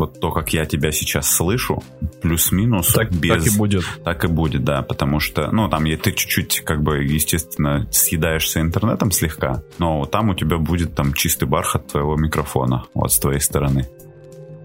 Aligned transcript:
вот 0.00 0.18
то, 0.18 0.30
как 0.30 0.52
я 0.52 0.66
тебя 0.66 0.92
сейчас 0.92 1.30
слышу, 1.30 1.82
плюс-минус 2.22 2.88
так, 2.92 3.12
без... 3.12 3.44
Так 3.44 3.52
и 3.52 3.56
будет. 3.56 3.84
Так 4.04 4.24
и 4.24 4.28
будет, 4.28 4.64
да, 4.64 4.82
потому 4.82 5.20
что, 5.20 5.50
ну, 5.52 5.68
там 5.68 5.84
ты 5.84 6.12
чуть-чуть, 6.12 6.60
как 6.60 6.82
бы, 6.82 7.04
естественно, 7.04 7.86
съедаешься 7.90 8.60
интернетом 8.60 9.10
слегка, 9.10 9.62
но 9.78 10.06
там 10.06 10.30
у 10.30 10.34
тебя 10.34 10.56
будет 10.58 10.94
там 10.94 11.12
чистый 11.12 11.46
бархат 11.46 11.88
твоего 11.88 12.16
микрофона, 12.16 12.84
вот 12.94 13.12
с 13.12 13.18
твоей 13.18 13.40
стороны 13.40 13.88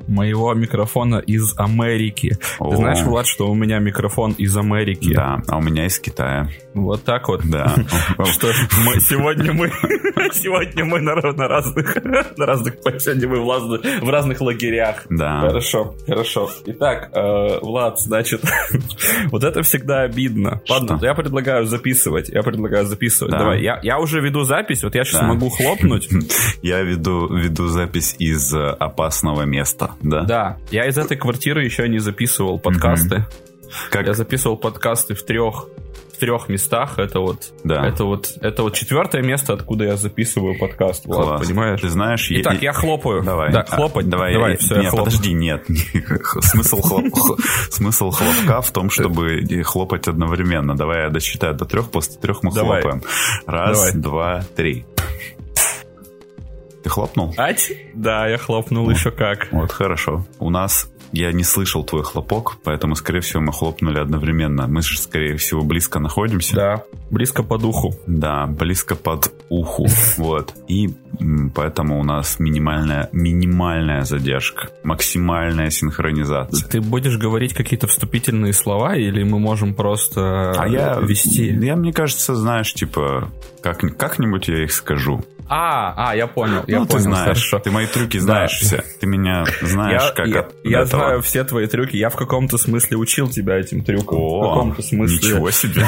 моего 0.08 0.54
микрофона 0.54 1.18
из 1.18 1.58
Америки. 1.58 2.38
О. 2.60 2.72
Ты 2.72 2.78
знаешь, 2.78 3.02
Влад, 3.04 3.28
что 3.28 3.50
у 3.50 3.56
меня 3.56 3.80
микрофон 3.80 4.34
из 4.34 4.56
Америки? 4.58 5.14
Да, 5.14 5.42
а 5.48 5.58
у 5.58 5.62
меня 5.62 5.86
из 5.86 6.00
Китая. 6.00 6.50
Вот 6.74 7.04
так 7.04 7.28
вот. 7.30 7.42
Да. 7.46 7.74
Что 8.26 8.52
мы 8.86 9.00
сегодня 9.00 9.54
мы 9.54 9.70
сегодня 10.34 10.84
мы 10.84 11.00
на, 11.00 11.16
разных 11.16 11.96
на 12.38 12.46
разных 12.46 12.76
сегодня 13.00 13.30
мы 13.30 13.40
в, 14.02 14.10
разных 14.10 14.42
лагерях. 14.42 15.06
Да. 15.10 15.42
Хорошо, 15.42 15.96
хорошо. 16.06 16.50
Итак, 16.66 17.10
э, 17.14 17.60
Влад, 17.62 18.00
значит, 18.00 18.42
вот 19.28 19.44
это 19.44 19.62
всегда 19.62 20.02
обидно. 20.02 20.62
Ладно, 20.70 21.00
я 21.02 21.14
предлагаю 21.14 21.66
записывать. 21.66 22.30
Я 22.30 22.44
предлагаю 22.44 22.86
записывать. 22.86 23.32
Да. 23.32 23.40
Давай, 23.40 23.62
я, 23.62 23.80
я 23.82 24.00
уже 24.00 24.20
веду 24.20 24.44
запись, 24.44 24.84
вот 24.84 24.96
я 24.96 25.06
сейчас 25.06 25.22
могу 25.22 25.50
хлопнуть. 25.50 26.10
Я 26.62 26.82
веду 26.82 27.34
веду 27.34 27.68
запись 27.68 28.16
из 28.20 28.54
э, 28.54 28.70
опасного 28.80 29.44
места 29.44 29.95
да? 30.02 30.24
Да. 30.24 30.58
Я 30.72 30.88
из 30.88 30.98
этой 30.98 31.18
квартиры 31.18 31.64
еще 31.64 31.88
не 31.88 32.00
записывал 32.00 32.60
подкасты. 32.60 33.18
Угу. 33.18 33.26
Как? 33.92 34.08
Я 34.08 34.14
записывал 34.14 34.58
подкасты 34.58 35.16
в 35.16 35.24
трех 35.24 35.68
в 36.16 36.18
трех 36.18 36.50
местах. 36.50 36.98
Это 36.98 37.20
вот, 37.20 37.52
да. 37.64 37.86
это 37.86 38.06
вот, 38.06 38.38
это 38.40 38.64
вот 38.64 38.74
четвертое 38.74 39.22
место, 39.22 39.54
откуда 39.54 39.84
я 39.84 39.98
записываю 39.98 40.58
подкаст. 40.58 41.04
Класс. 41.04 41.28
Влад, 41.28 41.42
понимаешь? 41.42 41.82
Ты 41.82 41.90
знаешь, 41.90 42.28
Итак, 42.32 42.54
я, 42.56 42.60
я 42.70 42.74
хлопаю. 42.74 43.22
Давай. 43.24 43.52
Да, 43.52 43.64
хлопать. 43.64 44.06
А, 44.08 44.10
давай. 44.10 44.34
Давай, 44.34 44.52
я, 44.52 44.58
все, 44.58 44.76
нет, 44.76 44.86
я 44.86 44.92
подожди, 44.92 45.34
нет. 45.34 45.66
Смысл, 46.42 46.82
хлоп, 46.82 47.06
смысл 47.70 48.12
хлопка 48.12 48.62
в 48.62 48.72
том, 48.72 48.90
чтобы 48.90 49.44
хлопать 49.64 50.08
одновременно. 50.08 50.76
Давай 50.76 51.04
я 51.04 51.10
досчитаю 51.10 51.54
до 51.54 51.66
трех, 51.66 51.92
после 51.92 52.18
трех 52.20 52.44
мы 52.44 52.52
хлопаем. 52.52 53.02
Раз, 53.46 53.94
два, 53.94 54.44
три. 54.56 54.86
Ты 56.86 56.90
хлопнул? 56.90 57.34
Ать? 57.36 57.72
Да, 57.96 58.28
я 58.28 58.38
хлопнул 58.38 58.86
вот. 58.86 58.92
еще 58.96 59.10
как. 59.10 59.48
Вот 59.52 59.72
хорошо. 59.72 60.24
У 60.38 60.52
нас 60.52 60.88
я 61.16 61.32
не 61.32 61.44
слышал 61.44 61.84
твой 61.84 62.04
хлопок, 62.04 62.58
поэтому, 62.64 62.96
скорее 62.96 63.22
всего, 63.22 63.42
мы 63.42 63.54
хлопнули 63.54 64.00
одновременно. 64.00 64.68
Мы 64.68 64.82
же, 64.82 65.00
скорее 65.00 65.38
всего, 65.38 65.64
близко 65.64 66.00
находимся. 66.00 66.56
Да, 66.56 66.84
близко 67.10 67.42
под 67.42 67.64
уху. 67.64 67.96
Да, 68.06 68.46
близко 68.48 68.96
под 68.96 69.32
уху. 69.50 69.88
Вот. 70.18 70.54
И 70.68 70.90
поэтому 71.54 72.00
у 72.00 72.04
нас 72.04 72.40
минимальная, 72.40 73.10
минимальная 73.12 74.04
задержка, 74.04 74.70
максимальная 74.84 75.70
синхронизация. 75.70 76.68
Ты 76.68 76.82
будешь 76.82 77.18
говорить 77.18 77.54
какие-то 77.54 77.88
вступительные 77.88 78.54
слова, 78.54 78.96
или 78.96 79.24
мы 79.24 79.40
можем 79.40 79.74
просто 79.74 80.52
а 80.52 80.68
я, 80.68 81.00
вести? 81.02 81.48
Я, 81.48 81.76
мне 81.76 81.92
кажется, 81.94 82.36
знаешь, 82.36 82.74
типа, 82.74 83.30
как, 83.62 83.80
как-нибудь 83.98 84.48
я 84.48 84.64
их 84.64 84.72
скажу. 84.72 85.24
А, 85.48 86.10
а, 86.10 86.16
я 86.16 86.26
понял, 86.26 86.64
я 86.68 86.80
ну, 86.80 86.86
понял, 86.86 86.98
ты 86.98 87.00
знаешь, 87.02 87.28
хорошо. 87.28 87.60
Ты 87.60 87.72
мои 87.72 87.86
трюки 87.86 88.18
знаешь 88.18 88.60
да. 88.62 88.68
все. 88.68 88.84
Ты 89.00 89.06
меня 89.06 89.46
знаешь, 89.62 90.02
я, 90.02 90.12
как 90.12 90.28
я, 90.28 90.40
от 90.40 90.56
Я 90.64 90.82
этого. 90.82 91.04
Знаю 91.06 91.22
все 91.22 91.44
твои 91.44 91.68
трюки. 91.68 91.96
Я 91.96 92.10
в 92.10 92.16
каком-то 92.16 92.58
смысле 92.58 92.98
учил 92.98 93.30
тебя 93.30 93.58
этим 93.58 93.84
трюкам. 93.84 94.18
О, 94.18 94.40
в 94.40 94.50
каком-то 94.50 94.82
смысле. 94.82 95.18
Ничего 95.18 95.52
себе. 95.52 95.88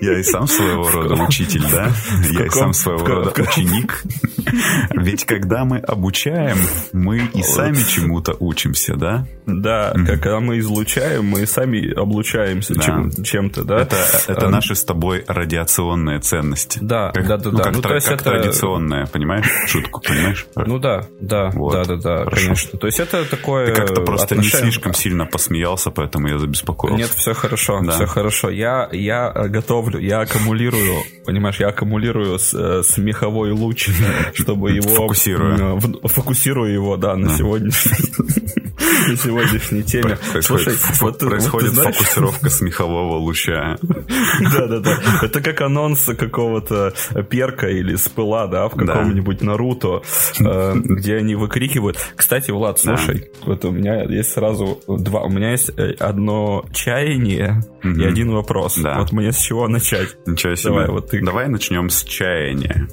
Я 0.02 0.18
и 0.18 0.22
сам 0.22 0.46
своего 0.46 0.88
рода 0.90 1.22
учитель, 1.22 1.64
да? 1.70 1.90
Я 2.30 2.46
и 2.46 2.50
сам 2.50 2.72
своего 2.72 3.06
рода 3.06 3.42
ученик. 3.42 4.02
Ведь 4.90 5.24
когда 5.24 5.64
мы 5.64 5.78
обучаем, 5.78 6.56
мы 6.92 7.22
и 7.34 7.42
сами 7.42 7.76
чему-то 7.76 8.36
учимся, 8.38 8.96
да? 8.96 9.26
Да, 9.46 9.92
когда 9.94 10.40
мы 10.40 10.58
излучаем, 10.58 11.24
мы 11.24 11.46
сами 11.46 11.92
облучаемся 11.92 12.74
чем-то, 12.74 13.64
да? 13.64 13.88
Это 14.28 14.48
наши 14.48 14.74
с 14.74 14.84
тобой 14.84 15.24
радиационные 15.26 16.20
ценности. 16.20 16.78
Да, 16.80 17.12
да, 17.12 17.36
да. 17.36 17.70
Ну, 17.72 17.82
как 17.82 18.22
традиционная, 18.22 19.06
понимаешь? 19.06 19.46
Шутку, 19.66 20.00
понимаешь? 20.00 20.46
Ну 20.56 20.78
да, 20.78 21.06
да, 21.20 21.50
да, 21.50 21.84
да, 21.84 21.96
да, 21.96 22.24
конечно. 22.26 22.78
То 22.78 22.86
есть 22.86 23.00
это 23.00 23.24
такое 23.28 23.61
Ты 23.66 23.72
как-то 23.72 24.00
просто 24.02 24.36
не 24.36 24.48
слишком 24.48 24.94
сильно 24.94 25.26
посмеялся, 25.26 25.90
поэтому 25.90 26.28
я 26.28 26.38
забеспокоился. 26.38 26.98
Нет, 26.98 27.10
все 27.10 27.34
хорошо, 27.34 27.82
все 27.90 28.06
хорошо. 28.06 28.50
Я, 28.50 28.88
я 28.92 29.30
готовлю, 29.30 29.98
я 29.98 30.20
аккумулирую, 30.20 31.02
понимаешь, 31.24 31.60
я 31.60 31.68
аккумулирую 31.68 32.38
смеховой 32.38 33.52
луч 33.52 33.88
чтобы 34.34 34.72
его... 34.72 34.88
Фокусирую. 34.88 35.80
Фокусирую 36.04 36.72
его, 36.72 36.96
да, 36.96 37.16
на 37.16 37.36
сегодняшний 37.36 37.92
на 39.08 39.16
сегодняшней 39.16 39.82
теме. 39.82 40.18
Слушай, 40.40 40.74
вот 41.00 41.18
происходит 41.18 41.72
фокусировка 41.74 42.50
смехового 42.50 43.16
луча. 43.16 43.76
Да-да-да. 43.82 44.98
Это 45.22 45.40
как 45.40 45.60
анонс 45.60 46.04
какого-то 46.04 46.94
перка 47.28 47.68
или 47.68 47.96
спыла, 47.96 48.46
да, 48.46 48.68
в 48.68 48.76
каком-нибудь 48.76 49.42
Наруто, 49.42 50.02
э, 50.40 50.74
где 50.74 51.16
они 51.16 51.34
выкрикивают. 51.34 51.98
Кстати, 52.16 52.50
Влад, 52.50 52.78
слушай, 52.78 53.30
вот 53.46 53.64
у 53.64 53.70
меня 53.70 54.02
есть 54.04 54.32
сразу 54.32 54.80
два, 54.86 55.22
у 55.22 55.28
меня 55.28 55.50
есть 55.50 55.70
э, 55.76 55.92
одно 55.98 56.64
чаяние 56.72 57.62
и 57.82 58.04
один 58.04 58.30
вопрос. 58.32 58.78
Вот 58.78 59.12
мне 59.12 59.32
с 59.32 59.38
чего 59.38 59.68
начать? 59.68 60.16
Ничего 60.26 60.54
себе. 60.54 60.70
Давай, 60.70 60.88
вот 60.88 61.10
ты. 61.10 61.24
Давай 61.24 61.48
начнем 61.48 61.90
с 61.90 62.02
чаяния. 62.04 62.88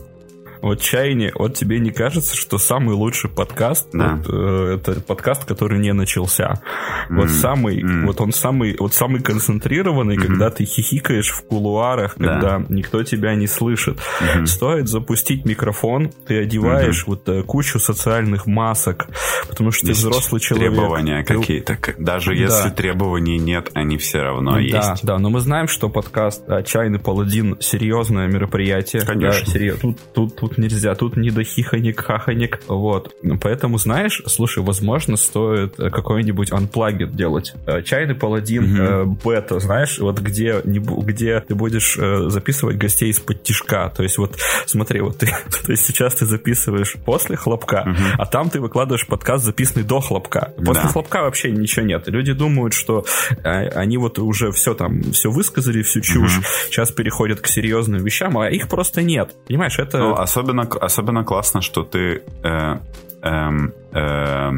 Вот 0.62 0.82
чайни, 0.82 1.32
вот 1.36 1.56
тебе 1.56 1.80
не 1.80 1.92
кажется, 1.92 2.36
что 2.36 2.58
самый 2.58 2.96
лучший 2.96 3.30
подкаст 3.30 3.90
да. 3.94 4.16
вот, 4.16 4.34
э, 4.34 4.76
это 4.76 5.00
подкаст, 5.02 5.46
который 5.46 5.80
не 5.80 5.94
начался. 5.94 6.62
Mm. 7.10 7.16
Вот 7.16 7.30
самый, 7.30 7.82
mm. 7.82 8.06
вот 8.06 8.20
он 8.20 8.34
самый, 8.34 8.76
вот 8.78 8.94
самый 8.94 9.22
концентрированный, 9.22 10.18
mm-hmm. 10.18 10.28
когда 10.28 10.50
ты 10.50 10.66
хихикаешь 10.66 11.30
в 11.30 11.46
кулуарах, 11.46 12.16
да. 12.18 12.28
когда 12.28 12.66
никто 12.70 13.04
тебя 13.04 13.36
не 13.36 13.48
слышит. 13.48 13.98
Mm-hmm. 13.98 14.46
Стоит 14.48 14.88
запустить 14.90 15.46
микрофон, 15.46 16.12
ты 16.28 16.42
одеваешь 16.42 17.04
mm-hmm. 17.04 17.08
вот 17.08 17.30
э, 17.30 17.44
кучу 17.44 17.80
социальных 17.80 18.46
масок, 18.46 19.08
потому 19.48 19.72
что 19.72 19.88
есть 19.88 20.02
ты 20.02 20.08
взрослый 20.08 20.42
человек. 20.42 20.74
Требования 20.74 21.24
ты... 21.24 21.36
какие-то, 21.36 21.78
даже 21.98 22.36
если 22.36 22.70
да. 22.70 22.76
требований 22.76 23.38
нет, 23.38 23.70
они 23.74 23.98
все 23.98 24.22
равно 24.22 24.54
да, 24.54 24.60
есть. 24.60 25.04
Да, 25.04 25.18
но 25.20 25.30
мы 25.30 25.40
знаем, 25.40 25.68
что 25.68 25.90
подкаст 25.90 26.44
"Чайный 26.66 27.00
паладин" 27.00 27.58
серьезное 27.62 28.28
мероприятие. 28.28 29.04
Конечно. 29.06 29.46
Да, 29.46 29.52
серьез... 29.52 29.80
тут, 29.80 29.98
тут, 30.14 30.36
тут 30.36 30.49
тут 30.50 30.58
нельзя, 30.58 30.96
тут 30.96 31.18
не 31.18 31.30
до 31.30 31.44
хихонек, 31.44 32.02
хахонек, 32.02 32.62
вот. 32.68 33.16
Поэтому, 33.42 33.78
знаешь, 33.78 34.22
слушай, 34.26 34.64
возможно, 34.64 35.16
стоит 35.16 35.76
какой-нибудь 35.76 36.52
unplugged 36.52 37.16
делать. 37.16 37.54
Э, 37.66 37.82
Чайный 37.82 38.16
паладин 38.16 38.64
mm-hmm. 38.64 39.22
бета, 39.24 39.60
знаешь, 39.60 40.00
вот 40.00 40.20
где, 40.20 40.62
где 40.64 41.40
ты 41.42 41.56
будешь 41.56 41.98
э, 41.98 42.30
записывать 42.30 42.78
гостей 42.78 43.10
из-под 43.10 43.44
тишка, 43.44 43.92
то 43.96 44.04
есть 44.04 44.18
вот 44.18 44.38
смотри, 44.66 45.02
вот 45.02 45.20
ты, 45.20 45.28
то 45.66 45.72
есть 45.72 45.86
сейчас 45.86 46.16
ты 46.16 46.26
записываешь 46.26 46.96
после 47.06 47.36
хлопка, 47.36 47.86
mm-hmm. 47.88 48.16
а 48.18 48.26
там 48.26 48.50
ты 48.50 48.60
выкладываешь 48.60 49.06
подкаст, 49.06 49.46
записанный 49.46 49.86
до 49.86 50.00
хлопка. 50.00 50.54
После 50.58 50.84
да. 50.84 50.90
хлопка 50.90 51.22
вообще 51.22 51.52
ничего 51.52 51.86
нет. 51.86 52.08
Люди 52.08 52.34
думают, 52.34 52.74
что 52.74 53.06
они 53.44 53.98
вот 53.98 54.20
уже 54.20 54.52
все 54.52 54.74
там, 54.74 55.12
все 55.12 55.30
высказали, 55.30 55.84
всю 55.84 56.02
чушь, 56.02 56.40
mm-hmm. 56.40 56.68
сейчас 56.70 56.92
переходят 56.92 57.42
к 57.42 57.48
серьезным 57.48 58.04
вещам, 58.04 58.38
а 58.38 58.50
их 58.50 58.68
просто 58.68 59.02
нет. 59.02 59.36
Понимаешь, 59.48 59.78
это... 59.78 60.00
Ну, 60.00 60.14
особенно, 60.14 60.39
особенно 60.82 61.24
классно, 61.24 61.62
что 61.62 61.84
ты 61.84 62.24
э, 62.44 62.78
э, 63.22 63.50
э, 63.92 64.52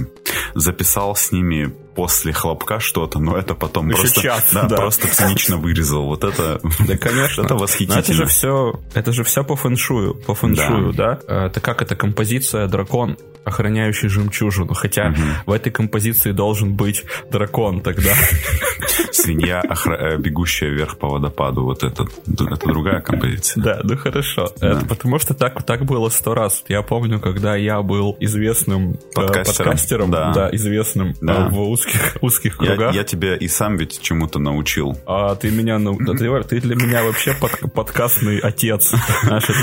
записал 0.55 1.15
с 1.15 1.31
ними 1.31 1.73
после 1.95 2.31
хлопка 2.33 2.79
что-то, 2.79 3.19
но 3.19 3.37
это 3.37 3.53
потом 3.53 3.89
Еще 3.89 4.01
просто, 4.01 4.21
час, 4.21 4.49
да, 4.53 4.63
да. 4.63 4.77
просто 4.77 5.07
цинично 5.07 5.57
вырезал. 5.57 6.05
Вот 6.05 6.23
это, 6.23 6.59
да, 6.87 6.97
конечно. 6.97 7.41
это 7.41 7.55
восхитительно. 7.55 7.95
Но 7.95 8.01
это 8.01 8.13
же 8.13 8.25
все, 8.25 8.79
это 8.93 9.11
же 9.11 9.23
все 9.23 9.43
по 9.43 9.55
фэншую, 9.55 10.15
по 10.15 10.33
фэншую, 10.33 10.93
да. 10.93 11.19
да? 11.27 11.45
Это 11.47 11.59
как 11.59 11.81
это 11.81 11.95
композиция 11.95 12.67
дракон 12.67 13.17
охраняющий 13.43 14.09
жемчужину. 14.09 14.73
Хотя 14.73 15.09
угу. 15.09 15.17
в 15.47 15.51
этой 15.51 15.71
композиции 15.71 16.31
должен 16.31 16.75
быть 16.75 17.03
дракон 17.31 17.81
тогда. 17.81 18.11
Свинья, 19.11 19.61
охра... 19.61 19.95
Э, 19.95 20.17
бегущая 20.17 20.69
вверх 20.69 20.97
по 20.97 21.09
водопаду. 21.09 21.63
Вот 21.63 21.83
это, 21.83 22.05
это 22.27 22.67
другая 22.67 23.01
композиция. 23.01 23.63
Да, 23.63 23.79
ну 23.83 23.97
хорошо. 23.97 24.47
Да. 24.59 24.71
Это 24.73 24.85
потому 24.85 25.19
что 25.19 25.33
так, 25.33 25.63
так 25.63 25.85
было 25.85 26.09
сто 26.09 26.33
раз. 26.33 26.63
Я 26.67 26.81
помню, 26.81 27.19
когда 27.19 27.55
я 27.55 27.81
был 27.81 28.15
известным 28.19 28.91
э, 28.91 29.20
подкастером, 29.27 29.71
подкастером 29.71 30.11
да. 30.11 30.31
да, 30.33 30.49
известным 30.53 31.15
да. 31.21 31.49
в 31.49 31.59
узких, 31.59 32.17
узких 32.21 32.57
кругах. 32.57 32.93
Я, 32.93 33.01
я 33.01 33.03
тебя 33.03 33.35
и 33.35 33.47
сам 33.47 33.77
ведь 33.77 34.01
чему-то 34.01 34.39
научил. 34.39 34.97
А 35.05 35.35
ты 35.35 35.51
меня... 35.51 35.79
Ну, 35.79 35.97
ты, 35.97 36.43
ты 36.43 36.61
для 36.61 36.75
меня 36.75 37.03
вообще 37.03 37.33
под, 37.33 37.73
подкастный 37.73 38.39
отец. 38.39 38.93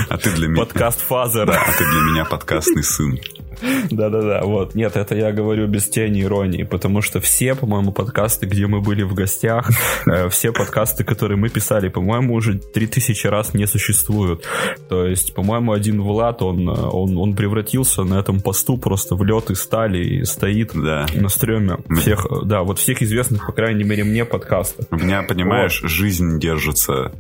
А 0.09 0.17
ты 0.17 0.31
для 0.31 0.49
меня... 0.49 0.65
Подкаст-фазер. 0.65 1.47
Да, 1.47 1.63
а 1.63 1.73
ты 1.73 1.85
для 1.85 2.01
меня 2.01 2.25
подкастный 2.25 2.83
сын. 2.83 3.19
Да-да-да, 3.91 4.43
вот. 4.45 4.75
Нет, 4.75 4.97
это 4.97 5.15
я 5.15 5.33
говорю 5.33 5.67
без 5.67 5.89
тени 5.89 6.23
иронии, 6.23 6.63
потому 6.63 7.03
что 7.03 7.21
все, 7.21 7.55
по-моему, 7.55 7.93
подкасты, 7.93 8.47
где 8.47 8.67
мы 8.67 8.81
были 8.81 9.03
в 9.03 9.15
гостях, 9.15 9.71
э, 10.07 10.29
все 10.29 10.53
подкасты, 10.53 11.05
которые 11.05 11.39
мы 11.39 11.49
писали, 11.49 11.89
по-моему, 11.89 12.35
уже 12.35 12.59
3000 12.59 13.27
раз 13.27 13.55
не 13.55 13.67
существуют. 13.67 14.45
То 14.89 15.07
есть, 15.07 15.35
по-моему, 15.35 15.73
один 15.73 16.03
Влад, 16.03 16.43
он, 16.43 16.69
он, 16.69 17.17
он 17.17 17.35
превратился 17.35 18.05
на 18.05 18.19
этом 18.19 18.41
посту 18.41 18.79
просто 18.79 19.15
в 19.15 19.25
лед 19.25 19.51
и 19.51 19.55
стали 19.55 19.99
и 19.99 20.25
стоит 20.25 20.73
да. 20.75 21.07
на 21.15 21.29
стреме 21.29 21.79
всех, 22.01 22.27
да, 22.45 22.63
вот 22.63 22.79
всех 22.79 23.03
известных, 23.03 23.47
по 23.47 23.53
крайней 23.53 23.85
мере, 23.85 24.05
мне 24.05 24.25
подкастов. 24.25 24.87
У 24.91 24.97
меня, 24.97 25.23
понимаешь, 25.23 25.83
вот. 25.83 25.91
жизнь 25.91 26.39
держится, 26.39 27.13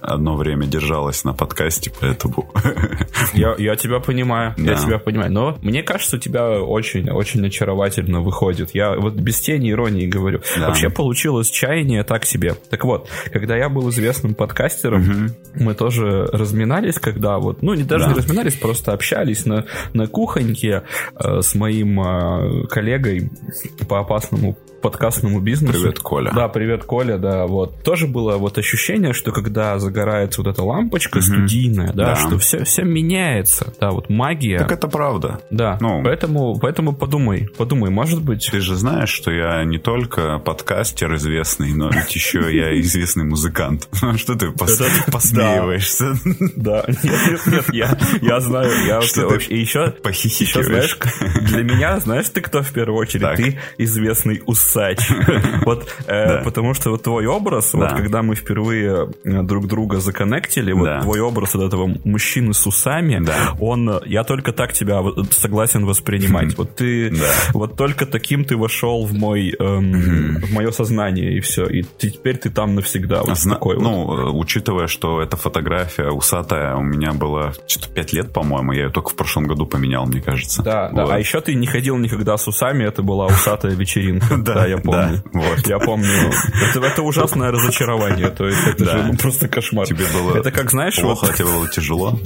одно 0.00 0.36
время 0.36 0.66
держалась 0.66 1.24
на 1.24 1.32
подкасте, 1.32 1.92
поэтому... 2.00 2.50
Я, 3.34 3.54
я 3.58 3.76
тебя 3.76 4.00
понимаю, 4.00 4.54
да. 4.56 4.72
я 4.72 4.74
тебя 4.76 4.98
понимаю. 4.98 5.32
Но 5.32 5.47
мне 5.62 5.82
кажется, 5.82 6.16
у 6.16 6.18
тебя 6.18 6.60
очень, 6.60 7.10
очень 7.10 7.46
очаровательно 7.46 8.20
выходит. 8.20 8.74
Я 8.74 8.94
вот 8.96 9.14
без 9.14 9.40
тени 9.40 9.70
иронии 9.70 10.06
говорю. 10.06 10.40
Да. 10.56 10.68
Вообще 10.68 10.90
получилось 10.90 11.50
чаяние 11.50 12.04
так 12.04 12.24
себе. 12.24 12.54
Так 12.70 12.84
вот, 12.84 13.08
когда 13.32 13.56
я 13.56 13.68
был 13.68 13.88
известным 13.90 14.34
подкастером, 14.34 15.02
угу. 15.02 15.34
мы 15.54 15.74
тоже 15.74 16.26
разминались, 16.32 16.98
когда 16.98 17.38
вот, 17.38 17.62
ну, 17.62 17.74
не 17.74 17.84
даже 17.84 18.04
да. 18.04 18.10
не 18.10 18.16
разминались, 18.16 18.54
просто 18.54 18.92
общались 18.92 19.46
на, 19.46 19.66
на 19.92 20.06
кухоньке 20.06 20.82
э, 21.14 21.40
с 21.40 21.54
моим 21.54 22.00
э, 22.00 22.66
коллегой 22.66 23.30
по 23.88 24.00
опасному 24.00 24.56
подкастному 24.80 25.40
бизнесу. 25.40 25.72
Привет, 25.72 25.98
Коля. 25.98 26.32
Да, 26.34 26.48
привет, 26.48 26.84
Коля, 26.84 27.18
да, 27.18 27.46
вот. 27.46 27.82
Тоже 27.82 28.06
было 28.06 28.36
вот 28.36 28.58
ощущение, 28.58 29.12
что 29.12 29.32
когда 29.32 29.78
загорается 29.78 30.42
вот 30.42 30.50
эта 30.50 30.62
лампочка 30.62 31.18
угу. 31.18 31.24
студийная, 31.24 31.92
да, 31.92 32.06
да, 32.06 32.16
что 32.16 32.38
все, 32.38 32.64
все 32.64 32.82
меняется, 32.82 33.72
да, 33.80 33.90
вот 33.90 34.08
магия. 34.08 34.58
Так 34.58 34.72
это 34.72 34.88
правда. 34.88 35.40
Да, 35.50 35.78
ну, 35.80 36.02
поэтому, 36.02 36.58
поэтому 36.58 36.92
подумай, 36.94 37.48
подумай, 37.56 37.90
может 37.90 38.22
быть... 38.22 38.48
Ты 38.50 38.60
же 38.60 38.76
знаешь, 38.76 39.10
что 39.10 39.30
я 39.30 39.64
не 39.64 39.78
только 39.78 40.38
подкастер 40.38 41.14
известный, 41.16 41.72
но 41.74 41.90
ведь 41.90 42.14
еще 42.14 42.54
я 42.54 42.78
известный 42.80 43.24
музыкант. 43.24 43.88
Что 44.16 44.34
ты 44.34 44.50
посмеиваешься? 44.52 46.14
Да, 46.56 46.84
нет, 46.88 47.46
нет, 47.46 47.72
нет, 47.72 47.98
я 48.20 48.40
знаю, 48.40 48.70
я 48.86 48.96
вообще... 48.96 49.46
И 49.48 49.58
еще, 49.60 49.94
еще, 50.04 50.62
знаешь, 50.62 50.98
для 51.42 51.62
меня, 51.62 51.98
знаешь, 52.00 52.28
ты 52.28 52.40
кто 52.40 52.62
в 52.62 52.72
первую 52.72 52.98
очередь? 52.98 53.36
Ты 53.36 53.58
известный 53.78 54.42
ус 54.46 54.67
усач. 54.68 54.98
Вот, 55.64 55.86
э, 56.06 56.42
потому 56.44 56.74
что 56.74 56.90
вот 56.90 57.02
твой 57.02 57.26
образ, 57.26 57.74
вот 57.74 57.92
когда 57.92 58.22
мы 58.22 58.34
впервые 58.34 59.08
э, 59.24 59.42
друг 59.42 59.66
друга 59.66 59.98
законнектили, 59.98 60.72
вот 60.72 61.02
твой 61.02 61.20
образ 61.20 61.54
от 61.54 61.62
этого 61.62 61.90
мужчины 62.04 62.54
с 62.54 62.66
усами, 62.66 63.22
он, 63.60 64.00
я 64.06 64.24
только 64.24 64.52
так 64.52 64.72
тебя 64.72 65.02
согласен 65.30 65.84
воспринимать. 65.84 66.48
Вот 66.58 66.74
ты, 66.74 67.12
вот 67.52 67.76
только 67.76 68.04
таким 68.04 68.44
ты 68.44 68.56
вошел 68.56 69.06
в 69.06 69.12
мой, 69.12 69.54
эм, 69.58 70.40
в 70.40 70.52
мое 70.52 70.70
сознание 70.72 71.36
и 71.36 71.40
все. 71.40 71.66
И 71.66 71.84
теперь 71.98 72.36
ты 72.36 72.50
там 72.50 72.74
навсегда. 72.74 73.22
Вот 73.22 73.38
такой 73.48 73.78
ну, 73.78 74.38
учитывая, 74.38 74.86
что 74.86 75.22
эта 75.22 75.36
фотография 75.36 76.10
усатая 76.10 76.74
у 76.76 76.82
меня 76.82 77.12
была 77.12 77.52
что-то 77.66 77.92
5 77.92 78.12
лет, 78.12 78.32
по-моему, 78.32 78.72
я 78.72 78.84
ее 78.84 78.90
только 78.90 79.10
в 79.10 79.14
прошлом 79.14 79.46
году 79.46 79.66
поменял, 79.66 80.06
мне 80.06 80.20
кажется. 80.20 80.62
Да, 80.62 80.90
да. 80.90 81.06
А 81.10 81.18
еще 81.18 81.40
ты 81.40 81.54
не 81.54 81.66
ходил 81.66 81.96
никогда 81.96 82.36
с 82.36 82.48
усами, 82.48 82.84
это 82.84 83.02
была 83.02 83.26
усатая 83.26 83.72
вечеринка. 83.72 84.36
Да, 84.48 84.57
да, 84.62 84.66
я 84.66 84.78
помню. 84.78 85.22
Да, 85.32 85.40
вот. 85.40 85.66
Я 85.66 85.78
помню. 85.78 86.32
Это, 86.70 86.84
это 86.84 87.02
ужасное 87.02 87.50
разочарование. 87.50 88.30
То 88.30 88.46
есть 88.46 88.66
это 88.66 88.84
да. 88.84 88.90
же 88.92 89.04
ну, 89.04 89.16
просто 89.16 89.48
кошмар. 89.48 89.86
Тебе 89.86 90.04
было 90.12 90.36
это 90.36 90.50
как, 90.50 90.70
знаешь, 90.70 90.96
плохо, 90.96 91.26
вот... 91.26 91.30
а 91.30 91.32
тебе 91.34 91.46
было 91.46 91.68
тяжело? 91.68 92.18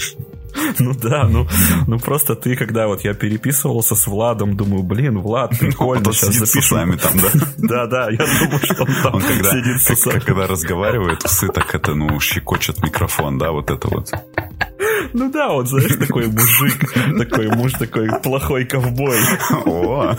Ну 0.79 0.93
да, 0.95 1.27
ну, 1.29 1.49
ну 1.87 1.99
просто 1.99 2.35
ты, 2.35 2.57
когда 2.57 2.87
вот 2.87 3.05
я 3.05 3.15
переписывался 3.15 3.95
с 3.95 4.07
Владом, 4.07 4.57
думаю, 4.57 4.83
блин, 4.83 5.19
Влад, 5.19 5.59
прикольно, 5.59 6.09
он 6.09 6.13
сейчас 6.13 6.35
запишем. 6.35 6.99
там, 6.99 7.13
да? 7.21 7.29
Да, 7.57 7.87
да, 7.87 8.11
я 8.11 8.19
думаю, 8.19 8.61
что 8.63 8.83
он 8.83 8.95
там 9.03 9.15
он 9.15 9.23
когда, 9.23 9.51
сидит 9.51 9.77
усами. 9.77 10.21
Когда 10.21 10.47
разговаривает, 10.47 11.25
усы 11.25 11.49
так 11.49 11.75
это, 11.75 11.95
ну, 11.95 12.19
щекочет 12.21 12.83
микрофон, 12.83 13.39
да, 13.39 13.51
вот 13.51 13.71
это 13.71 13.89
вот. 13.89 14.11
Ну 15.13 15.31
да, 15.31 15.51
вот, 15.51 15.69
знаешь, 15.69 15.97
такой 15.97 16.27
мужик, 16.27 16.93
такой 17.19 17.49
муж, 17.49 17.73
такой 17.73 18.09
плохой 18.23 18.65
ковбой. 18.65 19.19
О! 19.67 20.15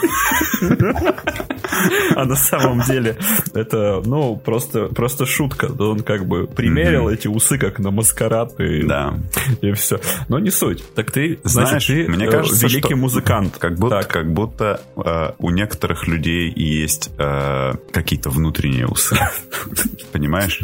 А 2.15 2.25
на 2.25 2.35
самом 2.35 2.81
деле 2.81 3.17
это, 3.53 4.01
ну, 4.05 4.37
просто, 4.37 4.85
просто 4.87 5.25
шутка. 5.25 5.65
Он 5.79 6.01
как 6.01 6.25
бы 6.25 6.47
примерил 6.47 7.09
эти 7.09 7.27
усы 7.27 7.57
как 7.57 7.79
на 7.79 7.91
маскарад 7.91 8.59
и, 8.59 8.83
да. 8.83 9.15
и 9.61 9.71
все. 9.73 9.99
Но 10.29 10.39
не 10.39 10.51
суть. 10.51 10.83
Так 10.95 11.11
ты, 11.11 11.39
Знаешь, 11.43 11.69
значит, 11.69 12.07
ты 12.07 12.11
мне 12.11 12.27
кажется, 12.27 12.67
великий 12.67 12.95
музыкант. 12.95 13.57
Как 13.57 13.77
будто, 13.77 14.01
так. 14.01 14.07
как 14.07 14.33
будто 14.33 14.81
э, 14.95 15.31
у 15.37 15.49
некоторых 15.49 16.07
людей 16.07 16.51
есть 16.55 17.11
э, 17.17 17.73
какие-то 17.91 18.29
внутренние 18.29 18.87
усы. 18.87 19.17
Понимаешь? 20.11 20.61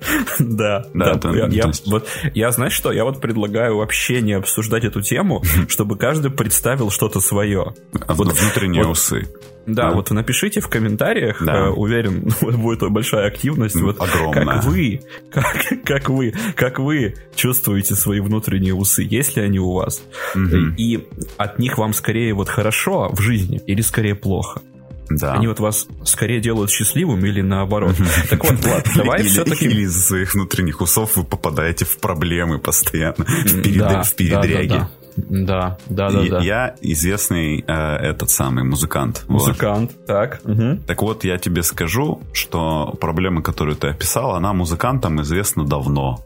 Да, 0.38 0.86
да. 0.94 1.14
да 1.14 1.30
я, 1.30 1.46
я, 1.46 1.70
вот, 1.86 2.06
я, 2.34 2.50
знаешь 2.50 2.72
что, 2.72 2.92
я 2.92 3.04
вот 3.04 3.20
предлагаю 3.20 3.76
вообще 3.76 4.20
не 4.20 4.34
обсуждать 4.34 4.84
эту 4.84 5.02
тему, 5.02 5.42
чтобы 5.68 5.96
каждый 5.96 6.30
представил 6.30 6.90
что-то 6.90 7.20
свое. 7.20 7.74
А 8.06 8.14
вот, 8.14 8.32
внутренние 8.32 8.84
вот, 8.84 8.92
усы. 8.92 9.28
Да, 9.66 9.90
да, 9.90 9.94
вот 9.94 10.10
напишите 10.10 10.60
в 10.60 10.68
комментариях, 10.68 11.44
да. 11.44 11.66
э, 11.66 11.70
уверен, 11.70 12.30
будет 12.40 12.88
большая 12.90 13.26
активность. 13.26 13.74
Вот 13.80 14.00
Огромная. 14.00 14.44
Как 14.44 14.64
вы, 14.64 15.00
как, 15.30 15.84
как 15.84 16.08
вы, 16.08 16.34
как 16.54 16.78
вы 16.78 17.14
чувствуете 17.34 17.96
свои 17.96 18.20
внутренние 18.20 18.74
усы, 18.74 19.02
есть 19.02 19.36
ли 19.36 19.42
они 19.42 19.58
у 19.58 19.72
вас? 19.72 20.02
Угу. 20.34 20.74
И 20.76 21.08
от 21.36 21.58
них 21.58 21.78
вам 21.78 21.94
скорее 21.94 22.32
вот 22.34 22.48
хорошо 22.48 23.10
в 23.12 23.20
жизни 23.20 23.60
или 23.66 23.80
скорее 23.80 24.14
плохо? 24.14 24.62
Да. 25.08 25.34
Они 25.34 25.46
вот 25.46 25.60
вас 25.60 25.86
скорее 26.04 26.40
делают 26.40 26.70
счастливым 26.70 27.24
или 27.24 27.40
наоборот. 27.40 27.96
Так 28.30 28.44
вот, 28.44 28.54
Влад, 28.64 28.88
давай 28.96 29.22
все-таки... 29.22 29.66
Или 29.66 29.82
из-за 29.82 30.00
своих 30.00 30.34
внутренних 30.34 30.80
усов 30.80 31.16
вы 31.16 31.24
попадаете 31.24 31.84
в 31.84 31.98
проблемы 31.98 32.58
постоянно, 32.58 33.14
в, 33.24 34.14
передряги. 34.14 34.86
Да, 35.16 35.78
да, 35.88 36.10
да, 36.10 36.22
да. 36.28 36.40
Я 36.40 36.74
известный 36.82 37.64
э, 37.66 37.72
этот 37.72 38.30
самый 38.30 38.64
музыкант. 38.64 39.24
Музыкант, 39.28 39.92
вот. 39.96 40.06
так. 40.06 40.40
Угу. 40.44 40.80
Так 40.86 41.02
вот, 41.02 41.24
я 41.24 41.38
тебе 41.38 41.62
скажу, 41.62 42.20
что 42.32 42.94
проблема, 43.00 43.42
которую 43.42 43.76
ты 43.76 43.88
описал, 43.88 44.34
она 44.34 44.52
музыкантам 44.52 45.22
известна 45.22 45.64
давно 45.64 46.24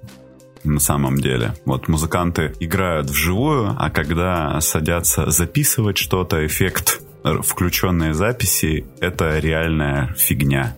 на 0.64 0.80
самом 0.80 1.18
деле. 1.18 1.54
Вот 1.64 1.88
музыканты 1.88 2.52
играют 2.60 3.08
вживую, 3.08 3.76
а 3.78 3.90
когда 3.90 4.60
садятся 4.60 5.30
записывать 5.30 5.96
что-то, 5.96 6.44
эффект 6.44 7.00
включенные 7.22 8.14
записи— 8.14 8.86
это 9.00 9.38
реальная 9.38 10.14
фигня. 10.16 10.76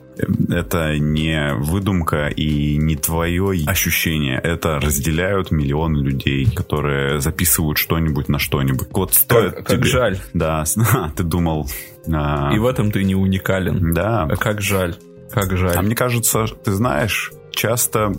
Это 0.50 0.98
не 0.98 1.54
выдумка 1.54 2.28
и 2.28 2.76
не 2.76 2.96
твое 2.96 3.64
ощущение. 3.66 4.38
Это 4.38 4.78
разделяют 4.78 5.50
миллионы 5.50 5.98
людей, 5.98 6.46
которые 6.50 7.20
записывают 7.20 7.78
что-нибудь 7.78 8.28
на 8.28 8.38
что-нибудь. 8.38 8.88
Вот 8.90 9.14
стоит 9.14 9.54
как, 9.54 9.66
как 9.66 9.84
жаль. 9.84 10.18
Да, 10.34 10.64
ты 11.16 11.22
думал... 11.22 11.68
А... 12.12 12.52
И 12.54 12.58
в 12.58 12.66
этом 12.66 12.90
ты 12.90 13.04
не 13.04 13.14
уникален. 13.14 13.92
Да. 13.92 14.25
А 14.25 14.37
как 14.37 14.61
жаль. 14.61 14.96
Как 15.30 15.56
жаль. 15.56 15.76
А 15.76 15.82
мне 15.82 15.94
кажется, 15.94 16.46
ты 16.46 16.72
знаешь, 16.72 17.32
часто, 17.52 18.12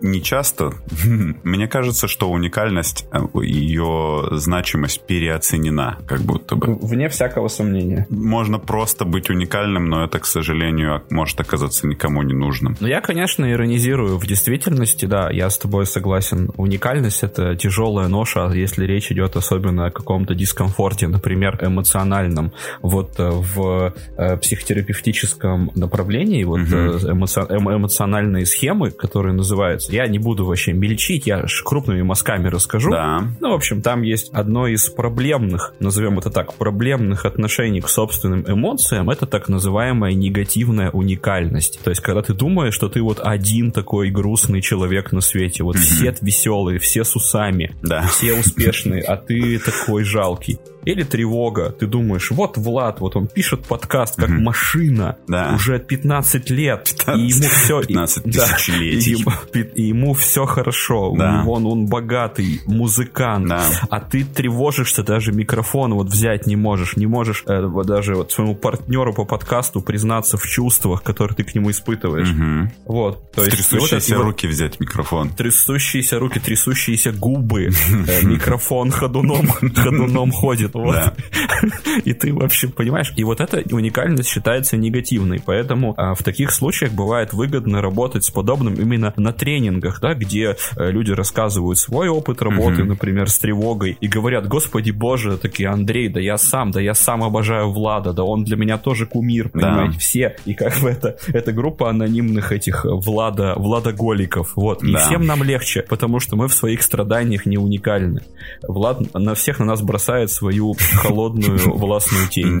не 0.00 0.22
часто, 0.22 0.72
мне 1.44 1.68
кажется, 1.68 2.08
что 2.08 2.30
уникальность, 2.30 3.06
э, 3.12 3.18
ее 3.42 4.28
значимость 4.32 5.06
переоценена, 5.06 5.98
как 6.06 6.20
будто 6.20 6.56
бы. 6.56 6.74
Вне 6.74 7.08
всякого 7.08 7.48
сомнения. 7.48 8.06
Можно 8.08 8.58
просто 8.58 9.04
быть 9.04 9.30
уникальным, 9.30 9.88
но 9.88 10.04
это, 10.04 10.18
к 10.18 10.26
сожалению, 10.26 11.02
может 11.10 11.40
оказаться 11.40 11.86
никому 11.86 12.22
не 12.22 12.34
нужным. 12.34 12.76
Ну, 12.80 12.86
я, 12.86 13.00
конечно, 13.00 13.50
иронизирую. 13.50 14.18
В 14.18 14.26
действительности, 14.26 15.06
да, 15.06 15.30
я 15.30 15.50
с 15.50 15.58
тобой 15.58 15.86
согласен. 15.86 16.50
Уникальность— 16.56 17.22
это 17.22 17.56
тяжелая 17.56 18.08
ноша, 18.08 18.50
если 18.54 18.84
речь 18.84 19.10
идет 19.12 19.36
особенно 19.36 19.86
о 19.86 19.90
каком-то 19.90 20.34
дискомфорте, 20.34 21.08
например, 21.08 21.58
эмоциональном. 21.60 22.52
Вот 22.82 23.18
э, 23.18 23.28
в 23.28 23.94
э, 24.16 24.36
психотерапевтическом 24.36 25.70
направлении 25.74 26.44
вот 26.44 26.60
угу. 26.60 26.74
эмоциональные 26.74 28.46
схемы 28.46 28.67
схемы, 28.68 28.90
которые 28.90 29.34
называются, 29.34 29.92
я 29.92 30.06
не 30.06 30.18
буду 30.18 30.44
вообще 30.44 30.72
мельчить, 30.72 31.26
я 31.26 31.44
крупными 31.64 32.02
мазками 32.02 32.48
расскажу. 32.48 32.90
Да. 32.90 33.24
Ну, 33.40 33.50
в 33.50 33.54
общем, 33.54 33.82
там 33.82 34.02
есть 34.02 34.30
одно 34.32 34.66
из 34.66 34.88
проблемных, 34.88 35.74
назовем 35.80 36.18
это 36.18 36.30
так, 36.30 36.54
проблемных 36.54 37.24
отношений 37.24 37.80
к 37.80 37.88
собственным 37.88 38.44
эмоциям, 38.46 39.10
это 39.10 39.26
так 39.26 39.48
называемая 39.48 40.12
негативная 40.12 40.90
уникальность. 40.90 41.80
То 41.82 41.90
есть, 41.90 42.02
когда 42.02 42.22
ты 42.22 42.34
думаешь, 42.34 42.74
что 42.74 42.88
ты 42.88 43.00
вот 43.00 43.20
один 43.22 43.72
такой 43.72 44.10
грустный 44.10 44.60
человек 44.60 45.12
на 45.12 45.20
свете, 45.20 45.64
вот 45.64 45.76
все 45.76 46.14
веселые, 46.20 46.78
все 46.78 47.04
с 47.04 47.16
усами, 47.16 47.74
да. 47.82 48.02
все 48.02 48.34
успешные, 48.34 49.02
а 49.02 49.16
ты 49.16 49.58
такой 49.58 50.04
жалкий. 50.04 50.58
Или 50.88 51.02
тревога. 51.02 51.70
Ты 51.70 51.86
думаешь, 51.86 52.30
вот 52.30 52.56
Влад, 52.56 53.00
вот 53.00 53.14
он 53.14 53.26
пишет 53.26 53.66
подкаст 53.66 54.16
как 54.16 54.30
mm-hmm. 54.30 54.40
машина 54.40 55.18
да. 55.26 55.52
уже 55.54 55.78
15 55.78 56.48
лет. 56.48 56.84
15, 56.84 57.20
и 57.20 57.26
ему 57.26 57.42
все... 57.42 57.82
15 57.82 58.24
тысячелетий. 58.24 59.22
Да, 59.22 59.32
и, 59.52 59.82
и 59.82 59.82
ему 59.88 60.14
все 60.14 60.46
хорошо. 60.46 61.14
Да. 61.14 61.44
Он, 61.46 61.66
он 61.66 61.86
богатый, 61.88 62.62
музыкант. 62.64 63.48
Да. 63.48 63.62
А 63.90 64.00
ты 64.00 64.24
тревожишься, 64.24 65.02
даже 65.02 65.30
микрофон 65.32 65.92
вот 65.92 66.06
взять 66.06 66.46
не 66.46 66.56
можешь. 66.56 66.96
Не 66.96 67.06
можешь 67.06 67.44
э, 67.46 67.68
даже 67.84 68.14
вот 68.14 68.32
своему 68.32 68.54
партнеру 68.54 69.12
по 69.12 69.26
подкасту 69.26 69.82
признаться 69.82 70.38
в 70.38 70.46
чувствах, 70.46 71.02
которые 71.02 71.36
ты 71.36 71.44
к 71.44 71.54
нему 71.54 71.70
испытываешь. 71.70 72.30
Угу. 72.30 72.94
Вот. 72.94 73.30
То 73.32 73.44
есть, 73.44 73.58
трясущиеся 73.58 74.16
вот, 74.16 74.24
руки 74.24 74.46
взять 74.46 74.80
микрофон. 74.80 75.28
Трясущиеся 75.28 76.18
руки, 76.18 76.40
трясущиеся 76.40 77.12
губы. 77.12 77.68
Э, 78.08 78.24
микрофон 78.24 78.90
ходуном, 78.90 79.48
ходуном 79.74 80.30
ходит. 80.30 80.74
Вот. 80.82 81.14
И 82.04 82.12
ты 82.12 82.32
вообще 82.32 82.68
понимаешь? 82.68 83.12
И 83.16 83.24
вот 83.24 83.40
эта 83.40 83.62
уникальность 83.74 84.28
считается 84.28 84.76
негативной. 84.76 85.40
Поэтому 85.44 85.94
а, 85.96 86.14
в 86.14 86.22
таких 86.22 86.50
случаях 86.50 86.92
бывает 86.92 87.32
выгодно 87.32 87.80
работать 87.80 88.24
с 88.24 88.30
подобным 88.30 88.74
именно 88.74 89.12
на 89.16 89.32
тренингах, 89.32 90.00
да, 90.00 90.14
где 90.14 90.56
э, 90.76 90.90
люди 90.90 91.12
рассказывают 91.12 91.78
свой 91.78 92.08
опыт 92.08 92.42
работы, 92.42 92.84
например, 92.84 93.28
с 93.28 93.38
тревогой, 93.38 93.96
и 94.00 94.08
говорят, 94.08 94.46
господи 94.48 94.90
боже, 94.90 95.38
такие, 95.38 95.68
Андрей, 95.68 96.08
да 96.08 96.20
я 96.20 96.38
сам, 96.38 96.70
да 96.70 96.80
я 96.80 96.94
сам 96.94 97.22
обожаю 97.22 97.70
Влада, 97.70 98.12
да 98.12 98.24
он 98.24 98.44
для 98.44 98.56
меня 98.56 98.78
тоже 98.78 99.06
кумир, 99.06 99.48
понимаете, 99.48 99.94
да. 99.94 99.98
все. 99.98 100.36
И 100.44 100.54
как 100.54 100.78
бы 100.80 100.90
это, 100.90 101.16
это 101.28 101.52
группа 101.52 101.90
анонимных 101.90 102.52
этих 102.52 102.84
э, 102.84 102.88
Влада, 102.90 103.54
Владоголиков, 103.56 104.52
вот. 104.56 104.82
И 104.82 104.92
да. 104.92 104.98
всем 104.98 105.26
нам 105.26 105.42
легче, 105.42 105.82
потому 105.82 106.20
что 106.20 106.36
мы 106.36 106.48
в 106.48 106.54
своих 106.54 106.82
страданиях 106.82 107.46
не 107.46 107.58
уникальны. 107.58 108.22
Влад 108.62 109.14
на 109.14 109.34
всех 109.34 109.58
на 109.60 109.66
нас 109.66 109.82
бросает 109.82 110.30
свою 110.30 110.57
холодную 111.02 111.58
властную 111.76 112.28
тень. 112.28 112.60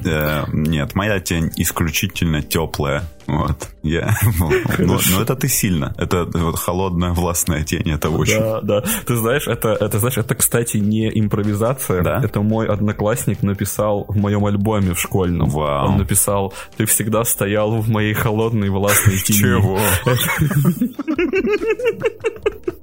Нет, 0.52 0.94
моя 0.94 1.20
тень 1.20 1.50
исключительно 1.56 2.42
теплая. 2.42 3.04
Вот. 3.28 3.68
Я, 3.82 4.16
ну, 4.38 4.50
но, 4.78 4.98
но 5.12 5.22
это 5.22 5.36
ты 5.36 5.48
сильно. 5.48 5.94
Это 5.98 6.24
вот 6.24 6.58
холодная 6.58 7.12
властная 7.12 7.62
тень, 7.62 7.90
это 7.90 8.08
очень. 8.08 8.38
Да, 8.38 8.62
да. 8.62 8.82
Ты 9.06 9.16
знаешь, 9.16 9.46
это, 9.46 9.68
это, 9.68 9.98
знаешь, 9.98 10.16
это, 10.16 10.34
кстати, 10.34 10.78
не 10.78 11.10
импровизация. 11.10 12.02
Да? 12.02 12.22
Это 12.24 12.40
мой 12.40 12.66
одноклассник 12.66 13.42
написал 13.42 14.06
в 14.08 14.16
моем 14.16 14.46
альбоме 14.46 14.94
в 14.94 15.00
школьном. 15.00 15.50
Вау. 15.50 15.88
Он 15.88 15.98
написал, 15.98 16.54
ты 16.78 16.86
всегда 16.86 17.22
стоял 17.24 17.82
в 17.82 17.90
моей 17.90 18.14
холодной 18.14 18.70
властной 18.70 19.18
тени. 19.24 19.38
Чего? 19.38 19.78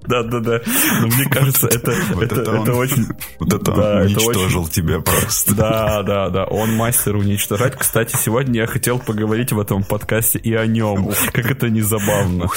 Да, 0.08 0.24
да, 0.24 0.40
да. 0.40 0.62
Но 1.02 1.08
мне 1.08 1.26
кажется, 1.32 1.68
это, 1.68 1.94
вот 2.14 2.24
это, 2.24 2.42
это, 2.42 2.52
это 2.52 2.74
очень... 2.74 3.08
Вот 3.40 3.54
это 3.54 3.72
да, 3.72 3.96
он 3.96 4.02
уничтожил 4.06 4.64
очень... 4.64 4.72
тебя 4.72 5.00
просто. 5.00 5.56
Да, 5.56 6.04
да, 6.04 6.30
да. 6.30 6.46
Он 6.46 6.76
мастер 6.76 7.16
уничтожать. 7.16 7.76
Кстати, 7.76 8.16
сегодня 8.16 8.62
я 8.62 8.68
хотел 8.68 9.00
поговорить 9.00 9.52
в 9.52 9.60
этом 9.60 9.84
подкасте 9.84 10.40
и 10.40 10.54
о 10.54 10.66
нем. 10.66 11.12
Как 11.32 11.50
это 11.52 11.70
не 11.70 11.82
забавно. 11.82 12.48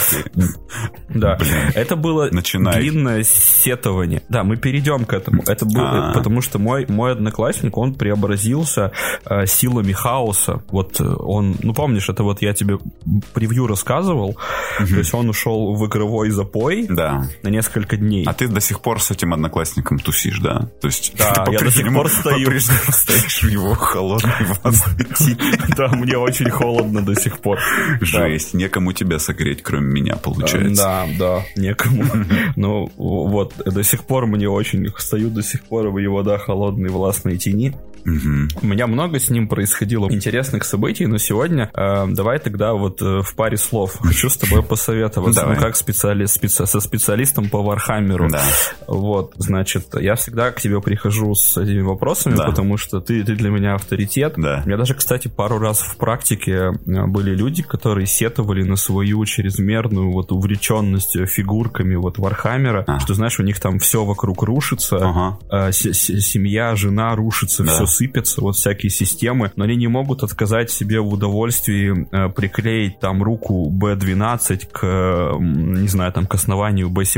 Да. 1.09 1.37
Блин. 1.37 1.53
Это 1.75 1.97
было 1.97 2.29
Начинай. 2.31 2.81
длинное 2.81 3.23
сетование. 3.23 4.23
Да, 4.29 4.45
мы 4.45 4.57
перейдем 4.57 5.05
к 5.05 5.13
этому. 5.13 5.43
Это 5.47 5.65
было, 5.65 5.89
А-а-а. 5.89 6.13
потому 6.13 6.43
что 6.43 6.59
мой, 6.59 6.87
мой 6.89 7.13
одноклассник, 7.13 7.77
он 7.77 7.95
преобразился 7.95 8.93
э, 9.25 9.47
силами 9.47 9.93
хаоса. 9.93 10.63
Вот 10.71 11.01
э, 11.01 11.05
он, 11.05 11.57
ну 11.63 11.73
помнишь, 11.73 12.09
это 12.09 12.23
вот 12.23 12.43
я 12.43 12.53
тебе 12.53 12.79
превью 13.33 13.67
рассказывал. 13.67 14.37
Угу. 14.81 14.89
То 14.89 14.99
есть 14.99 15.15
он 15.15 15.29
ушел 15.29 15.75
в 15.75 15.87
игровой 15.87 16.31
запой. 16.31 16.87
Да 16.89 17.27
на 17.43 17.49
несколько 17.49 17.97
дней. 17.97 18.25
А 18.27 18.33
ты 18.33 18.49
до 18.49 18.61
сих 18.61 18.81
пор 18.81 19.03
с 19.03 19.11
этим 19.11 19.33
одноклассником 19.33 19.99
тусишь, 19.99 20.39
да? 20.41 20.69
То 20.81 20.89
есть 20.89 21.15
да, 21.17 21.45
ты 21.45 21.53
я 21.53 21.59
до 21.59 21.71
сих 21.71 21.93
пор 21.93 22.09
стою. 22.09 22.61
стоишь 22.61 23.43
в 23.43 23.49
его 23.49 23.75
холодной 23.75 24.33
Да, 25.77 25.89
мне 25.89 26.17
очень 26.17 26.51
холодно 26.51 27.05
до 27.05 27.15
сих 27.15 27.39
пор. 27.39 27.59
Жесть, 28.01 28.55
некому 28.55 28.93
тебя 28.93 29.19
согреть, 29.19 29.63
кроме 29.63 30.01
меня, 30.01 30.17
получается. 30.17 30.83
Да, 30.83 31.07
да, 31.19 31.45
некому. 31.57 32.05
Ну, 32.57 32.91
вот, 32.97 33.55
до 33.65 33.83
сих 33.83 34.05
пор 34.05 34.27
мне 34.27 34.49
очень 34.49 34.87
стою 34.99 35.31
до 35.31 35.43
сих 35.43 35.63
пор 35.65 35.89
в 35.89 35.99
его, 35.99 36.23
да, 36.23 36.39
холодной 36.39 36.91
властной 36.91 37.39
тени. 37.39 37.75
Угу. 38.05 38.63
У 38.63 38.67
меня 38.67 38.87
много 38.87 39.19
с 39.19 39.29
ним 39.29 39.49
происходило 39.49 40.11
интересных 40.11 40.65
событий, 40.65 41.07
но 41.07 41.19
сегодня 41.19 41.71
э, 41.75 42.07
давай 42.09 42.39
тогда 42.39 42.73
вот 42.73 43.03
э, 43.03 43.23
в 43.23 43.35
паре 43.35 43.57
слов 43.57 43.99
хочу 44.01 44.31
с 44.31 44.37
тобой 44.37 44.63
посоветоваться, 44.63 45.47
ну, 45.47 45.57
как 45.57 45.77
специалист, 45.77 46.35
специ, 46.35 46.67
со 46.67 46.81
специалистом 46.81 47.28
по 47.35 47.63
Вархаммеру. 47.63 48.29
Да. 48.31 48.43
Вот, 48.87 49.35
значит, 49.37 49.95
я 49.95 50.15
всегда 50.15 50.51
к 50.51 50.61
тебе 50.61 50.81
прихожу 50.81 51.35
с 51.35 51.57
этими 51.57 51.83
вопросами, 51.83 52.37
да. 52.37 52.47
потому 52.47 52.77
что 52.77 53.01
ты, 53.01 53.25
ты 53.25 53.35
для 53.35 53.51
меня 53.51 53.75
авторитет. 53.75 54.35
Да. 54.37 54.63
У 54.65 54.69
меня 54.69 54.77
даже, 54.77 54.95
кстати, 54.95 55.29
пару 55.29 55.59
раз 55.59 55.81
в 55.81 55.97
практике 55.97 56.53
э, 56.53 57.07
были 57.07 57.35
люди, 57.35 57.63
которые 57.63 58.07
сетовали 58.07 58.63
на 58.63 58.77
свою 58.77 59.25
чрезмерную 59.25 60.11
вот 60.11 60.33
увлеченность 60.33 61.17
фигурками 61.27 61.95
вот 61.95 62.19
Вархаммера, 62.19 62.85
а. 62.87 63.01
что, 63.01 63.15
знаешь, 63.15 63.39
у 63.39 63.43
них 63.43 63.61
там 63.61 63.79
все 63.79 64.05
вокруг 64.05 64.43
рушится, 64.43 64.97
ага. 64.97 65.39
э, 65.51 65.73
семья, 65.73 66.75
жена 66.77 67.15
рушится, 67.15 67.65
да. 67.65 67.73
все 67.73 67.87
сыпятся, 67.87 68.41
вот 68.41 68.57
всякие 68.57 68.91
системы, 68.91 69.53
но 69.57 69.65
они 69.65 69.77
не 69.77 69.89
могут 69.89 70.23
отказать 70.23 70.71
себе 70.71 71.01
в 71.01 71.13
удовольствии 71.13 72.09
э, 72.11 72.29
приклеить 72.31 73.01
там 73.01 73.23
руку 73.23 73.71
B12 73.71 74.69
к, 74.73 75.37
не 75.39 75.89
знаю, 75.89 76.13
там 76.13 76.27
к 76.27 76.35
основанию 76.35 76.89
B17, 76.89 77.18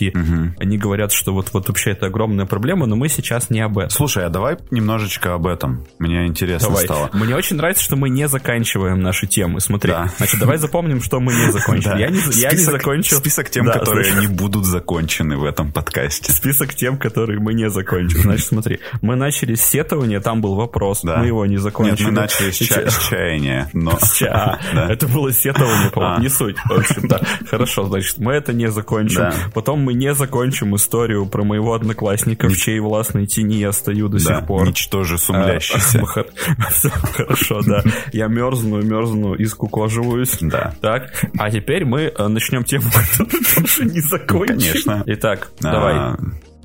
и 0.00 0.10
угу. 0.10 0.54
они 0.58 0.78
говорят, 0.78 1.12
что 1.12 1.32
вот, 1.32 1.50
вот 1.52 1.68
вообще 1.68 1.92
это 1.92 2.06
огромная 2.06 2.46
проблема, 2.46 2.86
но 2.86 2.96
мы 2.96 3.08
сейчас 3.08 3.50
не 3.50 3.60
об 3.60 3.78
этом. 3.78 3.90
Слушай, 3.90 4.26
а 4.26 4.28
давай 4.28 4.56
немножечко 4.70 5.34
об 5.34 5.46
этом. 5.46 5.86
Мне 5.98 6.26
интересно 6.26 6.68
давай. 6.68 6.84
стало. 6.84 7.10
Мне 7.12 7.34
очень 7.34 7.56
нравится, 7.56 7.82
что 7.82 7.96
мы 7.96 8.08
не 8.08 8.28
заканчиваем 8.28 9.00
наши 9.00 9.26
темы. 9.26 9.60
Смотри, 9.60 9.92
да. 9.92 10.10
значит, 10.18 10.40
давай 10.40 10.58
запомним, 10.58 11.00
что 11.00 11.20
мы 11.20 11.32
не 11.32 11.50
закончили. 11.52 11.98
Я, 11.98 12.08
не, 12.08 12.20
я 12.34 12.50
не 12.50 12.58
закончил. 12.58 13.18
Список 13.18 13.50
тем, 13.50 13.66
которые 13.66 14.12
не 14.20 14.26
будут 14.26 14.64
закончены 14.64 15.36
в 15.36 15.44
этом 15.44 15.72
подкасте. 15.72 16.32
Список 16.32 16.74
тем, 16.74 16.98
которые 16.98 17.40
мы 17.40 17.54
не 17.54 17.70
закончили. 17.70 18.20
Значит, 18.20 18.46
смотри, 18.46 18.80
мы 19.02 19.16
начали 19.16 19.54
с 19.54 19.62
сетования 19.62 20.20
там 20.20 20.40
был 20.40 20.54
вопрос. 20.54 21.04
Мы 21.04 21.26
его 21.26 21.46
не 21.46 21.58
закончили. 21.58 22.04
Нет, 22.04 22.12
мы 22.12 22.20
начали 22.20 22.50
с, 22.50 22.56
ча- 22.56 22.88
с 22.88 23.08
чаяния, 23.08 23.68
но... 23.72 23.98
Это 24.88 25.08
было 25.08 25.32
сетование, 25.32 25.90
по-моему, 25.90 26.16
а. 26.16 26.20
не 26.20 26.28
суть. 26.28 26.56
В 26.64 26.72
общем, 26.72 27.08
да. 27.08 27.20
Хорошо, 27.50 27.86
значит, 27.86 28.18
мы 28.18 28.32
это 28.32 28.52
не 28.52 28.70
закончим. 28.70 29.22
Потом 29.54 29.80
мы 29.80 29.94
не 29.94 30.14
закончим 30.14 30.76
историю 30.76 31.26
про 31.26 31.44
моего 31.44 31.74
одноклассника, 31.74 32.48
в 32.48 32.56
чьей 32.56 32.80
властной 32.80 33.26
тени 33.26 33.56
я 33.56 33.72
стою 33.72 34.08
до 34.08 34.18
сих 34.18 34.46
пор. 34.46 34.68
ничтоже 34.68 35.18
сумлящийся. 35.18 36.04
Все 36.70 36.90
хорошо, 36.90 37.60
да. 37.66 37.82
Я 38.12 38.26
мерзну, 38.26 38.82
мерзну 38.82 39.34
и 39.34 39.44
скукоживаюсь. 39.46 40.36
Да. 40.40 40.74
Так, 40.80 41.12
а 41.38 41.50
теперь 41.50 41.84
мы 41.84 42.12
э, 42.16 42.28
начнем 42.28 42.64
тему, 42.64 42.84
не 43.80 44.00
закончим. 44.00 44.58
Конечно. 44.58 45.02
Итак, 45.06 45.50
давай. 45.60 46.16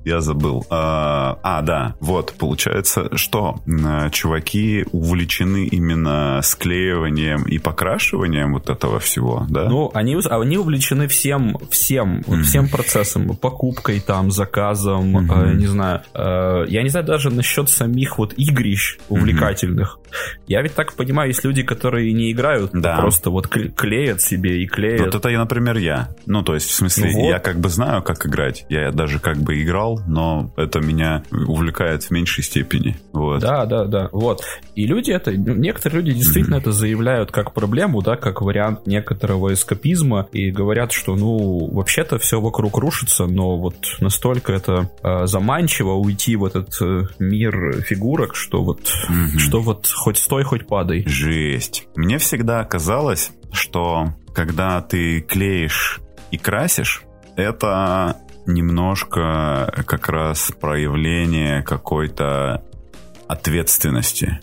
А, 0.04 0.10
я 0.10 0.22
забыл. 0.22 0.66
А, 0.70 1.40
а, 1.44 1.62
да, 1.62 1.96
вот, 2.00 2.34
получается, 2.38 3.16
что 3.18 3.60
чуваки 4.12 4.86
увлечены 4.92 5.66
именно 5.66 6.40
склеиванием 6.44 7.44
и 7.44 7.58
покрашиванием 7.58 8.54
вот 8.54 8.70
этого 8.70 9.00
всего, 9.00 9.46
да? 9.50 9.70
Ну, 9.70 9.92
они, 9.94 10.18
они 10.30 10.58
увлечены 10.58 11.08
всем, 11.08 11.58
всем, 11.70 12.22
mm-hmm. 12.22 12.42
всем 12.44 12.68
процессом, 12.70 13.36
покупкой 13.36 14.00
там, 14.00 14.32
заказом, 14.32 15.18
mm-hmm. 15.18 15.52
э, 15.52 15.56
не 15.56 15.68
знаю. 15.68 16.02
Э, 16.14 16.66
я 16.68 16.84
не 16.84 16.90
знаю 16.90 17.06
даже 17.06 17.30
насчет 17.30 17.70
самих 17.70 18.18
вот 18.18 18.34
игрищ 18.38 18.98
увлекательных. 19.10 19.98
Mm-hmm. 19.98 20.42
Я 20.48 20.62
ведь 20.62 20.76
так 20.76 20.94
понимаю, 20.94 21.30
есть 21.30 21.44
люди, 21.44 21.64
которые 21.64 22.12
не 22.14 22.32
играют, 22.32 22.72
да. 22.74 22.98
просто 22.98 23.30
вот 23.30 23.48
клеят 23.48 24.22
себе 24.22 24.62
и 24.62 24.68
клеят. 24.68 25.02
Вот 25.02 25.16
это, 25.16 25.30
например, 25.30 25.78
я. 25.78 26.10
Ну, 26.26 26.44
то 26.44 26.54
есть, 26.54 26.70
в 26.70 26.74
смысле, 26.74 27.12
ну, 27.12 27.22
вот. 27.22 27.30
я 27.30 27.40
как 27.40 27.60
бы 27.60 27.70
знаю, 27.70 28.04
как 28.04 28.26
играть. 28.26 28.66
Я 28.70 28.92
даже 28.92 29.20
как 29.20 29.38
бы 29.38 29.62
играл 29.62 29.91
играл, 29.92 30.02
но 30.08 30.54
это 30.58 30.80
меня 30.80 31.24
увлекает 31.32 32.04
в 32.04 32.12
меньшей 32.12 32.44
степени. 32.44 32.98
Вот. 33.14 33.42
Да, 33.42 33.66
да, 33.66 33.86
да. 33.86 34.10
Вот. 34.12 34.44
И 34.76 34.86
люди 34.86 35.12
это, 35.12 35.36
некоторые 35.36 36.02
люди 36.02 36.14
действительно 36.14 36.56
mm-hmm. 36.56 36.60
это 36.60 36.72
заявляют 36.72 37.32
как 37.32 37.54
проблему, 37.54 38.02
да, 38.02 38.16
как 38.16 38.42
вариант 38.42 38.88
некоторого 38.88 39.54
эскапизма, 39.54 40.28
и 40.32 40.52
говорят, 40.52 40.92
что, 40.92 41.16
ну, 41.16 41.70
вообще-то 41.72 42.20
все 42.20 42.40
вокруг 42.40 42.78
рушится, 42.78 43.26
но 43.26 43.58
вот 43.58 43.76
настолько 44.00 44.54
это 44.54 44.90
э, 45.04 45.26
заманчиво 45.26 45.94
уйти 45.94 46.36
в 46.36 46.46
этот 46.46 46.70
э, 46.82 47.04
мир 47.20 47.82
фигурок, 47.82 48.36
что 48.36 48.64
вот, 48.64 48.82
mm-hmm. 48.82 49.40
что 49.40 49.62
вот 49.62 49.90
хоть 49.94 50.18
стой, 50.18 50.44
хоть 50.44 50.68
падай. 50.68 51.04
Жесть. 51.06 51.88
Мне 51.96 52.18
всегда 52.18 52.64
казалось, 52.64 53.32
что 53.52 54.14
когда 54.34 54.82
ты 54.82 55.22
клеишь 55.22 56.00
и 56.32 56.38
красишь, 56.38 57.04
это 57.36 58.18
немножко 58.52 59.84
как 59.86 60.10
раз 60.10 60.52
проявление 60.60 61.64
какой-то 61.64 62.64
ответственности. 63.28 64.40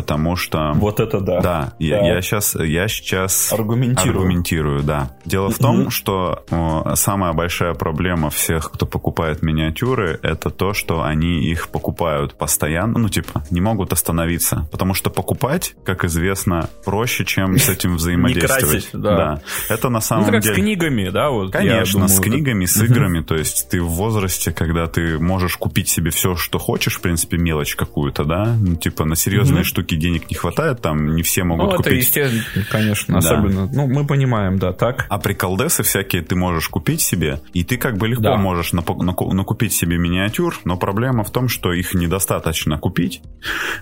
Потому 0.00 0.34
что... 0.34 0.72
Вот 0.76 0.98
это 0.98 1.20
да. 1.20 1.40
Да, 1.40 1.42
да. 1.42 1.74
Я, 1.78 2.14
я, 2.14 2.22
сейчас, 2.22 2.54
я 2.54 2.88
сейчас 2.88 3.52
аргументирую. 3.52 4.16
аргументирую, 4.16 4.82
да. 4.82 5.10
Дело 5.26 5.50
в 5.50 5.58
том, 5.58 5.90
что 5.90 6.42
о, 6.50 6.94
самая 6.96 7.34
большая 7.34 7.74
проблема 7.74 8.30
всех, 8.30 8.70
кто 8.72 8.86
покупает 8.86 9.42
миниатюры, 9.42 10.18
это 10.22 10.48
то, 10.48 10.72
что 10.72 11.02
они 11.02 11.44
их 11.44 11.68
покупают 11.68 12.34
постоянно, 12.34 12.98
ну, 12.98 13.10
типа, 13.10 13.44
не 13.50 13.60
могут 13.60 13.92
остановиться. 13.92 14.66
Потому 14.70 14.94
что 14.94 15.10
покупать, 15.10 15.74
как 15.84 16.04
известно, 16.06 16.70
проще, 16.84 17.26
чем 17.26 17.58
с 17.58 17.68
этим 17.68 17.96
взаимодействовать. 17.96 18.94
Не 18.94 19.00
да. 19.00 19.42
Это 19.68 19.90
на 19.90 20.00
самом 20.00 20.26
ну, 20.26 20.32
как 20.32 20.42
деле... 20.42 20.54
с 20.54 20.58
книгами, 20.58 21.10
да? 21.10 21.28
Вот, 21.28 21.52
Конечно, 21.52 21.92
думаю, 21.92 22.08
с 22.08 22.20
книгами, 22.20 22.64
с 22.64 22.82
играми. 22.82 23.20
То 23.20 23.34
есть 23.34 23.68
ты 23.68 23.82
в 23.82 23.88
возрасте, 23.88 24.50
когда 24.52 24.86
ты 24.86 25.18
можешь 25.18 25.58
купить 25.58 25.90
себе 25.90 26.10
все, 26.10 26.36
что 26.36 26.58
хочешь, 26.58 26.96
в 26.96 27.00
принципе, 27.02 27.36
мелочь 27.36 27.76
какую-то, 27.76 28.24
да? 28.24 28.56
Ну, 28.58 28.76
типа, 28.76 29.04
на 29.04 29.14
серьезные 29.14 29.62
штуки 29.64 29.89
денег 29.96 30.30
не 30.30 30.36
хватает, 30.36 30.80
там 30.80 31.14
не 31.14 31.22
все 31.22 31.44
могут 31.44 31.70
ну, 31.70 31.76
купить. 31.76 31.86
это, 31.86 31.96
естественно, 31.96 32.66
конечно, 32.70 33.20
да. 33.20 33.28
особенно. 33.28 33.68
Ну, 33.72 33.86
мы 33.86 34.06
понимаем, 34.06 34.58
да, 34.58 34.72
так. 34.72 35.06
А 35.08 35.18
приколдесы 35.18 35.82
всякие 35.82 36.22
ты 36.22 36.36
можешь 36.36 36.68
купить 36.68 37.00
себе, 37.00 37.40
и 37.52 37.64
ты 37.64 37.76
как 37.76 37.98
бы 37.98 38.08
легко 38.08 38.22
да. 38.22 38.36
можешь 38.36 38.72
накупить 38.72 39.72
себе 39.72 39.98
миниатюр, 39.98 40.58
но 40.64 40.76
проблема 40.76 41.24
в 41.24 41.30
том, 41.30 41.48
что 41.48 41.72
их 41.72 41.94
недостаточно 41.94 42.78
купить. 42.78 43.22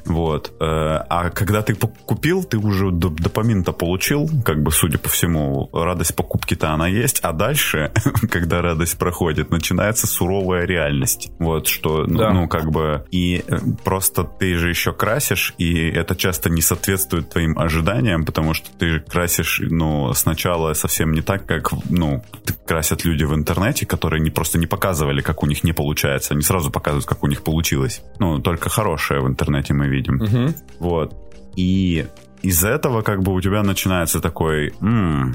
Вот. 0.05 0.53
Э, 0.61 1.05
а 1.09 1.31
когда 1.31 1.63
ты 1.63 1.75
купил, 1.75 2.45
ты 2.45 2.59
уже 2.59 2.91
допамин-то 2.91 3.73
получил, 3.73 4.29
как 4.45 4.63
бы, 4.63 4.71
судя 4.71 4.99
по 4.99 5.09
всему, 5.09 5.69
радость 5.73 6.15
покупки-то 6.17 6.71
она 6.71 6.89
есть, 6.89 7.21
а 7.23 7.33
дальше, 7.33 7.93
когда 8.31 8.63
радость 8.63 8.99
проходит, 8.99 9.51
начинается 9.51 10.07
суровая 10.07 10.65
реальность. 10.65 11.31
Вот, 11.39 11.67
что, 11.67 12.05
ну, 12.07 12.19
да. 12.19 12.33
ну, 12.33 12.49
как 12.49 12.71
бы, 12.71 13.05
и 13.11 13.45
э, 13.47 13.59
просто 13.85 14.25
ты 14.25 14.55
же 14.57 14.69
еще 14.69 14.93
красишь, 14.93 15.55
и 15.59 15.88
это 15.91 16.17
часто 16.17 16.51
не 16.51 16.61
соответствует 16.61 17.31
твоим 17.31 17.59
ожиданиям, 17.59 18.25
потому 18.25 18.55
что 18.55 18.71
ты 18.71 19.01
красишь, 19.01 19.61
ну, 19.65 20.13
сначала 20.15 20.75
совсем 20.75 21.13
не 21.13 21.23
так, 21.23 21.47
как, 21.47 21.73
ну, 21.91 22.25
красят 22.67 23.05
люди 23.05 23.25
в 23.25 23.35
интернете, 23.35 23.87
которые 23.87 24.21
не 24.21 24.31
просто 24.31 24.59
не 24.59 24.67
показывали, 24.67 25.21
как 25.21 25.43
у 25.43 25.47
них 25.47 25.65
не 25.65 25.73
получается, 25.73 26.35
они 26.35 26.43
сразу 26.43 26.71
показывают, 26.71 27.07
как 27.07 27.23
у 27.23 27.27
них 27.27 27.43
получилось. 27.43 28.03
Ну, 28.19 28.39
только 28.39 28.69
хорошее 28.69 29.21
в 29.21 29.29
интернете 29.29 29.75
мы 29.75 29.89
видим. 29.89 30.21
Угу. 30.21 30.55
Вот. 30.81 31.15
И 31.57 32.07
из-за 32.43 32.69
этого 32.69 33.03
как 33.03 33.23
бы 33.23 33.33
у 33.33 33.41
тебя 33.41 33.63
начинается 33.63 34.21
такой, 34.21 34.73
м-м, 34.81 35.35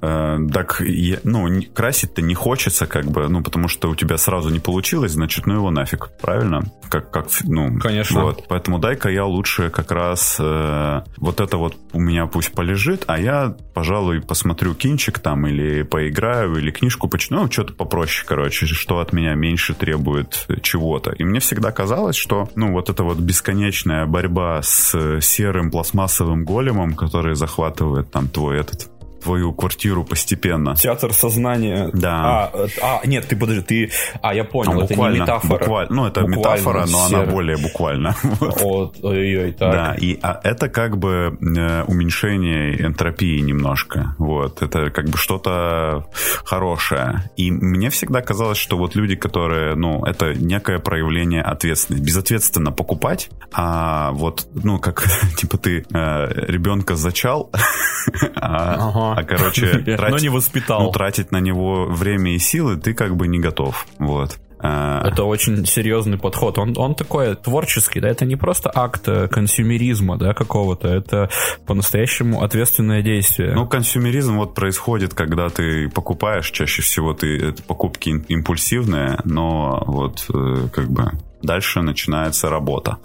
Э, 0.00 0.38
так, 0.52 0.80
ну, 1.24 1.48
красить-то 1.74 2.22
не 2.22 2.34
хочется, 2.34 2.86
как 2.86 3.06
бы, 3.06 3.28
ну, 3.28 3.42
потому 3.42 3.68
что 3.68 3.90
у 3.90 3.96
тебя 3.96 4.16
сразу 4.16 4.50
не 4.50 4.60
получилось, 4.60 5.12
значит, 5.12 5.46
ну 5.46 5.54
его 5.54 5.70
нафиг, 5.70 6.10
правильно? 6.20 6.62
Как, 6.88 7.10
как, 7.10 7.26
ну, 7.44 7.78
Конечно. 7.78 8.22
Вот. 8.22 8.44
Поэтому 8.48 8.78
дай-ка 8.78 9.08
я 9.08 9.24
лучше 9.24 9.70
как 9.70 9.90
раз 9.90 10.36
э, 10.38 11.00
вот 11.16 11.40
это 11.40 11.56
вот 11.56 11.76
у 11.92 12.00
меня 12.00 12.26
пусть 12.26 12.52
полежит, 12.52 13.04
а 13.06 13.18
я, 13.18 13.56
пожалуй, 13.74 14.20
посмотрю 14.20 14.74
кинчик 14.74 15.18
там 15.18 15.46
или 15.46 15.82
поиграю, 15.82 16.56
или 16.56 16.70
книжку 16.70 17.08
почитаю, 17.08 17.42
ну, 17.42 17.50
что-то 17.50 17.72
попроще, 17.74 18.24
короче, 18.26 18.66
что 18.66 19.00
от 19.00 19.12
меня 19.12 19.34
меньше 19.34 19.74
требует 19.74 20.46
чего-то. 20.62 21.10
И 21.10 21.24
мне 21.24 21.40
всегда 21.40 21.72
казалось, 21.72 22.16
что, 22.16 22.48
ну, 22.54 22.72
вот 22.72 22.88
эта 22.88 23.02
вот 23.02 23.18
бесконечная 23.18 24.06
борьба 24.06 24.60
с 24.62 25.20
серым 25.20 25.70
пластмассовым 25.70 26.44
големом, 26.44 26.94
который 26.94 27.34
захватывает 27.34 28.10
там 28.10 28.28
твой 28.28 28.60
этот 28.60 28.90
твою 29.22 29.52
квартиру 29.52 30.04
постепенно. 30.04 30.74
Театр 30.74 31.12
сознания. 31.12 31.90
Да. 31.92 32.50
А, 32.52 33.00
а 33.02 33.06
нет, 33.06 33.26
ты 33.28 33.36
подожди, 33.36 33.62
ты... 33.62 33.90
А, 34.22 34.34
я 34.34 34.44
понял, 34.44 34.74
ну, 34.74 34.82
это 34.82 34.94
не 34.94 35.20
метафора. 35.20 35.58
Буквально, 35.58 35.94
ну, 35.94 36.06
это 36.06 36.20
буквально 36.22 36.38
метафора, 36.38 36.86
но 36.86 37.08
серый. 37.08 37.22
она 37.22 37.32
более 37.32 37.56
буквально. 37.56 38.16
Ой-ой-ой, 38.40 39.52
так. 39.52 39.72
Да, 39.72 39.94
и 39.94 40.18
а, 40.22 40.40
это 40.42 40.68
как 40.68 40.98
бы 40.98 41.36
э, 41.40 41.82
уменьшение 41.84 42.82
энтропии 42.82 43.40
немножко. 43.40 44.14
Вот, 44.18 44.62
это 44.62 44.90
как 44.90 45.06
бы 45.06 45.16
что-то 45.18 46.06
хорошее. 46.44 47.30
И 47.36 47.50
мне 47.50 47.90
всегда 47.90 48.20
казалось, 48.20 48.58
что 48.58 48.76
вот 48.76 48.94
люди, 48.94 49.16
которые, 49.16 49.74
ну, 49.74 50.04
это 50.04 50.34
некое 50.34 50.78
проявление 50.78 51.42
ответственности. 51.42 52.04
Безответственно 52.04 52.72
покупать, 52.72 53.30
а 53.52 54.12
вот, 54.12 54.46
ну, 54.54 54.78
как, 54.78 55.04
типа 55.36 55.58
ты 55.58 55.84
э, 55.92 56.44
ребенка 56.46 56.94
зачал, 56.96 57.50
а, 58.36 59.07
а, 59.16 59.24
короче, 59.24 59.66
тратить, 59.78 60.10
но 60.10 60.18
не 60.18 60.28
воспитал. 60.28 60.82
Ну, 60.82 60.90
тратить 60.90 61.32
на 61.32 61.40
него 61.40 61.86
время 61.86 62.34
и 62.34 62.38
силы 62.38 62.76
ты 62.76 62.94
как 62.94 63.16
бы 63.16 63.28
не 63.28 63.38
готов. 63.38 63.86
Вот. 63.98 64.38
А, 64.60 65.06
это 65.06 65.24
очень 65.24 65.64
серьезный 65.66 66.18
подход. 66.18 66.58
Он, 66.58 66.74
он 66.76 66.94
такой 66.94 67.36
творческий, 67.36 68.00
да, 68.00 68.08
это 68.08 68.24
не 68.24 68.36
просто 68.36 68.70
акт 68.74 69.06
э, 69.06 69.28
консюмеризма, 69.28 70.18
да, 70.18 70.34
какого-то, 70.34 70.88
это 70.88 71.30
по-настоящему 71.66 72.42
ответственное 72.42 73.02
действие. 73.02 73.54
Ну, 73.54 73.66
консюмеризм 73.66 74.36
вот 74.36 74.54
происходит, 74.54 75.14
когда 75.14 75.48
ты 75.48 75.88
покупаешь, 75.88 76.50
чаще 76.50 76.82
всего 76.82 77.14
ты 77.14 77.36
это 77.36 77.62
покупки 77.62 78.08
импульсивные, 78.28 79.18
но 79.24 79.82
вот 79.86 80.26
э, 80.32 80.68
как 80.72 80.90
бы 80.90 81.12
дальше 81.42 81.82
начинается 81.82 82.50
работа. 82.50 82.98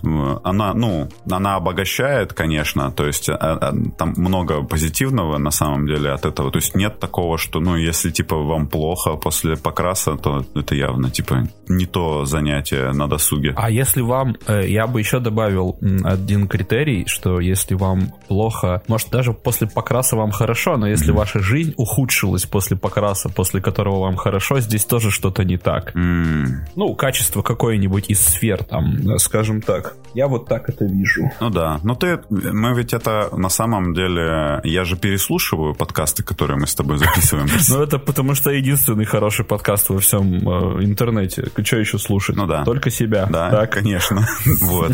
Она, 0.43 0.73
ну, 0.73 1.09
она 1.29 1.55
обогащает, 1.55 2.33
конечно, 2.33 2.91
то 2.91 3.05
есть 3.05 3.29
а, 3.29 3.35
а, 3.35 3.73
там 3.97 4.13
много 4.17 4.63
позитивного 4.63 5.37
на 5.37 5.51
самом 5.51 5.87
деле 5.87 6.11
от 6.11 6.25
этого. 6.25 6.51
То 6.51 6.57
есть 6.57 6.75
нет 6.75 6.99
такого, 6.99 7.37
что, 7.37 7.59
ну, 7.59 7.75
если, 7.75 8.09
типа, 8.09 8.35
вам 8.35 8.67
плохо 8.67 9.15
после 9.15 9.55
покраса, 9.55 10.15
то 10.15 10.45
это 10.55 10.75
явно, 10.75 11.09
типа, 11.09 11.47
не 11.67 11.85
то 11.85 12.25
занятие 12.25 12.91
на 12.91 13.07
досуге. 13.07 13.53
А 13.55 13.69
если 13.69 14.01
вам, 14.01 14.35
э, 14.47 14.67
я 14.67 14.87
бы 14.87 14.99
еще 14.99 15.19
добавил 15.19 15.77
один 16.03 16.47
критерий, 16.47 17.05
что 17.07 17.39
если 17.39 17.75
вам 17.75 18.13
плохо, 18.27 18.81
может, 18.87 19.09
даже 19.09 19.33
после 19.33 19.67
покраса 19.67 20.15
вам 20.15 20.31
хорошо, 20.31 20.77
но 20.77 20.87
если 20.87 21.13
mm. 21.13 21.17
ваша 21.17 21.39
жизнь 21.39 21.73
ухудшилась 21.77 22.45
после 22.45 22.77
покраса, 22.77 23.29
после 23.29 23.61
которого 23.61 24.01
вам 24.01 24.15
хорошо, 24.15 24.59
здесь 24.59 24.85
тоже 24.85 25.11
что-то 25.11 25.43
не 25.43 25.57
так. 25.57 25.95
Mm. 25.95 26.45
Ну, 26.75 26.95
качество 26.95 27.41
какое-нибудь 27.41 28.09
из 28.09 28.22
сфер, 28.23 28.63
там, 28.63 29.17
скажем 29.19 29.61
так. 29.61 29.95
Я 30.13 30.27
вот 30.27 30.47
так 30.47 30.69
это 30.69 30.85
вижу. 30.85 31.31
Ну 31.39 31.49
да. 31.49 31.79
Ну 31.83 31.95
ты, 31.95 32.19
мы 32.29 32.75
ведь 32.75 32.93
это 32.93 33.29
на 33.35 33.49
самом 33.49 33.93
деле, 33.93 34.61
я 34.63 34.85
же 34.85 34.95
переслушиваю 34.95 35.73
подкасты, 35.73 36.23
которые 36.23 36.57
мы 36.57 36.67
с 36.67 36.75
тобой 36.75 36.97
записываем. 36.97 37.47
Ну 37.69 37.81
это 37.81 37.97
потому 37.97 38.35
что 38.35 38.51
единственный 38.51 39.05
хороший 39.05 39.45
подкаст 39.45 39.89
во 39.89 39.99
всем 39.99 40.47
э, 40.47 40.83
интернете. 40.83 41.47
Что 41.63 41.77
еще 41.77 41.97
слушать? 41.97 42.35
Ну 42.35 42.45
да. 42.45 42.63
Только 42.63 42.89
себя. 42.89 43.25
Да, 43.25 43.67
конечно. 43.67 44.27
Вот. 44.61 44.91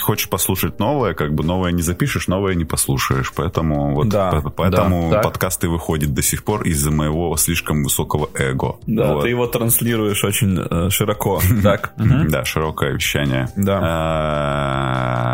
Хочешь 0.00 0.28
послушать 0.28 0.78
новое, 0.78 1.14
как 1.14 1.34
бы 1.34 1.44
новое 1.44 1.72
не 1.72 1.82
запишешь, 1.82 2.28
новое 2.28 2.54
не 2.54 2.64
послушаешь. 2.64 3.32
Поэтому 3.34 3.94
вот 3.94 4.14
поэтому 4.56 5.10
подкасты 5.22 5.68
выходят 5.68 6.14
до 6.14 6.22
сих 6.22 6.44
пор 6.44 6.62
из-за 6.62 6.90
моего 6.90 7.36
слишком 7.36 7.82
высокого 7.82 8.28
эго. 8.34 8.76
Да, 8.86 9.20
ты 9.20 9.28
его 9.28 9.46
транслируешь 9.46 10.22
очень 10.24 10.58
э, 10.58 10.90
широко. 11.40 11.62
Так. 11.62 11.92
Да, 12.28 12.44
широкое 12.44 12.92
вещание. 12.92 13.48
Да. 13.56 13.80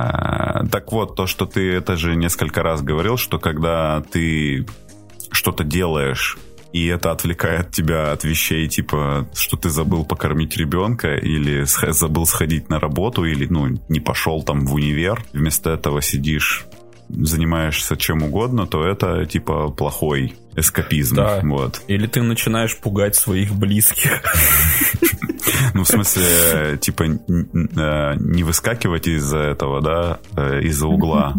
А, 0.09 0.65
так 0.71 0.93
вот, 0.93 1.17
то, 1.17 1.27
что 1.27 1.47
ты 1.47 1.73
это 1.73 1.97
же 1.97 2.15
несколько 2.17 2.63
раз 2.63 2.83
говорил, 2.83 3.17
что 3.17 3.39
когда 3.39 4.03
ты 4.13 4.67
что-то 5.33 5.65
делаешь 5.65 6.39
и 6.73 6.87
это 6.87 7.11
отвлекает 7.11 7.73
тебя 7.73 8.13
от 8.13 8.25
вещей, 8.25 8.69
типа, 8.69 9.29
что 9.35 9.57
ты 9.57 9.71
забыл 9.71 10.05
покормить 10.05 10.57
ребенка, 10.57 11.17
или 11.17 11.65
забыл 11.65 12.27
сходить 12.27 12.69
на 12.69 12.79
работу, 12.79 13.25
или, 13.25 13.47
ну, 13.47 13.69
не 13.89 14.01
пошел 14.01 14.43
там 14.43 14.67
в 14.67 14.75
универ, 14.75 15.25
вместо 15.33 15.71
этого 15.71 16.01
сидишь 16.01 16.67
занимаешься 17.13 17.97
чем 17.97 18.23
угодно, 18.23 18.67
то 18.67 18.85
это 18.85 19.27
типа 19.27 19.69
плохой 19.69 20.37
эскапизм. 20.57 21.17
Да. 21.17 21.41
Вот. 21.43 21.83
Или 21.87 22.07
ты 22.07 22.23
начинаешь 22.23 22.77
пугать 22.79 23.17
своих 23.17 23.53
близких. 23.55 24.23
Ну, 25.75 25.85
в 25.85 25.89
смысле, 25.89 26.79
типа, 26.79 27.05
не 27.05 28.43
выскакивать 28.43 29.07
из-за 29.07 29.39
этого, 29.39 29.81
да, 29.81 30.19
э, 30.37 30.63
из-за 30.63 30.87
угла. 30.87 31.35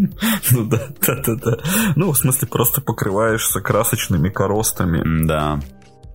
Ну 0.52 0.66
да, 0.66 0.88
да, 1.06 1.16
да, 1.26 1.36
да. 1.36 1.58
Ну, 1.96 2.12
в 2.12 2.18
смысле, 2.18 2.48
просто 2.48 2.82
покрываешься 2.82 3.62
красочными 3.62 4.30
коростами. 4.30 5.26
Да. 5.26 5.60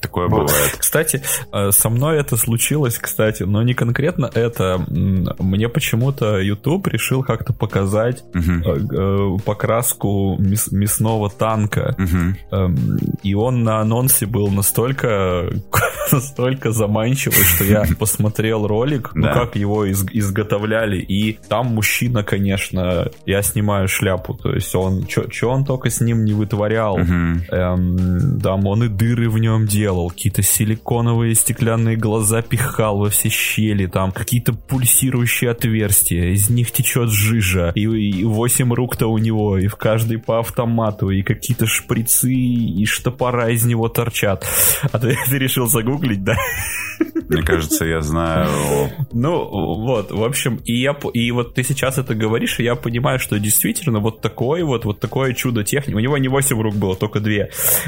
Такое 0.06 0.28
вот. 0.28 0.46
бывает. 0.46 0.76
Кстати, 0.78 1.20
э, 1.52 1.70
со 1.72 1.90
мной 1.90 2.20
это 2.20 2.36
случилось, 2.36 2.96
кстати, 2.98 3.42
но 3.42 3.62
не 3.62 3.74
конкретно 3.74 4.30
это. 4.32 4.84
Мне 4.88 5.68
почему-то 5.68 6.38
YouTube 6.38 6.86
решил 6.86 7.24
как-то 7.24 7.52
показать 7.52 8.22
угу. 8.32 9.40
покраску 9.44 10.36
мяс 10.38 10.70
мясного 10.70 11.28
танка. 11.28 11.96
Угу. 11.98 12.76
И 13.24 13.34
он 13.34 13.64
на 13.64 13.80
анонсе 13.80 14.26
был 14.26 14.48
настолько, 14.48 15.50
настолько 16.12 16.70
заманчивый, 16.70 17.44
что 17.44 17.64
я 17.64 17.84
посмотрел 17.98 18.66
ролик, 18.66 19.10
ну 19.14 19.26
как 19.32 19.56
его 19.56 19.84
из 19.84 20.04
изготовляли. 20.12 20.98
И 20.98 21.38
там 21.48 21.66
мужчина, 21.66 22.22
конечно, 22.22 23.10
я 23.26 23.42
снимаю 23.42 23.88
шляпу. 23.88 24.34
То 24.34 24.52
есть 24.52 24.72
он, 24.74 25.08
что 25.08 25.50
он 25.50 25.64
только 25.64 25.90
с 25.90 26.00
ним 26.00 26.24
не 26.24 26.32
вытворял. 26.32 26.96
Эм, 26.98 28.40
там 28.40 28.66
он 28.66 28.84
и 28.84 28.88
дыры 28.88 29.28
в 29.28 29.38
нем 29.38 29.66
делал 29.66 29.95
делал, 29.96 30.10
какие-то 30.10 30.42
силиконовые 30.42 31.34
стеклянные 31.34 31.96
глаза 31.96 32.42
пихал 32.42 32.98
во 32.98 33.10
все 33.10 33.28
щели, 33.28 33.86
там 33.86 34.12
какие-то 34.12 34.52
пульсирующие 34.52 35.50
отверстия, 35.50 36.32
из 36.32 36.50
них 36.50 36.70
течет 36.70 37.10
жижа, 37.10 37.72
и, 37.74 37.82
и 37.82 38.24
8 38.24 38.72
рук-то 38.72 39.06
у 39.06 39.18
него, 39.18 39.58
и 39.58 39.66
в 39.66 39.76
каждой 39.76 40.18
по 40.18 40.40
автомату, 40.40 41.10
и 41.10 41.22
какие-то 41.22 41.66
шприцы, 41.66 42.32
и 42.32 42.84
штопора 42.84 43.50
из 43.50 43.64
него 43.64 43.88
торчат. 43.88 44.46
А 44.92 44.98
ты, 44.98 45.16
ты 45.28 45.38
решил 45.38 45.66
загуглить, 45.66 46.22
да? 46.22 46.36
Мне 47.28 47.42
кажется, 47.42 47.84
я 47.84 48.00
знаю. 48.00 48.48
Ну, 49.12 49.48
вот, 49.84 50.12
в 50.12 50.22
общем, 50.22 50.60
и 50.64 50.80
я 50.80 50.96
и 51.12 51.30
вот 51.30 51.54
ты 51.54 51.62
сейчас 51.62 51.98
это 51.98 52.14
говоришь, 52.14 52.58
и 52.58 52.64
я 52.64 52.74
понимаю, 52.74 53.18
что 53.18 53.38
действительно 53.38 53.98
вот 54.00 54.20
такое 54.20 54.64
вот, 54.64 54.84
вот 54.84 55.00
такое 55.00 55.32
чудо 55.34 55.64
техники. 55.64 55.96
У 55.96 56.00
него 56.00 56.18
не 56.18 56.28
8 56.28 56.60
рук 56.60 56.74
было, 56.74 56.94
только 56.94 57.20
2. 57.20 57.32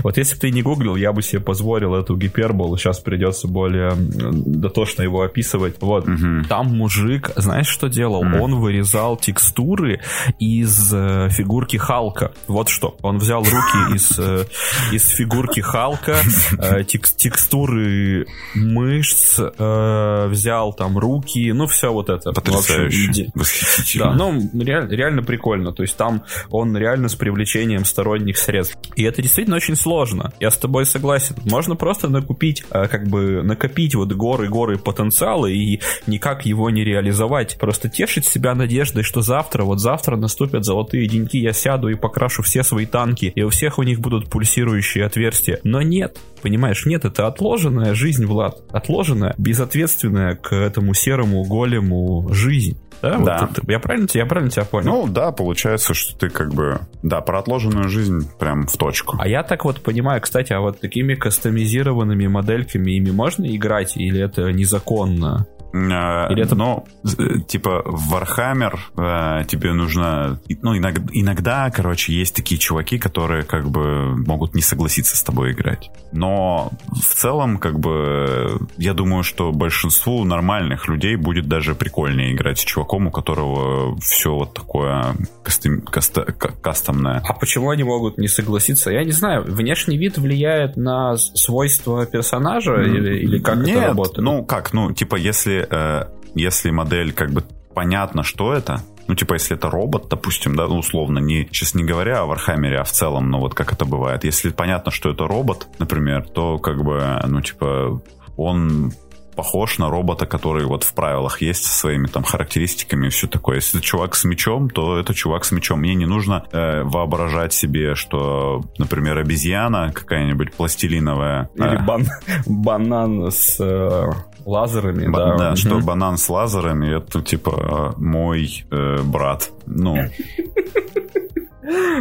Вот 0.02 0.16
если 0.16 0.34
бы 0.34 0.40
ты 0.40 0.50
не 0.50 0.62
гуглил, 0.62 0.96
я 0.96 1.12
бы 1.12 1.22
себе 1.22 1.40
позволил 1.40 1.87
эту 1.94 2.16
гиперболу. 2.16 2.76
Сейчас 2.76 3.00
придется 3.00 3.48
более 3.48 3.92
дотошно 3.96 5.02
его 5.02 5.22
описывать. 5.22 5.76
Вот. 5.80 6.08
Угу. 6.08 6.44
Там 6.48 6.66
мужик, 6.66 7.30
знаешь, 7.36 7.68
что 7.68 7.88
делал? 7.88 8.20
Угу. 8.20 8.42
Он 8.42 8.54
вырезал 8.56 9.16
текстуры 9.16 10.00
из 10.38 10.92
э, 10.92 11.28
фигурки 11.30 11.76
Халка. 11.76 12.32
Вот 12.46 12.68
что. 12.68 12.96
Он 13.02 13.18
взял 13.18 13.42
руки 13.42 13.94
из, 13.94 14.18
э, 14.18 14.44
из 14.92 15.08
фигурки 15.08 15.60
Халка, 15.60 16.16
э, 16.58 16.84
текст, 16.84 17.16
текстуры 17.16 18.26
мышц, 18.54 19.38
э, 19.38 20.26
взял 20.28 20.72
там 20.72 20.98
руки, 20.98 21.52
ну 21.52 21.66
все 21.66 21.92
вот 21.92 22.10
это. 22.10 22.32
Потрясающе. 22.32 23.30
Восхитительно. 23.34 24.10
Да, 24.10 24.14
ну 24.14 24.62
реально, 24.62 24.90
реально 24.90 25.22
прикольно. 25.22 25.72
То 25.72 25.82
есть 25.82 25.96
там 25.96 26.22
он 26.50 26.76
реально 26.76 27.08
с 27.08 27.14
привлечением 27.14 27.84
сторонних 27.84 28.38
средств. 28.38 28.76
И 28.96 29.02
это 29.04 29.22
действительно 29.22 29.56
очень 29.56 29.76
сложно. 29.76 30.32
Я 30.40 30.50
с 30.50 30.56
тобой 30.56 30.86
согласен. 30.86 31.36
Можно 31.44 31.76
просто 31.78 32.08
накупить, 32.08 32.64
э, 32.70 32.88
как 32.88 33.08
бы 33.08 33.42
накопить 33.42 33.94
вот 33.94 34.12
горы-горы 34.12 34.78
потенциала 34.78 35.46
и 35.46 35.80
никак 36.06 36.44
его 36.46 36.70
не 36.70 36.84
реализовать. 36.84 37.56
Просто 37.58 37.88
тешить 37.88 38.26
себя 38.26 38.54
надеждой, 38.54 39.02
что 39.02 39.22
завтра, 39.22 39.64
вот 39.64 39.80
завтра 39.80 40.16
наступят 40.16 40.64
золотые 40.64 41.06
деньги, 41.06 41.38
я 41.38 41.52
сяду 41.52 41.88
и 41.88 41.94
покрашу 41.94 42.42
все 42.42 42.62
свои 42.62 42.86
танки, 42.86 43.32
и 43.34 43.42
у 43.42 43.50
всех 43.50 43.78
у 43.78 43.82
них 43.82 44.00
будут 44.00 44.28
пульсирующие 44.28 45.04
отверстия. 45.04 45.60
Но 45.64 45.82
нет, 45.82 46.18
понимаешь, 46.42 46.84
нет, 46.86 47.04
это 47.04 47.26
отложенная 47.26 47.94
жизнь, 47.94 48.26
Влад. 48.26 48.62
Отложенная, 48.70 49.34
безответственная 49.38 50.34
к 50.36 50.54
этому 50.54 50.94
серому 50.94 51.44
голему 51.44 52.28
жизнь. 52.32 52.78
Да, 53.02 53.18
да. 53.18 53.38
Вот 53.40 53.58
это, 53.58 53.70
я 53.70 53.78
правильно 53.78 54.08
я 54.12 54.26
правильно 54.26 54.50
тебя 54.50 54.64
понял? 54.64 54.90
Ну 54.90 55.06
да, 55.06 55.32
получается, 55.32 55.94
что 55.94 56.18
ты 56.18 56.28
как 56.28 56.52
бы 56.52 56.80
да 57.02 57.20
про 57.20 57.38
отложенную 57.38 57.88
жизнь 57.88 58.28
прям 58.38 58.66
в 58.66 58.76
точку. 58.76 59.16
А 59.18 59.28
я 59.28 59.42
так 59.42 59.64
вот 59.64 59.80
понимаю, 59.82 60.20
кстати, 60.20 60.52
а 60.52 60.60
вот 60.60 60.80
такими 60.80 61.14
кастомизированными 61.14 62.26
модельками 62.26 62.92
ими 62.92 63.10
можно 63.10 63.44
играть 63.54 63.96
или 63.96 64.20
это 64.20 64.52
незаконно? 64.52 65.46
Э, 65.72 66.32
Или 66.32 66.42
это... 66.42 66.54
Но, 66.54 66.84
э, 67.04 67.40
типа, 67.46 67.82
в 67.84 68.14
Warhammer 68.14 68.78
э, 68.96 69.44
тебе 69.46 69.72
нужно... 69.72 70.40
Ну, 70.62 70.76
иногда, 70.76 71.02
иногда, 71.12 71.70
короче, 71.70 72.12
есть 72.12 72.34
такие 72.34 72.58
чуваки, 72.58 72.98
которые 72.98 73.44
как 73.44 73.68
бы 73.68 74.16
могут 74.16 74.54
не 74.54 74.62
согласиться 74.62 75.16
с 75.16 75.22
тобой 75.22 75.52
играть. 75.52 75.90
Но 76.12 76.72
в 76.86 77.14
целом, 77.14 77.58
как 77.58 77.78
бы, 77.78 78.58
я 78.76 78.94
думаю, 78.94 79.22
что 79.22 79.52
большинству 79.52 80.24
нормальных 80.24 80.88
людей 80.88 81.16
будет 81.16 81.46
даже 81.46 81.74
прикольнее 81.74 82.32
играть 82.32 82.58
с 82.58 82.64
чуваком, 82.64 83.08
у 83.08 83.10
которого 83.10 83.96
все 84.00 84.34
вот 84.34 84.54
такое 84.54 85.16
кастом, 85.42 85.82
каста, 85.82 86.24
кастомное. 86.24 87.22
А 87.28 87.32
почему 87.34 87.70
они 87.70 87.84
могут 87.84 88.18
не 88.18 88.28
согласиться? 88.28 88.90
Я 88.90 89.04
не 89.04 89.12
знаю. 89.12 89.44
Внешний 89.44 89.98
вид 89.98 90.18
влияет 90.18 90.76
на 90.76 91.16
свойства 91.16 92.06
персонажа 92.06 92.82
или, 92.82 93.18
или 93.18 93.38
как 93.38 93.58
Нет, 93.58 93.76
это 93.76 93.86
работает? 93.88 94.24
ну 94.24 94.44
как, 94.44 94.72
ну, 94.72 94.92
типа, 94.92 95.16
если 95.16 95.57
э, 95.68 96.04
если 96.34 96.70
модель 96.70 97.12
как 97.12 97.30
бы 97.30 97.44
понятно, 97.74 98.22
что 98.22 98.52
это, 98.52 98.82
ну, 99.06 99.14
типа, 99.14 99.34
если 99.34 99.56
это 99.56 99.70
робот, 99.70 100.08
допустим, 100.10 100.54
да, 100.54 100.66
ну, 100.66 100.78
условно, 100.78 101.18
не, 101.18 101.46
сейчас 101.46 101.74
не 101.74 101.84
говоря 101.84 102.20
о 102.20 102.26
Вархаммере, 102.26 102.78
а 102.78 102.84
в 102.84 102.90
целом, 102.90 103.30
ну, 103.30 103.38
вот 103.38 103.54
как 103.54 103.72
это 103.72 103.84
бывает. 103.84 104.24
Если 104.24 104.50
понятно, 104.50 104.90
что 104.90 105.10
это 105.10 105.26
робот, 105.26 105.66
например, 105.78 106.28
то, 106.28 106.58
как 106.58 106.84
бы, 106.84 107.18
ну, 107.26 107.40
типа, 107.40 108.02
он 108.36 108.92
похож 109.38 109.78
на 109.78 109.88
робота, 109.88 110.26
который 110.26 110.66
вот 110.66 110.82
в 110.82 110.92
правилах 110.94 111.40
есть 111.42 111.64
со 111.64 111.72
своими 111.72 112.08
там 112.08 112.24
характеристиками 112.24 113.06
и 113.06 113.10
все 113.10 113.28
такое. 113.28 113.56
Если 113.56 113.78
это 113.78 113.86
чувак 113.86 114.16
с 114.16 114.24
мечом, 114.24 114.68
то 114.68 114.98
это 114.98 115.14
чувак 115.14 115.44
с 115.44 115.52
мечом. 115.52 115.78
Мне 115.78 115.94
не 115.94 116.06
нужно 116.06 116.44
э, 116.50 116.82
воображать 116.82 117.52
себе, 117.52 117.94
что, 117.94 118.64
например, 118.78 119.16
обезьяна 119.16 119.92
какая-нибудь 119.94 120.54
пластилиновая. 120.54 121.50
Или 121.54 121.76
э, 121.76 121.84
бан 121.84 122.08
банан 122.46 123.30
с 123.30 123.60
э, 123.60 124.10
лазерами, 124.48 125.08
ба- 125.08 125.18
да. 125.18 125.36
Да, 125.36 125.48
угу. 125.50 125.56
что 125.56 125.80
банан 125.80 126.16
с 126.16 126.28
лазерами 126.28 126.96
это 126.96 127.22
типа 127.22 127.94
мой 127.96 128.64
э, 128.70 129.02
брат. 129.02 129.50
Ну. 129.66 129.96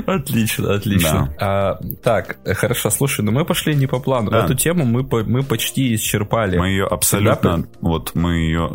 Отлично, 0.05 0.75
отлично. 0.75 1.33
Да. 1.39 1.45
А, 1.45 1.79
так, 2.01 2.37
хорошо, 2.45 2.89
слушай, 2.89 3.21
ну 3.21 3.31
мы 3.31 3.45
пошли 3.45 3.75
не 3.75 3.87
по 3.87 3.99
плану. 3.99 4.31
Да. 4.31 4.45
Эту 4.45 4.55
тему 4.55 4.85
мы, 4.85 5.03
мы 5.03 5.43
почти 5.43 5.95
исчерпали. 5.95 6.57
Мы 6.57 6.69
ее 6.69 6.85
абсолютно, 6.85 7.51
Когда... 7.51 7.67
вот 7.81 8.11
мы 8.15 8.35
ее, 8.35 8.69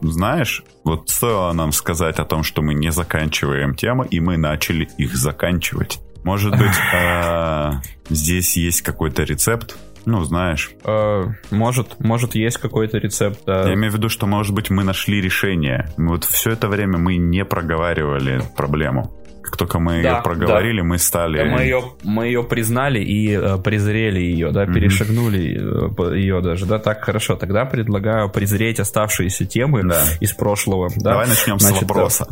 знаешь, 0.00 0.64
вот 0.84 1.10
стоило 1.10 1.52
нам 1.52 1.72
сказать 1.72 2.18
о 2.18 2.24
том, 2.24 2.42
что 2.42 2.62
мы 2.62 2.74
не 2.74 2.90
заканчиваем 2.90 3.74
темы, 3.74 4.06
и 4.10 4.20
мы 4.20 4.36
начали 4.36 4.88
их 4.96 5.16
заканчивать. 5.16 6.00
Может 6.24 6.52
быть, 6.52 6.76
а, 6.94 7.82
здесь 8.08 8.56
есть 8.56 8.82
какой-то 8.82 9.24
рецепт, 9.24 9.76
ну, 10.08 10.24
знаешь. 10.24 10.70
Э, 10.84 11.26
может, 11.50 12.00
может, 12.00 12.34
есть 12.34 12.56
какой-то 12.56 12.96
рецепт. 12.96 13.40
Да. 13.44 13.68
Я 13.68 13.74
имею 13.74 13.92
в 13.92 13.96
виду, 13.96 14.08
что, 14.08 14.26
может 14.26 14.54
быть, 14.54 14.70
мы 14.70 14.82
нашли 14.82 15.20
решение. 15.20 15.90
Вот 15.98 16.24
все 16.24 16.52
это 16.52 16.68
время 16.68 16.96
мы 16.96 17.18
не 17.18 17.44
проговаривали 17.44 18.42
проблему. 18.56 19.12
Как 19.42 19.56
только 19.56 19.78
мы 19.78 20.02
да, 20.02 20.16
ее 20.16 20.22
проговорили, 20.22 20.80
да. 20.80 20.86
мы 20.86 20.98
стали... 20.98 21.48
Мы 21.48 21.62
ее, 21.62 21.82
мы 22.02 22.26
ее 22.26 22.42
признали 22.42 23.00
и 23.00 23.32
э, 23.32 23.58
презрели 23.58 24.20
ее, 24.20 24.50
да, 24.50 24.66
перешагнули 24.66 25.56
mm-hmm. 25.58 26.16
ее 26.16 26.40
даже, 26.40 26.66
да, 26.66 26.78
так 26.78 27.04
хорошо. 27.04 27.36
Тогда 27.36 27.64
предлагаю 27.64 28.28
презреть 28.28 28.80
оставшиеся 28.80 29.46
темы 29.46 29.82
да. 29.84 30.02
из 30.20 30.32
прошлого. 30.32 30.90
Да? 30.96 31.10
Давай 31.10 31.28
начнем 31.28 31.58
Значит, 31.58 31.78
с 31.78 31.82
вопроса. 31.82 32.28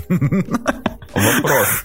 Вопрос. 1.16 1.85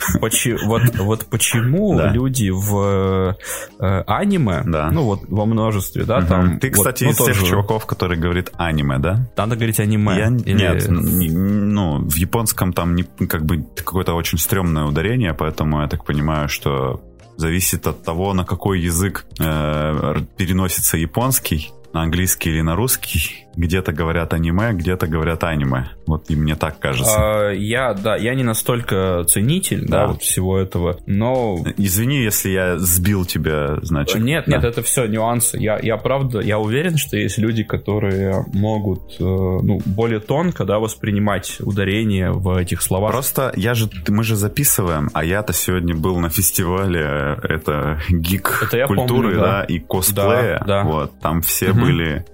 Вот, 0.63 0.81
вот 0.97 1.25
почему 1.25 1.97
да. 1.97 2.11
люди 2.11 2.49
в 2.49 3.37
э, 3.79 4.03
аниме, 4.05 4.61
да. 4.65 4.91
ну 4.91 5.03
вот 5.03 5.21
во 5.27 5.45
множестве, 5.45 6.03
да, 6.03 6.17
угу. 6.19 6.27
там... 6.27 6.59
Ты, 6.59 6.69
кстати, 6.69 7.05
вот, 7.05 7.15
ну, 7.17 7.29
из 7.29 7.37
тех 7.37 7.47
чуваков, 7.47 7.85
который 7.85 8.17
говорит 8.17 8.51
аниме, 8.57 8.99
да? 8.99 9.29
Надо 9.37 9.55
говорить 9.55 9.79
аниме. 9.79 10.15
Я, 10.17 10.27
или... 10.27 10.53
Нет, 10.53 10.85
ну, 10.89 11.99
в 11.99 12.15
японском 12.15 12.73
там 12.73 12.95
не, 12.95 13.03
как 13.03 13.45
бы 13.45 13.65
какое-то 13.75 14.13
очень 14.13 14.37
стрёмное 14.37 14.83
ударение, 14.83 15.10
поэтому 15.33 15.81
я 15.81 15.87
так 15.87 16.05
понимаю, 16.05 16.49
что 16.49 17.01
зависит 17.37 17.87
от 17.87 18.03
того, 18.03 18.33
на 18.33 18.45
какой 18.45 18.79
язык 18.81 19.25
э, 19.39 20.15
переносится 20.37 20.97
японский, 20.97 21.71
на 21.93 22.03
английский 22.03 22.49
или 22.51 22.61
на 22.61 22.75
русский. 22.75 23.47
Где-то 23.55 23.91
говорят 23.91 24.33
аниме, 24.33 24.73
где-то 24.73 25.07
говорят 25.07 25.43
аниме. 25.43 25.89
Вот 26.05 26.29
и 26.29 26.35
мне 26.35 26.55
так 26.55 26.79
кажется. 26.79 27.15
А, 27.17 27.51
я, 27.51 27.93
да, 27.93 28.15
я 28.15 28.33
не 28.35 28.43
настолько 28.43 29.23
ценитель, 29.27 29.87
да, 29.87 30.01
да 30.01 30.07
вот 30.07 30.21
всего 30.21 30.57
этого, 30.57 30.97
но... 31.05 31.57
Извини, 31.77 32.21
если 32.21 32.49
я 32.49 32.77
сбил 32.77 33.25
тебя, 33.25 33.77
значит. 33.81 34.21
Нет, 34.21 34.45
да. 34.47 34.57
нет, 34.57 34.63
это 34.65 34.81
все 34.81 35.05
нюансы. 35.05 35.57
Я, 35.57 35.79
я 35.81 35.97
правда, 35.97 36.39
я 36.39 36.59
уверен, 36.59 36.97
что 36.97 37.17
есть 37.17 37.37
люди, 37.37 37.63
которые 37.63 38.45
могут, 38.53 39.15
э, 39.19 39.23
ну, 39.23 39.79
более 39.85 40.19
тонко, 40.19 40.65
да, 40.65 40.79
воспринимать 40.79 41.57
ударение 41.59 42.31
в 42.31 42.55
этих 42.57 42.81
словах. 42.81 43.11
Просто 43.11 43.51
я 43.55 43.73
же, 43.73 43.89
мы 44.07 44.23
же 44.23 44.35
записываем, 44.35 45.09
а 45.13 45.23
я-то 45.23 45.53
сегодня 45.53 45.95
был 45.95 46.19
на 46.19 46.29
фестивале, 46.29 47.37
это 47.43 47.99
гик 48.09 48.61
это 48.71 48.87
культуры, 48.87 49.29
помню, 49.29 49.39
да. 49.39 49.59
да, 49.59 49.63
и 49.63 49.79
косплея. 49.79 50.59
Да, 50.59 50.65
да. 50.65 50.83
Вот, 50.83 51.19
там 51.19 51.41
все 51.41 51.71
угу. 51.71 51.81
были. 51.81 52.25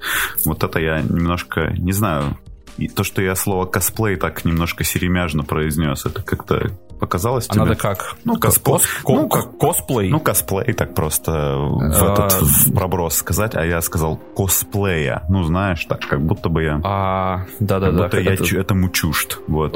Вот 0.45 0.63
это 0.63 0.79
я 0.79 1.01
немножко, 1.09 1.73
не 1.77 1.91
знаю, 1.91 2.37
и 2.77 2.87
то, 2.87 3.03
что 3.03 3.21
я 3.21 3.35
слово 3.35 3.65
косплей 3.65 4.15
так 4.15 4.45
немножко 4.45 4.83
серемяжно 4.83 5.43
произнес, 5.43 6.05
это 6.05 6.21
как-то 6.21 6.71
показалось 6.97 7.47
а 7.49 7.53
тебе? 7.53 7.63
надо 7.63 7.75
как? 7.75 8.15
Ну, 8.25 8.37
косплей. 8.37 8.73
Кос, 8.73 8.83
ну, 9.07 9.29
как 9.29 9.57
косплей? 9.57 10.09
Ну, 10.09 10.19
косплей, 10.19 10.73
так 10.73 10.93
просто 10.93 11.31
в 11.31 12.03
а... 12.03 12.13
этот 12.13 12.33
в 12.41 12.73
проброс 12.73 13.15
сказать, 13.15 13.55
а 13.55 13.65
я 13.65 13.81
сказал 13.81 14.17
косплея. 14.35 15.23
Ну, 15.29 15.43
знаешь, 15.43 15.85
так, 15.85 16.01
как 16.01 16.21
будто 16.21 16.49
бы 16.49 16.63
я... 16.63 16.81
А, 16.83 17.45
да-да-да. 17.59 18.09
Как 18.09 18.11
будто 18.11 18.19
я 18.19 18.33
это... 18.33 18.57
этому 18.57 18.89
чужд, 18.89 19.39
вот. 19.47 19.73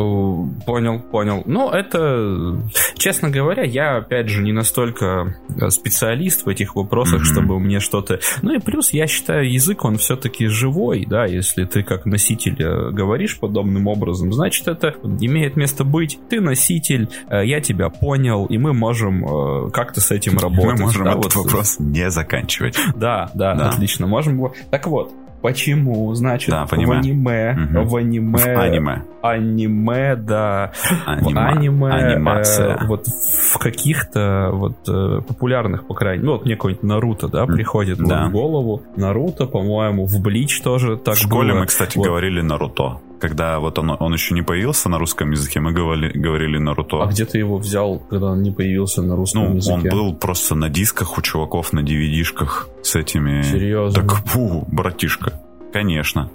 Понял, 0.65 0.99
понял. 0.99 1.43
Ну, 1.45 1.69
это, 1.69 2.61
честно 2.95 3.29
говоря, 3.29 3.63
я, 3.63 3.97
опять 3.97 4.27
же, 4.29 4.41
не 4.41 4.51
настолько 4.51 5.35
э, 5.49 5.69
специалист 5.69 6.45
в 6.45 6.49
этих 6.49 6.75
вопросах, 6.75 7.21
mm-hmm. 7.21 7.33
чтобы 7.33 7.59
мне 7.59 7.79
что-то... 7.79 8.19
Ну, 8.41 8.55
и 8.55 8.59
плюс, 8.59 8.91
я 8.91 9.07
считаю, 9.07 9.51
язык, 9.51 9.85
он 9.85 9.97
все-таки 9.97 10.47
живой, 10.47 11.05
да, 11.05 11.25
если 11.25 11.65
ты 11.65 11.83
как 11.83 12.05
носитель 12.05 12.61
э, 12.61 12.90
говоришь 12.91 13.39
подобным 13.39 13.87
образом, 13.87 14.33
значит, 14.33 14.67
это 14.67 14.95
имеет 15.19 15.55
место 15.55 15.83
быть. 15.83 16.19
Ты 16.29 16.41
носитель, 16.41 17.09
э, 17.29 17.45
я 17.45 17.61
тебя 17.61 17.89
понял, 17.89 18.45
и 18.45 18.57
мы 18.57 18.73
можем 18.73 19.25
э, 19.25 19.71
как-то 19.71 20.01
с 20.01 20.11
этим 20.11 20.37
работать. 20.37 20.79
Мы 20.79 20.85
можем 20.85 21.03
да, 21.05 21.11
этот 21.11 21.35
вот, 21.35 21.45
вопрос 21.45 21.77
не 21.79 22.09
заканчивать. 22.09 22.77
Да, 23.01 23.31
да, 23.33 23.55
да, 23.55 23.69
отлично. 23.69 24.05
Можем. 24.05 24.51
Так 24.69 24.85
вот, 24.85 25.11
Почему? 25.41 26.13
Значит, 26.13 26.51
да, 26.51 26.65
в 26.65 26.73
аниме, 26.73 27.57
угу. 27.57 27.89
в 27.89 27.95
аниме, 27.95 28.37
в 28.37 28.59
аниме, 28.59 29.03
аниме, 29.21 30.15
да, 30.15 30.71
Анима, 31.05 31.41
в 31.41 31.57
аниме, 31.57 31.91
анимация. 31.91 32.75
Э, 32.75 32.85
вот 32.85 33.07
в 33.07 33.57
каких-то 33.57 34.49
вот 34.53 34.77
э, 34.87 35.21
популярных, 35.27 35.87
по 35.87 35.93
крайней 35.93 36.19
мере, 36.19 36.31
ну 36.31 36.37
вот 36.37 36.45
мне 36.45 36.55
какой-нибудь 36.55 36.83
Наруто, 36.83 37.27
да, 37.27 37.45
приходит 37.45 37.97
да. 37.97 38.27
в 38.27 38.31
голову. 38.31 38.83
Наруто, 38.95 39.45
по-моему, 39.47 40.05
в 40.05 40.21
Блич 40.21 40.61
тоже 40.61 40.97
так 40.97 41.15
В 41.15 41.19
школе 41.19 41.53
было. 41.53 41.61
мы, 41.61 41.65
кстати, 41.65 41.97
вот. 41.97 42.05
говорили 42.05 42.41
Наруто 42.41 42.99
когда 43.21 43.59
вот 43.59 43.79
он, 43.79 43.95
он 43.97 44.13
еще 44.13 44.33
не 44.33 44.41
появился 44.41 44.89
на 44.89 44.97
русском 44.97 45.31
языке, 45.31 45.59
мы 45.59 45.71
говорили, 45.71 46.17
говорили 46.17 46.57
Наруто. 46.57 47.03
А 47.03 47.05
где 47.05 47.25
ты 47.25 47.37
его 47.37 47.57
взял, 47.57 47.99
когда 47.99 48.31
он 48.31 48.41
не 48.41 48.51
появился 48.51 49.01
на 49.01 49.15
русском 49.15 49.43
ну, 49.43 49.55
языке? 49.55 49.73
он 49.73 49.89
был 49.89 50.15
просто 50.15 50.55
на 50.55 50.69
дисках 50.69 51.17
у 51.17 51.21
чуваков, 51.21 51.71
на 51.71 51.81
DVD-шках 51.81 52.67
с 52.81 52.95
этими... 52.95 53.43
Серьезно? 53.43 54.01
Так, 54.01 54.25
фу, 54.25 54.67
братишка. 54.71 55.39
Конечно. 55.71 56.29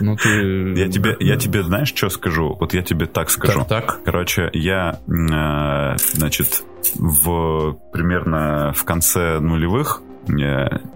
Ну 0.00 0.16
ты... 0.16 0.74
Я 0.76 0.88
тебе, 0.88 1.16
я 1.18 1.36
тебе, 1.36 1.62
знаешь, 1.62 1.88
что 1.88 2.08
скажу? 2.10 2.56
Вот 2.60 2.72
я 2.74 2.82
тебе 2.82 3.06
так 3.06 3.30
скажу. 3.30 3.64
Так, 3.68 3.86
так. 3.86 4.00
Короче, 4.04 4.48
я, 4.52 5.00
э, 5.08 5.96
значит, 6.14 6.62
в 6.94 7.76
примерно 7.92 8.72
в 8.74 8.84
конце 8.84 9.40
нулевых 9.40 10.02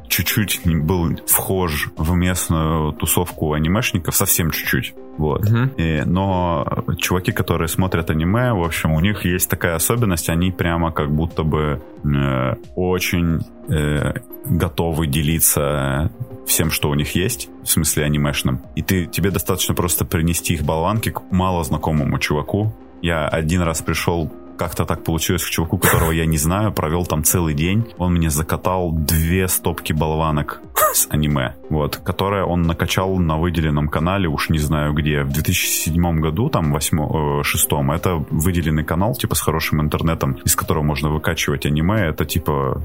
чуть-чуть 0.09 0.61
был 0.65 1.17
вхож 1.27 1.91
в 1.97 2.15
местную 2.15 2.93
тусовку 2.93 3.53
анимешников, 3.53 4.15
совсем 4.15 4.51
чуть-чуть. 4.51 4.95
Вот. 5.17 5.45
Uh-huh. 5.45 5.75
И, 5.77 6.05
но 6.05 6.85
чуваки, 6.99 7.33
которые 7.33 7.69
смотрят 7.69 8.11
аниме, 8.11 8.53
в 8.53 8.63
общем, 8.63 8.93
у 8.93 9.01
них 9.01 9.25
есть 9.25 9.49
такая 9.49 9.75
особенность, 9.77 10.29
они 10.29 10.51
прямо 10.51 10.93
как 10.93 11.11
будто 11.11 11.43
бы 11.43 11.83
э, 12.05 12.55
очень 12.75 13.41
э, 13.69 14.15
готовы 14.45 15.07
делиться 15.07 16.11
всем, 16.47 16.71
что 16.71 16.91
у 16.91 16.95
них 16.95 17.15
есть, 17.15 17.49
в 17.63 17.69
смысле 17.69 18.05
анимешным. 18.05 18.61
И 18.77 18.83
ты, 18.83 19.07
тебе 19.07 19.31
достаточно 19.31 19.75
просто 19.75 20.05
принести 20.05 20.55
их 20.55 20.63
болванки 20.63 21.11
к 21.11 21.23
мало 21.31 21.65
знакомому 21.65 22.19
чуваку. 22.19 22.75
Я 23.03 23.29
один 23.29 23.63
раз 23.63 23.83
пришел 23.83 24.33
как-то 24.57 24.85
так 24.85 25.05
получилось 25.05 25.45
к 25.45 25.51
чуваку, 25.51 25.79
которого 25.79 26.13
я 26.13 26.27
не 26.27 26.39
знаю, 26.39 26.73
провел 26.73 27.07
там 27.07 27.25
целый 27.25 27.55
день. 27.55 27.85
Он 27.99 28.15
мне 28.15 28.31
закатал 28.31 28.93
две 28.93 29.49
стопки 29.49 29.93
болванок 29.93 30.61
с 30.93 31.07
аниме, 31.11 31.55
вот, 31.71 31.97
которые 31.97 32.45
он 32.45 32.63
накачал 32.63 33.17
на 33.19 33.39
выделенном 33.39 33.89
канале, 33.89 34.29
уж 34.29 34.51
не 34.51 34.59
знаю 34.59 34.93
где, 34.95 35.23
в 35.23 35.33
2007 35.33 36.21
году, 36.21 36.49
там, 36.49 36.73
8 36.73 37.43
6 37.43 37.69
это 37.95 38.25
выделенный 38.31 38.85
канал, 38.85 39.15
типа, 39.15 39.35
с 39.35 39.41
хорошим 39.41 39.81
интернетом, 39.81 40.39
из 40.45 40.55
которого 40.57 40.83
можно 40.83 41.11
выкачивать 41.11 41.67
аниме, 41.67 42.09
это, 42.09 42.25
типа, 42.25 42.81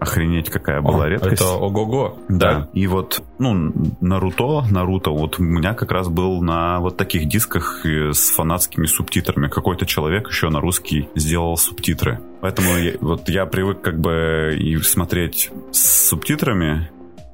Охренеть, 0.00 0.50
какая 0.50 0.80
была 0.80 1.04
О, 1.04 1.08
редкость. 1.08 1.40
Это 1.40 1.52
ого-го. 1.52 2.18
Да. 2.28 2.60
Так. 2.60 2.68
И 2.72 2.86
вот, 2.86 3.22
ну, 3.38 3.72
Наруто, 4.00 4.64
Наруто, 4.70 5.10
вот 5.10 5.38
у 5.38 5.42
меня 5.42 5.74
как 5.74 5.90
раз 5.90 6.08
был 6.08 6.40
на 6.40 6.80
вот 6.80 6.96
таких 6.96 7.28
дисках 7.28 7.84
с 7.84 8.30
фанатскими 8.30 8.86
субтитрами. 8.86 9.48
Какой-то 9.48 9.86
человек 9.86 10.28
еще 10.28 10.50
на 10.50 10.60
русский 10.60 11.08
сделал 11.14 11.56
субтитры. 11.56 12.20
Поэтому 12.40 12.76
я, 12.76 12.92
вот 13.00 13.28
я 13.28 13.46
привык 13.46 13.80
как 13.80 13.98
бы 13.98 14.56
и 14.58 14.76
смотреть 14.78 15.50
с 15.72 16.08
субтитрами, 16.08 16.90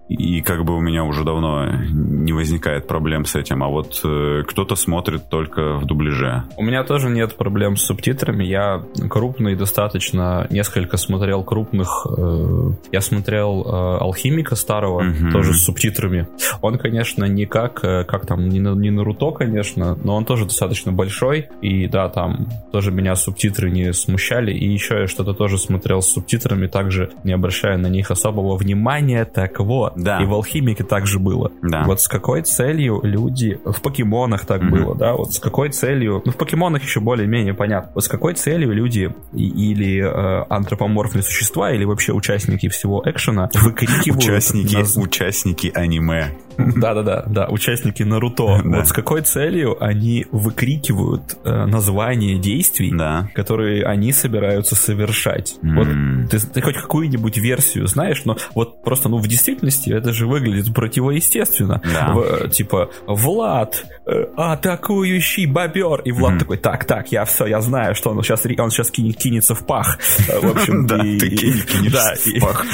и 0.08 0.42
как 0.42 0.64
бы 0.64 0.76
у 0.76 0.80
меня 0.80 1.04
уже 1.04 1.24
давно 1.24 1.66
не 1.90 2.32
возникает 2.32 2.86
проблем 2.86 3.24
с 3.24 3.36
этим, 3.36 3.62
а 3.62 3.68
вот 3.68 4.00
э, 4.04 4.42
кто-то 4.46 4.76
смотрит 4.76 5.28
только 5.30 5.76
в 5.78 5.86
дубляже. 5.86 6.44
У 6.56 6.62
меня 6.62 6.84
тоже 6.84 7.08
нет 7.08 7.36
проблем 7.36 7.76
с 7.76 7.84
субтитрами. 7.84 8.44
Я 8.44 8.82
крупный 9.08 9.56
достаточно, 9.56 10.46
несколько 10.50 10.98
смотрел 10.98 11.42
крупных. 11.42 12.06
Э, 12.16 12.70
я 12.92 13.00
смотрел 13.00 13.62
э, 13.62 13.98
Алхимика 14.02 14.56
старого, 14.56 15.08
угу. 15.08 15.32
тоже 15.32 15.54
с 15.54 15.64
субтитрами. 15.64 16.28
Он, 16.60 16.76
конечно, 16.76 17.24
не 17.24 17.46
как, 17.46 17.82
э, 17.82 18.04
как 18.04 18.26
там, 18.26 18.48
не, 18.48 18.58
не 18.58 18.90
Наруто, 18.90 19.30
конечно, 19.30 19.96
но 20.04 20.16
он 20.16 20.26
тоже 20.26 20.44
достаточно 20.44 20.92
большой. 20.92 21.48
И 21.62 21.88
да, 21.88 22.10
там 22.10 22.48
тоже 22.72 22.92
меня 22.92 23.16
субтитры 23.16 23.70
не 23.70 23.92
смущали. 23.94 24.52
И 24.52 24.70
еще 24.70 25.00
я 25.00 25.06
что-то 25.06 25.32
тоже 25.32 25.56
смотрел 25.56 26.02
с 26.02 26.12
субтитрами, 26.12 26.66
также 26.66 27.10
не 27.24 27.32
обращая 27.32 27.78
на 27.78 27.86
них 27.86 28.10
особого 28.10 28.56
внимания. 28.56 29.24
Так 29.24 29.60
вот, 29.60 29.93
да. 29.96 30.22
И 30.22 30.26
в 30.26 30.35
алхимике 30.35 30.85
также 30.85 31.18
было. 31.18 31.50
Да. 31.62 31.85
Вот 31.85 32.00
с 32.00 32.09
какой 32.09 32.42
целью 32.42 33.00
люди... 33.02 33.59
В 33.64 33.80
покемонах 33.80 34.46
так 34.46 34.62
mm-hmm. 34.62 34.70
было, 34.70 34.94
да? 34.94 35.14
Вот 35.14 35.35
с 35.35 35.38
какой 35.38 35.70
целью... 35.70 36.22
Ну, 36.24 36.33
в 36.33 36.37
покемонах 36.37 36.83
еще 36.83 37.00
более-менее 37.00 37.54
понятно. 37.54 37.92
Вот 37.94 38.04
с 38.04 38.09
какой 38.09 38.35
целью 38.35 38.72
люди 38.72 39.14
или 39.33 39.98
э, 40.00 40.44
антропоморфные 40.48 41.22
существа, 41.22 41.72
или 41.72 41.85
вообще 41.85 42.12
участники 42.12 42.68
всего 42.68 43.02
экшена 43.04 43.50
выкрикивают... 43.54 44.22
Участники, 44.22 44.76
наз... 44.76 44.96
участники 44.96 45.70
аниме. 45.74 46.33
Да-да-да, 46.76 47.24
да, 47.26 47.48
участники 47.48 48.02
Наруто. 48.02 48.60
Вот 48.64 48.88
с 48.88 48.92
какой 48.92 49.22
целью 49.22 49.82
они 49.82 50.26
выкрикивают 50.30 51.36
э, 51.44 51.66
название 51.66 52.38
действий, 52.38 52.92
да. 52.92 53.28
которые 53.34 53.84
они 53.84 54.12
собираются 54.12 54.74
совершать. 54.74 55.56
Вот 55.62 55.88
ты, 56.30 56.38
ты 56.38 56.60
хоть 56.60 56.76
какую-нибудь 56.76 57.36
версию 57.36 57.86
знаешь, 57.86 58.24
но 58.24 58.36
вот 58.54 58.82
просто, 58.82 59.08
ну, 59.08 59.18
в 59.18 59.26
действительности 59.26 59.90
это 59.90 60.12
же 60.12 60.26
выглядит 60.26 60.72
противоестественно. 60.74 61.80
Да. 61.92 62.12
В, 62.12 62.48
типа, 62.48 62.90
Влад, 63.06 63.84
э, 64.06 64.26
атакующий 64.36 65.46
бобер. 65.46 66.00
И 66.02 66.12
Влад 66.12 66.38
такой, 66.38 66.56
так, 66.58 66.84
так, 66.84 67.12
я 67.12 67.24
все, 67.24 67.46
я 67.46 67.60
знаю, 67.60 67.94
что 67.94 68.10
он 68.10 68.22
сейчас, 68.22 68.44
он 68.58 68.70
сейчас 68.70 68.90
кинет, 68.90 69.16
кинется 69.16 69.54
в 69.54 69.66
пах. 69.66 69.98
Э, 70.28 70.40
в 70.40 70.50
общем, 70.50 70.86
да, 70.88 70.98
ты 70.98 71.18
кинешься 71.30 72.30
в 72.30 72.40
пах 72.40 72.64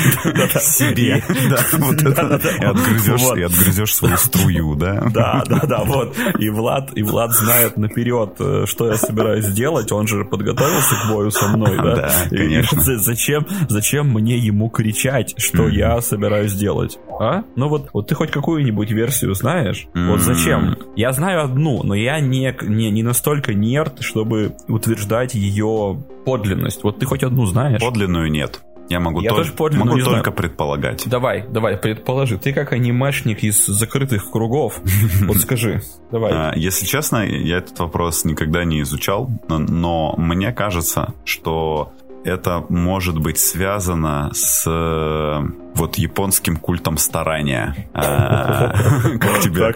себе. 0.60 1.22
И 1.28 2.64
отгрызешься, 2.64 3.34
и 3.34 3.42
отгрызешь 3.70 3.94
свою 3.94 4.16
струю, 4.16 4.74
да? 4.76 5.08
Да, 5.12 5.42
да, 5.46 5.60
да, 5.66 5.84
вот. 5.84 6.16
И 6.38 6.50
Влад, 6.50 6.90
и 6.94 7.02
Влад 7.02 7.32
знает 7.32 7.76
наперед, 7.76 8.34
э, 8.38 8.64
что 8.66 8.86
я 8.86 8.96
собираюсь 8.96 9.46
делать. 9.46 9.92
Он 9.92 10.06
же 10.06 10.24
подготовился 10.24 10.94
к 10.94 11.10
бою 11.10 11.30
со 11.30 11.48
мной, 11.48 11.76
да? 11.76 11.96
Да, 11.96 12.12
конечно. 12.30 12.80
Зачем, 13.00 13.46
зачем 13.68 14.08
мне 14.08 14.38
ему 14.38 14.68
кричать, 14.68 15.34
что 15.38 15.68
я 15.68 16.00
собираюсь 16.00 16.52
делать? 16.54 16.98
А? 17.18 17.44
Ну 17.56 17.68
вот, 17.68 17.90
вот 17.92 18.08
ты 18.08 18.14
хоть 18.14 18.30
какую-нибудь 18.30 18.90
версию 18.90 19.34
знаешь? 19.34 19.86
Mm-hmm. 19.94 20.08
Вот 20.08 20.20
зачем? 20.20 20.76
Я 20.96 21.12
знаю 21.12 21.44
одну, 21.44 21.82
но 21.82 21.94
я 21.94 22.20
не, 22.20 22.54
не, 22.62 22.90
не 22.90 23.02
настолько 23.02 23.54
нерд, 23.54 24.00
чтобы 24.00 24.56
утверждать 24.68 25.34
ее 25.34 26.02
подлинность. 26.24 26.82
Вот 26.82 26.98
ты 26.98 27.06
хоть 27.06 27.22
одну 27.22 27.46
знаешь? 27.46 27.80
Подлинную 27.80 28.30
нет. 28.30 28.60
Я 28.90 28.98
могу, 28.98 29.20
я 29.20 29.30
тоже 29.30 29.52
подлинную 29.52 29.86
могу 29.86 30.00
только 30.00 30.22
знаю. 30.24 30.36
предполагать. 30.36 31.08
Давай, 31.08 31.46
давай, 31.48 31.76
предположи. 31.76 32.38
Ты 32.38 32.52
как 32.52 32.72
анимешник 32.72 33.44
из 33.44 33.64
закрытых 33.64 34.30
кругов. 34.32 34.80
Вот 35.22 35.36
скажи, 35.40 35.80
давай. 36.10 36.32
А, 36.34 36.52
если 36.56 36.84
честно, 36.84 37.24
я 37.24 37.58
этот 37.58 37.78
вопрос 37.78 38.24
никогда 38.24 38.64
не 38.64 38.80
изучал, 38.82 39.30
но 39.48 40.14
мне 40.18 40.50
кажется, 40.52 41.14
что 41.24 41.92
это 42.24 42.64
может 42.68 43.18
быть 43.18 43.38
связано 43.38 44.30
с 44.34 44.64
э, 44.66 45.40
вот 45.74 45.96
японским 45.96 46.56
культом 46.56 46.98
старания. 46.98 47.88
А, 47.94 48.72
как 49.20 49.40
тебе? 49.40 49.74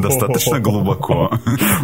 Достаточно 0.00 0.60
глубоко. 0.60 1.30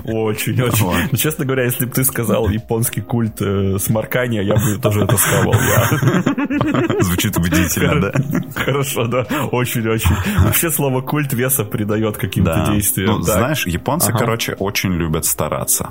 Очень, 0.05 0.61
очень. 0.63 0.87
Ну, 1.11 1.17
честно 1.19 1.45
говоря, 1.45 1.65
если 1.65 1.85
бы 1.85 1.93
ты 1.93 2.05
сказал 2.05 2.49
японский 2.49 3.01
культ 3.01 3.41
э, 3.41 3.79
сморкания, 3.79 4.43
я 4.43 4.55
бы 4.55 4.81
тоже 4.81 5.05
это 5.05 5.17
сказал. 5.17 5.53
Звучит 7.01 7.37
убедительно, 7.37 8.01
да? 8.01 8.13
Хорошо, 8.55 9.07
да. 9.07 9.27
Очень-очень. 9.51 10.15
Вообще 10.45 10.71
слово 10.71 11.03
культ 11.03 11.33
веса 11.33 11.65
придает 11.65 12.17
каким-то 12.17 12.73
действиям. 12.73 13.17
Ну, 13.17 13.23
знаешь, 13.23 13.67
японцы, 13.67 14.13
короче, 14.13 14.55
очень 14.55 14.93
любят 14.93 15.25
стараться. 15.25 15.91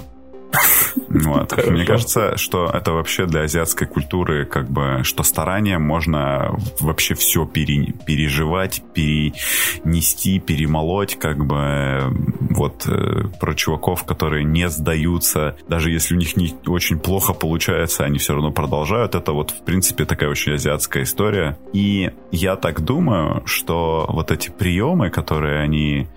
Вот. 1.10 1.68
Мне 1.68 1.86
кажется, 1.86 2.38
что 2.38 2.70
это 2.70 2.92
вообще 2.92 3.26
для 3.26 3.42
азиатской 3.42 3.88
культуры, 3.88 4.46
как 4.46 4.70
бы, 4.70 5.02
что 5.04 5.24
старание 5.24 5.78
можно 5.78 6.58
вообще 6.80 7.16
все 7.16 7.46
пере, 7.46 7.94
переживать, 8.06 8.82
перенести, 8.94 10.40
перемолоть, 10.40 11.18
как 11.18 11.46
бы, 11.46 12.14
вот, 12.50 12.88
э, 12.88 13.28
про 13.40 13.54
чуваков, 13.54 14.06
которые 14.06 14.44
не 14.44 14.70
сдаются, 14.70 15.56
даже 15.68 15.92
если 15.92 16.16
у 16.16 16.18
них 16.18 16.36
не 16.36 16.54
очень 16.68 17.00
плохо 17.00 17.34
получается, 17.34 18.04
они 18.04 18.18
все 18.18 18.34
равно 18.34 18.52
продолжают. 18.52 19.16
Это 19.16 19.32
вот, 19.32 19.52
в 19.52 19.64
принципе, 19.64 20.06
такая 20.06 20.30
очень 20.30 20.54
азиатская 20.54 21.04
история. 21.04 21.58
И 21.74 22.12
я 22.32 22.56
так 22.56 22.82
думаю, 22.82 23.44
что 23.46 24.06
вот 24.10 24.32
эти 24.32 24.50
приемы, 24.50 25.10
которые 25.10 25.62
они 25.62 26.08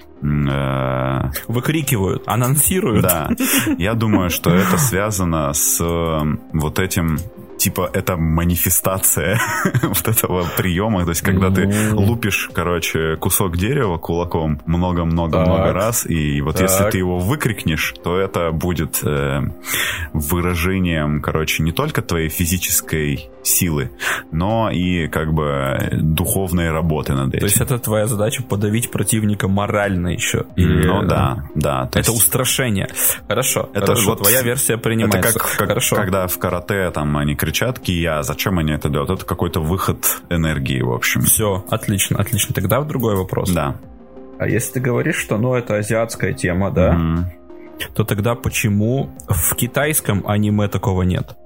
Выкрикивают, 1.48 2.24
анонсируют. 2.26 3.02
Да. 3.02 3.30
Я 3.78 3.94
думаю, 3.94 4.30
что 4.30 4.50
это 4.50 4.76
связано 4.78 5.52
с 5.52 5.80
э, 5.80 6.36
вот 6.52 6.78
этим 6.78 7.18
типа, 7.60 7.90
это 7.92 8.16
манифестация 8.16 9.38
вот 9.82 10.08
этого 10.08 10.46
приема. 10.56 11.04
То 11.04 11.10
есть, 11.10 11.20
когда 11.20 11.50
ты 11.50 11.70
лупишь, 11.92 12.50
короче, 12.52 13.16
кусок 13.16 13.56
дерева 13.56 13.98
кулаком 13.98 14.60
много-много-много 14.66 15.72
раз, 15.72 16.06
и 16.06 16.40
вот 16.40 16.60
если 16.60 16.90
ты 16.90 16.98
его 16.98 17.18
выкрикнешь, 17.18 17.94
то 18.02 18.18
это 18.18 18.50
будет 18.50 19.00
э, 19.04 19.42
выражением, 20.12 21.20
короче, 21.20 21.62
не 21.62 21.72
только 21.72 22.02
твоей 22.02 22.30
физической 22.30 23.28
силы, 23.42 23.90
но 24.32 24.70
и 24.70 25.08
как 25.08 25.32
бы 25.32 25.90
духовной 25.92 26.70
работы 26.70 27.12
над 27.12 27.28
этим. 27.28 27.40
То 27.40 27.46
есть 27.46 27.60
это 27.60 27.78
твоя 27.78 28.06
задача 28.06 28.42
подавить 28.42 28.90
противника 28.90 29.48
морально 29.48 30.08
еще? 30.08 30.46
Или... 30.56 30.86
Ну 30.86 31.02
да, 31.02 31.44
да. 31.54 31.88
Это 31.92 31.98
есть... 31.98 32.10
устрашение. 32.10 32.88
Хорошо, 33.28 33.68
это 33.74 33.86
хорошо, 33.86 34.10
вот, 34.10 34.18
твоя 34.22 34.42
версия 34.42 34.78
принимается. 34.78 35.30
Это 35.30 35.38
как, 35.38 35.56
как 35.56 35.68
Хорошо. 35.68 35.96
когда 35.96 36.26
в 36.26 36.38
карате 36.38 36.90
там 36.90 37.16
они 37.16 37.34
кричат 37.34 37.49
«кия», 37.52 38.22
зачем 38.22 38.58
они 38.58 38.72
это 38.72 38.88
делают? 38.88 39.10
Это 39.10 39.24
какой-то 39.24 39.60
выход 39.60 40.22
энергии, 40.30 40.80
в 40.80 40.92
общем. 40.92 41.22
Все, 41.22 41.64
отлично, 41.70 42.18
отлично. 42.18 42.54
Тогда 42.54 42.80
другой 42.82 43.16
вопрос. 43.16 43.50
Да. 43.50 43.76
А 44.38 44.48
если 44.48 44.74
ты 44.74 44.80
говоришь, 44.80 45.16
что 45.16 45.36
ну 45.36 45.54
это 45.54 45.76
азиатская 45.76 46.32
тема, 46.32 46.70
да, 46.70 46.94
mm-hmm. 46.94 47.92
то 47.94 48.04
тогда 48.04 48.34
почему 48.34 49.10
в 49.28 49.54
китайском 49.54 50.26
аниме 50.26 50.68
такого 50.68 51.02
нет? 51.02 51.36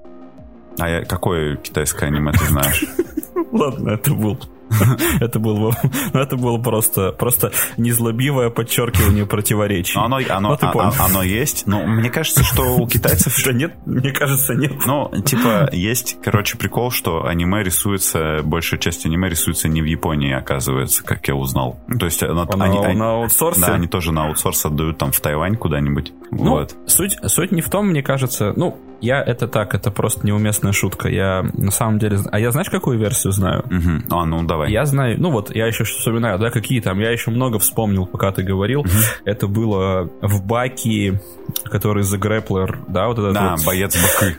А 0.79 0.89
я, 0.89 1.05
какое 1.05 1.57
китайское 1.57 2.09
аниме 2.09 2.31
ты 2.31 2.45
знаешь? 2.45 2.85
Ладно, 3.51 3.91
это 3.91 4.13
был 4.13 4.39
Это 5.19 5.39
было, 5.39 5.75
ну, 6.13 6.19
это 6.19 6.35
было 6.37 6.57
просто, 6.57 7.11
просто 7.11 7.51
незлобивое 7.77 8.49
подчеркивание 8.49 9.25
противоречий. 9.25 9.99
Оно, 9.99 10.19
оно, 10.29 10.57
ну, 10.61 10.79
а, 10.79 10.93
оно 10.99 11.23
есть, 11.23 11.67
но 11.67 11.85
мне 11.85 12.09
кажется, 12.09 12.43
что 12.43 12.75
у 12.75 12.87
китайцев... 12.87 13.35
Да 13.45 13.53
нет, 13.53 13.73
мне 13.85 14.11
кажется, 14.11 14.53
нет. 14.53 14.73
Ну, 14.85 15.11
типа, 15.25 15.69
есть, 15.71 16.17
короче, 16.23 16.57
прикол, 16.57 16.91
что 16.91 17.25
аниме 17.25 17.63
рисуется, 17.63 18.41
большая 18.43 18.79
часть 18.79 19.05
аниме 19.05 19.29
рисуется 19.29 19.67
не 19.67 19.81
в 19.81 19.85
Японии, 19.85 20.33
оказывается, 20.33 21.03
как 21.03 21.27
я 21.27 21.35
узнал. 21.35 21.79
Ну, 21.87 21.97
то 21.97 22.05
есть 22.05 22.21
на, 22.21 22.43
они, 22.43 22.79
на, 22.79 22.93
на 22.93 23.11
аутсорсе? 23.15 23.61
Да, 23.61 23.73
они 23.75 23.87
тоже 23.87 24.11
на 24.11 24.25
аутсорс 24.27 24.65
отдают 24.65 24.97
там 24.97 25.11
в 25.11 25.19
Тайвань 25.19 25.55
куда-нибудь. 25.55 26.13
Ну, 26.31 26.51
вот. 26.51 26.75
суть, 26.87 27.17
суть 27.25 27.51
не 27.51 27.61
в 27.61 27.69
том, 27.69 27.87
мне 27.87 28.01
кажется, 28.01 28.53
ну, 28.55 28.77
я 29.01 29.21
это 29.21 29.47
так, 29.47 29.73
это 29.73 29.91
просто 29.91 30.25
неуместная 30.25 30.71
шутка. 30.71 31.09
Я 31.09 31.45
на 31.53 31.71
самом 31.71 31.99
деле... 31.99 32.19
А 32.31 32.39
я 32.39 32.51
знаешь, 32.51 32.69
какую 32.69 32.97
версию 32.97 33.33
знаю? 33.33 33.63
Угу. 33.65 34.15
А, 34.15 34.25
ну 34.25 34.43
давай. 34.43 34.71
Я 34.71 34.85
знаю, 34.85 35.15
ну 35.19 35.31
вот, 35.31 35.53
я 35.55 35.67
еще 35.67 35.83
вспоминаю, 35.83 36.39
да, 36.39 36.49
какие 36.49 36.79
там, 36.81 36.99
я 36.99 37.11
еще 37.11 37.31
много 37.31 37.59
вспомнил, 37.59 38.05
пока 38.05 38.31
ты 38.31 38.43
говорил. 38.43 38.81
Угу. 38.81 38.89
Это 39.25 39.47
было 39.47 40.09
в 40.21 40.45
Баки, 40.45 41.19
который 41.65 42.03
The 42.03 42.19
Grappler, 42.19 42.85
да, 42.87 43.07
вот 43.07 43.19
этот 43.19 43.33
Да, 43.33 43.55
вот... 43.55 43.65
боец 43.65 43.95
Баки. 43.95 44.35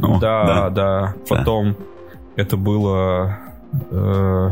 Да, 0.20 0.70
да. 0.70 1.14
Потом 1.28 1.76
это 2.36 2.56
было 2.56 3.38
э, 3.90 4.50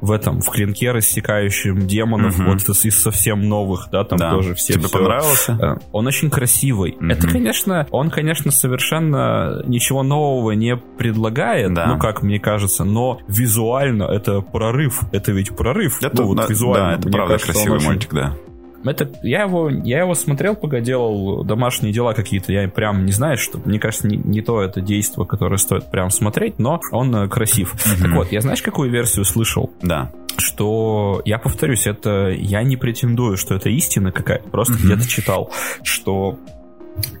в 0.00 0.10
этом, 0.10 0.40
в 0.40 0.50
клинке 0.50 0.92
рассекающем 0.92 1.86
демонов, 1.86 2.38
угу. 2.38 2.50
вот 2.50 2.68
из 2.68 3.02
совсем 3.02 3.48
новых, 3.48 3.88
да, 3.90 4.04
там 4.04 4.18
да. 4.18 4.30
тоже 4.30 4.54
все. 4.54 4.74
Тебе 4.74 4.86
все, 4.86 4.98
понравился? 4.98 5.58
Э, 5.60 5.86
он 5.92 6.06
очень 6.06 6.30
красивый. 6.30 6.92
Угу. 6.92 7.06
Это, 7.06 7.28
конечно, 7.28 7.86
он, 7.90 8.10
конечно, 8.10 8.50
совершенно 8.50 9.62
ничего 9.66 10.02
нового 10.02 10.52
не 10.52 10.76
предлагает, 10.76 11.72
да. 11.74 11.86
ну, 11.86 11.98
как 11.98 12.22
мне 12.22 12.38
кажется, 12.38 12.84
но 12.84 13.20
визуально 13.28 14.04
это 14.04 14.40
прорыв. 14.40 15.02
Это 15.12 15.32
ведь 15.32 15.54
прорыв. 15.54 16.02
Это, 16.02 16.22
ну, 16.22 16.28
вот 16.28 16.36
да, 16.36 16.46
визуально. 16.46 16.92
Да, 16.92 16.98
это 16.98 17.08
правда 17.10 17.32
кажется, 17.34 17.52
красивый 17.52 17.80
мультик, 17.80 18.12
очень... 18.12 18.22
да. 18.22 18.34
Это, 18.84 19.10
я, 19.22 19.42
его, 19.42 19.70
я 19.70 20.00
его 20.00 20.14
смотрел, 20.14 20.54
пока 20.54 20.80
делал 20.80 21.44
домашние 21.44 21.92
дела 21.92 22.12
какие-то. 22.12 22.52
Я 22.52 22.68
прям 22.68 23.06
не 23.06 23.12
знаю, 23.12 23.36
что... 23.38 23.60
Мне 23.64 23.78
кажется, 23.78 24.06
не, 24.06 24.16
не 24.16 24.42
то 24.42 24.60
это 24.62 24.80
действие, 24.80 25.26
которое 25.26 25.56
стоит 25.56 25.90
прям 25.90 26.10
смотреть, 26.10 26.58
но 26.58 26.80
он 26.92 27.14
э, 27.14 27.28
красив. 27.28 27.74
Mm-hmm. 27.74 28.02
Так 28.02 28.12
вот, 28.12 28.32
я 28.32 28.40
знаешь, 28.40 28.62
какую 28.62 28.90
версию 28.90 29.24
слышал? 29.24 29.70
Да 29.82 30.10
что 30.36 31.22
я 31.24 31.38
повторюсь, 31.38 31.86
это 31.86 32.28
я 32.28 32.64
не 32.64 32.76
претендую, 32.76 33.36
что 33.36 33.54
это 33.54 33.70
истина 33.70 34.10
какая-то, 34.10 34.48
просто 34.48 34.74
mm-hmm. 34.74 34.84
где-то 34.84 35.08
читал, 35.08 35.52
что 35.84 36.38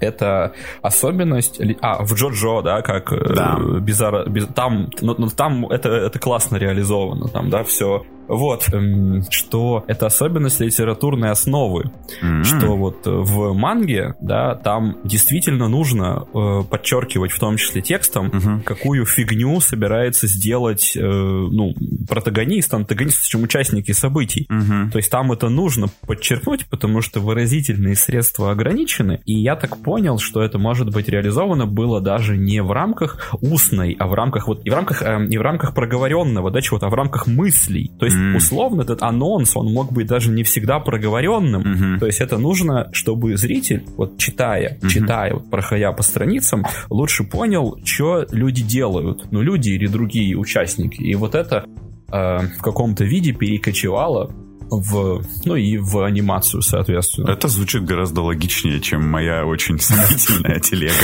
это 0.00 0.52
особенность... 0.82 1.60
А, 1.80 2.04
в 2.04 2.14
Джоджо, 2.14 2.62
да, 2.62 2.82
как 2.82 3.12
э, 3.12 3.34
да. 3.34 3.58
Бизар, 3.80 4.28
без, 4.28 4.46
там, 4.48 4.90
ну, 5.00 5.14
ну, 5.18 5.28
там 5.28 5.66
это, 5.66 5.88
это 5.88 6.18
классно 6.18 6.56
реализовано, 6.56 7.28
там, 7.28 7.50
да, 7.50 7.64
все 7.64 8.04
вот, 8.28 8.68
эм, 8.72 9.22
что 9.30 9.84
это 9.86 10.06
особенность 10.06 10.60
литературной 10.60 11.30
основы, 11.30 11.90
mm-hmm. 12.22 12.44
что 12.44 12.76
вот 12.76 13.06
в 13.06 13.52
манге, 13.52 14.14
да, 14.20 14.54
там 14.54 14.98
действительно 15.04 15.68
нужно 15.68 16.26
э, 16.32 16.62
подчеркивать, 16.68 17.32
в 17.32 17.38
том 17.38 17.56
числе 17.56 17.82
текстом, 17.82 18.28
mm-hmm. 18.28 18.62
какую 18.62 19.06
фигню 19.06 19.60
собирается 19.60 20.26
сделать, 20.26 20.96
э, 20.96 21.00
ну, 21.00 21.74
протагонист, 22.08 22.72
антагонист, 22.74 23.24
общем, 23.24 23.42
участники 23.42 23.92
событий. 23.92 24.46
Mm-hmm. 24.50 24.90
То 24.90 24.98
есть 24.98 25.10
там 25.10 25.32
это 25.32 25.48
нужно 25.48 25.88
подчеркнуть, 26.06 26.66
потому 26.68 27.00
что 27.00 27.20
выразительные 27.20 27.96
средства 27.96 28.50
ограничены, 28.50 29.20
и 29.24 29.34
я 29.34 29.56
так 29.56 29.82
понял, 29.82 30.18
что 30.18 30.42
это 30.42 30.58
может 30.58 30.90
быть 30.90 31.08
реализовано 31.08 31.66
было 31.66 32.00
даже 32.00 32.36
не 32.36 32.62
в 32.62 32.70
рамках 32.70 33.34
устной, 33.40 33.96
а 33.98 34.06
в 34.06 34.14
рамках 34.14 34.48
вот, 34.48 34.64
и 34.64 34.70
в 34.70 34.74
рамках, 34.74 35.02
э, 35.02 35.26
и 35.26 35.38
в 35.38 35.42
рамках 35.42 35.74
проговоренного, 35.74 36.50
да, 36.50 36.60
чего-то, 36.60 36.86
а 36.86 36.90
в 36.90 36.94
рамках 36.94 37.26
мыслей. 37.26 37.90
То 37.98 38.06
есть 38.06 38.13
есть, 38.14 38.44
условно, 38.44 38.82
этот 38.82 39.02
анонс, 39.02 39.56
он 39.56 39.72
мог 39.72 39.92
быть 39.92 40.06
даже 40.06 40.30
не 40.30 40.42
всегда 40.42 40.80
проговоренным. 40.80 41.62
Mm-hmm. 41.62 41.98
То 41.98 42.06
есть 42.06 42.20
это 42.20 42.38
нужно, 42.38 42.88
чтобы 42.92 43.36
зритель, 43.36 43.84
вот 43.96 44.18
читая, 44.18 44.78
mm-hmm. 44.80 44.88
читая, 44.88 45.34
вот, 45.34 45.50
проходя 45.50 45.92
по 45.92 46.02
страницам, 46.02 46.64
лучше 46.90 47.24
понял, 47.24 47.78
что 47.84 48.26
люди 48.30 48.62
делают. 48.62 49.30
Ну, 49.30 49.42
люди 49.42 49.70
или 49.70 49.86
другие 49.86 50.36
участники. 50.36 51.02
И 51.02 51.14
вот 51.14 51.34
это 51.34 51.64
э, 52.12 52.38
в 52.58 52.62
каком-то 52.62 53.04
виде 53.04 53.32
перекочевало 53.32 54.30
в, 54.70 55.22
ну 55.44 55.56
и 55.56 55.78
в 55.78 56.02
анимацию, 56.02 56.62
соответственно. 56.62 57.30
Это 57.30 57.48
звучит 57.48 57.84
гораздо 57.84 58.22
логичнее, 58.22 58.80
чем 58.80 59.08
моя 59.08 59.44
очень 59.44 59.78
сомнительная 59.78 60.60
телега. 60.60 60.94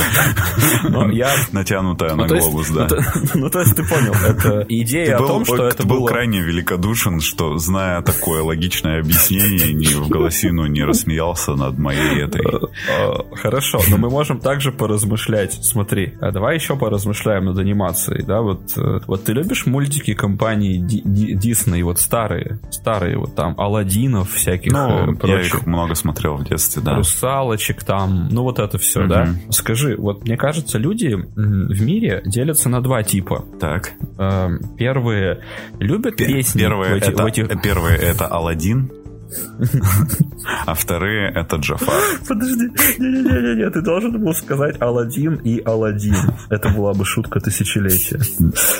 Натянутая 1.51 2.15
на 2.15 2.27
глобус, 2.27 2.69
да. 2.69 2.87
Ну, 3.33 3.49
то 3.49 3.59
есть 3.61 3.75
ты 3.75 3.83
понял, 3.83 4.13
это 4.13 4.65
идея 4.69 5.17
о 5.17 5.27
том, 5.27 5.45
что 5.45 5.65
это 5.65 5.85
был 5.85 6.05
крайне 6.05 6.41
великодушен, 6.41 7.21
что, 7.21 7.57
зная 7.57 8.01
такое 8.01 8.41
логичное 8.41 8.99
объяснение, 8.99 9.73
ни 9.73 9.93
в 9.93 10.09
голосину 10.09 10.65
не 10.65 10.83
рассмеялся 10.83 11.53
над 11.53 11.77
моей 11.77 12.23
этой... 12.23 12.41
Э, 12.41 12.59
э, 12.89 13.35
хорошо, 13.35 13.79
но 13.89 13.97
мы 13.97 14.09
можем 14.09 14.39
также 14.39 14.71
поразмышлять. 14.71 15.53
Смотри, 15.63 16.13
а 16.21 16.31
давай 16.31 16.55
еще 16.55 16.75
поразмышляем 16.75 17.45
над 17.45 17.57
анимацией, 17.57 18.23
да, 18.23 18.41
вот, 18.41 18.77
э, 18.77 18.99
вот 19.07 19.23
ты 19.23 19.33
любишь 19.33 19.65
мультики 19.65 20.13
компании 20.13 20.79
Disney, 20.79 21.83
вот 21.83 21.99
старые, 21.99 22.59
старые, 22.71 23.17
вот 23.17 23.35
там 23.35 23.50
Алладинов 23.57 24.31
всяких. 24.31 24.71
Ну, 24.71 25.13
э, 25.13 25.27
я 25.27 25.41
их 25.41 25.65
много 25.65 25.95
смотрел 25.95 26.35
в 26.35 26.43
детстве, 26.43 26.81
да. 26.81 26.95
Русалочек 26.95 27.83
там, 27.83 28.29
ну 28.29 28.43
вот 28.43 28.59
это 28.59 28.77
все, 28.77 29.01
угу. 29.01 29.09
да. 29.09 29.29
Скажи, 29.49 29.95
вот 29.97 30.23
мне 30.23 30.37
кажется, 30.37 30.77
люди 30.77 31.13
в 31.15 31.81
мире 31.81 32.21
делятся 32.25 32.69
на 32.69 32.81
два 32.81 33.03
типа. 33.03 33.45
Так. 33.59 33.91
Э, 34.17 34.49
первые 34.77 35.41
любят 35.79 36.17
П- 36.17 36.25
песни. 36.25 36.59
Первые, 36.59 36.97
эти, 36.97 37.09
это, 37.09 37.27
этих... 37.27 37.61
первые 37.61 37.97
это 37.97 38.27
Алладин, 38.27 38.91
а 40.65 40.73
вторые 40.73 41.31
это 41.31 41.57
Джафар. 41.57 41.93
Подожди, 42.27 42.65
не-не-не, 42.99 43.69
ты 43.69 43.81
должен 43.81 44.21
был 44.23 44.33
сказать 44.33 44.81
Алладин 44.81 45.35
и 45.35 45.61
Алладин. 45.63 46.15
Это 46.49 46.69
была 46.69 46.93
бы 46.93 47.05
шутка 47.05 47.39
тысячелетия. 47.39 48.19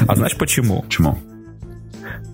А 0.08 0.16
знаешь 0.16 0.38
почему? 0.38 0.82
Почему? 0.82 1.18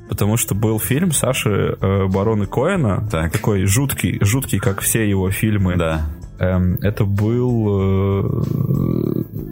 Потому 0.10 0.38
что 0.38 0.56
был 0.56 0.80
фильм 0.80 1.12
Саши 1.12 1.78
э, 1.80 2.08
Барона 2.08 2.46
Коэна, 2.46 3.08
так. 3.10 3.32
такой 3.32 3.66
жуткий, 3.66 4.18
жуткий, 4.22 4.60
как 4.60 4.82
все 4.82 5.08
его 5.08 5.30
фильмы. 5.32 5.76
Да. 5.78 6.02
Эм, 6.40 6.76
это 6.82 7.04
был 7.04 7.68
э, 7.70 8.44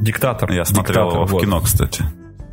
диктатор. 0.02 0.52
Я 0.52 0.66
смотрел 0.66 1.08
диктатор, 1.08 1.28
его 1.28 1.38
в 1.38 1.42
кино, 1.42 1.62
кстати. 1.62 2.04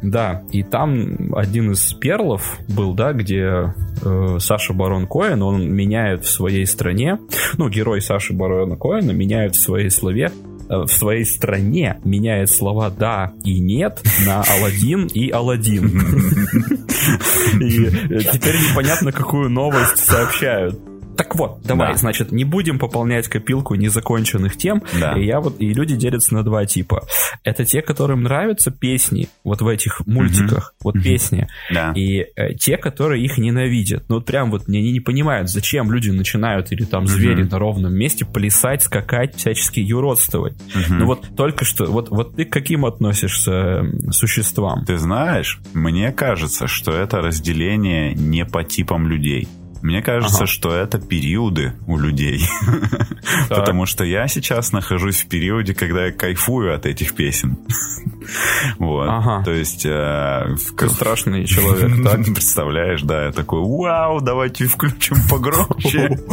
Да, 0.02 0.42
и 0.50 0.64
там 0.64 1.32
один 1.34 1.72
из 1.72 1.92
перлов 1.92 2.58
был, 2.68 2.92
да, 2.94 3.12
где 3.12 3.72
э, 4.04 4.36
Саша 4.40 4.72
Барон 4.72 5.06
Коэн, 5.06 5.40
он 5.42 5.72
меняет 5.72 6.24
в 6.24 6.30
своей 6.30 6.66
стране, 6.66 7.18
ну, 7.56 7.68
герой 7.68 8.00
Саши 8.00 8.32
Барона 8.32 8.76
Коэна 8.76 9.12
меняет 9.12 9.54
в 9.54 9.60
своей 9.60 9.90
слове 9.90 10.32
в 10.78 10.88
своей 10.88 11.24
стране 11.24 11.98
меняет 12.04 12.50
слова 12.50 12.90
«да» 12.90 13.32
и 13.44 13.60
«нет» 13.60 14.02
на 14.26 14.42
«Аладдин» 14.42 15.06
и 15.06 15.30
«Аладдин». 15.30 16.02
И 17.60 17.86
э, 17.86 18.20
теперь 18.32 18.54
непонятно, 18.70 19.12
какую 19.12 19.50
новость 19.50 19.98
сообщают. 19.98 20.78
Так 21.22 21.36
вот, 21.36 21.62
давай, 21.62 21.92
да. 21.92 21.98
значит, 21.98 22.32
не 22.32 22.42
будем 22.42 22.80
пополнять 22.80 23.28
копилку 23.28 23.76
незаконченных 23.76 24.56
тем. 24.56 24.82
Да. 24.98 25.16
И 25.16 25.24
я 25.24 25.40
вот 25.40 25.60
и 25.60 25.72
люди 25.72 25.94
делятся 25.94 26.34
на 26.34 26.42
два 26.42 26.66
типа. 26.66 27.06
Это 27.44 27.64
те, 27.64 27.80
которым 27.80 28.24
нравятся 28.24 28.72
песни 28.72 29.28
вот 29.44 29.62
в 29.62 29.68
этих 29.68 30.04
мультиках, 30.04 30.74
угу. 30.80 30.88
вот 30.88 30.96
угу. 30.96 31.04
песни. 31.04 31.46
Да. 31.72 31.92
И 31.94 32.26
э, 32.34 32.54
те, 32.54 32.76
которые 32.76 33.24
их 33.24 33.38
ненавидят. 33.38 34.08
Ну 34.08 34.16
вот 34.16 34.26
прям 34.26 34.50
вот 34.50 34.68
они 34.68 34.90
не 34.90 34.98
понимают, 34.98 35.48
зачем 35.48 35.92
люди 35.92 36.10
начинают 36.10 36.72
или 36.72 36.82
там 36.82 37.06
звери 37.06 37.42
угу. 37.42 37.50
на 37.52 37.58
ровном 37.60 37.94
месте 37.94 38.24
плясать, 38.24 38.82
скакать, 38.82 39.36
всячески 39.36 39.78
юродствовать. 39.78 40.54
Угу. 40.74 40.94
Ну 40.94 41.06
вот 41.06 41.36
только 41.36 41.64
что, 41.64 41.86
вот, 41.86 42.08
вот 42.10 42.34
ты 42.34 42.44
к 42.44 42.52
каким 42.52 42.84
относишься 42.84 43.84
существам? 44.10 44.84
Ты 44.86 44.96
знаешь, 44.96 45.60
мне 45.72 46.10
кажется, 46.10 46.66
что 46.66 46.90
это 46.90 47.18
разделение 47.18 48.12
не 48.12 48.44
по 48.44 48.64
типам 48.64 49.06
людей. 49.06 49.46
Мне 49.82 50.00
кажется, 50.00 50.44
ага. 50.44 50.46
что 50.46 50.74
это 50.74 51.00
периоды 51.00 51.72
у 51.86 51.98
людей. 51.98 52.40
Потому 53.48 53.84
что 53.86 54.04
я 54.04 54.28
сейчас 54.28 54.72
нахожусь 54.72 55.22
в 55.22 55.28
периоде, 55.28 55.74
когда 55.74 56.06
я 56.06 56.12
кайфую 56.12 56.74
от 56.74 56.86
этих 56.86 57.14
песен. 57.14 57.58
Вот. 58.78 59.08
Ага. 59.08 59.42
То 59.44 59.50
есть... 59.50 59.84
Э, 59.84 60.54
Ты 60.78 60.88
страшный 60.88 61.44
человек, 61.46 62.04
так? 62.04 62.24
Представляешь, 62.24 63.02
да, 63.02 63.26
я 63.26 63.32
такой, 63.32 63.60
вау, 63.60 64.20
давайте 64.20 64.66
включим 64.66 65.16
погромче. 65.28 66.18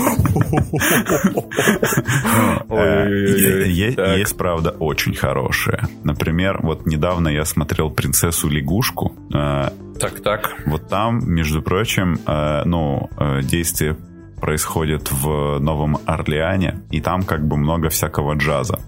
Э, 2.69 3.65
есть, 3.67 4.37
правда, 4.37 4.71
очень 4.71 5.15
хорошие. 5.15 5.87
Например, 6.03 6.59
вот 6.61 6.85
недавно 6.85 7.27
я 7.29 7.43
смотрел 7.45 7.89
«Принцессу-лягушку», 7.89 9.15
э, 9.33 9.69
так, 9.99 10.21
так. 10.21 10.55
Вот 10.65 10.87
там, 10.87 11.19
между 11.25 11.61
прочим, 11.61 12.19
э, 12.25 12.63
ну, 12.63 13.09
действие 13.41 13.97
происходит 14.39 15.11
в 15.11 15.59
Новом 15.59 15.97
Орлеане, 16.05 16.81
и 16.91 17.01
там 17.01 17.23
как 17.23 17.47
бы 17.47 17.57
много 17.57 17.89
всякого 17.89 18.35
джаза. 18.35 18.79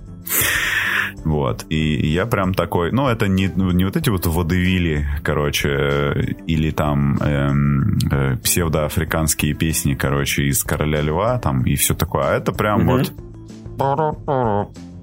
Вот. 1.23 1.65
И 1.69 2.07
я 2.07 2.25
прям 2.25 2.53
такой, 2.53 2.91
ну, 2.91 3.07
это 3.07 3.27
не, 3.27 3.47
ну, 3.47 3.71
не 3.71 3.85
вот 3.85 3.95
эти 3.95 4.09
вот 4.09 4.25
водевили, 4.25 5.07
короче, 5.23 6.35
или 6.47 6.71
там 6.71 7.17
эм, 7.17 7.99
э, 8.11 8.37
псевдоафриканские 8.37 9.53
песни, 9.53 9.93
короче, 9.93 10.43
из 10.43 10.63
Короля 10.63 11.01
Льва, 11.01 11.37
там, 11.37 11.63
и 11.63 11.75
все 11.75 11.93
такое. 11.93 12.23
А 12.29 12.33
это 12.33 12.51
прям 12.51 12.89
mm-hmm. 12.89 12.97
вот... 12.97 13.13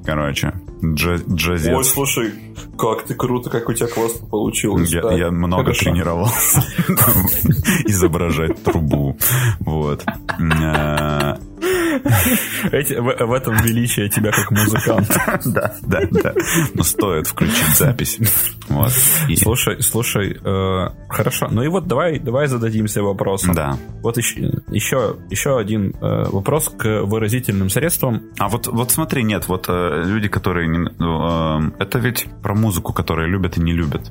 Короче, 0.09 0.55
джаз, 0.83 1.23
джазец. 1.29 1.77
Ой, 1.77 1.85
слушай, 1.85 2.33
как 2.79 3.05
ты 3.05 3.13
круто, 3.13 3.51
как 3.51 3.69
у 3.69 3.75
тебя 3.75 3.89
классно 3.89 4.27
получилось. 4.27 4.91
Я, 4.91 5.03
я 5.13 5.31
много 5.31 5.65
Хорошо. 5.65 5.85
тренировался 5.85 6.65
изображать 7.85 8.63
трубу. 8.63 9.19
Вот. 9.61 10.07
Эти, 12.73 12.95
в, 12.95 13.27
в 13.27 13.33
этом 13.33 13.57
величие 13.57 14.09
тебя 14.09 14.31
как 14.31 14.51
музыканта. 14.51 15.41
Да, 15.49 15.75
да, 15.83 16.01
да. 16.11 16.35
Но 16.75 16.83
стоит 16.83 17.27
включить 17.27 17.77
запись. 17.77 18.19
Вот. 18.69 18.93
И... 19.29 19.37
Слушай, 19.37 19.83
слушай, 19.83 20.39
э, 20.43 20.89
хорошо. 21.09 21.49
Ну 21.51 21.63
и 21.63 21.69
вот 21.69 21.87
давай, 21.87 22.19
давай 22.19 22.49
зададимся 22.49 23.03
вопросом. 23.03 23.55
Да. 23.55 23.77
Вот 24.03 24.17
еще, 24.19 24.53
еще, 24.69 25.17
еще 25.31 25.59
один 25.59 25.95
э, 26.01 26.25
вопрос 26.31 26.69
к 26.69 27.03
выразительным 27.03 27.71
средствам. 27.71 28.23
А 28.39 28.49
вот, 28.49 28.67
вот 28.67 28.91
смотри, 28.91 29.23
нет, 29.25 29.49
вот 29.49 29.67
э, 29.69 30.03
люди, 30.05 30.29
которые... 30.29 30.69
Не, 30.69 30.89
э, 30.89 31.71
это 31.79 31.99
ведь 31.99 32.27
про 32.43 32.55
музыку, 32.55 32.93
которые 32.93 33.29
любят 33.29 33.57
и 33.57 33.61
не 33.61 33.73
любят. 33.73 34.11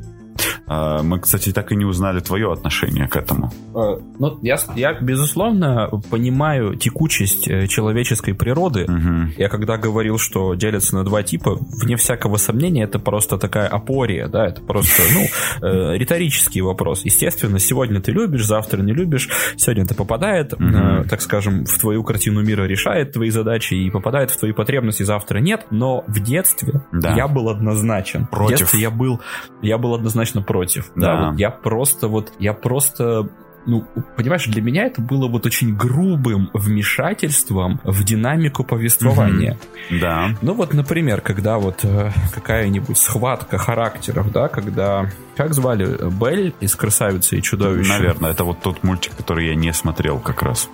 А, 0.66 1.02
мы, 1.04 1.20
кстати, 1.20 1.52
так 1.52 1.72
и 1.72 1.76
не 1.76 1.86
узнали 1.86 2.20
твое 2.20 2.52
отношение 2.52 3.08
к 3.08 3.16
этому. 3.16 3.52
А, 3.74 4.00
ну, 4.20 4.38
я, 4.42 4.58
я 4.76 4.94
безусловно, 4.94 5.90
понимаю 6.10 6.76
текучесть 6.76 7.48
э, 7.48 7.68
человеческой 7.68 8.34
природы. 8.34 8.84
Угу. 8.84 9.34
Я 9.38 9.50
когда 9.50 9.78
говорил, 9.78 10.18
что 10.18 10.56
делятся 10.56 10.96
на 10.96 11.04
два 11.04 11.24
типа, 11.24 11.58
вне 11.60 11.96
всякого 11.96 12.38
сомнения, 12.38 12.84
это 12.84 13.00
просто 13.00 13.38
такая 13.38 13.68
опория, 13.68 14.28
да, 14.28 14.48
это 14.48 14.62
просто, 14.62 15.02
ну, 15.14 15.68
э, 15.68 15.98
риторический 15.98 16.62
вопрос. 16.62 17.06
Естественно, 17.06 17.60
сегодня 17.60 18.02
ты 18.02 18.12
любишь, 18.12 18.46
завтра 18.46 18.82
не 18.82 18.94
любишь, 18.94 19.30
сегодня 19.56 19.84
это 19.84 19.96
попадает, 19.96 20.54
угу. 20.54 20.64
э, 20.64 21.04
так 21.10 21.22
скажем, 21.22 21.66
в 21.66 21.80
твою 21.80 22.04
картину 22.04 22.44
мира, 22.44 22.64
решает 22.64 23.14
твои 23.14 23.30
задачи 23.30 23.74
и 23.74 23.90
попадает 23.90 24.32
в 24.32 24.38
твои 24.38 24.52
потребности, 24.52 25.04
завтра 25.04 25.40
нет, 25.40 25.68
но 25.72 26.04
в 26.08 26.20
детстве 26.20 26.82
да. 26.92 27.16
я 27.16 27.28
был 27.28 27.50
однозначен. 27.50 28.28
Против. 28.28 28.58
В 28.58 28.60
детстве 28.60 28.82
я 28.82 28.92
был, 28.92 29.22
я 29.62 29.78
был 29.78 29.96
однозначно 30.28 30.42
против. 30.42 30.92
Да. 30.96 31.02
да 31.02 31.30
вот 31.30 31.40
я 31.40 31.50
просто 31.50 32.08
вот, 32.08 32.34
я 32.40 32.54
просто 32.54 33.30
ну, 33.66 33.86
понимаешь, 34.16 34.46
для 34.46 34.62
меня 34.62 34.86
это 34.86 35.02
было 35.02 35.28
вот 35.28 35.46
очень 35.46 35.76
грубым 35.76 36.50
вмешательством 36.54 37.82
в 37.84 38.02
динамику 38.06 38.64
повествования. 38.64 39.58
Mm-hmm. 39.90 40.00
Да. 40.00 40.30
Ну 40.42 40.54
вот, 40.54 40.74
например, 40.74 41.20
когда 41.20 41.58
вот 41.58 41.84
э, 41.84 42.12
какая-нибудь 42.34 42.98
схватка 42.98 43.58
характеров, 43.58 44.32
да, 44.32 44.48
когда... 44.48 45.10
Как 45.36 45.54
звали? 45.54 45.86
Белль 46.10 46.54
из 46.62 46.78
«Красавицы 46.78 47.40
и 47.40 47.42
чудовища»? 47.42 47.92
Наверное, 47.92 48.32
это 48.32 48.46
вот 48.46 48.62
тот 48.62 48.84
мультик, 48.84 49.14
который 49.18 49.48
я 49.48 49.56
не 49.56 49.74
смотрел 49.74 50.20
как 50.20 50.44
раз. 50.44 50.70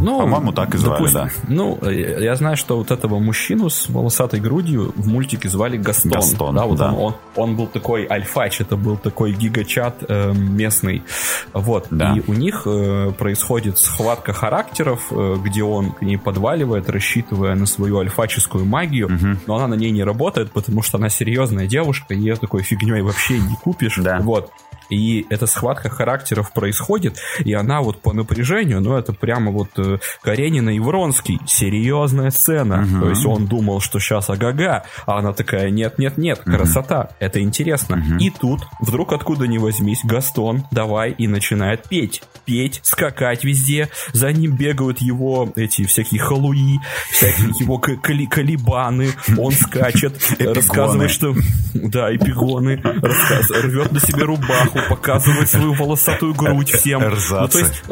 Ну, 0.00 0.18
По-моему, 0.20 0.52
так 0.52 0.74
и 0.74 0.78
звали, 0.78 0.98
допустим, 0.98 1.20
да. 1.20 1.30
Ну, 1.48 1.90
я 1.90 2.34
знаю, 2.36 2.56
что 2.56 2.76
вот 2.76 2.90
этого 2.90 3.18
мужчину 3.18 3.68
с 3.68 3.88
волосатой 3.88 4.40
грудью 4.40 4.92
в 4.96 5.08
мультике 5.08 5.48
звали 5.48 5.76
Гастон. 5.76 6.12
Гастон, 6.12 6.54
да. 6.54 6.64
Вот 6.64 6.78
да. 6.78 6.92
Он, 6.92 7.14
он, 7.36 7.50
он 7.50 7.56
был 7.56 7.66
такой 7.66 8.06
альфач, 8.06 8.60
это 8.60 8.76
был 8.76 8.96
такой 8.96 9.32
гигачат 9.32 10.02
э, 10.08 10.32
местный. 10.32 11.02
Вот. 11.52 11.88
Да. 11.90 12.16
И 12.16 12.22
у 12.26 12.34
них 12.34 12.62
э, 12.66 13.12
происходит 13.18 13.78
схватка 13.78 14.32
характеров, 14.32 15.08
э, 15.10 15.36
где 15.44 15.62
он 15.62 15.92
к 15.92 16.02
ней 16.02 16.16
подваливает, 16.16 16.88
рассчитывая 16.88 17.54
на 17.54 17.66
свою 17.66 17.98
альфаческую 17.98 18.64
магию, 18.64 19.06
угу. 19.06 19.38
но 19.46 19.56
она 19.56 19.68
на 19.68 19.74
ней 19.74 19.90
не 19.90 20.04
работает, 20.04 20.52
потому 20.52 20.82
что 20.82 20.98
она 20.98 21.08
серьезная 21.08 21.66
девушка, 21.66 22.14
и 22.14 22.18
ее 22.18 22.36
такой 22.36 22.62
фигней 22.62 23.02
вообще 23.02 23.38
не 23.38 23.56
купишь. 23.56 23.98
Да. 23.98 24.18
Вот. 24.20 24.50
И 24.90 25.24
эта 25.30 25.46
схватка 25.46 25.88
характеров 25.88 26.52
происходит, 26.52 27.18
и 27.38 27.52
она 27.52 27.80
вот 27.80 28.02
по 28.02 28.12
напряжению, 28.12 28.80
ну, 28.80 28.96
это 28.96 29.12
прямо 29.12 29.52
вот 29.52 29.70
э, 29.78 29.89
Каренина 30.22 30.70
и 30.70 30.78
Вронский, 30.78 31.40
серьезная 31.46 32.30
сцена. 32.30 32.82
Угу. 32.82 33.00
То 33.00 33.10
есть 33.10 33.26
он 33.26 33.46
думал, 33.46 33.80
что 33.80 33.98
сейчас 33.98 34.30
агага, 34.30 34.84
а 35.06 35.18
она 35.18 35.32
такая, 35.32 35.70
нет-нет-нет, 35.70 36.40
красота, 36.40 37.00
угу. 37.00 37.14
это 37.18 37.40
интересно. 37.40 37.96
Угу. 37.96 38.18
И 38.18 38.30
тут, 38.30 38.60
вдруг 38.80 39.12
откуда 39.12 39.46
ни 39.46 39.58
возьмись, 39.58 40.00
Гастон, 40.04 40.64
давай, 40.70 41.12
и 41.12 41.26
начинает 41.26 41.88
петь. 41.88 42.22
Петь, 42.44 42.80
скакать 42.82 43.44
везде, 43.44 43.88
за 44.12 44.32
ним 44.32 44.56
бегают 44.56 45.00
его 45.00 45.52
эти 45.56 45.84
всякие 45.84 46.20
халуи, 46.20 46.78
всякие 47.10 47.48
его 47.58 47.78
кали 47.78 48.26
калибаны, 48.26 49.10
он 49.38 49.52
скачет, 49.52 50.20
рассказывает, 50.38 51.10
что... 51.10 51.34
Да, 51.72 52.14
эпигоны, 52.14 52.80
рассказ... 52.82 53.50
рвет 53.50 53.92
на 53.92 54.00
себе 54.00 54.24
рубаху, 54.24 54.80
показывать 54.88 55.48
свою 55.48 55.72
волосатую 55.74 56.34
грудь 56.34 56.70
всем. 56.70 57.00
Ну, 57.02 57.48
то 57.48 57.58
есть, 57.58 57.82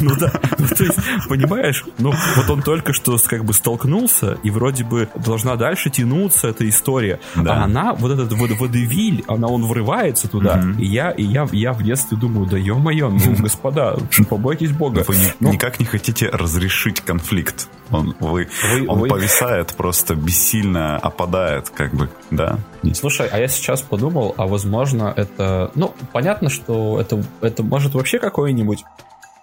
ну 0.00 0.16
да, 0.16 0.32
ну, 0.58 0.66
то 0.68 0.84
есть, 0.84 0.98
понимаешь, 1.46 1.84
ну, 1.98 2.12
вот 2.36 2.50
он 2.50 2.62
только 2.62 2.92
что 2.92 3.16
как 3.26 3.44
бы 3.44 3.52
столкнулся, 3.52 4.38
и 4.42 4.50
вроде 4.50 4.84
бы 4.84 5.08
должна 5.14 5.56
дальше 5.56 5.90
тянуться 5.90 6.48
эта 6.48 6.68
история. 6.68 7.20
Да. 7.34 7.54
А 7.54 7.64
она, 7.64 7.94
вот 7.94 8.12
этот 8.12 8.32
вот 8.32 8.50
водевиль, 8.50 9.24
она, 9.28 9.48
он 9.48 9.64
врывается 9.66 10.28
туда, 10.28 10.58
угу. 10.58 10.80
и 10.80 10.86
я, 10.86 11.10
и 11.10 11.22
я, 11.22 11.46
я 11.52 11.72
в 11.72 11.82
детстве 11.82 12.16
думаю, 12.16 12.46
да 12.46 12.56
ё-моё, 12.56 13.10
ну, 13.10 13.36
господа, 13.38 13.96
побойтесь 14.28 14.70
Бога. 14.70 15.04
Вы 15.06 15.16
ну, 15.40 15.52
никак 15.52 15.80
не 15.80 15.86
хотите 15.86 16.28
разрешить 16.28 17.00
конфликт. 17.00 17.68
Он, 17.90 18.14
вы, 18.18 18.48
вы, 18.72 18.88
он 18.88 19.00
вы... 19.00 19.08
повисает, 19.08 19.74
просто 19.74 20.14
бессильно 20.14 20.96
опадает, 20.96 21.70
как 21.70 21.94
бы, 21.94 22.08
да. 22.30 22.58
Слушай, 22.94 23.28
а 23.30 23.38
я 23.38 23.48
сейчас 23.48 23.82
подумал, 23.82 24.34
а 24.36 24.46
возможно 24.46 25.12
это... 25.14 25.70
Ну, 25.74 25.94
понятно, 26.12 26.48
что 26.50 27.00
это, 27.00 27.22
это 27.40 27.62
может 27.62 27.94
вообще 27.94 28.18
какой-нибудь 28.18 28.84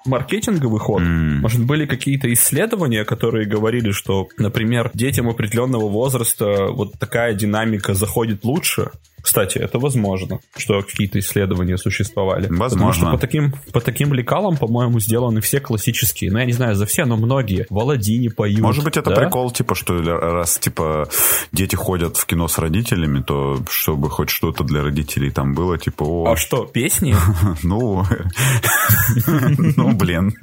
маркетинговый 0.06 0.80
ход. 0.80 1.02
Mm. 1.02 1.42
Может, 1.42 1.66
были 1.66 1.86
какие-то 1.86 2.32
исследования, 2.34 3.06
которые 3.06 3.48
говорили, 3.48 3.92
что, 3.92 4.28
например, 4.38 4.92
детям 4.94 5.30
определенного 5.30 5.88
возраста 5.90 6.68
вот 6.72 6.94
такая 7.00 7.34
динамика 7.34 7.94
заходит 7.94 8.44
лучше, 8.44 8.92
кстати, 9.22 9.58
это 9.58 9.80
возможно, 9.80 10.40
что 10.58 10.82
какие-то 10.82 11.20
исследования 11.20 11.78
существовали. 11.78 12.48
Возможно. 12.48 12.70
Потому 12.70 12.94
что 12.94 13.12
по 13.12 13.18
таким, 13.18 13.54
по 13.72 13.82
таким 13.82 14.14
лекалам, 14.14 14.58
по-моему, 14.58 15.00
сделаны 15.00 15.42
все 15.42 15.60
классические. 15.60 16.32
Ну, 16.32 16.40
я 16.40 16.46
не 16.46 16.54
знаю, 16.54 16.76
за 16.76 16.86
все, 16.86 17.06
но 17.06 17.18
многие. 17.18 17.66
В 17.70 17.80
Аладдине 17.80 18.30
поют. 18.30 18.60
Может 18.60 18.84
быть, 18.84 18.98
это 18.98 19.12
да? 19.12 19.16
прикол, 19.16 19.52
типа, 19.52 19.76
что 19.76 20.02
раз, 20.02 20.58
типа, 20.58 21.08
дети 21.52 21.76
ходят 21.76 22.18
в 22.18 22.26
кино 22.26 22.48
с 22.48 22.58
родителями, 22.58 23.22
то 23.22 23.60
чтобы 23.70 24.10
хоть 24.10 24.30
что-то 24.30 24.64
для 24.64 24.82
родителей 24.82 25.32
там 25.32 25.54
было, 25.54 25.78
типа, 25.78 26.04
о... 26.04 26.32
А 26.32 26.36
что, 26.36 26.66
песни? 26.66 27.16
Ну, 27.64 28.06
ну, 29.78 29.94
блин. 29.94 30.34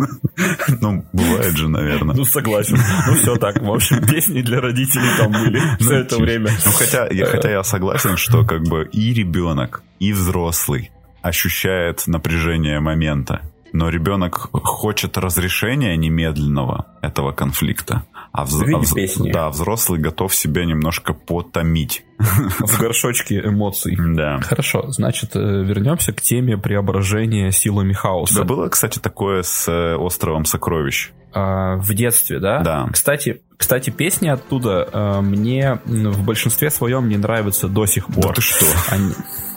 Ну, 0.81 1.05
бывает 1.13 1.57
же, 1.57 1.69
наверное. 1.69 2.15
Ну, 2.15 2.25
согласен. 2.25 2.79
Ну, 3.07 3.15
все 3.15 3.37
так. 3.37 3.61
В 3.61 3.71
общем, 3.71 4.07
песни 4.07 4.43
для 4.43 4.61
родителей 4.61 5.09
там 5.19 5.33
были 5.33 5.61
все 5.81 5.95
это 6.01 6.19
время. 6.19 6.51
Ну, 6.65 6.73
хотя 6.73 7.51
я 7.51 7.63
согласен, 7.63 8.17
что 8.17 8.45
как 8.45 8.68
бы 8.69 8.89
и 8.93 9.13
ребенок, 9.13 9.83
и 9.99 10.13
взрослый 10.13 10.91
ощущает 11.23 12.07
напряжение 12.07 12.81
момента. 12.81 13.43
но 13.73 13.89
ребенок 13.89 14.49
хочет 14.53 15.19
разрешения 15.19 15.97
немедленного 15.97 16.87
этого 17.03 17.33
конфликта. 17.33 18.05
А, 18.33 18.45
вз... 18.45 18.63
а 18.63 18.79
вз... 18.79 19.17
Да, 19.33 19.51
взрослый 19.51 20.01
готов 20.01 20.35
себя 20.35 20.65
немножко 20.65 21.13
потомить. 21.15 22.05
В 22.19 22.81
горшочке 22.81 23.41
эмоций. 23.41 23.97
Да. 23.99 24.39
Хорошо, 24.41 24.91
значит, 24.91 25.35
э, 25.35 25.39
вернемся 25.39 26.13
к 26.13 26.21
теме 26.21 26.57
преображения 26.57 27.51
силами 27.53 27.93
хаоса. 27.93 28.33
У 28.33 28.37
тебя 28.37 28.45
было, 28.45 28.69
кстати, 28.69 28.99
такое 28.99 29.43
с 29.43 29.69
э, 29.69 29.97
островом 29.97 30.45
сокровищ? 30.45 31.11
А, 31.33 31.77
в 31.77 31.95
детстве, 31.95 32.39
да? 32.39 32.61
Да. 32.61 32.89
Кстати, 32.93 33.43
кстати, 33.59 33.91
песни 33.91 34.29
оттуда 34.29 34.89
э, 34.91 35.21
мне 35.21 35.81
в 35.85 36.25
большинстве 36.25 36.71
своем 36.71 37.09
не 37.09 37.17
нравятся 37.17 37.69
до 37.69 37.87
сих 37.87 38.07
пор. 38.07 38.29
Да 38.29 38.33
ты 38.35 38.41
что? 38.41 38.65
Они, 38.89 39.13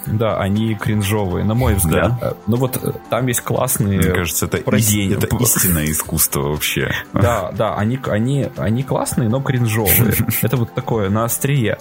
да, 0.06 0.38
они 0.38 0.76
кринжовые, 0.76 1.46
на 1.46 1.54
мой 1.54 1.76
взгляд. 1.76 2.14
Да? 2.20 2.34
Ну 2.48 2.58
вот 2.58 2.80
э, 2.82 2.92
там 3.10 3.28
есть 3.28 3.42
классные... 3.42 4.00
Мне 4.00 4.12
кажется, 4.12 4.46
это, 4.46 4.58
ис- 4.58 5.14
это 5.18 5.36
истинное 5.38 5.86
искусство 5.86 6.50
вообще. 6.50 6.92
Да, 7.14 7.52
да, 7.52 7.76
они, 7.76 8.00
они, 8.08 8.48
они 8.58 8.84
классные, 8.84 9.30
но 9.30 9.42
кринжовые. 9.42 10.16
Это 10.42 10.58
вот 10.58 10.74
такое, 10.74 11.10
на 11.10 11.26
острие. 11.26 11.78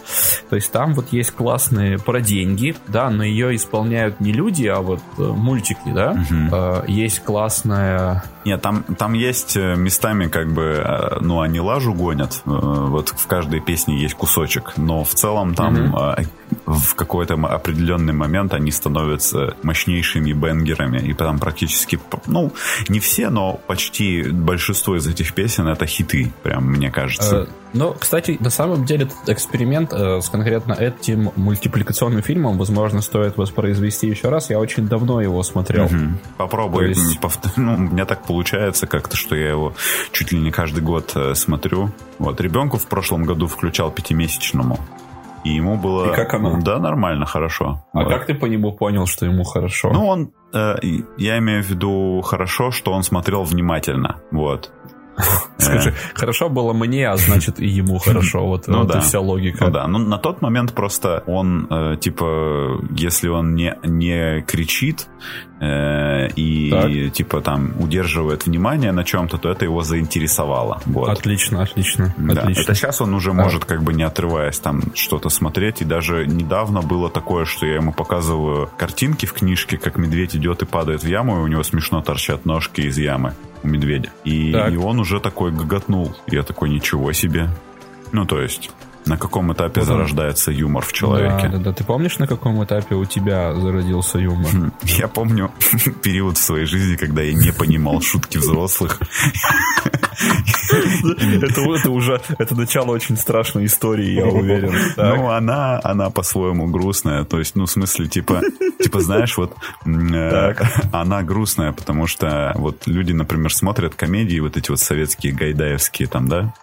То 0.51 0.57
есть 0.57 0.71
там 0.71 0.93
вот 0.93 1.13
есть 1.13 1.31
классные 1.31 1.99
про 1.99 2.21
деньги, 2.21 2.77
да, 2.89 3.09
но 3.09 3.25
ее 3.25 3.57
исполняют 3.57 4.21
не 4.21 4.33
люди, 4.33 4.67
а 4.67 4.81
вот 4.81 5.01
э, 5.17 5.23
мультики, 5.23 5.79
да. 5.87 6.11
Угу. 6.11 6.91
Есть 6.93 7.21
классная... 7.25 8.25
Нет, 8.45 8.61
там, 8.61 8.83
там 8.83 9.15
есть 9.15 9.57
э, 9.57 9.77
местами 9.77 10.27
как 10.27 10.53
бы, 10.53 11.19
ну, 11.21 11.41
они 11.41 11.61
лажу 11.61 11.95
гонят. 11.95 12.43
Вот 12.45 13.11
в 13.11 13.27
каждой 13.27 13.61
песне 13.61 13.99
есть 14.01 14.15
кусочек. 14.15 14.75
Но 14.77 15.05
в 15.05 15.15
целом 15.15 15.55
там 15.55 15.95
угу. 15.95 15.99
В 16.67 16.95
какой-то 16.95 17.35
определенный 17.35 18.13
момент 18.13 18.55
они 18.55 18.71
становятся 18.71 19.55
мощнейшими 19.63 20.33
бенгерами, 20.33 20.99
и 20.99 21.15
там 21.15 21.39
практически, 21.39 21.99
ну, 22.27 22.53
не 22.89 23.01
все, 23.01 23.31
но 23.31 23.61
почти 23.67 24.23
большинство 24.23 24.97
из 24.97 25.07
этих 25.07 25.35
песен 25.35 25.69
это 25.69 25.87
хиты, 25.87 26.33
прям, 26.43 26.67
мне 26.67 26.91
кажется. 26.91 27.37
Э, 27.37 27.47
но, 27.73 27.93
кстати, 27.93 28.37
на 28.41 28.51
самом 28.51 28.85
деле 28.85 29.05
этот 29.05 29.29
эксперимент 29.29 29.93
э, 29.93 30.21
с 30.21 30.29
конкретно 30.29 30.73
этим 30.73 31.31
мультипликационным 31.37 32.23
фильмом, 32.23 32.59
возможно, 32.59 33.01
стоит 33.01 33.37
воспроизвести 33.37 34.09
еще 34.09 34.29
раз. 34.29 34.51
Я 34.51 34.59
очень 34.59 34.89
давно 34.89 35.21
его 35.21 35.43
смотрел. 35.43 35.87
Угу. 35.87 35.95
Попробуй. 36.37 36.89
есть... 36.89 37.21
Повтор... 37.21 37.53
Ну, 37.61 37.75
у 37.75 37.79
меня 37.79 38.07
так 38.07 38.25
получается 38.25 38.87
как-то, 38.87 39.17
что 39.17 39.37
я 39.37 39.51
его 39.51 39.75
чуть 40.13 40.33
ли 40.33 40.41
не 40.41 40.51
каждый 40.51 40.83
год 40.83 41.13
э, 41.15 41.35
смотрю. 41.35 41.91
Вот, 42.19 42.41
ребенку 42.41 42.79
в 42.79 42.87
прошлом 42.87 43.25
году 43.25 43.47
включал 43.47 43.91
пятимесячному. 43.91 44.79
И 45.45 45.51
ему 45.51 45.77
было... 45.77 46.13
И 46.13 46.15
как 46.15 46.35
оно? 46.35 46.59
Да, 46.61 46.79
нормально, 46.79 47.27
хорошо. 47.27 47.85
А 47.93 48.05
вот. 48.05 48.09
как 48.09 48.27
ты 48.27 48.35
по 48.35 48.47
нему 48.47 48.73
понял, 48.73 49.07
что 49.07 49.27
ему 49.27 49.45
хорошо? 49.45 49.91
Ну, 49.93 50.07
он... 50.07 50.33
Э, 50.53 50.77
я 51.17 51.39
имею 51.39 51.63
в 51.63 51.71
виду 51.71 52.21
хорошо, 52.23 52.71
что 52.71 52.93
он 52.93 53.03
смотрел 53.03 53.45
внимательно. 53.45 54.17
Вот. 54.31 54.73
Скажи, 55.59 55.95
хорошо 56.15 56.49
было 56.49 56.73
мне, 56.73 57.09
а 57.09 57.17
значит 57.17 57.61
и 57.61 57.67
ему 57.67 57.99
хорошо. 57.99 58.41
Вот, 58.51 58.67
ну, 58.67 58.79
вот 58.79 58.89
да. 58.89 59.01
вся 59.01 59.21
логика. 59.21 59.67
Ну 59.67 59.71
да, 59.71 59.87
ну 59.87 59.99
на 59.99 60.19
тот 60.19 60.43
момент 60.43 60.73
просто 60.73 61.23
он, 61.27 61.67
э, 61.71 61.97
типа, 62.01 62.81
если 62.97 63.29
он 63.29 63.55
не, 63.55 63.77
не 63.85 64.43
кричит 64.43 65.07
э, 65.61 66.29
и, 66.35 66.71
так. 66.71 67.13
типа, 67.13 67.41
там, 67.43 67.73
удерживает 67.79 68.47
внимание 68.47 68.93
на 68.93 69.05
чем-то, 69.05 69.39
то 69.39 69.51
это 69.51 69.65
его 69.65 69.83
заинтересовало. 69.83 70.81
Вот. 70.87 71.11
Отлично, 71.11 71.63
отлично, 71.63 72.15
да. 72.17 72.43
отлично. 72.43 72.63
Это 72.63 72.75
сейчас 72.75 73.01
он 73.01 73.15
уже 73.15 73.33
может, 73.33 73.65
как 73.67 73.83
бы, 73.83 73.93
не 73.93 74.03
отрываясь, 74.03 74.59
там, 74.59 74.83
что-то 74.95 75.29
смотреть. 75.29 75.83
И 75.83 75.85
даже 75.85 76.27
недавно 76.27 76.83
было 76.83 77.09
такое, 77.09 77.45
что 77.45 77.67
я 77.67 77.77
ему 77.77 77.93
показываю 77.93 78.71
картинки 78.79 79.27
в 79.27 79.33
книжке, 79.33 79.77
как 79.77 79.97
медведь 79.97 80.35
идет 80.35 80.63
и 80.63 80.67
падает 80.67 81.05
в 81.05 81.07
яму, 81.07 81.39
и 81.39 81.43
у 81.43 81.47
него 81.47 81.63
смешно 81.63 82.03
торчат 82.03 82.47
ножки 82.47 82.81
из 82.81 82.99
ямы 82.99 83.35
у 83.63 83.69
медведя. 83.69 84.11
И, 84.25 84.51
и 84.51 84.77
он 84.77 85.01
уже 85.01 85.21
такой 85.21 85.53
гоготнул. 85.53 86.15
Я 86.27 86.43
такой, 86.43 86.71
ничего 86.71 87.13
себе. 87.13 87.49
Ну, 88.13 88.27
то 88.27 88.41
есть, 88.41 88.71
на 89.07 89.17
каком 89.17 89.53
этапе 89.53 89.83
зарождается 89.83 90.53
юмор 90.53 90.85
в 90.85 90.93
человеке? 90.93 91.49
Да, 91.49 91.59
да, 91.59 91.65
да. 91.65 91.73
Ты 91.73 91.85
помнишь, 91.85 92.19
на 92.19 92.27
каком 92.27 92.63
этапе 92.63 92.95
у 92.95 93.05
тебя 93.05 93.55
зародился 93.55 94.19
юмор? 94.19 94.51
Хм, 94.53 94.73
я 94.83 95.09
помню 95.09 95.51
период 96.03 96.37
в 96.37 96.41
своей 96.41 96.67
жизни, 96.67 96.97
когда 96.97 97.23
я 97.23 97.35
не 97.35 97.53
понимал 97.53 98.01
шутки 98.01 98.39
взрослых. 98.39 99.01
Это, 100.71 101.61
это 101.61 101.91
уже 101.91 102.21
это 102.39 102.55
начало 102.55 102.93
очень 102.93 103.17
страшной 103.17 103.67
истории, 103.67 104.13
я 104.13 104.27
уверен. 104.27 104.75
Так. 104.95 105.17
Ну, 105.17 105.31
она, 105.31 105.81
она 105.83 106.11
по-своему 106.11 106.69
грустная. 106.69 107.25
То 107.25 107.39
есть, 107.39 107.57
ну, 107.57 107.67
в 107.67 107.71
смысле, 107.71 108.07
типа, 108.07 108.41
типа, 108.81 109.01
знаешь, 109.01 109.37
вот 109.37 109.55
э, 109.87 110.55
она 110.93 111.23
грустная, 111.23 111.73
потому 111.73 112.07
что 112.07 112.53
вот 112.57 112.87
люди, 112.87 113.13
например, 113.13 113.53
смотрят 113.53 113.95
комедии, 113.95 114.39
вот 114.41 114.57
эти 114.57 114.71
вот 114.71 114.81
советские 114.81 115.33
гайдаевские 115.33 116.09
там, 116.09 116.29
да, 116.29 116.55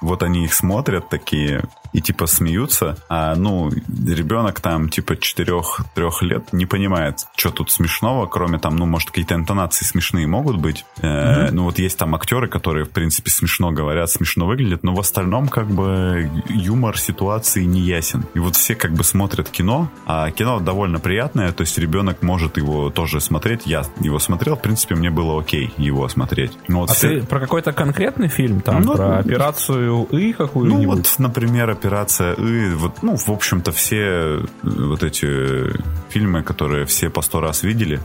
вот 0.00 0.22
они 0.22 0.44
их 0.44 0.54
смотрят 0.54 1.08
такие 1.08 1.64
и 1.96 2.02
типа 2.02 2.26
смеются, 2.26 2.98
а 3.08 3.34
ну 3.36 3.70
ребенок 3.70 4.60
там 4.60 4.90
типа 4.90 5.14
4-3 5.14 6.12
лет 6.20 6.52
не 6.52 6.66
понимает, 6.66 7.26
что 7.36 7.50
тут 7.50 7.70
смешного, 7.70 8.26
кроме 8.26 8.58
там, 8.58 8.76
ну 8.76 8.84
может 8.84 9.08
какие-то 9.08 9.34
интонации 9.34 9.86
смешные 9.86 10.26
могут 10.26 10.58
быть. 10.58 10.84
Mm-hmm. 11.00 11.52
Ну 11.52 11.64
вот 11.64 11.78
есть 11.78 11.96
там 11.96 12.14
актеры, 12.14 12.48
которые 12.48 12.84
в 12.84 12.90
принципе 12.90 13.30
смешно 13.30 13.70
говорят, 13.70 14.10
смешно 14.10 14.46
выглядят, 14.46 14.82
но 14.82 14.94
в 14.94 15.00
остальном 15.00 15.48
как 15.48 15.68
бы 15.68 16.30
юмор 16.50 16.98
ситуации 16.98 17.64
не 17.64 17.80
ясен. 17.80 18.26
И 18.34 18.40
вот 18.40 18.56
все 18.56 18.74
как 18.74 18.92
бы 18.92 19.02
смотрят 19.02 19.48
кино, 19.48 19.88
а 20.04 20.30
кино 20.30 20.60
довольно 20.60 20.98
приятное, 20.98 21.52
то 21.52 21.62
есть 21.62 21.78
ребенок 21.78 22.22
может 22.22 22.58
его 22.58 22.90
тоже 22.90 23.22
смотреть. 23.22 23.62
Я 23.64 23.84
его 24.00 24.18
смотрел, 24.18 24.56
в 24.56 24.60
принципе 24.60 24.96
мне 24.96 25.08
было 25.08 25.40
окей 25.40 25.72
его 25.78 26.06
смотреть. 26.10 26.52
Ну, 26.68 26.80
вот 26.80 26.90
а 26.90 26.92
все... 26.92 27.20
ты 27.20 27.26
про 27.26 27.40
какой-то 27.40 27.72
конкретный 27.72 28.28
фильм 28.28 28.60
там, 28.60 28.82
ну, 28.82 28.96
про 28.96 29.18
операцию 29.18 30.06
И 30.10 30.34
какую-нибудь? 30.34 30.86
Ну 30.86 30.94
вот, 30.94 31.14
например, 31.18 31.70
операция 31.86 32.34
И, 32.34 32.74
вот, 32.74 33.02
ну, 33.02 33.16
в 33.16 33.28
общем-то, 33.28 33.72
все 33.72 33.96
э, 33.96 34.44
вот 34.62 35.02
эти 35.02 35.26
фильмы, 36.08 36.42
которые 36.42 36.84
все 36.84 37.10
по 37.10 37.22
сто 37.22 37.40
раз 37.40 37.62
видели, 37.62 38.00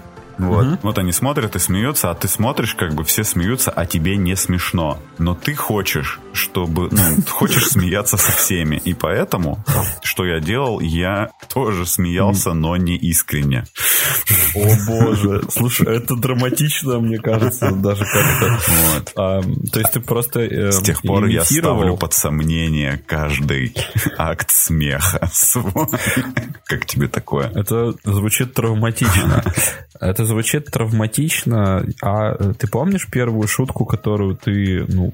вот. 0.47 0.65
Угу. 0.65 0.77
вот 0.83 0.97
они 0.97 1.11
смотрят 1.11 1.55
и 1.55 1.59
смеются, 1.59 2.11
а 2.11 2.15
ты 2.15 2.27
смотришь, 2.27 2.75
как 2.75 2.93
бы 2.93 3.03
все 3.03 3.23
смеются, 3.23 3.71
а 3.71 3.85
тебе 3.85 4.17
не 4.17 4.35
смешно. 4.35 4.99
Но 5.17 5.35
ты 5.35 5.55
хочешь, 5.55 6.19
чтобы... 6.33 6.89
Ну, 6.91 7.01
хочешь 7.29 7.67
смеяться 7.67 8.17
со 8.17 8.31
всеми. 8.31 8.77
И 8.83 8.93
поэтому, 8.93 9.63
что 10.01 10.25
я 10.25 10.39
делал, 10.39 10.79
я 10.79 11.29
тоже 11.53 11.85
смеялся, 11.85 12.53
но 12.53 12.75
не 12.77 12.95
искренне. 12.95 13.65
О 14.55 14.75
боже. 14.87 15.43
Слушай, 15.49 15.97
это 15.97 16.15
драматично, 16.15 16.99
мне 16.99 17.17
кажется, 17.17 17.71
даже 17.71 18.05
как-то. 18.05 18.59
Вот. 18.67 19.11
А, 19.15 19.41
то 19.41 19.79
есть 19.79 19.93
ты 19.93 19.99
просто 19.99 20.41
э, 20.41 20.71
С 20.71 20.81
тех 20.81 21.01
пор 21.01 21.25
я 21.25 21.43
ставлю 21.43 21.97
под 21.97 22.13
сомнение 22.13 23.01
каждый 23.05 23.75
акт 24.17 24.51
смеха 24.51 25.29
Как 26.65 26.85
тебе 26.85 27.07
такое? 27.07 27.49
Это 27.49 27.93
звучит 28.03 28.53
травматично. 28.53 29.43
Это 29.99 30.25
звучит 30.31 30.65
травматично. 30.71 31.85
А 32.01 32.35
э, 32.37 32.53
ты 32.57 32.67
помнишь 32.67 33.07
первую 33.09 33.47
шутку, 33.47 33.85
которую 33.85 34.35
ты, 34.35 34.85
ну, 34.87 35.13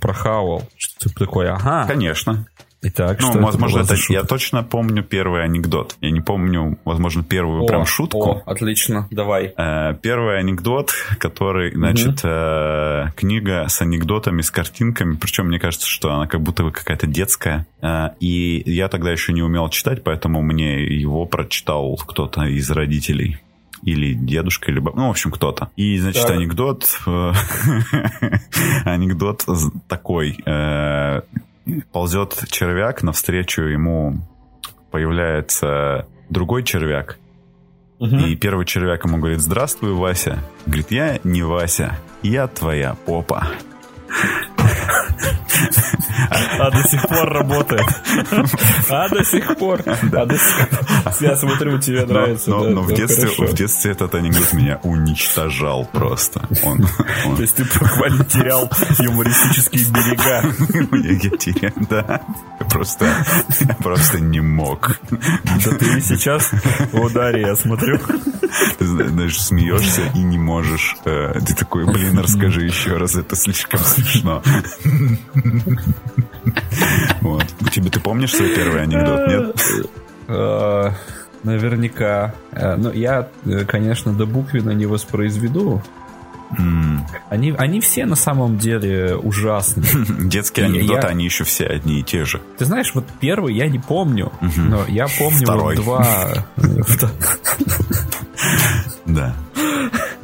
прохавал? 0.00 0.68
Что 0.76 1.08
ты 1.08 1.14
такой, 1.14 1.48
ага. 1.48 1.86
Конечно. 1.86 2.46
Итак, 2.80 3.18
ну, 3.20 3.30
что 3.30 3.38
возможно, 3.40 3.80
это, 3.80 3.94
это 3.94 4.12
я 4.12 4.22
точно 4.22 4.62
помню 4.62 5.02
первый 5.02 5.42
анекдот. 5.42 5.96
Я 6.00 6.12
не 6.12 6.20
помню, 6.20 6.78
возможно, 6.84 7.24
первую 7.24 7.64
о, 7.64 7.66
прям 7.66 7.84
шутку. 7.84 8.22
О, 8.22 8.42
отлично, 8.46 9.08
давай. 9.10 9.52
Э, 9.56 9.94
первый 10.00 10.38
анекдот, 10.38 10.92
который, 11.18 11.74
значит, 11.74 12.20
угу. 12.20 12.28
э, 12.28 13.06
книга 13.16 13.66
с 13.68 13.82
анекдотами, 13.82 14.42
с 14.42 14.52
картинками. 14.52 15.16
Причем 15.16 15.46
мне 15.46 15.58
кажется, 15.58 15.88
что 15.88 16.12
она 16.12 16.28
как 16.28 16.40
будто 16.40 16.62
бы 16.62 16.70
какая-то 16.70 17.08
детская. 17.08 17.66
Э, 17.82 18.10
и 18.20 18.62
я 18.64 18.86
тогда 18.88 19.10
еще 19.10 19.32
не 19.32 19.42
умел 19.42 19.68
читать, 19.70 20.04
поэтому 20.04 20.40
мне 20.40 20.84
его 20.84 21.26
прочитал 21.26 21.96
кто-то 21.96 22.44
из 22.44 22.70
родителей 22.70 23.40
или 23.82 24.14
дедушка, 24.14 24.72
либо, 24.72 24.92
ну, 24.94 25.08
в 25.08 25.10
общем, 25.10 25.30
кто-то. 25.30 25.70
И, 25.76 25.98
значит, 25.98 26.22
так. 26.22 26.32
анекдот, 26.32 26.86
э, 27.06 27.32
анекдот 28.84 29.44
такой. 29.88 30.38
Э, 30.44 31.22
ползет 31.92 32.44
червяк, 32.50 33.02
навстречу 33.02 33.62
ему 33.62 34.20
появляется 34.90 36.06
другой 36.30 36.62
червяк. 36.62 37.18
Угу. 37.98 38.16
И 38.16 38.36
первый 38.36 38.64
червяк 38.64 39.04
ему 39.04 39.18
говорит, 39.18 39.40
здравствуй, 39.40 39.92
Вася. 39.92 40.38
Говорит, 40.66 40.90
я 40.90 41.18
не 41.24 41.42
Вася, 41.42 41.98
я 42.22 42.46
твоя 42.46 42.94
попа. 43.06 43.48
А 46.58 46.70
до 46.70 46.82
сих 46.88 47.08
пор 47.08 47.32
работает. 47.32 47.86
А 48.88 49.08
до 49.08 49.24
сих 49.24 49.56
пор. 49.56 49.82
А 49.86 50.26
до 50.26 50.36
сих 50.36 50.68
пор. 50.68 51.10
Я 51.20 51.36
смотрю, 51.36 51.78
тебе 51.78 52.04
нравится. 52.04 52.50
Но, 52.50 52.64
да, 52.64 52.70
но 52.70 52.82
в, 52.82 52.92
детстве, 52.92 53.28
в 53.28 53.54
детстве 53.54 53.92
этот 53.92 54.14
анекдот 54.14 54.52
меня 54.52 54.80
уничтожал 54.82 55.84
просто. 55.86 56.46
Он, 56.64 56.86
он... 57.26 57.36
То 57.36 57.42
есть 57.42 57.56
ты 57.56 57.64
буквально 57.64 58.24
терял 58.24 58.70
юмористические 58.98 59.84
берега. 59.86 60.42
Я 61.22 61.30
терял, 61.36 61.72
да. 61.88 62.20
Просто, 62.70 63.06
я 63.60 63.74
просто 63.76 64.20
не 64.20 64.40
мог. 64.40 65.00
Да 65.10 65.70
ты 65.78 65.98
и 65.98 66.00
сейчас 66.00 66.50
в 66.92 67.00
ударе, 67.00 67.42
я 67.42 67.56
смотрю. 67.56 67.98
Ты 68.78 68.86
знаешь, 68.86 69.40
смеешься 69.40 70.02
и 70.14 70.18
не 70.18 70.38
можешь. 70.38 70.96
Э, 71.04 71.38
ты 71.40 71.54
такой, 71.54 71.86
блин, 71.86 72.18
расскажи 72.18 72.62
еще 72.62 72.96
раз, 72.96 73.14
это 73.14 73.36
слишком 73.36 73.80
смешно. 73.80 74.42
Вот. 77.20 77.44
Тебе 77.72 77.90
ты 77.90 78.00
помнишь 78.00 78.34
свой 78.34 78.54
первый 78.54 78.82
анекдот, 78.82 79.28
нет? 79.28 79.86
Э, 80.28 80.90
наверняка. 81.42 82.34
Э, 82.52 82.76
Но 82.76 82.92
я, 82.92 83.28
конечно, 83.66 84.12
до 84.12 84.26
буквина 84.26 84.70
не 84.70 84.86
воспроизведу, 84.86 85.82
Mm. 86.56 87.00
Они, 87.28 87.54
они 87.58 87.80
все 87.80 88.06
на 88.06 88.16
самом 88.16 88.56
деле 88.56 89.16
ужасны. 89.16 89.84
Детские 90.18 90.66
анекдоты, 90.66 91.06
я... 91.06 91.12
они 91.12 91.24
еще 91.24 91.44
все 91.44 91.66
одни 91.66 92.00
и 92.00 92.02
те 92.02 92.24
же. 92.24 92.40
Ты 92.56 92.64
знаешь, 92.64 92.94
вот 92.94 93.04
первый 93.20 93.54
я 93.54 93.68
не 93.68 93.78
помню, 93.78 94.32
но 94.40 94.86
я 94.86 95.06
помню 95.18 95.42
Второй. 95.42 95.76
вот 95.76 95.84
два... 95.84 96.28
Да. 99.04 99.34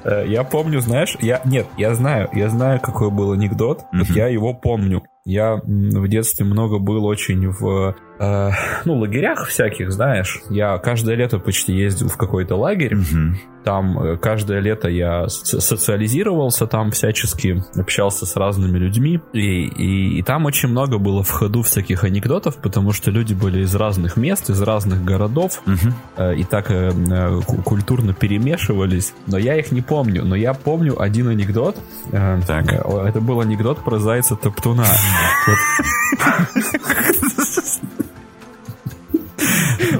Э, 0.05 0.25
я 0.27 0.45
помню, 0.45 0.81
знаешь, 0.81 1.17
я 1.21 1.41
нет, 1.45 1.67
я 1.77 1.95
знаю, 1.95 2.29
я 2.33 2.49
знаю, 2.49 2.81
какой 2.81 3.11
был 3.11 3.33
анекдот, 3.33 3.83
я 3.93 4.29
его 4.29 4.53
помню. 4.55 5.03
Я 5.27 5.57
в 5.57 6.09
детстве 6.09 6.45
много 6.45 6.79
был 6.79 7.07
очень 7.07 7.49
в 7.49 7.97
э, 8.25 8.51
ну, 8.85 8.99
лагерях 8.99 9.49
всяких, 9.49 9.93
знаешь. 9.93 10.41
Я 10.51 10.79
каждое 10.79 11.17
лето 11.17 11.39
почти 11.39 11.75
ездил 11.75 12.09
в 12.09 12.17
какой-то 12.17 12.57
лагерь. 12.57 12.95
Угу. 12.95 13.37
Там 13.65 13.99
э, 13.99 14.17
каждое 14.19 14.61
лето 14.61 14.89
я 14.89 15.27
социализировался 15.29 16.67
там 16.67 16.91
всячески, 16.91 17.65
общался 17.77 18.27
с 18.27 18.37
разными 18.37 18.79
людьми. 18.79 19.21
И, 19.33 19.65
и, 19.65 20.19
и 20.19 20.23
там 20.23 20.45
очень 20.45 20.69
много 20.69 20.99
было 20.99 21.23
в 21.23 21.31
ходу 21.31 21.63
всяких 21.63 22.05
анекдотов, 22.05 22.57
потому 22.57 22.93
что 22.93 23.11
люди 23.11 23.33
были 23.33 23.63
из 23.63 23.75
разных 23.75 24.17
мест, 24.17 24.51
из 24.51 24.61
разных 24.61 25.03
городов. 25.03 25.63
Угу. 25.67 25.95
Э, 26.19 26.37
и 26.37 26.45
так 26.45 26.71
э, 26.71 26.93
э, 26.93 27.41
культурно 27.65 28.13
перемешивались. 28.13 29.15
Но 29.27 29.39
я 29.39 29.57
их 29.57 29.73
не 29.73 29.81
помню. 29.81 30.25
Но 30.25 30.37
я 30.37 30.53
помню 30.53 31.01
один 31.01 31.29
анекдот. 31.29 31.79
Э, 32.13 32.39
так. 32.47 32.71
Э, 32.71 33.07
это 33.09 33.21
был 33.21 33.41
анекдот 33.41 33.83
про 33.83 33.99
зайца 33.99 34.37
Топтуна. 34.37 34.85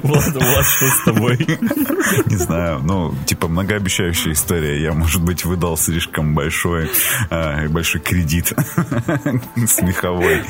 Вот, 0.03 0.23
вот 0.33 0.65
что 0.65 0.87
с 0.87 1.03
тобой. 1.05 1.37
Не 2.25 2.35
знаю, 2.35 2.79
ну, 2.83 3.13
типа 3.25 3.47
многообещающая 3.47 4.33
история. 4.33 4.81
Я, 4.81 4.93
может 4.93 5.23
быть, 5.23 5.45
выдал 5.45 5.77
слишком 5.77 6.33
большой, 6.33 6.89
э, 7.29 7.67
большой 7.69 8.01
кредит 8.01 8.47
смеховой. 9.67 10.43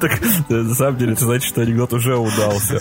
Так, 0.00 0.20
на 0.48 0.74
самом 0.74 0.98
деле, 0.98 1.12
это 1.12 1.24
значит, 1.24 1.48
что 1.48 1.62
анекдот 1.62 1.92
уже 1.92 2.16
удался. 2.16 2.80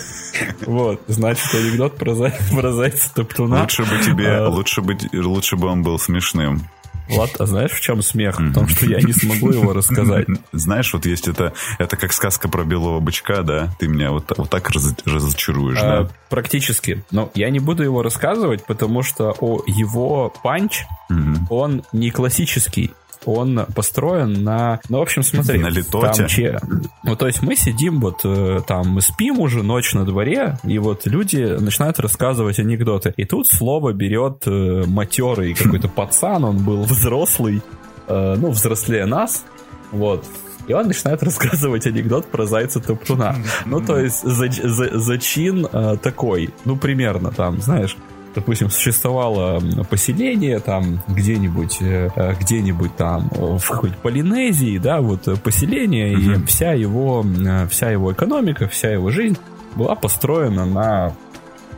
Вот, 0.66 1.02
значит, 1.08 1.54
анекдот 1.54 1.98
про, 1.98 2.16
про 2.16 2.72
зайца 2.74 3.14
Топтуна. 3.14 3.62
Лучше 3.62 3.84
бы 3.84 4.00
тебе, 4.04 4.30
а... 4.30 4.50
лучше, 4.50 4.82
бы, 4.82 4.98
лучше 5.14 5.56
бы 5.56 5.68
он 5.68 5.84
был 5.84 6.00
смешным. 6.00 6.68
Влад, 7.10 7.40
а 7.40 7.46
знаешь, 7.46 7.72
в 7.72 7.82
чем 7.82 8.02
смех? 8.02 8.40
В 8.40 8.54
том, 8.54 8.68
что 8.68 8.86
я 8.86 9.00
не 9.00 9.14
смогу 9.14 9.52
его 9.52 9.74
рассказать. 9.74 10.28
Знаешь, 10.52 10.94
вот 10.94 11.06
есть 11.06 11.28
это, 11.28 11.54
это 11.80 11.98
как 11.98 12.14
сказка 12.14 12.50
про 12.50 12.64
белого 12.64 13.00
бычка, 13.00 13.42
да? 13.44 13.70
Ты 13.80 13.88
меня 13.88 14.12
вот, 14.12 14.32
вот 14.38 14.50
так 14.50 14.70
раз, 14.70 14.96
разочаруешь, 15.06 15.80
а, 15.82 16.04
да? 16.04 16.10
Практически. 16.30 17.04
Но 17.12 17.32
я 17.34 17.50
не 17.50 17.60
буду 17.60 17.84
его 17.84 18.02
рассказывать, 18.02 18.66
потому 18.66 19.04
что 19.04 19.36
о, 19.40 19.62
его 19.66 20.34
панч, 20.44 20.84
угу. 21.10 21.48
он 21.50 21.84
не 21.92 22.12
классический 22.12 22.94
он 23.28 23.66
построен 23.76 24.44
на... 24.44 24.80
Ну, 24.90 25.00
в 25.00 25.02
общем, 25.02 25.24
смотри. 25.24 25.60
На 25.60 25.70
литоте. 25.70 26.22
Там, 26.22 26.28
че... 26.28 26.60
Ну, 27.04 27.16
то 27.16 27.28
есть 27.28 27.42
мы 27.42 27.56
сидим 27.56 28.00
вот 28.00 28.22
э, 28.24 28.60
там, 28.68 28.90
мы 28.90 29.02
спим 29.02 29.40
уже 29.40 29.64
ночь 29.64 29.94
на 29.94 30.06
дворе, 30.06 30.58
и 30.64 30.80
вот 30.80 31.06
люди 31.06 31.38
начинают 31.38 32.00
рассказывать 32.00 32.60
анекдоты. 32.60 33.14
И 33.18 33.26
тут 33.26 33.48
слово 33.48 33.94
берет 33.94 34.44
э, 34.46 34.84
матерый 34.88 35.54
какой-то 35.54 35.88
пацан, 35.88 36.44
он 36.44 36.58
был 36.64 36.84
взрослый, 36.84 37.62
э, 38.08 38.36
ну, 38.38 38.52
взрослее 38.52 39.06
нас, 39.06 39.46
вот, 39.92 40.26
и 40.68 40.74
он 40.74 40.88
начинает 40.88 41.24
рассказывать 41.24 41.88
анекдот 41.88 42.26
про 42.26 42.46
зайца 42.46 42.80
Топтуна. 42.80 43.36
Ну, 43.66 43.82
то 43.82 43.98
есть 43.98 44.22
за, 44.24 44.50
за, 44.52 45.00
зачин 45.00 45.68
э, 45.72 45.98
такой, 46.02 46.54
ну, 46.66 46.76
примерно 46.76 47.32
там, 47.32 47.62
знаешь, 47.62 47.96
допустим, 48.38 48.70
существовало 48.70 49.60
поселение 49.90 50.60
там 50.60 51.02
где-нибудь, 51.08 51.78
э, 51.82 52.10
э, 52.16 52.34
где-нибудь 52.40 52.96
там 52.96 53.30
в 53.32 53.68
какой-то 53.68 53.98
Полинезии, 53.98 54.78
да, 54.78 55.02
вот 55.02 55.28
поселение, 55.42 56.14
mm-hmm. 56.14 56.44
и 56.44 56.46
вся 56.46 56.74
его, 56.74 57.26
э, 57.26 57.68
вся 57.68 57.90
его 57.90 58.14
экономика, 58.14 58.68
вся 58.68 58.92
его 58.92 59.10
жизнь 59.10 59.38
была 59.76 59.96
построена 59.96 60.66
на 60.66 61.14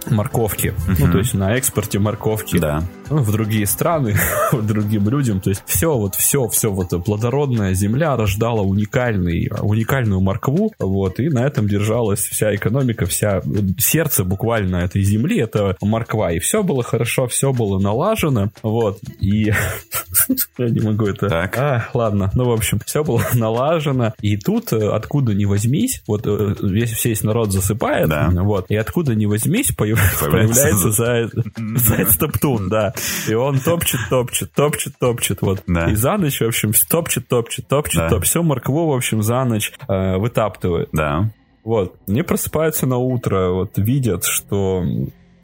морковки. 0.10 0.68
Uh-huh. 0.68 0.95
Ну, 0.99 1.12
то 1.12 1.18
есть 1.20 1.34
на 1.34 1.55
экспорте 1.55 1.99
морковки. 1.99 2.57
Да 2.57 2.84
ну, 3.10 3.18
в 3.24 3.32
другие 3.32 3.66
страны, 3.66 4.16
другим 4.51 5.10
людям. 5.10 5.39
То 5.41 5.49
есть 5.49 5.64
все, 5.66 5.97
вот 5.97 6.16
все, 6.16 6.47
все 6.47 6.72
вот 6.72 6.89
плодородная 7.03 7.74
земля 7.74 8.16
рождала 8.16 8.62
уникальный, 8.62 9.49
уникальную 9.62 10.22
моркву, 10.22 10.74
вот, 10.80 11.20
и 11.20 11.30
на 11.30 11.45
этом 11.45 11.68
держалась 11.68 12.20
вся 12.20 12.55
экономика, 12.55 13.05
вся 13.05 13.41
сердце 13.78 14.24
буквально 14.24 14.78
этой 14.78 15.03
земли, 15.03 15.39
это 15.39 15.76
морква. 15.82 16.32
И 16.32 16.39
все 16.39 16.64
было 16.64 16.84
хорошо, 16.84 17.28
все 17.28 17.53
было 17.53 17.80
налажено, 17.80 18.49
вот, 18.64 18.99
и 19.20 19.45
я 20.57 20.70
не 20.70 20.80
могу 20.80 21.05
это... 21.05 21.30
Так. 21.30 21.57
А, 21.57 21.89
ладно, 21.93 22.32
ну, 22.34 22.45
в 22.45 22.51
общем, 22.51 22.80
все 22.86 23.03
было 23.03 23.24
налажено, 23.34 24.14
и 24.22 24.38
тут 24.38 24.74
э, 24.74 24.89
откуда 24.89 25.34
ни 25.34 25.45
возьмись, 25.45 26.01
вот 26.07 26.26
э, 26.26 26.55
весь, 26.62 27.03
весь 27.03 27.24
народ 27.24 27.51
засыпает, 27.51 28.10
да. 28.10 28.30
вот, 28.30 28.66
и 28.70 28.76
откуда 28.76 29.16
ни 29.16 29.26
возьмись 29.26 29.72
появляется, 29.72 30.26
появляется 30.26 30.91
заяц 30.91 32.18
топтун, 32.18 32.70
да. 32.70 32.93
И 33.27 33.33
он 33.33 33.59
топчет, 33.59 33.99
топчет, 34.09 34.51
топчет, 34.53 34.93
топчет. 34.99 35.41
Вот. 35.41 35.63
Да. 35.67 35.89
И 35.89 35.95
за 35.95 36.17
ночь, 36.17 36.39
в 36.39 36.45
общем, 36.45 36.71
топчет, 36.89 37.27
топчет, 37.27 37.67
топчет, 37.67 37.99
да. 37.99 38.09
топчет. 38.09 38.29
Все 38.29 38.43
моркву, 38.43 38.87
в 38.87 38.93
общем, 38.93 39.21
за 39.21 39.43
ночь 39.43 39.71
э, 39.87 40.17
вытаптывает. 40.17 40.89
Да. 40.93 41.31
Вот. 41.63 41.95
Они 42.07 42.21
просыпаются 42.23 42.85
на 42.87 42.97
утро, 42.97 43.49
вот 43.49 43.77
видят, 43.77 44.25
что 44.25 44.83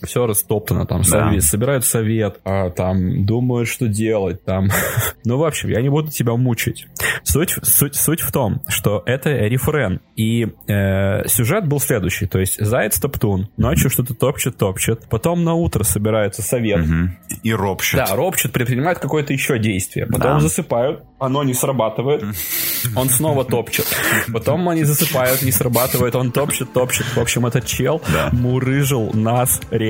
все 0.03 0.25
растоптано, 0.25 0.85
там, 0.85 1.01
да. 1.01 1.07
совет, 1.07 1.43
собирают 1.43 1.85
совет, 1.85 2.39
а, 2.43 2.69
там, 2.69 3.25
думают, 3.25 3.67
что 3.67 3.87
делать, 3.87 4.43
там. 4.43 4.69
ну, 5.25 5.37
в 5.37 5.43
общем, 5.43 5.69
я 5.69 5.81
не 5.81 5.89
буду 5.89 6.11
тебя 6.11 6.35
мучить. 6.35 6.87
Суть, 7.23 7.55
суть, 7.63 7.95
суть 7.95 8.21
в 8.21 8.31
том, 8.31 8.61
что 8.67 9.03
это 9.05 9.31
рефрен, 9.31 10.01
и 10.15 10.47
э, 10.67 11.27
сюжет 11.27 11.67
был 11.67 11.79
следующий, 11.79 12.27
то 12.27 12.39
есть 12.39 12.63
заяц 12.63 12.99
топтун, 12.99 13.49
ночью 13.57 13.89
что-то 13.89 14.13
топчет, 14.13 14.57
топчет, 14.57 15.07
потом 15.09 15.43
на 15.43 15.53
утро 15.53 15.83
собирается 15.83 16.41
совет. 16.41 16.81
Угу. 16.81 17.39
И 17.43 17.53
ропчет. 17.53 18.05
Да, 18.05 18.15
ропчет, 18.15 18.51
предпринимает 18.51 18.99
какое-то 18.99 19.33
еще 19.33 19.57
действие, 19.59 20.05
потом 20.05 20.35
да. 20.35 20.39
засыпают, 20.39 21.03
оно 21.19 21.43
не 21.43 21.53
срабатывает, 21.53 22.23
он 22.95 23.09
снова 23.09 23.43
топчет, 23.45 23.85
потом 24.31 24.67
они 24.69 24.83
засыпают, 24.83 25.41
не 25.41 25.51
срабатывает, 25.51 26.15
он 26.15 26.31
топчет, 26.31 26.73
топчет, 26.73 27.05
в 27.15 27.19
общем, 27.19 27.45
этот 27.45 27.65
чел 27.65 28.01
да. 28.11 28.29
мурыжил 28.31 29.11
нас 29.13 29.61
реально 29.71 29.84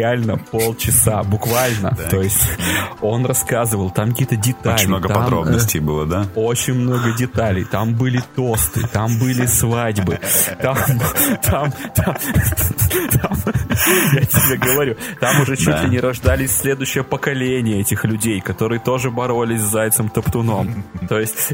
полчаса, 0.52 1.24
буквально. 1.24 1.96
То 2.10 2.22
есть 2.22 2.48
он 3.02 3.26
рассказывал, 3.26 3.92
там 3.92 4.12
какие-то 4.12 4.36
детали. 4.36 4.76
Очень 4.76 4.88
много 4.90 5.08
там, 5.08 5.24
подробностей 5.24 5.80
было, 5.80 6.06
да? 6.06 6.28
Очень 6.36 6.76
много 6.76 7.12
деталей. 7.14 7.66
Там 7.66 7.96
были 7.96 8.22
тосты, 8.36 8.88
там 8.88 9.18
были 9.20 9.46
свадьбы, 9.46 10.20
там, 10.62 10.78
там, 11.44 11.74
там, 11.96 13.38
я 14.14 14.22
тебе 14.22 14.58
говорю, 14.58 14.96
там 15.20 15.42
уже 15.42 15.56
чуть 15.56 15.82
ли 15.84 15.90
не 15.90 16.00
рождались 16.00 16.56
следующее 16.56 17.04
поколение 17.04 17.82
этих 17.82 18.06
людей, 18.06 18.42
которые 18.42 18.80
тоже 18.80 19.12
боролись 19.12 19.62
с 19.62 19.72
зайцем 19.72 20.10
Топтуном. 20.10 20.84
То 21.10 21.20
есть 21.20 21.54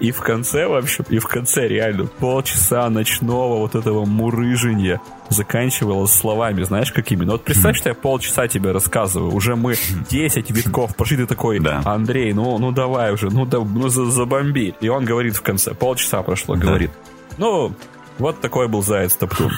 и 0.00 0.10
в 0.10 0.20
конце, 0.20 0.66
вообще, 0.66 1.04
и 1.08 1.18
в 1.18 1.26
конце 1.26 1.68
реально 1.68 2.06
полчаса 2.06 2.88
ночного 2.90 3.58
вот 3.58 3.74
этого 3.74 4.04
мурыжения 4.04 5.00
заканчивалось 5.28 6.12
словами, 6.12 6.62
знаешь, 6.62 6.92
какими? 6.92 7.24
Ну 7.24 7.32
вот 7.32 7.44
представь, 7.44 7.76
что 7.76 7.88
я 7.90 7.94
полчаса 7.94 8.48
тебе 8.48 8.72
рассказываю, 8.72 9.32
уже 9.32 9.56
мы 9.56 9.76
10 10.10 10.50
витков 10.50 10.94
пошли, 10.96 11.16
ты 11.16 11.26
такой, 11.26 11.60
да. 11.60 11.82
Андрей, 11.84 12.32
ну, 12.32 12.58
ну 12.58 12.72
давай 12.72 13.12
уже, 13.12 13.30
ну, 13.30 13.46
да, 13.46 13.58
ну 13.58 13.88
забомби. 13.88 14.74
И 14.80 14.88
он 14.88 15.04
говорит 15.04 15.36
в 15.36 15.42
конце, 15.42 15.74
полчаса 15.74 16.22
прошло, 16.22 16.56
говорит, 16.56 16.90
ну, 17.38 17.74
вот 18.18 18.40
такой 18.40 18.68
был 18.68 18.82
заяц 18.82 19.16
Топтун. 19.16 19.50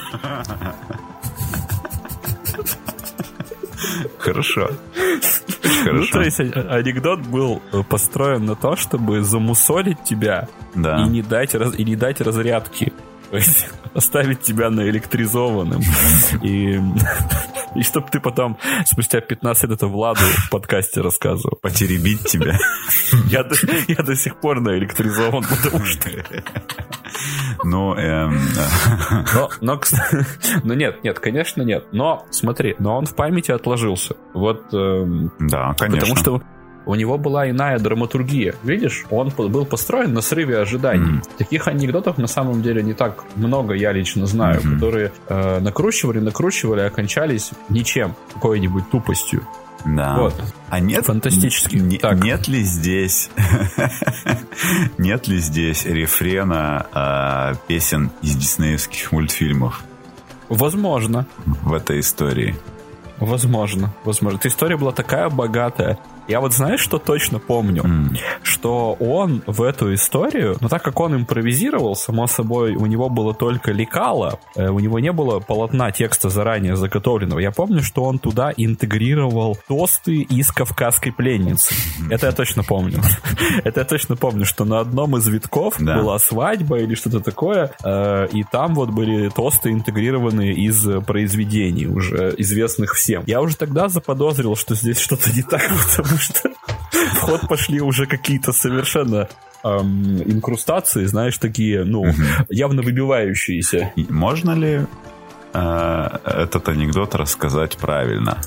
Хорошо. 4.18 4.70
Хорошо. 5.84 5.92
Ну, 5.92 6.06
то 6.06 6.20
есть 6.22 6.40
а, 6.40 6.76
анекдот 6.76 7.20
был 7.20 7.62
построен 7.88 8.44
на 8.44 8.56
то, 8.56 8.76
чтобы 8.76 9.22
замусолить 9.22 10.02
тебя 10.02 10.48
да. 10.74 11.04
и, 11.04 11.08
не 11.08 11.22
дать, 11.22 11.54
и 11.54 11.84
не 11.84 11.96
дать 11.96 12.20
разрядки. 12.20 12.92
То 13.30 13.36
есть 13.36 13.66
оставить 13.94 14.42
тебя 14.42 14.70
наэлектризованным. 14.70 15.82
И, 16.42 16.80
и 17.74 17.82
чтобы 17.82 18.08
ты 18.10 18.20
потом 18.20 18.58
спустя 18.84 19.20
15 19.20 19.64
лет 19.64 19.72
это 19.72 19.86
Владу 19.86 20.20
в 20.20 20.50
подкасте 20.50 21.00
рассказывал. 21.00 21.58
Потеребить 21.60 22.24
тебя. 22.24 22.58
Я 23.30 23.46
я 23.88 24.02
до 24.02 24.16
сих 24.16 24.36
пор 24.40 24.60
наэлектризован, 24.60 25.44
потому 25.44 25.84
что... 25.84 26.10
Ну, 27.64 27.94
эм... 27.94 28.38
но, 29.34 29.50
но, 29.60 29.80
но 30.64 30.74
нет, 30.74 31.02
нет, 31.02 31.18
конечно 31.18 31.62
нет. 31.62 31.86
Но 31.92 32.26
смотри, 32.30 32.76
но 32.78 32.98
он 32.98 33.06
в 33.06 33.14
памяти 33.14 33.52
отложился. 33.52 34.16
Вот. 34.34 34.66
Э, 34.72 35.04
да, 35.38 35.74
конечно. 35.78 36.14
Потому 36.14 36.16
что 36.16 36.42
у 36.86 36.94
него 36.94 37.18
была 37.18 37.50
иная 37.50 37.78
драматургия. 37.78 38.54
Видишь, 38.62 39.04
он 39.10 39.28
был 39.36 39.66
построен 39.66 40.14
на 40.14 40.20
срыве 40.22 40.58
ожиданий. 40.58 41.18
Mm. 41.18 41.36
Таких 41.36 41.68
анекдотов 41.68 42.16
на 42.16 42.28
самом 42.28 42.62
деле 42.62 42.82
не 42.82 42.94
так 42.94 43.24
много, 43.34 43.74
я 43.74 43.92
лично 43.92 44.26
знаю, 44.26 44.60
mm-hmm. 44.60 44.74
которые 44.74 45.12
э, 45.28 45.60
накручивали, 45.60 46.20
накручивали, 46.20 46.80
окончались 46.80 47.50
ничем, 47.68 48.14
какой-нибудь 48.32 48.88
тупостью. 48.90 49.42
Да. 49.84 50.16
Вот. 50.16 50.34
А 50.68 50.80
нет, 50.80 51.04
фантастически. 51.04 51.76
Не, 51.76 51.98
так. 51.98 52.22
Нет 52.22 52.48
ли 52.48 52.62
здесь, 52.62 53.30
нет 54.98 55.28
ли 55.28 55.38
здесь 55.38 55.84
рефрена 55.84 56.86
э, 56.92 57.54
песен 57.68 58.10
из 58.22 58.34
диснеевских 58.36 59.12
мультфильмов? 59.12 59.84
Возможно. 60.48 61.26
В 61.62 61.72
этой 61.72 62.00
истории. 62.00 62.56
Возможно, 63.18 63.92
возможно. 64.04 64.38
Эта 64.38 64.48
история 64.48 64.76
была 64.76 64.92
такая 64.92 65.28
богатая. 65.28 65.98
Я 66.28 66.40
вот 66.40 66.52
знаешь, 66.52 66.80
что 66.80 66.98
точно 66.98 67.38
помню? 67.38 67.82
Mm. 67.82 68.16
Что 68.42 68.94
он 68.94 69.42
в 69.46 69.62
эту 69.62 69.94
историю, 69.94 70.56
ну 70.60 70.68
так 70.68 70.82
как 70.82 70.98
он 71.00 71.14
импровизировал, 71.14 71.94
само 71.94 72.26
собой, 72.26 72.74
у 72.74 72.86
него 72.86 73.08
было 73.08 73.34
только 73.34 73.72
лекало, 73.72 74.38
э, 74.56 74.68
у 74.68 74.80
него 74.80 74.98
не 74.98 75.12
было 75.12 75.38
полотна 75.38 75.92
текста 75.92 76.28
заранее 76.28 76.76
заготовленного. 76.76 77.38
Я 77.38 77.52
помню, 77.52 77.82
что 77.82 78.04
он 78.04 78.18
туда 78.18 78.52
интегрировал 78.56 79.56
тосты 79.68 80.22
из 80.22 80.50
«Кавказской 80.50 81.10
пленницы». 81.10 81.74
Это 82.10 82.26
я 82.26 82.32
точно 82.32 82.64
помню. 82.64 83.00
Это 83.64 83.80
я 83.80 83.86
точно 83.86 84.16
помню, 84.16 84.44
что 84.44 84.64
на 84.64 84.80
одном 84.80 85.16
из 85.16 85.26
витков 85.28 85.80
была 85.80 86.18
свадьба 86.18 86.78
или 86.78 86.94
что-то 86.94 87.20
такое, 87.20 87.70
э, 87.84 88.28
и 88.32 88.42
там 88.44 88.74
вот 88.74 88.90
были 88.90 89.28
тосты 89.28 89.70
интегрированные 89.70 90.54
из 90.54 90.86
произведений, 91.06 91.86
уже 91.86 92.34
известных 92.38 92.94
всем. 92.94 93.22
Я 93.26 93.40
уже 93.40 93.56
тогда 93.56 93.88
заподозрил, 93.88 94.56
что 94.56 94.74
здесь 94.74 94.98
что-то 94.98 95.30
не 95.30 95.42
так, 95.42 95.70
потому 95.96 96.15
потому 96.16 96.18
что 96.18 96.50
в 97.14 97.20
ход 97.20 97.48
пошли 97.48 97.80
уже 97.80 98.06
какие-то 98.06 98.52
совершенно 98.52 99.28
эм, 99.62 100.22
инкрустации, 100.22 101.04
знаешь, 101.04 101.38
такие, 101.38 101.84
ну, 101.84 102.00
угу. 102.02 102.12
явно 102.50 102.82
выбивающиеся. 102.82 103.92
Можно 104.08 104.52
ли 104.52 104.86
э, 105.52 106.08
этот 106.24 106.68
анекдот 106.68 107.14
рассказать 107.14 107.76
правильно? 107.76 108.38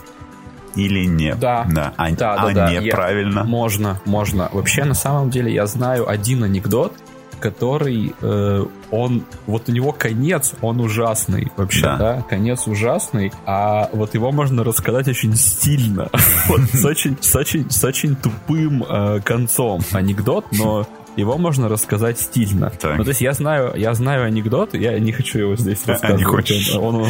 Или 0.76 1.06
нет? 1.06 1.40
Да. 1.40 1.66
Да. 1.70 1.94
А, 1.98 2.12
да, 2.12 2.36
а 2.36 2.54
да, 2.54 2.72
неправильно? 2.72 3.40
Я, 3.40 3.44
можно, 3.44 4.00
можно. 4.06 4.50
Вообще, 4.52 4.86
на 4.86 4.94
самом 4.94 5.30
деле, 5.30 5.52
я 5.54 5.66
знаю 5.66 6.08
один 6.08 6.44
анекдот, 6.44 6.94
который 7.40 8.14
э, 8.22 8.66
он 8.92 9.26
вот 9.48 9.70
у 9.70 9.72
него 9.72 9.92
конец, 9.92 10.54
он 10.62 10.80
ужасный 10.80 11.52
вообще, 11.58 11.84
да. 11.84 11.98
да, 11.98 12.22
конец 12.22 12.68
ужасный, 12.68 13.32
а 13.46 13.90
вот 13.94 14.14
его 14.14 14.32
можно 14.32 14.64
рассказать 14.64 15.08
очень 15.08 15.36
стильно, 15.36 16.10
вот 16.48 16.62
с 16.62 16.86
очень 16.86 17.18
с 17.20 17.36
очень 17.36 17.70
с 17.70 17.84
очень 17.84 18.16
тупым 18.16 18.84
э, 18.84 19.22
концом 19.24 19.82
анекдот, 19.92 20.46
но 20.52 20.88
его 21.16 21.38
можно 21.38 21.68
рассказать 21.68 22.20
стильно. 22.20 22.72
Так. 22.72 22.98
Ну, 22.98 23.04
то 23.04 23.10
есть 23.10 23.22
я 23.22 23.34
знаю, 23.34 23.74
я 23.76 23.94
знаю 23.94 24.26
анекдот, 24.26 24.74
я 24.74 24.98
не 25.00 25.12
хочу 25.12 25.40
его 25.40 25.56
здесь 25.56 25.86
рассказывать. 25.86 26.16
А, 26.16 26.18
не 26.18 26.24
хочешь? 26.24 26.76
Он, 26.76 26.96
он, 26.96 27.08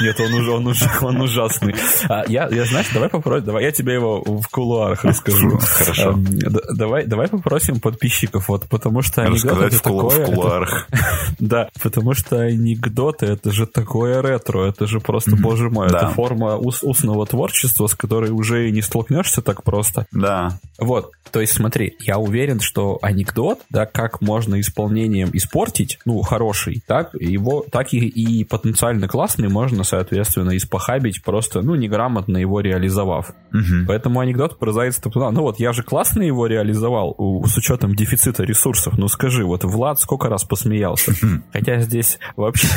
нет, 0.00 0.18
он 0.20 0.34
уже, 0.34 0.50
он 0.50 0.66
уже, 0.66 0.90
он 1.00 1.20
ужасный. 1.20 1.74
А, 2.08 2.24
я, 2.28 2.48
я, 2.48 2.64
знаешь, 2.64 2.88
давай 2.92 3.08
попросим, 3.08 3.46
давай 3.46 3.64
я 3.64 3.72
тебе 3.72 3.94
его 3.94 4.22
в 4.22 4.48
кулуарах 4.48 5.04
расскажу. 5.04 5.58
Хорошо. 5.58 6.10
А, 6.10 6.74
давай, 6.74 7.06
давай 7.06 7.28
попросим 7.28 7.80
подписчиков, 7.80 8.48
вот, 8.48 8.68
потому 8.68 9.02
что 9.02 9.22
анекдот 9.22 9.62
это 9.62 9.76
в, 9.76 9.82
такое... 9.82 10.10
в 10.10 10.24
кулуарах. 10.24 10.88
Это, 10.90 11.04
да, 11.38 11.68
потому 11.82 12.14
что 12.14 12.40
анекдоты, 12.40 13.26
это 13.26 13.52
же 13.52 13.66
такое 13.66 14.22
ретро, 14.22 14.64
это 14.64 14.86
же 14.86 15.00
просто, 15.00 15.36
боже 15.36 15.70
мой, 15.70 15.88
да. 15.88 15.98
это 15.98 16.08
форма 16.08 16.56
ус, 16.56 16.82
устного 16.82 17.26
творчества, 17.26 17.86
с 17.86 17.94
которой 17.94 18.30
уже 18.30 18.68
и 18.68 18.72
не 18.72 18.82
столкнешься 18.82 19.42
так 19.42 19.62
просто. 19.62 20.06
Да. 20.10 20.58
Вот, 20.78 21.12
то 21.30 21.40
есть 21.40 21.52
смотри, 21.52 21.96
я 22.00 22.18
уверен, 22.18 22.60
что 22.60 22.98
анекдот 23.02 23.41
анекдот, 23.42 23.60
да, 23.70 23.86
как 23.86 24.20
можно 24.20 24.60
исполнением 24.60 25.30
испортить, 25.32 25.98
ну, 26.04 26.20
хороший, 26.22 26.82
так, 26.86 27.14
его, 27.14 27.64
так 27.70 27.92
и, 27.92 27.98
и 27.98 28.44
потенциально 28.44 29.08
классный 29.08 29.48
можно, 29.48 29.84
соответственно, 29.84 30.56
испохабить, 30.56 31.22
просто, 31.22 31.62
ну, 31.62 31.74
неграмотно 31.74 32.38
его 32.38 32.60
реализовав. 32.60 33.32
Угу. 33.52 33.86
Поэтому 33.88 34.20
анекдот 34.20 34.58
про 34.58 34.72
зайца 34.72 35.02
туда, 35.02 35.30
ну 35.30 35.42
вот, 35.42 35.58
я 35.58 35.72
же 35.72 35.82
классно 35.82 36.22
его 36.22 36.46
реализовал 36.46 37.14
у, 37.18 37.44
с 37.46 37.56
учетом 37.56 37.94
дефицита 37.94 38.44
ресурсов, 38.44 38.94
ну 38.96 39.08
скажи, 39.08 39.44
вот 39.44 39.64
Влад 39.64 39.98
сколько 39.98 40.28
раз 40.28 40.44
посмеялся? 40.44 41.12
Хотя 41.52 41.80
здесь 41.80 42.18
вообще... 42.36 42.68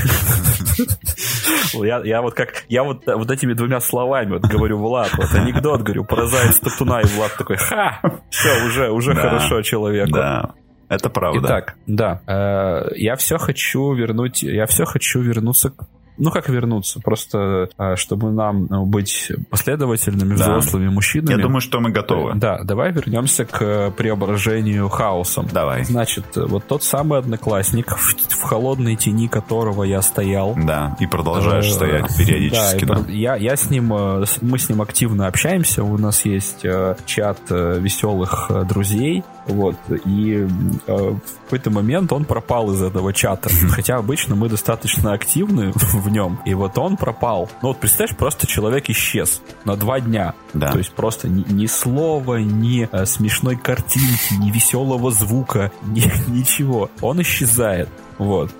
Я, 1.73 2.01
я 2.03 2.21
вот 2.21 2.33
как, 2.33 2.63
я 2.69 2.83
вот, 2.83 3.05
вот 3.05 3.29
этими 3.29 3.53
двумя 3.53 3.79
словами 3.79 4.33
вот 4.33 4.43
говорю, 4.43 4.77
Влад, 4.77 5.11
вот 5.17 5.33
анекдот 5.33 5.81
говорю 5.81 6.05
про 6.05 6.25
зайца 6.25 6.61
Топтуна, 6.61 7.01
и 7.01 7.05
Влад 7.07 7.35
такой, 7.37 7.57
ха, 7.57 7.99
все, 8.29 8.65
уже, 8.65 8.89
уже 8.91 9.13
да, 9.13 9.21
хорошо 9.21 9.61
человеку. 9.61 10.11
Да. 10.13 10.54
Это 10.89 11.09
правда. 11.09 11.47
Итак, 11.47 11.75
да, 11.87 12.21
э, 12.27 12.95
я 12.95 13.15
все 13.15 13.37
хочу 13.37 13.93
вернуть, 13.93 14.43
я 14.43 14.65
все 14.65 14.85
хочу 14.85 15.21
вернуться 15.21 15.71
к 15.71 15.87
ну, 16.17 16.31
как 16.31 16.49
вернуться? 16.49 16.99
Просто, 17.01 17.69
а, 17.77 17.95
чтобы 17.95 18.31
нам 18.31 18.67
ну, 18.69 18.85
быть 18.85 19.31
последовательными, 19.49 20.35
да. 20.35 20.43
взрослыми 20.43 20.89
мужчинами. 20.89 21.35
Я 21.35 21.41
думаю, 21.41 21.61
что 21.61 21.79
мы 21.79 21.91
готовы. 21.91 22.35
Да, 22.35 22.63
давай 22.63 22.91
вернемся 22.91 23.45
к 23.45 23.91
преображению 23.91 24.87
хаосом. 24.89 25.47
Давай. 25.51 25.83
Значит, 25.83 26.25
вот 26.35 26.65
тот 26.67 26.83
самый 26.83 27.19
одноклассник, 27.19 27.97
в, 27.97 28.15
в 28.29 28.41
холодной 28.43 28.95
тени 28.95 29.27
которого 29.27 29.83
я 29.83 30.01
стоял. 30.01 30.55
Да, 30.55 30.95
и 30.99 31.07
продолжаешь 31.07 31.67
э, 31.67 31.71
стоять 31.71 32.17
периодически. 32.17 32.85
Да, 32.85 32.99
да. 32.99 33.11
Я, 33.11 33.35
я 33.35 33.55
с 33.55 33.69
ним, 33.69 33.93
э, 33.93 34.25
мы 34.41 34.57
с 34.57 34.69
ним 34.69 34.81
активно 34.81 35.27
общаемся, 35.27 35.83
у 35.83 35.97
нас 35.97 36.23
есть 36.25 36.63
э, 36.63 36.95
чат 37.05 37.39
веселых 37.49 38.49
друзей, 38.67 39.23
вот, 39.47 39.75
и 40.05 40.47
в 40.87 41.19
какой-то 41.43 41.69
момент 41.69 42.11
он 42.11 42.25
пропал 42.25 42.71
из 42.71 42.81
этого 42.81 43.13
чата. 43.13 43.49
Хотя 43.69 43.97
обычно 43.97 44.35
мы 44.35 44.49
достаточно 44.49 45.13
активны 45.13 45.71
в 45.75 46.09
нем. 46.09 46.39
И 46.45 46.53
вот 46.53 46.77
он 46.77 46.97
пропал. 46.97 47.49
Ну 47.61 47.69
вот 47.69 47.77
представляешь, 47.79 48.17
просто 48.17 48.47
человек 48.47 48.89
исчез 48.89 49.41
на 49.63 49.75
два 49.75 49.99
дня. 49.99 50.33
Да. 50.53 50.71
То 50.71 50.79
есть 50.79 50.93
просто 50.93 51.27
ни, 51.27 51.43
ни 51.51 51.65
слова, 51.67 52.37
ни 52.37 52.87
э, 52.91 53.05
смешной 53.05 53.55
картинки, 53.55 54.33
ни 54.39 54.51
веселого 54.51 55.11
звука, 55.11 55.71
ни, 55.83 56.03
ничего. 56.29 56.89
Он 57.01 57.21
исчезает. 57.21 57.89
Вот. 58.17 58.51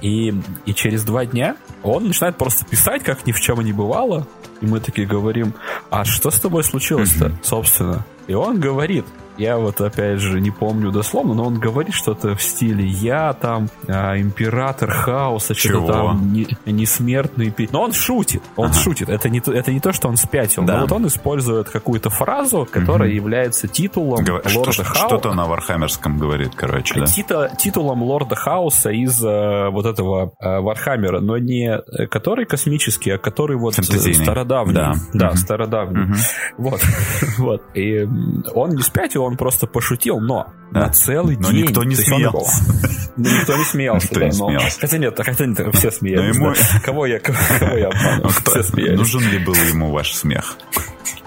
И, 0.00 0.34
и 0.66 0.74
через 0.74 1.04
два 1.04 1.26
дня 1.26 1.56
он 1.82 2.06
начинает 2.06 2.36
просто 2.36 2.64
писать, 2.64 3.02
как 3.02 3.26
ни 3.26 3.32
в 3.32 3.40
чем 3.40 3.60
не 3.60 3.72
бывало. 3.72 4.26
И 4.60 4.66
мы 4.66 4.80
такие 4.80 5.06
говорим, 5.06 5.54
а 5.90 6.04
что 6.04 6.30
с 6.30 6.38
тобой 6.38 6.64
случилось-то, 6.64 7.32
собственно? 7.42 8.04
И 8.26 8.34
он 8.34 8.60
говорит, 8.60 9.06
я 9.40 9.56
вот 9.56 9.80
опять 9.80 10.20
же 10.20 10.38
не 10.38 10.50
помню 10.50 10.92
дословно, 10.92 11.32
но 11.32 11.44
он 11.44 11.58
говорит 11.58 11.94
что-то 11.94 12.34
в 12.34 12.42
стиле 12.42 12.84
«Я 12.84 13.32
там 13.32 13.70
а, 13.88 14.18
император 14.18 14.90
хаоса, 14.90 15.54
что-то 15.54 15.92
там 15.92 16.32
не, 16.32 16.46
несмертный». 16.66 17.52
Но 17.72 17.84
он 17.84 17.92
шутит, 17.94 18.42
он 18.56 18.66
ага. 18.66 18.74
шутит. 18.74 19.08
Это 19.08 19.30
не, 19.30 19.38
это 19.38 19.72
не 19.72 19.80
то, 19.80 19.92
что 19.92 20.08
он 20.08 20.18
спятил, 20.18 20.64
да. 20.64 20.74
но 20.74 20.80
вот 20.82 20.92
он 20.92 21.06
использует 21.06 21.70
какую-то 21.70 22.10
фразу, 22.10 22.68
которая 22.70 23.08
угу. 23.08 23.16
является 23.16 23.66
титулом 23.66 24.24
Гов... 24.24 24.44
лорда 24.54 24.72
что, 24.72 24.84
хаоса. 24.84 25.06
Что-то 25.06 25.32
на 25.32 25.46
Вархаммерском 25.46 26.18
говорит, 26.18 26.52
короче, 26.54 27.00
да? 27.00 27.06
Титу, 27.06 27.50
титулом 27.56 28.02
лорда 28.02 28.36
хаоса 28.36 28.90
из 29.02 29.22
э, 29.24 29.68
вот 29.70 29.86
этого 29.86 30.32
э, 30.40 30.60
Вархаммера, 30.60 31.20
но 31.20 31.38
не 31.38 31.70
э, 31.70 32.06
который 32.06 32.46
космический, 32.46 33.10
а 33.10 33.18
который 33.18 33.56
вот 33.56 33.74
стародавний. 33.74 34.74
Да, 34.74 34.94
да 35.12 35.28
угу. 35.30 35.36
стародавний. 35.36 36.02
Угу. 36.04 36.14
Вот. 36.58 36.80
вот. 37.38 37.62
И 37.74 38.06
он 38.54 38.70
не 38.70 38.82
спятил, 38.82 39.24
он 39.24 39.36
просто 39.36 39.66
пошутил, 39.66 40.20
но 40.20 40.46
да. 40.72 40.80
на 40.80 40.88
целый 40.90 41.36
но 41.36 41.50
день... 41.50 41.62
никто 41.62 41.84
не 41.84 41.94
смеялся. 41.94 42.64
Он... 42.68 43.24
Никто 43.24 43.56
не 43.56 43.64
смеялся, 43.64 44.06
никто 44.06 44.20
да, 44.20 44.26
не 44.26 44.32
смеялся. 44.32 44.80
Хотя 44.80 44.98
нет, 44.98 45.14
хотя 45.18 45.46
нет, 45.46 45.74
все 45.74 45.90
смеялись. 45.90 46.36
Ему... 46.36 46.52
Да. 46.52 46.80
Кого 46.82 47.06
я, 47.06 47.18
кого, 47.18 47.76
я 47.76 47.88
обманываю? 47.88 48.30
Все 48.30 48.62
смеялись. 48.62 48.98
Нужен 48.98 49.22
ли 49.30 49.38
был 49.38 49.54
ему 49.54 49.90
ваш 49.90 50.14
смех? 50.14 50.56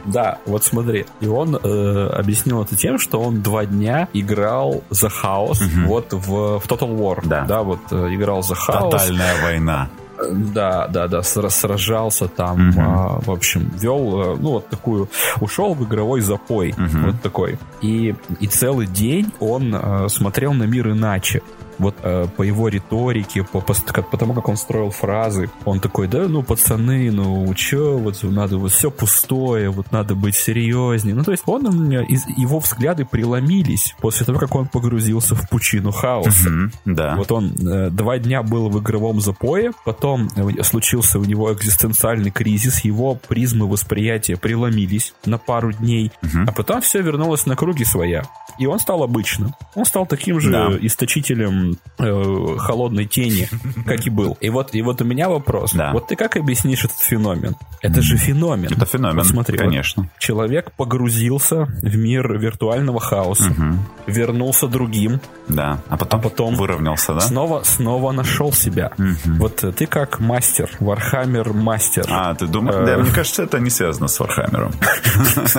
Да, 0.06 0.40
вот 0.46 0.64
смотри. 0.64 1.06
И 1.20 1.28
он 1.28 1.56
э, 1.56 2.08
объяснил 2.08 2.62
это 2.62 2.76
тем, 2.76 3.00
что 3.00 3.22
он 3.22 3.42
два 3.42 3.66
дня 3.66 4.08
играл 4.14 4.84
за 4.90 5.10
хаос 5.10 5.62
угу. 5.62 5.88
вот 5.88 6.14
в, 6.14 6.60
в 6.60 6.68
Total 6.68 6.98
War. 6.98 7.22
Да. 7.24 7.46
да, 7.46 7.64
вот 7.64 7.80
э, 7.92 8.14
играл 8.14 8.44
за 8.44 8.56
хаос. 8.56 8.94
Тотальная 8.94 9.42
война. 9.42 9.90
Да, 10.32 10.88
да, 10.88 11.08
да, 11.08 11.22
сражался 11.24 12.28
там, 12.28 12.70
угу. 12.70 12.80
а, 12.80 13.20
в 13.20 13.32
общем, 13.32 13.72
вел, 13.76 14.22
э, 14.22 14.38
ну, 14.40 14.52
вот 14.52 14.70
такую, 14.70 15.10
ушел 15.42 15.74
в 15.74 15.84
игровой 15.84 16.22
запой, 16.22 16.72
угу. 16.72 17.08
вот 17.08 17.22
такой. 17.22 17.58
И, 17.82 18.16
и 18.40 18.48
целый 18.48 18.88
день 18.88 19.32
он 19.40 19.74
а, 19.76 20.08
смотрел 20.10 20.54
на 20.54 20.64
мир 20.64 20.90
иначе. 20.90 21.42
Вот 21.84 21.96
э, 22.02 22.28
по 22.36 22.44
его 22.44 22.68
риторике, 22.70 23.44
по, 23.44 23.62
по, 23.62 23.74
по 23.74 24.18
тому, 24.18 24.34
как 24.34 24.50
он 24.50 24.58
строил 24.58 24.90
фразы, 24.90 25.50
он 25.66 25.80
такой, 25.80 26.08
да, 26.08 26.28
ну, 26.28 26.44
пацаны, 26.44 27.12
ну, 27.12 27.54
чё, 27.54 27.98
вот 27.98 28.22
надо, 28.24 28.58
вот 28.58 28.72
все 28.72 28.90
пустое, 28.90 29.70
вот 29.70 29.92
надо 29.92 30.16
быть 30.16 30.36
серьезнее. 30.36 31.16
Ну, 31.16 31.24
то 31.24 31.32
есть 31.32 31.44
он 31.46 31.92
из, 31.92 32.26
его 32.38 32.60
взгляды 32.60 33.06
преломились 33.06 33.96
после 34.00 34.26
того, 34.26 34.40
как 34.40 34.56
он 34.56 34.68
погрузился 34.68 35.36
в 35.36 35.50
пучину 35.50 35.92
хаоса. 35.92 36.50
Mm-hmm, 36.50 36.72
да. 36.86 37.16
Вот 37.16 37.32
он 37.32 37.54
э, 37.56 37.90
два 37.90 38.18
дня 38.18 38.44
был 38.44 38.70
в 38.70 38.80
игровом 38.80 39.22
запое, 39.22 39.74
потом 39.86 40.30
э, 40.36 40.64
случился 40.64 41.20
у 41.20 41.24
него 41.24 41.54
экзистенциальный 41.54 42.32
кризис, 42.32 42.84
его 42.86 43.16
призмы 43.16 43.68
восприятия 43.68 44.38
преломились 44.38 45.14
на 45.26 45.38
пару 45.38 45.72
дней, 45.74 46.12
mm-hmm. 46.22 46.46
а 46.48 46.52
потом 46.52 46.82
все 46.82 47.02
вернулось 47.02 47.46
на 47.46 47.56
круги 47.56 47.84
своя. 47.84 48.24
И 48.60 48.68
он 48.68 48.80
стал 48.80 49.04
обычным. 49.04 49.56
Он 49.76 49.86
стал 49.86 50.06
таким 50.06 50.40
же 50.40 50.52
да. 50.52 50.70
источителем 50.82 51.73
э, 52.00 52.56
холодной 52.58 53.06
тени, 53.06 53.48
как 53.86 54.06
и 54.06 54.10
был. 54.10 54.38
И 54.42 54.50
вот, 54.50 54.74
и 54.74 54.82
вот 54.82 55.02
у 55.02 55.06
меня 55.06 55.30
вопрос. 55.30 55.74
Да. 55.74 55.92
Вот 55.92 56.08
ты 56.08 56.16
как 56.16 56.36
объяснишь 56.38 56.86
этот 56.86 57.00
феномен? 57.00 57.56
Это 57.82 58.02
же 58.02 58.18
феномен. 58.18 58.72
Это 58.72 58.86
феномен, 58.86 59.18
вот 59.18 59.28
смотри, 59.28 59.58
конечно. 59.58 60.04
Вот 60.04 60.12
человек 60.20 60.72
погрузился 60.74 61.66
в 61.82 61.96
мир 61.96 62.38
виртуального 62.38 63.00
хаоса, 63.00 63.52
угу. 63.52 63.78
вернулся 64.08 64.68
другим. 64.68 65.20
Да, 65.48 65.80
а 65.90 65.98
потом, 65.98 66.20
а 66.20 66.24
потом 66.24 66.56
выровнялся, 66.56 67.14
да? 67.14 67.20
Снова, 67.20 67.64
снова 67.64 68.12
нашел 68.12 68.54
себя. 68.54 68.92
Угу. 68.98 69.36
Вот 69.38 69.64
ты 69.76 69.86
как 69.86 70.20
мастер, 70.20 70.70
Вархаммер 70.80 71.54
мастер. 71.54 72.06
А, 72.10 72.34
ты 72.36 72.48
думаешь? 72.48 72.76
Э... 72.76 72.86
Да, 72.86 72.98
мне 72.98 73.12
кажется, 73.12 73.44
это 73.44 73.60
не 73.60 73.70
связано 73.70 74.08
с 74.08 74.20
Вархаммером. 74.20 74.72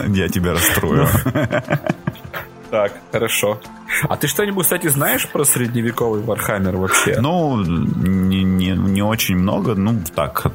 Я 0.15 0.29
тебя 0.29 0.53
расстрою. 0.53 1.09
Так, 2.75 2.93
хорошо. 3.13 3.61
А 4.09 4.17
ты 4.17 4.27
что-нибудь, 4.27 4.65
кстати, 4.65 4.89
знаешь 4.89 5.29
про 5.29 5.45
средневековый 5.45 6.23
Вархаммер 6.23 6.77
вообще? 6.77 7.21
Ну, 7.21 7.63
не, 7.63 8.43
не, 8.43 8.71
не 8.71 9.01
очень 9.01 9.37
много, 9.37 9.77
ну, 9.77 10.03
так, 10.13 10.47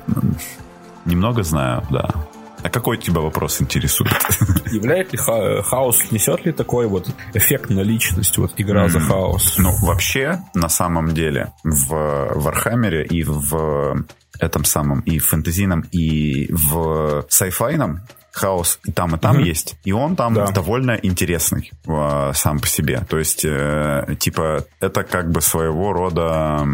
немного 1.05 1.43
знаю, 1.43 1.81
да. 1.89 2.09
А 2.61 2.69
какой 2.69 2.97
тебя 2.97 3.21
вопрос 3.21 3.61
интересует? 3.61 4.11
Является 4.65 5.13
ли 5.13 5.17
ха- 5.17 5.61
хаос, 5.63 6.11
несет 6.11 6.45
ли 6.45 6.51
такой 6.51 6.87
вот 6.87 7.09
эффект 7.33 7.69
на 7.69 7.79
личность, 7.79 8.37
вот 8.37 8.51
игра 8.57 8.87
mm-hmm. 8.87 8.89
за 8.89 8.99
хаос? 8.99 9.55
Ну, 9.57 9.71
вообще, 9.81 10.41
на 10.53 10.67
самом 10.67 11.13
деле, 11.13 11.53
в 11.63 12.33
Вархаммере 12.35 13.05
и 13.05 13.23
в 13.23 14.03
этом 14.41 14.65
самом, 14.65 14.99
и 15.01 15.19
в 15.19 15.25
фэнтезийном, 15.25 15.85
и 15.93 16.51
в 16.51 17.25
сайфайном 17.29 18.01
хаос 18.31 18.79
и 18.85 18.91
там, 18.91 19.15
и 19.15 19.19
там 19.19 19.37
mm-hmm. 19.37 19.43
есть. 19.43 19.77
И 19.83 19.91
он 19.91 20.15
там 20.15 20.33
да. 20.33 20.47
довольно 20.51 20.97
интересный 21.01 21.71
э, 21.85 22.31
сам 22.33 22.59
по 22.59 22.67
себе. 22.67 23.05
То 23.09 23.17
есть, 23.17 23.43
э, 23.45 24.15
типа, 24.19 24.65
это 24.79 25.03
как 25.03 25.31
бы 25.31 25.41
своего 25.41 25.93
рода... 25.93 26.65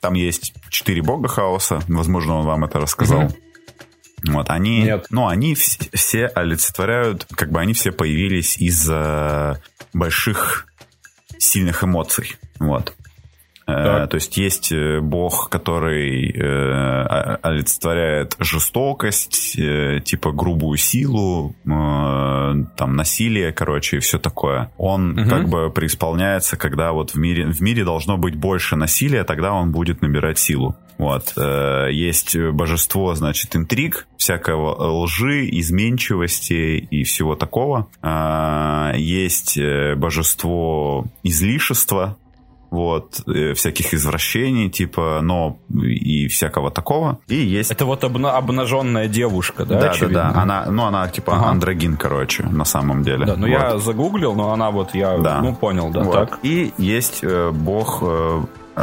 Там 0.00 0.14
есть 0.14 0.54
четыре 0.70 1.02
бога 1.02 1.28
хаоса. 1.28 1.80
Возможно, 1.88 2.36
он 2.36 2.46
вам 2.46 2.64
это 2.64 2.78
рассказал. 2.80 3.24
Mm-hmm. 3.24 4.32
Вот, 4.32 4.50
они, 4.50 4.82
Нет. 4.82 5.06
ну, 5.10 5.26
они 5.26 5.54
все 5.54 6.26
олицетворяют, 6.26 7.26
как 7.34 7.50
бы 7.50 7.60
они 7.60 7.72
все 7.72 7.90
появились 7.90 8.58
из-за 8.58 9.62
больших 9.92 10.66
сильных 11.38 11.84
эмоций. 11.84 12.36
Вот. 12.58 12.94
Э, 13.70 14.06
то 14.06 14.16
есть 14.16 14.36
есть 14.36 14.72
э, 14.72 15.00
бог, 15.00 15.48
который 15.50 16.30
э, 16.30 17.36
олицетворяет 17.42 18.36
жестокость, 18.38 19.58
э, 19.58 20.00
типа 20.04 20.32
грубую 20.32 20.76
силу, 20.78 21.54
там 21.64 22.96
насилие, 22.96 23.52
короче, 23.52 23.96
и 23.96 24.00
все 24.00 24.18
такое. 24.18 24.70
Он 24.76 25.18
угу. 25.18 25.28
как 25.28 25.48
бы 25.48 25.70
преисполняется, 25.70 26.56
когда 26.56 26.92
вот 26.92 27.10
в 27.12 27.16
мире, 27.16 27.46
в 27.46 27.60
мире 27.60 27.84
должно 27.84 28.16
быть 28.16 28.36
больше 28.36 28.76
насилия, 28.76 29.24
тогда 29.24 29.52
он 29.52 29.72
будет 29.72 30.02
набирать 30.02 30.38
силу. 30.38 30.76
Вот. 30.98 31.32
Есть 31.90 32.36
божество, 32.36 33.14
значит, 33.14 33.56
интриг, 33.56 34.06
всякого 34.18 35.02
лжи, 35.04 35.48
изменчивости 35.50 36.86
и 36.90 37.04
всего 37.04 37.36
такого. 37.36 37.88
Э, 38.02 38.92
есть 38.96 39.58
божество 39.96 41.06
излишества, 41.22 42.18
вот, 42.70 43.22
э, 43.26 43.54
всяких 43.54 43.94
извращений, 43.94 44.70
типа, 44.70 45.20
но 45.22 45.58
и 45.70 46.28
всякого 46.28 46.70
такого. 46.70 47.18
И 47.26 47.34
есть... 47.34 47.70
Это 47.70 47.84
вот 47.84 48.04
обна- 48.04 48.36
обнаженная 48.36 49.08
девушка, 49.08 49.64
да, 49.64 49.80
Да, 49.80 49.90
очевидно? 49.90 50.22
да, 50.22 50.32
да. 50.32 50.42
Она, 50.42 50.66
ну, 50.70 50.84
она 50.84 51.08
типа 51.08 51.34
ага. 51.34 51.50
андрогин, 51.50 51.96
короче, 51.96 52.44
на 52.44 52.64
самом 52.64 53.02
деле. 53.02 53.26
Да, 53.26 53.36
ну 53.36 53.48
вот. 53.48 53.52
я 53.52 53.78
загуглил, 53.78 54.34
но 54.34 54.52
она 54.52 54.70
вот, 54.70 54.94
я, 54.94 55.18
да. 55.18 55.40
ну, 55.40 55.54
понял, 55.54 55.90
да, 55.90 56.02
вот. 56.02 56.12
так. 56.12 56.38
И 56.42 56.72
есть 56.78 57.20
э, 57.22 57.50
бог 57.50 57.98
э, 58.02 58.42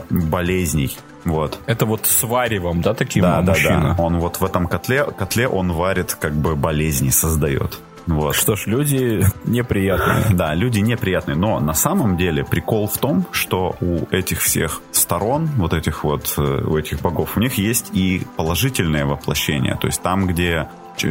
болезней. 0.09 0.97
Вот. 1.25 1.59
Это 1.65 1.85
вот 1.85 2.05
с 2.05 2.23
варевом, 2.23 2.81
да, 2.81 2.93
таким 2.93 3.23
да, 3.23 3.41
мужчина? 3.41 3.81
Да, 3.81 3.93
да. 3.95 4.03
Он 4.03 4.19
вот 4.19 4.39
в 4.39 4.45
этом 4.45 4.67
котле, 4.67 5.03
котле 5.03 5.47
он 5.47 5.71
варит, 5.73 6.13
как 6.13 6.33
бы 6.33 6.55
болезни 6.55 7.09
создает. 7.09 7.79
Вот. 8.07 8.35
Что 8.35 8.55
ж, 8.55 8.67
люди 8.67 9.23
неприятные. 9.45 10.25
Да, 10.37 10.53
люди 10.53 10.79
неприятные. 10.79 11.35
Но 11.35 11.59
на 11.59 11.73
самом 11.73 12.17
деле 12.17 12.43
прикол 12.43 12.87
в 12.87 12.97
том, 12.97 13.25
что 13.31 13.75
у 13.81 14.05
этих 14.11 14.41
всех 14.41 14.81
сторон, 14.91 15.47
вот 15.57 15.73
этих 15.73 16.03
вот, 16.03 16.33
э, 16.37 16.41
у 16.41 16.77
этих 16.77 17.01
богов, 17.01 17.37
у 17.37 17.39
них 17.39 17.55
есть 17.55 17.89
и 17.93 18.25
положительное 18.37 19.05
воплощение. 19.05 19.77
То 19.79 19.87
есть 19.87 20.01
там, 20.01 20.27
где 20.27 20.67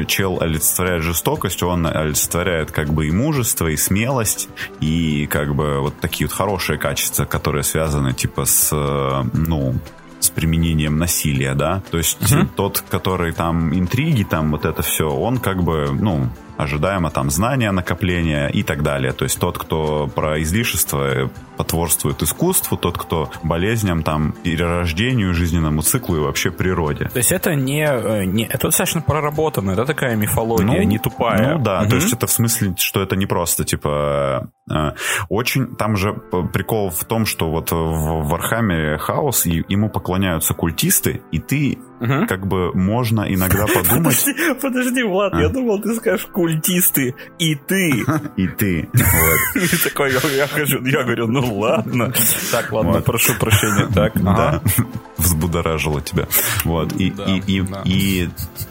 чел 0.06 0.38
олицетворяет 0.40 1.02
жестокость, 1.02 1.62
он 1.62 1.86
олицетворяет 1.86 2.72
как 2.72 2.88
бы 2.88 3.06
и 3.06 3.10
мужество, 3.10 3.68
и 3.68 3.76
смелость, 3.76 4.48
и 4.80 5.26
как 5.26 5.54
бы 5.54 5.80
вот 5.80 6.00
такие 6.00 6.26
вот 6.26 6.34
хорошие 6.34 6.78
качества, 6.78 7.24
которые 7.24 7.62
связаны 7.62 8.12
типа 8.12 8.44
с, 8.46 8.70
э, 8.72 9.24
ну, 9.32 9.74
с 10.18 10.30
применением 10.30 10.98
насилия, 10.98 11.54
да. 11.54 11.82
То 11.90 11.98
есть 11.98 12.20
uh-huh. 12.20 12.48
тот, 12.56 12.84
который 12.88 13.32
там 13.32 13.72
интриги, 13.74 14.24
там 14.24 14.50
вот 14.50 14.64
это 14.64 14.82
все, 14.82 15.08
он 15.08 15.38
как 15.38 15.62
бы, 15.62 15.88
ну, 15.92 16.28
ожидаемо 16.56 17.10
там 17.10 17.30
знания, 17.30 17.70
накопления 17.72 18.48
и 18.48 18.62
так 18.62 18.82
далее. 18.82 19.12
То 19.12 19.24
есть 19.24 19.38
тот, 19.38 19.58
кто 19.58 20.08
про 20.08 20.40
излишество 20.42 21.30
потворствует 21.56 22.22
искусству, 22.22 22.76
тот, 22.76 22.98
кто 22.98 23.30
болезням, 23.42 24.02
там, 24.02 24.32
перерождению, 24.32 25.34
жизненному 25.34 25.82
циклу 25.82 26.16
и 26.16 26.20
вообще 26.20 26.50
природе. 26.50 27.08
То 27.08 27.18
есть 27.18 27.32
это 27.32 27.54
не, 27.54 27.84
э, 27.84 28.24
не 28.24 28.44
это 28.44 28.68
достаточно 28.68 29.00
проработанная, 29.00 29.74
да, 29.74 29.84
такая 29.84 30.16
мифология, 30.16 30.66
ну, 30.66 30.82
не 30.82 30.98
тупая. 30.98 31.54
Ну 31.54 31.62
да, 31.62 31.82
угу. 31.82 31.90
то 31.90 31.96
есть 31.96 32.12
это 32.12 32.26
в 32.26 32.30
смысле, 32.30 32.74
что 32.78 33.02
это 33.02 33.16
не 33.16 33.26
просто, 33.26 33.64
типа, 33.64 34.50
э, 34.70 34.92
очень, 35.28 35.76
там 35.76 35.96
же 35.96 36.12
прикол 36.52 36.90
в 36.90 37.04
том, 37.04 37.26
что 37.26 37.50
вот 37.50 37.72
в 37.72 38.28
Вархаммере 38.28 38.98
хаос, 38.98 39.46
и 39.46 39.64
ему 39.68 39.88
поклоняются 39.88 40.54
культисты, 40.54 41.22
и 41.32 41.38
ты 41.38 41.78
Угу. 42.00 42.26
Как 42.28 42.46
бы 42.46 42.72
можно 42.74 43.22
иногда 43.22 43.66
подумать... 43.74 44.24
Подожди, 44.24 44.60
подожди 44.60 45.02
Влад, 45.02 45.34
а? 45.34 45.40
я 45.40 45.48
думал, 45.48 45.80
ты 45.80 45.94
скажешь 45.94 46.26
культисты 46.46 47.14
и 47.40 47.56
ты. 47.56 48.04
И 48.36 48.46
ты. 48.46 48.88
И 49.54 49.76
такой, 49.82 50.12
я 50.12 50.46
хожу, 50.46 50.84
я 50.84 51.02
говорю, 51.02 51.26
ну 51.26 51.58
ладно. 51.58 52.12
Так, 52.52 52.72
ладно, 52.72 53.00
прошу 53.00 53.34
прощения. 53.34 53.88
Так, 53.92 54.12
да. 54.22 54.62
Взбудоражило 55.16 56.00
тебя. 56.00 56.28
Вот. 56.64 56.92
И, 56.92 57.08
и, 57.08 57.42
и, 57.46 57.64
и 57.84 58.28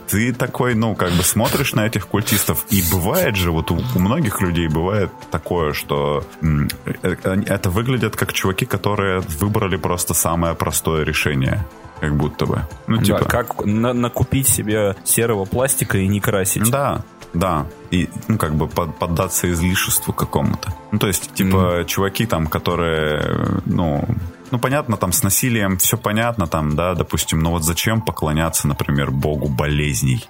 ты 0.08 0.32
такой, 0.32 0.74
ну, 0.74 0.96
как 0.96 1.12
бы 1.12 1.24
смотришь 1.24 1.74
на 1.74 1.86
этих 1.86 2.08
культистов, 2.08 2.66
и 2.70 2.82
бывает 2.92 3.36
же, 3.36 3.52
вот 3.52 3.72
у, 3.72 3.76
у 3.96 4.00
многих 4.00 4.40
людей 4.42 4.70
бывает 4.70 5.12
такое, 5.32 5.74
что 5.74 6.26
э, 6.42 7.16
это 7.24 7.70
выглядят 7.70 8.16
как 8.16 8.32
чуваки, 8.32 8.66
которые 8.66 9.20
выбрали 9.40 9.76
просто 9.76 10.14
самое 10.14 10.56
простое 10.56 11.04
решение 11.04 11.66
как 12.00 12.16
будто 12.16 12.46
бы. 12.46 12.62
Ну, 12.88 13.02
типа... 13.02 13.20
Да, 13.20 13.26
как 13.26 13.66
на 13.66 13.94
накупить 13.94 14.48
себе 14.48 14.96
серого 15.04 15.46
пластика 15.46 15.98
и 15.98 16.08
не 16.08 16.20
красить. 16.20 16.70
Да, 16.70 17.04
да. 17.36 17.68
И, 17.92 18.10
ну, 18.28 18.38
как 18.38 18.56
бы 18.56 18.68
под, 18.68 18.98
поддаться 18.98 19.52
излишеству 19.52 20.14
какому-то. 20.14 20.74
Ну, 20.92 21.00
то 21.00 21.08
есть, 21.08 21.34
типа, 21.34 21.82
mm. 21.82 21.86
чуваки 21.86 22.26
там, 22.26 22.48
которые, 22.48 23.62
ну, 23.66 24.08
ну, 24.52 24.60
понятно, 24.60 24.98
там 24.98 25.12
с 25.12 25.24
насилием 25.24 25.78
все 25.78 25.98
понятно, 25.98 26.48
там, 26.48 26.76
да, 26.76 26.96
допустим, 26.96 27.40
но 27.40 27.52
вот 27.52 27.64
зачем 27.64 28.02
поклоняться, 28.02 28.68
например, 28.68 29.12
богу 29.12 29.48
болезней? 29.48 30.28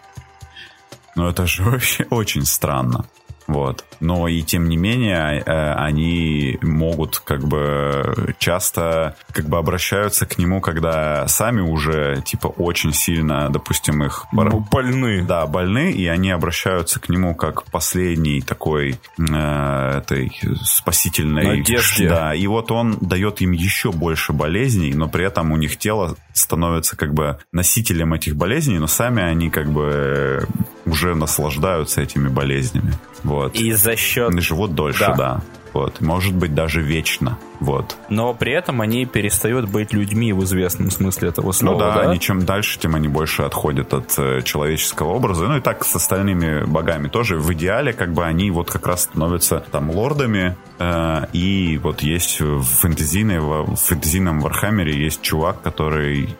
Ну, 1.15 1.27
это 1.27 1.45
же 1.47 1.63
вообще 1.69 2.05
очень 2.09 2.45
странно. 2.45 3.05
Вот. 3.47 3.85
Но 3.99 4.27
и 4.27 4.41
тем 4.41 4.69
не 4.69 4.77
менее, 4.77 5.43
э, 5.45 5.73
они 5.73 6.57
могут 6.61 7.19
как 7.19 7.47
бы 7.47 8.35
часто 8.39 9.15
как 9.31 9.45
бы 9.45 9.57
обращаются 9.57 10.25
к 10.25 10.37
нему, 10.37 10.61
когда 10.61 11.27
сами 11.27 11.61
уже 11.61 12.21
типа 12.25 12.47
очень 12.47 12.93
сильно, 12.93 13.49
допустим, 13.49 14.03
их... 14.03 14.25
Больны. 14.31 15.23
Да, 15.23 15.45
больны, 15.45 15.91
и 15.91 16.07
они 16.07 16.31
обращаются 16.31 16.99
к 16.99 17.09
нему 17.09 17.35
как 17.35 17.63
последний 17.65 18.41
такой 18.41 18.99
э, 19.17 19.97
этой 19.97 20.31
спасительной... 20.63 21.57
Надежде. 21.57 22.09
Да, 22.09 22.33
и 22.33 22.47
вот 22.47 22.71
он 22.71 22.97
дает 23.01 23.41
им 23.41 23.51
еще 23.51 23.91
больше 23.91 24.33
болезней, 24.33 24.93
но 24.93 25.07
при 25.07 25.25
этом 25.25 25.51
у 25.51 25.57
них 25.57 25.77
тело 25.77 26.15
становится 26.33 26.97
как 26.97 27.13
бы 27.13 27.37
носителем 27.51 28.13
этих 28.13 28.35
болезней, 28.35 28.79
но 28.79 28.87
сами 28.87 29.21
они 29.23 29.49
как 29.49 29.69
бы 29.71 30.47
уже 30.85 31.15
наслаждаются 31.15 32.01
этими 32.01 32.27
болезнями. 32.27 32.93
Вот. 33.25 33.55
И 33.55 33.71
за 33.71 33.95
счет... 33.95 34.33
И 34.33 34.39
живут 34.39 34.75
дольше, 34.75 34.99
да. 34.99 35.15
да. 35.15 35.41
Вот. 35.73 35.99
Может 35.99 36.33
быть, 36.33 36.53
даже 36.53 36.81
вечно. 36.81 37.37
Вот. 37.59 37.95
Но 38.09 38.33
при 38.33 38.53
этом 38.53 38.81
они 38.81 39.05
перестают 39.05 39.69
быть 39.69 39.93
людьми 39.93 40.33
в 40.33 40.43
известном 40.43 40.91
смысле 40.91 41.29
этого 41.29 41.51
слова. 41.51 41.73
Ну 41.73 41.79
да, 41.79 41.93
да? 41.95 42.09
они 42.09 42.19
чем 42.19 42.45
дальше, 42.45 42.79
тем 42.79 42.95
они 42.95 43.07
больше 43.07 43.43
отходят 43.43 43.93
от 43.93 44.13
э, 44.17 44.41
человеческого 44.43 45.13
образа. 45.13 45.47
Ну 45.47 45.57
и 45.57 45.61
так 45.61 45.83
с 45.85 45.95
остальными 45.95 46.65
богами 46.65 47.07
тоже. 47.07 47.37
В 47.37 47.53
идеале 47.53 47.93
как 47.93 48.13
бы 48.13 48.25
они 48.25 48.51
вот 48.51 48.69
как 48.69 48.87
раз 48.87 49.03
становятся 49.03 49.63
там 49.71 49.89
лордами. 49.89 50.55
Э, 50.79 51.25
и 51.33 51.79
вот 51.81 52.01
есть 52.01 52.41
в 52.41 52.63
фэнтезийной, 52.63 53.39
в 53.39 53.75
фэнтезийном 53.75 54.39
Вархаммере 54.39 54.97
есть 54.97 55.21
чувак, 55.21 55.61
который 55.61 56.35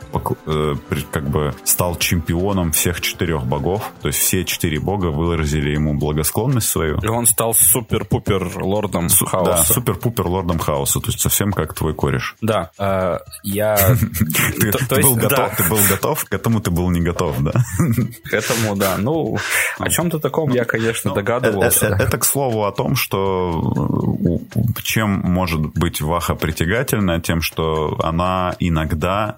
э, 0.46 0.76
как 1.12 1.30
бы 1.30 1.54
стал 1.64 1.96
чемпионом 1.96 2.72
всех 2.72 3.02
четырех 3.02 3.46
богов. 3.46 3.92
То 4.02 4.08
есть 4.10 4.20
все 4.20 4.44
четыре 4.46 4.80
бога 4.80 5.08
выразили 5.08 5.72
ему 5.72 5.94
благосклонность 5.94 6.68
свою. 6.68 7.00
И 7.00 7.08
он 7.08 7.26
стал 7.26 7.54
супер-пупер 7.54 8.64
лордом 8.64 9.10
Су- 9.10 9.26
хаоса. 9.26 9.52
Да, 9.52 9.64
супер-пупер 9.64 10.28
лордом 10.28 10.60
хаоса. 10.60 11.00
То 11.06 11.12
есть 11.12 11.22
совсем 11.22 11.52
как 11.52 11.76
твой 11.76 11.94
кореш. 11.94 12.36
Да, 12.42 12.72
э, 12.80 13.20
я... 13.44 13.78
Ты 14.90 15.02
был 15.02 15.16
готов, 15.16 15.56
ты 15.56 15.64
был 15.70 15.78
готов, 15.88 16.26
к 16.26 16.34
этому 16.34 16.62
ты 16.62 16.72
был 16.72 16.90
не 16.90 17.00
готов, 17.00 17.40
да? 17.42 17.52
К 18.24 18.34
этому, 18.34 18.76
да. 18.76 18.96
Ну, 18.98 19.38
о 19.78 19.90
чем-то 19.90 20.18
таком 20.18 20.50
я, 20.50 20.66
конечно, 20.66 21.10
ну, 21.10 21.16
догадывался. 21.16 21.88
Это, 21.90 22.04
это, 22.04 22.18
к 22.18 22.26
слову, 22.26 22.66
о 22.66 22.72
том, 22.72 22.96
что 22.96 23.62
чем 24.82 25.12
может 25.12 25.62
быть 25.76 26.02
Ваха 26.02 26.34
притягательна, 26.34 27.22
тем, 27.22 27.42
что 27.42 28.00
она 28.02 28.56
иногда 28.58 29.38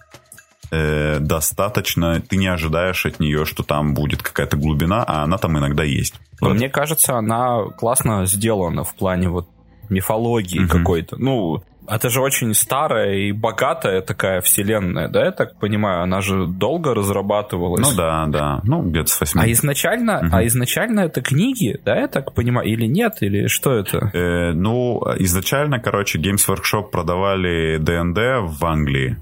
э, 0.71 1.19
достаточно, 1.19 2.21
ты 2.21 2.37
не 2.37 2.47
ожидаешь 2.47 3.05
от 3.05 3.19
нее, 3.19 3.45
что 3.45 3.63
там 3.63 3.93
будет 3.93 4.21
какая-то 4.21 4.55
глубина, 4.55 5.03
а 5.05 5.23
она 5.23 5.37
там 5.37 5.57
иногда 5.57 5.83
есть. 5.83 6.15
Вот. 6.39 6.53
Мне 6.53 6.69
кажется, 6.69 7.17
она 7.17 7.65
классно 7.77 8.25
сделана 8.25 8.85
в 8.85 8.95
плане 8.95 9.27
вот 9.27 9.49
мифологии 9.89 10.59
угу. 10.59 10.69
какой-то. 10.69 11.17
Ну, 11.17 11.63
это 11.87 12.09
же 12.09 12.21
очень 12.21 12.53
старая 12.53 13.15
и 13.15 13.31
богатая 13.31 14.01
такая 14.01 14.41
вселенная, 14.41 15.07
да, 15.07 15.25
я 15.25 15.31
так 15.31 15.57
понимаю? 15.57 16.03
Она 16.03 16.21
же 16.21 16.45
долго 16.45 16.93
разрабатывалась. 16.93 17.87
Ну 17.89 17.95
да, 17.95 18.25
да. 18.27 18.61
Ну, 18.63 18.81
где-то 18.81 19.09
с 19.09 19.19
8. 19.19 19.39
А 19.39 19.51
изначально, 19.51 20.19
угу. 20.19 20.29
а 20.31 20.45
изначально 20.45 21.01
это 21.01 21.21
книги, 21.21 21.79
да, 21.85 21.95
я 21.95 22.07
так 22.07 22.33
понимаю, 22.33 22.67
или 22.67 22.85
нет, 22.85 23.17
или 23.21 23.47
что 23.47 23.73
это? 23.73 24.11
Э, 24.13 24.51
ну, 24.51 25.01
изначально, 25.19 25.79
короче, 25.79 26.19
Games 26.19 26.45
Workshop 26.47 26.89
продавали 26.91 27.77
ДНД 27.77 28.51
в 28.51 28.65
Англии. 28.65 29.17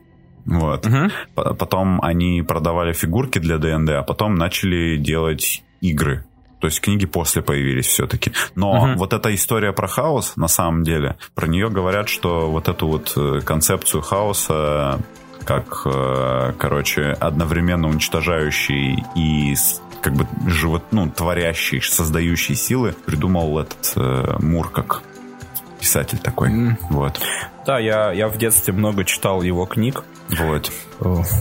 Вот. 0.45 0.85
Угу. 0.85 1.55
Потом 1.55 1.99
они 2.01 2.41
продавали 2.41 2.93
фигурки 2.93 3.39
для 3.39 3.57
ДНД, 3.57 3.89
а 3.91 4.03
потом 4.03 4.35
начали 4.35 4.97
делать 4.97 5.63
игры. 5.81 6.23
То 6.65 6.69
есть 6.69 6.81
книги 6.81 7.05
после 7.05 7.43
появились 7.43 7.85
все-таки. 7.85 8.31
Но 8.55 8.71
угу. 8.71 8.93
вот 8.95 9.13
эта 9.13 9.31
история 9.35 9.71
про 9.71 9.87
хаос, 9.87 10.35
на 10.35 10.47
самом 10.47 10.83
деле, 10.83 11.15
про 11.35 11.45
нее 11.45 11.69
говорят, 11.69 12.09
что 12.09 12.49
вот 12.49 12.67
эту 12.67 12.87
вот 12.87 13.13
э, 13.15 13.41
концепцию 13.45 14.01
хаоса 14.01 14.99
как, 15.43 15.83
э, 15.85 16.53
короче, 16.57 17.15
одновременно 17.19 17.87
уничтожающий 17.87 19.03
и 19.15 19.53
как 20.01 20.13
бы 20.13 20.25
живот, 20.47 20.81
ну, 20.89 21.07
творящий, 21.07 21.83
создающий 21.83 22.55
силы 22.55 22.95
придумал 23.05 23.59
этот 23.59 23.93
э, 23.95 24.37
Мур 24.39 24.71
как 24.71 25.03
писатель 25.79 26.17
такой. 26.17 26.49
Mm. 26.49 26.77
Вот. 26.89 27.21
Да, 27.67 27.77
я, 27.77 28.11
я 28.11 28.27
в 28.27 28.39
детстве 28.39 28.73
много 28.73 29.05
читал 29.05 29.43
его 29.43 29.67
книг. 29.67 30.03
Вот. 30.29 30.71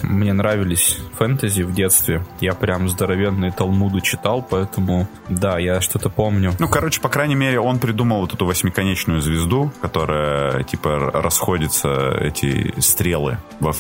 Мне 0.03 0.33
нравились 0.33 0.99
фэнтези 1.17 1.63
в 1.63 1.73
детстве. 1.73 2.25
Я 2.41 2.55
прям 2.55 2.89
здоровенные 2.89 3.53
талмуды 3.53 4.01
читал, 4.01 4.43
поэтому, 4.43 5.09
да, 5.29 5.59
я 5.59 5.81
что-то 5.81 6.11
помню. 6.11 6.53
Ну, 6.59 6.69
короче, 6.69 7.01
по 7.01 7.09
крайней 7.09 7.35
мере, 7.35 7.61
он 7.61 7.79
придумал 7.79 8.21
вот 8.21 8.35
эту 8.35 8.47
восьмиконечную 8.47 9.21
звезду, 9.21 9.73
которая, 9.81 10.65
типа, 10.65 11.11
расходится 11.15 12.11
эти 12.21 12.75
стрелы 12.81 13.39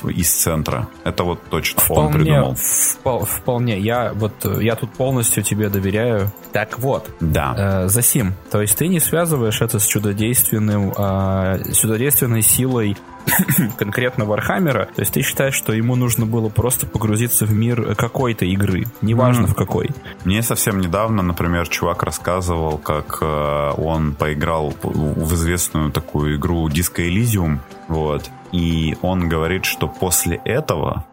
из 0.08 0.32
центра. 0.32 0.88
Это 1.04 1.24
вот 1.24 1.40
точно 1.50 1.80
вполне, 1.80 2.06
он 2.06 2.12
придумал. 2.12 2.54
Впол, 2.54 3.24
вполне. 3.24 3.78
Я 3.78 4.12
вот, 4.14 4.44
я 4.60 4.76
тут 4.76 4.92
полностью 4.92 5.42
тебе 5.42 5.68
доверяю. 5.68 6.32
Так 6.52 6.78
вот. 6.78 7.10
Да. 7.20 7.54
Э, 7.84 7.88
Засим, 7.88 8.34
то 8.50 8.62
есть 8.62 8.78
ты 8.78 8.86
не 8.86 9.00
связываешь 9.00 9.60
это 9.60 9.78
с 9.78 9.86
чудодейственным, 9.86 10.92
э, 10.96 11.72
чудодейственной 11.74 12.42
силой 12.42 12.96
конкретно 13.78 14.24
Вархаммера. 14.24 14.88
То 14.94 15.00
есть 15.00 15.14
ты 15.14 15.22
считаешь, 15.22 15.54
что 15.54 15.72
ему 15.72 15.96
нужно 15.96 16.26
было 16.26 16.48
просто 16.48 16.86
погрузиться 16.86 17.46
в 17.46 17.52
мир 17.52 17.94
какой-то 17.94 18.44
игры, 18.44 18.84
неважно 19.02 19.46
mm. 19.46 19.50
в 19.50 19.54
какой. 19.54 19.90
Мне 20.24 20.42
совсем 20.42 20.80
недавно, 20.80 21.22
например, 21.22 21.68
чувак 21.68 22.02
рассказывал, 22.02 22.78
как 22.78 23.18
э, 23.20 23.70
он 23.76 24.14
поиграл 24.14 24.74
в 24.82 25.34
известную 25.34 25.90
такую 25.90 26.36
игру 26.36 26.68
Disco 26.68 27.06
Elysium, 27.06 27.58
вот, 27.88 28.30
и 28.52 28.96
он 29.02 29.28
говорит, 29.28 29.64
что 29.64 29.88
после 29.88 30.40
этого 30.44 31.04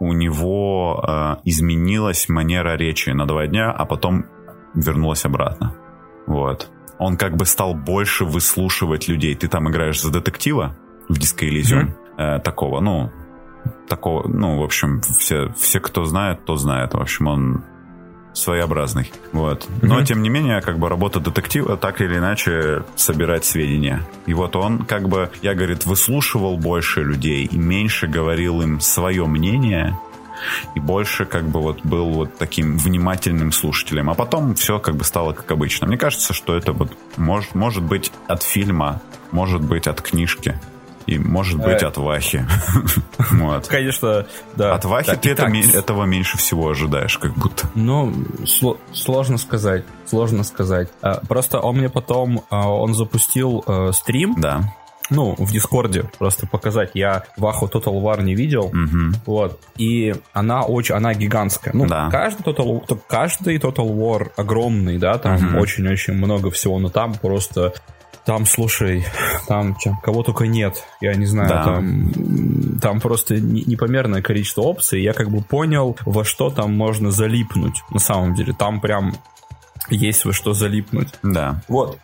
у 0.00 0.12
него 0.12 1.04
э, 1.06 1.36
изменилась 1.44 2.28
манера 2.28 2.76
речи 2.76 3.10
на 3.10 3.26
два 3.26 3.46
дня, 3.46 3.70
а 3.70 3.84
потом 3.84 4.24
вернулась 4.74 5.24
обратно. 5.24 5.74
Вот. 6.26 6.68
Он 6.98 7.16
как 7.16 7.36
бы 7.36 7.46
стал 7.46 7.74
больше 7.74 8.24
выслушивать 8.24 9.08
людей. 9.08 9.34
Ты 9.34 9.48
там 9.48 9.70
играешь 9.70 10.00
за 10.00 10.10
детектива, 10.10 10.76
в 11.10 11.18
Disco 11.18 11.48
Elysium 11.48 11.88
mm-hmm. 12.16 12.36
э, 12.36 12.38
такого, 12.40 12.80
ну, 12.80 13.10
такого, 13.88 14.26
ну, 14.28 14.60
в 14.60 14.62
общем, 14.62 15.00
все, 15.00 15.52
все, 15.58 15.80
кто 15.80 16.04
знает, 16.04 16.44
то 16.44 16.56
знает. 16.56 16.94
В 16.94 17.00
общем, 17.00 17.26
он 17.26 17.64
своеобразный. 18.32 19.12
Вот. 19.32 19.66
Но, 19.82 19.98
mm-hmm. 19.98 20.04
тем 20.04 20.22
не 20.22 20.28
менее, 20.28 20.60
как 20.60 20.78
бы 20.78 20.88
работа 20.88 21.18
детектива 21.18 21.76
так 21.76 22.00
или 22.00 22.16
иначе 22.16 22.84
собирать 22.94 23.44
сведения. 23.44 24.02
И 24.26 24.34
вот 24.34 24.54
он, 24.54 24.84
как 24.84 25.08
бы, 25.08 25.30
я, 25.42 25.54
говорит, 25.54 25.84
выслушивал 25.84 26.56
больше 26.56 27.02
людей 27.02 27.44
и 27.46 27.58
меньше 27.58 28.06
говорил 28.06 28.62
им 28.62 28.80
свое 28.80 29.26
мнение, 29.26 29.98
и 30.74 30.80
больше 30.80 31.24
как 31.24 31.44
бы 31.44 31.60
вот 31.60 31.84
был 31.84 32.10
вот 32.10 32.38
таким 32.38 32.78
внимательным 32.78 33.52
слушателем. 33.52 34.08
А 34.10 34.14
потом 34.14 34.54
все 34.54 34.78
как 34.78 34.94
бы 34.94 35.04
стало 35.04 35.32
как 35.32 35.50
обычно. 35.50 35.86
Мне 35.86 35.98
кажется, 35.98 36.32
что 36.32 36.56
это 36.56 36.72
вот 36.72 36.96
может, 37.16 37.54
может 37.54 37.82
быть 37.82 38.12
от 38.28 38.42
фильма, 38.42 39.02
может 39.32 39.60
быть 39.60 39.86
от 39.86 40.00
книжки. 40.00 40.58
И, 41.10 41.18
может 41.18 41.58
быть, 41.58 41.82
э. 41.82 41.86
от 41.86 41.96
Вахи. 41.96 42.46
вот. 43.32 43.66
Конечно, 43.66 44.26
да. 44.54 44.74
От 44.74 44.84
Вахи 44.84 45.16
ты 45.16 45.30
это, 45.30 45.46
этого 45.46 46.04
меньше 46.04 46.38
всего 46.38 46.70
ожидаешь, 46.70 47.18
как 47.18 47.34
будто. 47.34 47.68
Ну, 47.74 48.14
сложно 48.92 49.36
сказать. 49.36 49.84
Сложно 50.06 50.44
сказать. 50.44 50.88
А, 51.02 51.20
просто 51.26 51.58
он 51.58 51.78
мне 51.78 51.88
потом, 51.88 52.44
а, 52.48 52.68
он 52.68 52.94
запустил 52.94 53.64
э, 53.66 53.90
стрим. 53.92 54.36
Да 54.38 54.72
ну, 55.10 55.34
в 55.36 55.50
Дискорде 55.50 56.04
просто 56.18 56.46
показать. 56.46 56.92
Я 56.94 57.24
Ваху 57.36 57.66
Total 57.66 58.00
War 58.00 58.22
не 58.22 58.34
видел. 58.34 58.66
Угу. 58.66 59.22
Вот. 59.26 59.60
И 59.76 60.14
она 60.32 60.62
очень, 60.62 60.94
она 60.94 61.14
гигантская. 61.14 61.74
Ну, 61.74 61.86
да. 61.86 62.08
каждый 62.10 62.42
Total, 62.42 63.02
каждый 63.08 63.58
Total 63.58 63.88
War 63.88 64.30
огромный, 64.36 64.98
да, 64.98 65.18
там 65.18 65.56
очень-очень 65.56 66.14
угу. 66.14 66.24
много 66.24 66.50
всего, 66.50 66.78
но 66.78 66.88
там 66.88 67.14
просто 67.14 67.74
там, 68.24 68.46
слушай, 68.46 69.04
там 69.48 69.76
кого 70.02 70.22
только 70.22 70.46
нет. 70.46 70.84
Я 71.00 71.14
не 71.14 71.26
знаю, 71.26 71.48
да. 71.48 71.64
там, 71.64 72.12
там 72.80 73.00
просто 73.00 73.40
непомерное 73.40 74.22
количество 74.22 74.62
опций. 74.62 75.02
Я 75.02 75.12
как 75.12 75.30
бы 75.30 75.42
понял, 75.42 75.96
во 76.04 76.24
что 76.24 76.50
там 76.50 76.76
можно 76.76 77.10
залипнуть. 77.10 77.82
На 77.90 77.98
самом 77.98 78.34
деле, 78.34 78.52
там 78.52 78.80
прям 78.80 79.14
есть 79.88 80.24
во 80.24 80.32
что 80.32 80.52
залипнуть. 80.52 81.08
Да. 81.22 81.62
Вот. 81.68 81.98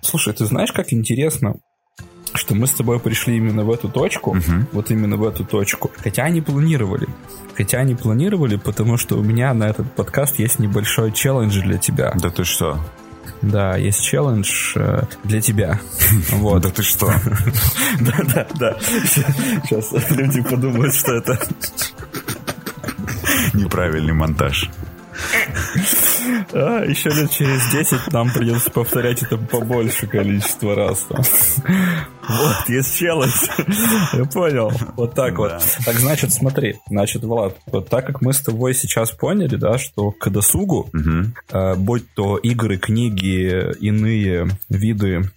Слушай, 0.00 0.34
ты 0.34 0.44
знаешь, 0.44 0.72
как 0.72 0.92
интересно, 0.92 1.56
что 2.34 2.54
мы 2.54 2.66
с 2.66 2.72
тобой 2.72 3.00
пришли 3.00 3.36
именно 3.36 3.64
в 3.64 3.70
эту 3.70 3.88
точку, 3.88 4.30
угу. 4.30 4.66
вот 4.72 4.90
именно 4.90 5.16
в 5.16 5.24
эту 5.24 5.44
точку. 5.44 5.90
Хотя 5.96 6.24
они 6.24 6.40
планировали. 6.40 7.08
Хотя 7.56 7.78
они 7.78 7.94
планировали, 7.94 8.56
потому 8.56 8.98
что 8.98 9.16
у 9.16 9.22
меня 9.22 9.54
на 9.54 9.64
этот 9.64 9.90
подкаст 9.92 10.38
есть 10.38 10.58
небольшой 10.58 11.12
челлендж 11.12 11.60
для 11.62 11.78
тебя. 11.78 12.12
Да 12.20 12.30
ты 12.30 12.44
что? 12.44 12.78
Да, 13.42 13.76
есть 13.76 14.02
челлендж 14.02 14.72
э, 14.76 15.02
для 15.24 15.40
тебя. 15.40 15.80
Вот. 16.30 16.62
Да 16.62 16.70
ты 16.70 16.82
что? 16.82 17.12
Да, 18.00 18.18
да, 18.34 18.46
да. 18.58 18.76
Сейчас 18.80 19.92
люди 20.10 20.42
подумают, 20.42 20.94
что 20.94 21.14
это 21.14 21.38
неправильный 23.54 24.12
монтаж. 24.12 24.70
А, 26.52 26.84
еще 26.84 27.10
лет 27.10 27.30
через 27.30 27.70
10 27.72 28.12
нам 28.12 28.30
придется 28.30 28.70
повторять 28.70 29.22
это 29.22 29.36
побольше 29.36 30.06
количество 30.06 30.74
раз. 30.74 31.06
Там. 31.08 31.22
Вот, 32.28 32.68
есть 32.68 32.96
челлендж. 32.96 33.32
Я 34.12 34.24
понял. 34.24 34.72
Вот 34.96 35.14
так 35.14 35.34
да. 35.34 35.38
вот. 35.38 35.62
Так, 35.84 35.94
значит, 35.96 36.32
смотри. 36.32 36.76
Значит, 36.88 37.22
Влад, 37.22 37.56
вот 37.66 37.88
так 37.88 38.06
как 38.06 38.20
мы 38.20 38.32
с 38.32 38.40
тобой 38.40 38.74
сейчас 38.74 39.10
поняли, 39.10 39.56
да, 39.56 39.78
что 39.78 40.10
к 40.10 40.28
досугу, 40.28 40.90
угу. 40.92 41.32
э, 41.50 41.74
будь 41.76 42.12
то 42.14 42.36
игры, 42.38 42.78
книги, 42.78 43.72
иные 43.80 44.48
виды 44.68 45.30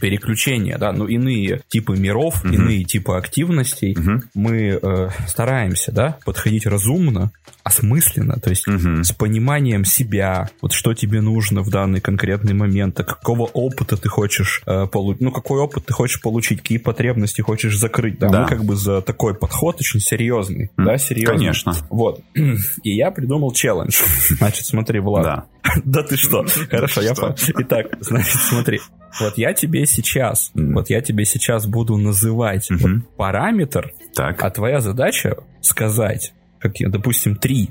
переключения, 0.00 0.78
да, 0.78 0.92
ну, 0.92 1.06
иные 1.06 1.62
типы 1.68 1.96
миров, 1.96 2.44
угу. 2.44 2.52
иные 2.52 2.84
типы 2.84 3.14
активностей, 3.14 3.96
угу. 3.96 4.22
мы 4.34 4.78
э, 4.80 5.08
стараемся, 5.26 5.92
да, 5.92 6.18
подходить 6.24 6.66
разумно, 6.66 7.30
осмысленно, 7.62 8.38
то 8.40 8.50
есть 8.50 8.66
угу. 8.66 9.02
с 9.02 9.12
пониманием 9.12 9.84
себя, 9.84 10.50
вот 10.60 10.72
что 10.72 10.94
тебе 10.94 11.20
нужно 11.20 11.62
в 11.62 11.70
данный 11.70 12.00
конкретный 12.00 12.54
момент, 12.54 12.98
а 13.00 13.04
какого 13.04 13.44
опыта 13.44 13.96
ты 13.96 14.08
хочешь 14.08 14.62
э, 14.66 14.86
получить, 14.86 15.22
ну, 15.22 15.30
какой 15.30 15.60
опыт 15.60 15.86
ты 15.86 15.92
хочешь 15.92 16.20
получить, 16.20 16.60
какие 16.60 16.78
потребности 16.78 17.40
хочешь 17.40 17.76
закрыть, 17.78 18.18
да, 18.18 18.28
да. 18.28 18.42
мы 18.42 18.48
как 18.48 18.64
бы 18.64 18.76
за 18.76 19.00
такой 19.00 19.34
подход 19.34 19.76
очень 19.80 20.00
серьезный, 20.00 20.70
mm. 20.76 20.84
да, 20.84 20.98
серьезный. 20.98 21.36
Конечно. 21.36 21.74
Вот. 21.90 22.20
И 22.34 22.96
я 22.96 23.10
придумал 23.10 23.52
челлендж. 23.52 24.02
Значит, 24.30 24.66
смотри, 24.66 25.00
Влад. 25.00 25.24
Да. 25.24 25.44
Да 25.84 26.02
ты 26.02 26.16
что? 26.16 26.44
Хорошо, 26.70 27.00
я. 27.00 27.14
Итак, 27.58 27.86
значит, 28.00 28.40
смотри. 28.40 28.80
Вот 29.20 29.38
я 29.38 29.52
тебе 29.52 29.86
сейчас, 29.86 30.50
вот 30.54 30.90
я 30.90 31.00
тебе 31.00 31.24
сейчас 31.24 31.66
буду 31.66 31.96
называть 31.96 32.68
параметр, 33.16 33.92
так. 34.14 34.42
а 34.42 34.50
твоя 34.50 34.80
задача 34.80 35.36
сказать, 35.60 36.32
как 36.58 36.72
допустим, 36.80 37.36
три 37.36 37.70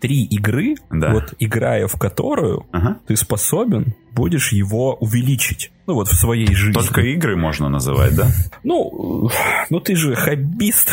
три 0.00 0.24
игры, 0.24 0.74
да. 0.90 1.12
вот 1.12 1.34
играя 1.38 1.86
в 1.86 1.98
которую 1.98 2.66
ага. 2.72 2.98
ты 3.06 3.16
способен 3.16 3.94
будешь 4.16 4.52
его 4.52 4.94
увеличить. 4.94 5.70
Ну 5.86 5.94
вот 5.94 6.08
в 6.08 6.16
своей 6.16 6.52
жизни. 6.52 6.72
Только 6.72 7.00
игры 7.02 7.36
можно 7.36 7.68
называть, 7.68 8.16
да? 8.16 8.26
Ну, 8.64 9.30
ну 9.70 9.78
ты 9.78 9.94
же 9.94 10.16
хоббист. 10.16 10.92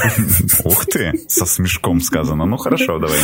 Ух 0.64 0.86
ты, 0.86 1.14
со 1.28 1.48
смешком 1.48 2.00
сказано. 2.00 2.46
Ну 2.46 2.58
хорошо, 2.58 3.00
давай. 3.00 3.18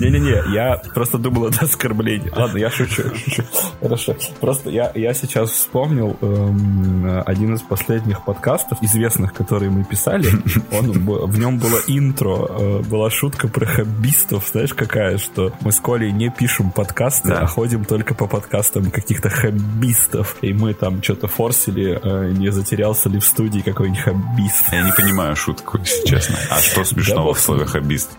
Не-не-не, 0.00 0.52
я 0.52 0.82
просто 0.94 1.18
думал, 1.18 1.46
это 1.46 1.64
оскорбление. 1.66 2.32
Ладно, 2.34 2.58
я 2.58 2.70
шучу, 2.70 3.04
шучу. 3.14 3.44
Хорошо. 3.80 4.16
Просто 4.40 4.70
я, 4.70 4.90
я 4.96 5.14
сейчас 5.14 5.50
вспомнил 5.50 6.16
эм, 6.20 7.22
один 7.24 7.54
из 7.54 7.62
последних 7.62 8.24
подкастов, 8.24 8.82
известных, 8.82 9.32
которые 9.32 9.70
мы 9.70 9.84
писали. 9.84 10.28
Он, 10.72 10.90
в 10.90 11.38
нем 11.38 11.58
было 11.58 11.78
интро, 11.86 12.48
э, 12.48 12.82
была 12.82 13.10
шутка 13.10 13.46
про 13.46 13.66
хоббистов, 13.66 14.48
знаешь, 14.50 14.74
какая, 14.74 15.18
что 15.18 15.52
мы 15.60 15.70
с 15.70 15.78
Колей 15.78 16.10
не 16.10 16.30
пишем 16.30 16.72
подкасты, 16.72 17.28
да. 17.28 17.40
а 17.42 17.46
ходим 17.46 17.84
только 17.84 18.14
по 18.14 18.26
подкастам 18.26 18.90
каких-то 18.90 19.30
хоббистов. 19.42 20.36
И 20.42 20.52
мы 20.52 20.74
там 20.74 21.02
что-то 21.02 21.26
форсили, 21.26 22.00
э, 22.02 22.32
не 22.32 22.50
затерялся 22.50 23.08
ли 23.08 23.18
в 23.18 23.24
студии 23.24 23.60
какой-нибудь 23.60 24.02
хоббист. 24.02 24.72
Я 24.72 24.82
не 24.82 24.92
понимаю 24.92 25.36
шутку, 25.36 25.78
если 25.78 26.06
честно. 26.06 26.36
А 26.50 26.60
что 26.60 26.84
смешного 26.84 27.34
да, 27.34 27.38
в 27.38 27.42
слове 27.42 27.64
хоббист? 27.66 28.10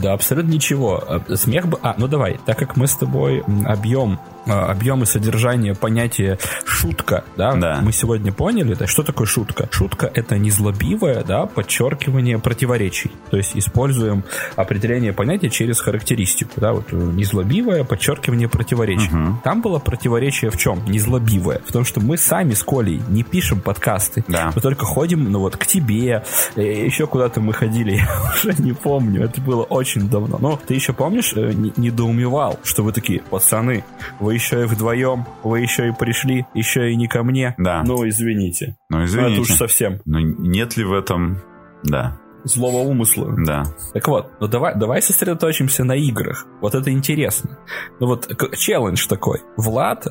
Да, 0.00 0.12
абсолютно 0.12 0.50
ничего. 0.50 1.02
Э, 1.06 1.36
смех 1.36 1.66
бы... 1.66 1.78
А, 1.82 1.94
ну 1.98 2.08
давай, 2.08 2.38
так 2.44 2.58
как 2.58 2.76
мы 2.76 2.86
с 2.86 2.96
тобой 2.96 3.42
объем 3.66 4.18
а, 4.48 4.70
объем 4.70 5.02
и 5.02 5.06
содержание 5.06 5.74
понятия 5.74 6.38
шутка, 6.64 7.24
да, 7.36 7.54
да, 7.54 7.80
мы 7.82 7.92
сегодня 7.92 8.32
поняли, 8.32 8.74
да, 8.74 8.86
что 8.86 9.02
такое 9.02 9.26
шутка? 9.26 9.68
Шутка— 9.70 10.10
это 10.14 10.38
незлобивое, 10.38 11.22
да, 11.22 11.46
подчеркивание 11.46 12.38
противоречий. 12.38 13.10
То 13.30 13.36
есть 13.36 13.56
используем 13.56 14.24
определение 14.56 15.12
понятия 15.12 15.50
через 15.50 15.80
характеристику, 15.80 16.52
да, 16.60 16.72
вот 16.72 16.86
э, 16.92 16.96
незлобивое 16.96 17.84
подчеркивание 17.84 18.48
противоречий. 18.48 19.12
Угу. 19.12 19.40
Там 19.44 19.60
было 19.60 19.78
противоречие 19.78 20.50
в 20.50 20.56
чем? 20.56 20.82
Незлобивое. 20.86 21.60
В 21.66 21.72
том, 21.72 21.84
что 21.84 22.00
мы 22.00 22.16
сами 22.16 22.54
с 22.54 22.62
Колей 22.62 23.02
не 23.08 23.22
пишем 23.24 23.60
подкасты. 23.60 24.24
Да. 24.28 24.52
Мы 24.54 24.62
только 24.62 24.86
ходим, 24.86 25.30
ну 25.30 25.40
вот, 25.40 25.56
к 25.56 25.66
тебе, 25.66 26.24
э, 26.56 26.62
еще 26.86 27.06
куда-то 27.06 27.40
мы 27.40 27.52
ходили, 27.52 27.92
я 27.96 28.32
уже 28.34 28.62
не 28.62 28.72
помню, 28.72 29.24
это 29.24 29.40
было 29.42 29.64
очень 29.64 29.87
давно. 29.96 30.38
Но 30.40 30.60
ты 30.64 30.74
еще 30.74 30.92
помнишь, 30.92 31.32
э, 31.34 31.52
недоумевал, 31.76 32.58
что 32.62 32.82
вы 32.82 32.92
такие, 32.92 33.20
пацаны, 33.20 33.84
вы 34.20 34.34
еще 34.34 34.62
и 34.62 34.66
вдвоем, 34.66 35.26
вы 35.42 35.60
еще 35.60 35.88
и 35.88 35.92
пришли, 35.92 36.46
еще 36.54 36.90
и 36.90 36.96
не 36.96 37.08
ко 37.08 37.22
мне. 37.22 37.54
Да. 37.58 37.82
Ну, 37.84 38.08
извините. 38.08 38.76
Ну, 38.88 39.04
извините. 39.04 39.28
Ну, 39.28 39.42
это 39.42 39.52
уж 39.52 39.56
совсем. 39.56 40.00
Ну, 40.04 40.18
нет 40.18 40.76
ли 40.76 40.84
в 40.84 40.92
этом... 40.92 41.40
Да 41.84 42.18
злого 42.50 42.78
умысла. 42.78 43.34
Да. 43.38 43.64
Так 43.92 44.08
вот, 44.08 44.30
ну 44.40 44.46
давай, 44.46 44.74
давай 44.74 45.02
сосредоточимся 45.02 45.84
на 45.84 45.96
играх. 45.96 46.46
Вот 46.60 46.74
это 46.74 46.90
интересно. 46.90 47.58
Ну 48.00 48.06
вот 48.06 48.28
челлендж 48.56 49.06
такой. 49.06 49.40
Влад, 49.56 50.06
э, 50.06 50.10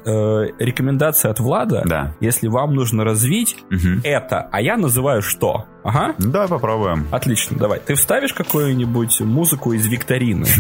рекомендация 0.60 1.32
от 1.32 1.40
Влада. 1.40 1.84
Да. 1.86 2.16
Если 2.20 2.48
вам 2.48 2.74
нужно 2.74 3.04
развить 3.04 3.58
угу. 3.72 4.02
это, 4.04 4.48
а 4.52 4.62
я 4.62 4.78
называю 4.78 5.22
что? 5.22 5.66
Ага. 5.84 6.16
Да, 6.18 6.48
попробуем. 6.48 7.08
Отлично, 7.12 7.58
давай. 7.58 7.80
Ты 7.80 7.96
вставишь 7.96 8.34
какую-нибудь 8.34 9.22
музыку 9.22 9.72
из 9.72 9.86
викторины? 9.88 10.46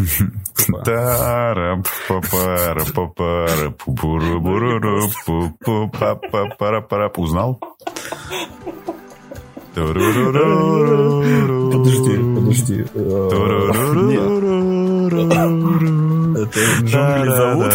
Узнал? 7.17 7.59
Подожди, 11.71 12.17
подожди. 12.36 12.86
Это 16.55 16.85
джунгли 16.85 17.29
зовут? 17.29 17.73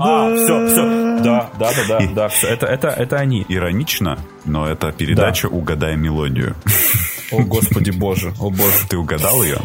А, 0.00 0.34
все, 0.34 0.68
все. 0.68 0.82
Да, 1.24 1.50
да, 1.58 1.70
да, 1.72 1.84
да, 1.88 2.06
да, 2.14 2.28
все. 2.28 2.48
Это, 2.48 2.66
это, 2.66 2.88
это 2.88 3.16
они. 3.16 3.44
Иронично, 3.48 4.18
но 4.44 4.68
это 4.68 4.92
передача 4.92 5.46
«Угадай 5.46 5.96
мелодию». 5.96 6.54
О, 7.30 7.42
господи 7.42 7.90
боже, 7.90 8.32
о 8.40 8.50
боже. 8.50 8.88
Ты 8.88 8.96
угадал 8.96 9.42
ее, 9.42 9.58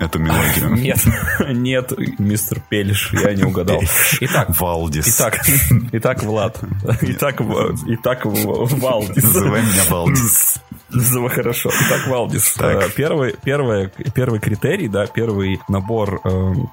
эту 0.00 0.18
мелодию? 0.18 0.74
Нет, 0.74 0.98
нет, 1.48 1.92
мистер 2.18 2.60
Пелиш, 2.68 3.10
я 3.12 3.32
не 3.32 3.44
угадал. 3.44 3.80
Итак, 4.20 4.50
Валдис. 4.60 5.16
Итак, 5.16 5.40
итак, 5.92 6.22
Влад. 6.22 6.60
Итак, 7.00 7.40
итак, 7.86 8.26
Валдис. 8.26 9.24
Называй 9.24 9.62
меня 9.62 9.82
Валдис. 9.88 10.60
Называй 10.96 11.30
хорошо. 11.30 11.70
Итак, 11.86 12.06
Валдис. 12.06 12.54
Так. 12.54 12.94
Первый, 12.94 13.34
первый, 13.42 13.90
первый 14.14 14.40
критерий, 14.40 14.88
да, 14.88 15.06
первый 15.06 15.60
набор 15.68 16.20
эм, 16.24 16.70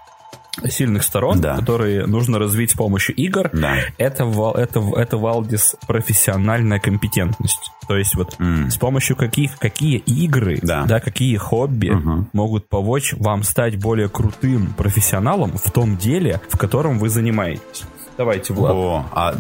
сильных 0.68 1.04
сторон, 1.04 1.42
да. 1.42 1.56
которые 1.56 2.06
нужно 2.06 2.40
развить 2.40 2.72
с 2.72 2.74
помощью 2.76 3.16
игр, 3.16 3.50
да. 3.54 3.78
это, 3.98 4.24
это, 4.56 4.84
это 4.96 5.18
Валдис 5.18 5.76
профессиональная 5.88 6.80
компетентность. 6.80 7.72
То 7.88 7.98
есть 7.98 8.16
вот 8.16 8.36
mm. 8.40 8.70
с 8.70 8.78
помощью 8.78 9.16
каких, 9.16 9.58
какие 9.58 9.98
игры, 9.98 10.60
да. 10.62 10.86
Да, 10.86 11.00
какие 11.00 11.36
хобби 11.38 11.88
uh-huh. 11.88 12.26
могут 12.32 12.70
помочь 12.70 13.14
вам 13.18 13.44
стать 13.44 13.78
более 13.78 14.08
крутым 14.08 14.68
профессионалом 14.78 15.58
в 15.58 15.72
том 15.72 15.98
деле, 15.98 16.40
в 16.50 16.58
котором 16.58 17.00
вы 17.00 17.10
занимаетесь. 17.10 17.84
Давайте, 18.18 18.54
Влад. 18.54 18.74
О, 18.74 19.06
а 19.12 19.34
э, 19.34 19.36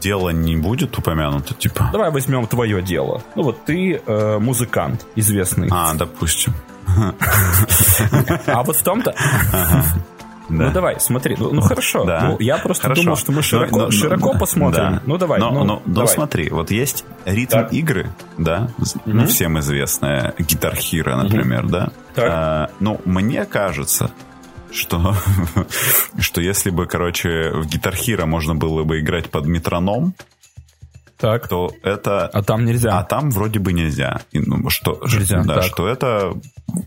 дело 0.00 0.30
не 0.30 0.56
будет 0.56 0.96
упомянуто, 0.98 1.54
типа? 1.54 1.90
Давай 1.92 2.10
возьмем 2.10 2.46
твое 2.46 2.82
дело. 2.82 3.22
Ну 3.36 3.42
вот 3.42 3.64
ты 3.66 4.00
э, 4.04 4.38
музыкант 4.38 5.06
известный. 5.16 5.68
А, 5.70 5.94
допустим. 5.94 6.54
А 8.46 8.62
вот 8.64 8.76
в 8.76 8.82
том-то... 8.82 9.14
Да. 10.50 10.66
Ну 10.66 10.72
давай, 10.72 11.00
смотри, 11.00 11.36
ну, 11.38 11.52
ну 11.52 11.60
хорошо. 11.60 12.04
Да. 12.04 12.20
Ну, 12.30 12.36
я 12.40 12.58
просто 12.58 12.82
хорошо. 12.82 13.02
думал, 13.02 13.16
что 13.16 13.32
мы 13.32 13.42
широко, 13.42 13.78
но, 13.78 13.84
но, 13.86 13.90
широко 13.90 14.34
посмотрим. 14.38 14.82
Да. 14.82 15.02
Ну 15.06 15.16
давай. 15.16 15.40
Но, 15.40 15.50
ну, 15.52 15.64
но, 15.64 15.82
давай. 15.86 16.08
смотри, 16.08 16.50
вот 16.50 16.70
есть 16.70 17.04
ритм 17.24 17.50
так. 17.50 17.72
игры, 17.72 18.10
да, 18.36 18.68
угу. 18.78 18.86
ну 19.06 19.26
всем 19.26 19.58
известная 19.60 20.34
Гитар 20.38 20.74
Хира, 20.74 21.16
например, 21.16 21.64
угу. 21.64 21.72
да. 21.72 21.90
Так. 22.14 22.28
А, 22.28 22.70
ну 22.80 23.00
мне 23.04 23.44
кажется, 23.44 24.10
что, 24.72 25.14
что 26.18 26.40
если 26.40 26.70
бы, 26.70 26.86
короче, 26.86 27.50
в 27.52 27.66
Гитар 27.66 27.94
Hero 27.94 28.26
можно 28.26 28.54
было 28.54 28.84
бы 28.84 29.00
играть 29.00 29.30
под 29.30 29.46
метроном, 29.46 30.14
так. 31.20 31.48
то 31.48 31.72
это... 31.82 32.26
А 32.26 32.42
там 32.42 32.64
нельзя. 32.64 32.98
А 32.98 33.04
там 33.04 33.30
вроде 33.30 33.58
бы 33.58 33.72
нельзя. 33.72 34.20
И, 34.32 34.40
ну, 34.40 34.68
что, 34.70 35.00
нельзя, 35.02 35.42
да, 35.44 35.56
так. 35.56 35.64
что 35.64 35.86
это 35.86 36.32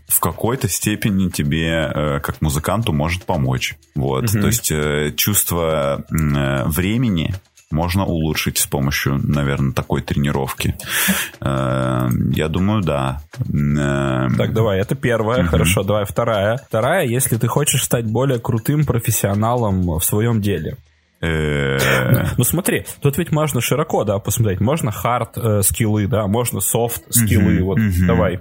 в 0.08 0.20
какой-то 0.20 0.68
степени 0.68 1.28
тебе, 1.28 1.90
э, 1.94 2.20
как 2.20 2.40
музыканту, 2.40 2.92
может 2.92 3.24
помочь. 3.24 3.76
Вот. 3.94 4.24
Угу. 4.24 4.40
То 4.40 4.46
есть 4.46 4.70
э, 4.70 5.12
чувство 5.16 6.04
э, 6.10 6.64
времени 6.66 7.34
можно 7.70 8.04
улучшить 8.04 8.58
с 8.58 8.66
помощью, 8.66 9.18
наверное, 9.24 9.72
такой 9.72 10.00
тренировки. 10.00 10.76
Я 11.40 12.48
думаю, 12.48 12.82
да. 12.82 13.20
Так, 13.36 14.52
давай, 14.52 14.78
это 14.78 14.94
первая. 14.94 15.40
Угу. 15.40 15.48
Хорошо, 15.48 15.82
давай 15.82 16.04
вторая. 16.04 16.60
Вторая, 16.68 17.04
если 17.04 17.36
ты 17.36 17.48
хочешь 17.48 17.82
стать 17.82 18.04
более 18.04 18.38
крутым 18.38 18.84
профессионалом 18.84 19.98
в 19.98 20.04
своем 20.04 20.40
деле. 20.40 20.76
Э. 21.24 21.78
Ну 22.36 22.44
смотри, 22.44 22.84
тут 23.00 23.16
ведь 23.18 23.30
можно 23.30 23.60
широко, 23.60 24.04
да, 24.04 24.18
посмотреть. 24.18 24.60
Можно 24.60 24.90
хард 24.90 25.36
э, 25.36 25.62
скиллы, 25.62 26.06
да, 26.06 26.26
можно 26.26 26.60
софт 26.60 27.02
скиллы. 27.10 27.62
Вот 27.62 27.78
давай, 28.06 28.40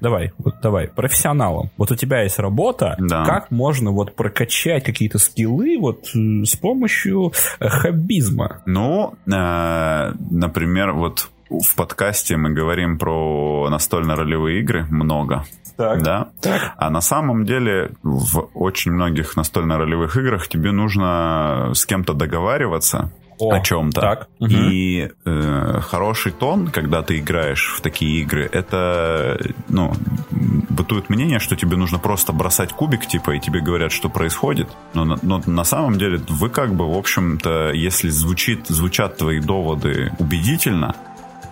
давай, 0.00 0.32
вот 0.38 0.54
давай. 0.62 0.88
Профессионалом. 0.88 1.70
Вот 1.76 1.90
у 1.90 1.96
тебя 1.96 2.22
есть 2.22 2.38
работа, 2.38 2.96
как 3.08 3.50
можно 3.50 3.90
вот 3.90 4.14
прокачать 4.14 4.84
какие-то 4.84 5.18
скиллы 5.18 5.76
вот 5.78 6.10
э, 6.14 6.44
с 6.44 6.56
помощью 6.56 7.32
хоббизма? 7.60 8.62
Ну, 8.66 9.14
например, 9.26 10.92
вот 10.92 11.28
в 11.50 11.74
подкасте 11.76 12.36
мы 12.36 12.50
говорим 12.50 12.98
про 12.98 13.68
настольно-ролевые 13.70 14.60
игры 14.60 14.86
много. 14.90 15.44
Так. 15.76 16.02
Да? 16.02 16.28
Так. 16.40 16.72
А 16.76 16.90
на 16.90 17.00
самом 17.00 17.44
деле 17.44 17.92
в 18.02 18.48
очень 18.54 18.92
многих 18.92 19.36
настольно-ролевых 19.36 20.16
играх 20.16 20.48
тебе 20.48 20.72
нужно 20.72 21.72
с 21.74 21.84
кем-то 21.84 22.14
договариваться, 22.14 23.10
О, 23.38 23.52
о 23.52 23.60
чем-то. 23.60 24.00
Так. 24.00 24.28
И 24.40 25.10
э, 25.24 25.80
хороший 25.80 26.32
тон, 26.32 26.68
когда 26.68 27.02
ты 27.02 27.18
играешь 27.18 27.74
в 27.76 27.80
такие 27.80 28.22
игры, 28.22 28.48
это, 28.52 29.38
ну, 29.68 29.92
бытует 30.30 31.10
мнение, 31.10 31.40
что 31.40 31.56
тебе 31.56 31.76
нужно 31.76 31.98
просто 31.98 32.32
бросать 32.32 32.72
кубик, 32.72 33.06
типа, 33.06 33.32
и 33.32 33.40
тебе 33.40 33.60
говорят, 33.60 33.90
что 33.90 34.08
происходит. 34.08 34.68
Но, 34.94 35.18
но 35.22 35.42
на 35.46 35.64
самом 35.64 35.98
деле 35.98 36.20
вы 36.28 36.48
как 36.50 36.74
бы, 36.74 36.92
в 36.92 36.96
общем-то, 36.96 37.72
если 37.72 38.08
звучит, 38.08 38.66
звучат 38.68 39.16
твои 39.16 39.40
доводы 39.40 40.12
убедительно, 40.18 40.94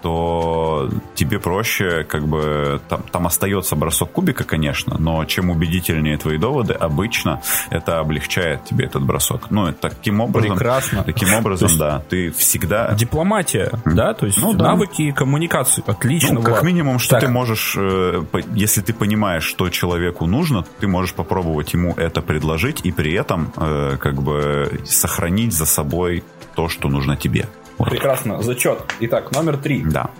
то 0.02 0.90
тебе 1.14 1.38
проще, 1.38 2.04
как 2.04 2.26
бы, 2.26 2.80
там, 2.88 3.02
там 3.10 3.26
остается 3.26 3.76
бросок 3.76 4.10
кубика, 4.12 4.44
конечно, 4.44 4.96
но 4.98 5.24
чем 5.24 5.50
убедительнее 5.50 6.18
твои 6.18 6.38
доводы, 6.38 6.74
обычно 6.74 7.40
это 7.70 8.00
облегчает 8.00 8.64
тебе 8.64 8.86
этот 8.86 9.04
бросок. 9.04 9.50
Ну, 9.50 9.72
таким 9.72 10.20
образом... 10.20 10.56
Прекрасно. 10.56 11.04
Таким 11.04 11.32
образом, 11.34 11.68
есть, 11.68 11.78
да, 11.78 12.02
ты 12.08 12.32
всегда... 12.32 12.92
Дипломатия, 12.94 13.70
mm. 13.84 13.94
да, 13.94 14.12
то 14.14 14.26
есть 14.26 14.42
ну, 14.42 14.52
навыки 14.52 15.10
да. 15.10 15.16
коммуникации, 15.16 15.84
отлично. 15.86 16.34
Ну, 16.34 16.42
как 16.42 16.62
минимум, 16.62 16.98
что 16.98 17.12
так. 17.12 17.20
ты 17.20 17.28
можешь, 17.28 17.76
э, 17.78 18.22
если 18.54 18.80
ты 18.80 18.92
понимаешь, 18.92 19.44
что 19.44 19.70
человеку 19.70 20.26
нужно, 20.26 20.64
ты 20.80 20.88
можешь 20.88 21.14
попробовать 21.14 21.72
ему 21.72 21.94
это 21.94 22.22
предложить 22.22 22.80
и 22.82 22.90
при 22.90 23.12
этом, 23.12 23.52
э, 23.56 23.96
как 24.00 24.20
бы, 24.22 24.80
сохранить 24.84 25.52
за 25.52 25.66
собой 25.66 26.24
то, 26.54 26.68
что 26.68 26.88
нужно 26.88 27.16
тебе. 27.16 27.48
Прекрасно. 27.78 28.42
Зачет. 28.42 28.80
Итак, 29.00 29.32
номер 29.32 29.56
три. 29.56 29.82
Да. 29.82 30.10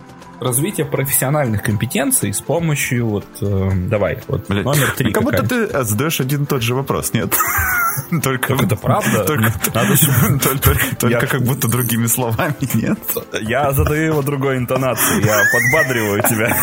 Развитие 0.41 0.87
профессиональных 0.87 1.63
компетенций 1.63 2.33
с 2.33 2.41
помощью 2.41 3.07
вот 3.07 3.27
э, 3.41 3.71
давай 3.89 4.19
вот 4.27 4.49
Блин, 4.49 4.65
номер 4.65 4.91
три. 4.97 5.07
Ну, 5.07 5.13
как 5.13 5.23
будто 5.23 5.47
ты 5.47 5.85
задаешь 5.85 6.21
один 6.21 6.43
и 6.43 6.47
тот 6.47 6.63
же 6.63 6.75
вопрос, 6.75 7.13
нет? 7.13 7.33
Только 8.23 8.55
это 8.55 8.77
правда. 8.77 9.25
Только, 9.27 9.53
Надо 9.73 9.95
только, 10.43 10.97
только 10.99 11.27
как 11.27 11.43
будто 11.43 11.69
другими 11.69 12.07
словами, 12.07 12.57
нет? 12.75 12.99
Я 13.43 13.73
задаю 13.73 14.07
его 14.07 14.23
другой 14.23 14.57
интонацией. 14.57 15.25
Я 15.25 15.43
подбадриваю 15.53 16.23
тебя. 16.23 16.57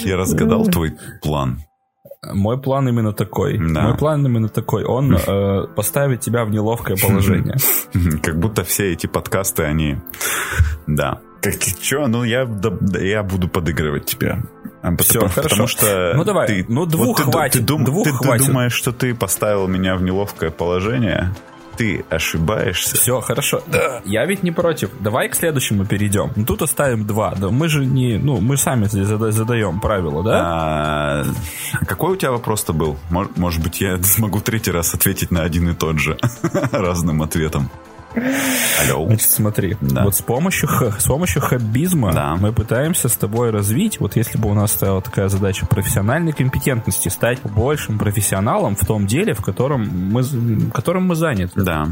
Я 0.00 0.16
разгадал 0.16 0.66
твой 0.66 0.96
план. 1.20 1.62
Мой 2.22 2.60
план 2.60 2.86
именно 2.86 3.12
такой. 3.12 3.56
Да. 3.56 3.82
Мой 3.82 3.96
план 3.96 4.26
именно 4.26 4.48
такой. 4.48 4.84
Он 4.84 5.16
э, 5.26 5.66
поставит 5.74 6.20
тебя 6.20 6.44
в 6.44 6.50
неловкое 6.50 6.96
положение. 6.96 7.56
Как 8.22 8.38
будто 8.38 8.62
все 8.62 8.92
эти 8.92 9.06
подкасты, 9.06 9.62
они... 9.62 9.96
Да. 10.86 11.20
Как 11.40 11.54
что? 11.62 12.06
Ну, 12.06 12.22
я, 12.24 12.44
да, 12.44 12.70
я 12.98 13.22
буду 13.22 13.48
подыгрывать 13.48 14.04
тебе. 14.04 14.42
А, 14.82 14.94
Все, 14.98 15.14
потому, 15.14 15.28
хорошо. 15.30 15.48
Потому 15.48 15.66
что 15.68 16.12
ну 16.14 16.24
давай, 16.24 16.46
ты, 16.46 16.66
ну 16.68 16.86
двух 16.86 17.18
вот 17.18 17.32
хватит. 17.32 17.60
Ты, 17.60 17.66
дум, 17.66 17.84
двух 17.84 18.04
ты, 18.04 18.12
хватит. 18.12 18.44
ты 18.44 18.52
думаешь, 18.52 18.72
что 18.72 18.92
ты 18.92 19.14
поставил 19.14 19.66
меня 19.66 19.96
в 19.96 20.02
неловкое 20.02 20.50
положение? 20.50 21.34
Ты 21.80 22.04
ошибаешься. 22.10 22.94
Все, 22.94 23.22
хорошо. 23.22 23.62
Да. 23.66 24.02
Я 24.04 24.26
ведь 24.26 24.42
не 24.42 24.50
против. 24.50 24.90
Давай 25.00 25.30
к 25.30 25.34
следующему 25.34 25.86
перейдем. 25.86 26.30
Ну, 26.36 26.44
тут 26.44 26.60
оставим 26.60 27.06
два. 27.06 27.34
Да, 27.34 27.48
мы 27.48 27.68
же 27.68 27.86
не... 27.86 28.18
Ну, 28.18 28.38
мы 28.38 28.58
сами 28.58 28.84
здесь 28.84 29.06
задаем 29.06 29.80
правила, 29.80 30.22
да? 30.22 30.40
А, 30.42 31.24
какой 31.86 32.12
у 32.12 32.16
тебя 32.16 32.32
вопрос-то 32.32 32.74
был? 32.74 32.98
Может, 33.08 33.38
может 33.38 33.62
быть, 33.62 33.80
я 33.80 33.96
смогу 34.02 34.40
третий 34.40 34.72
раз 34.72 34.92
ответить 34.92 35.30
на 35.30 35.42
один 35.42 35.70
и 35.70 35.74
тот 35.74 35.98
же 35.98 36.18
разным 36.70 37.22
ответом. 37.22 37.70
Алло. 38.14 39.06
Значит, 39.06 39.30
смотри, 39.30 39.76
да. 39.80 40.04
вот 40.04 40.14
с 40.14 40.22
помощью, 40.22 40.68
с 40.98 41.04
помощью 41.04 41.42
хоббизма 41.42 42.12
да. 42.12 42.36
мы 42.36 42.52
пытаемся 42.52 43.08
с 43.08 43.16
тобой 43.16 43.50
развить, 43.50 44.00
вот 44.00 44.16
если 44.16 44.38
бы 44.38 44.50
у 44.50 44.54
нас 44.54 44.72
стояла 44.72 45.00
такая 45.00 45.28
задача 45.28 45.66
профессиональной 45.66 46.32
компетентности, 46.32 47.08
стать 47.08 47.40
большим 47.42 47.98
профессионалом 47.98 48.74
в 48.76 48.84
том 48.84 49.06
деле, 49.06 49.34
в 49.34 49.42
котором 49.42 49.88
мы, 49.88 50.22
которым 50.72 51.06
мы 51.06 51.14
заняты. 51.14 51.62
Да. 51.62 51.88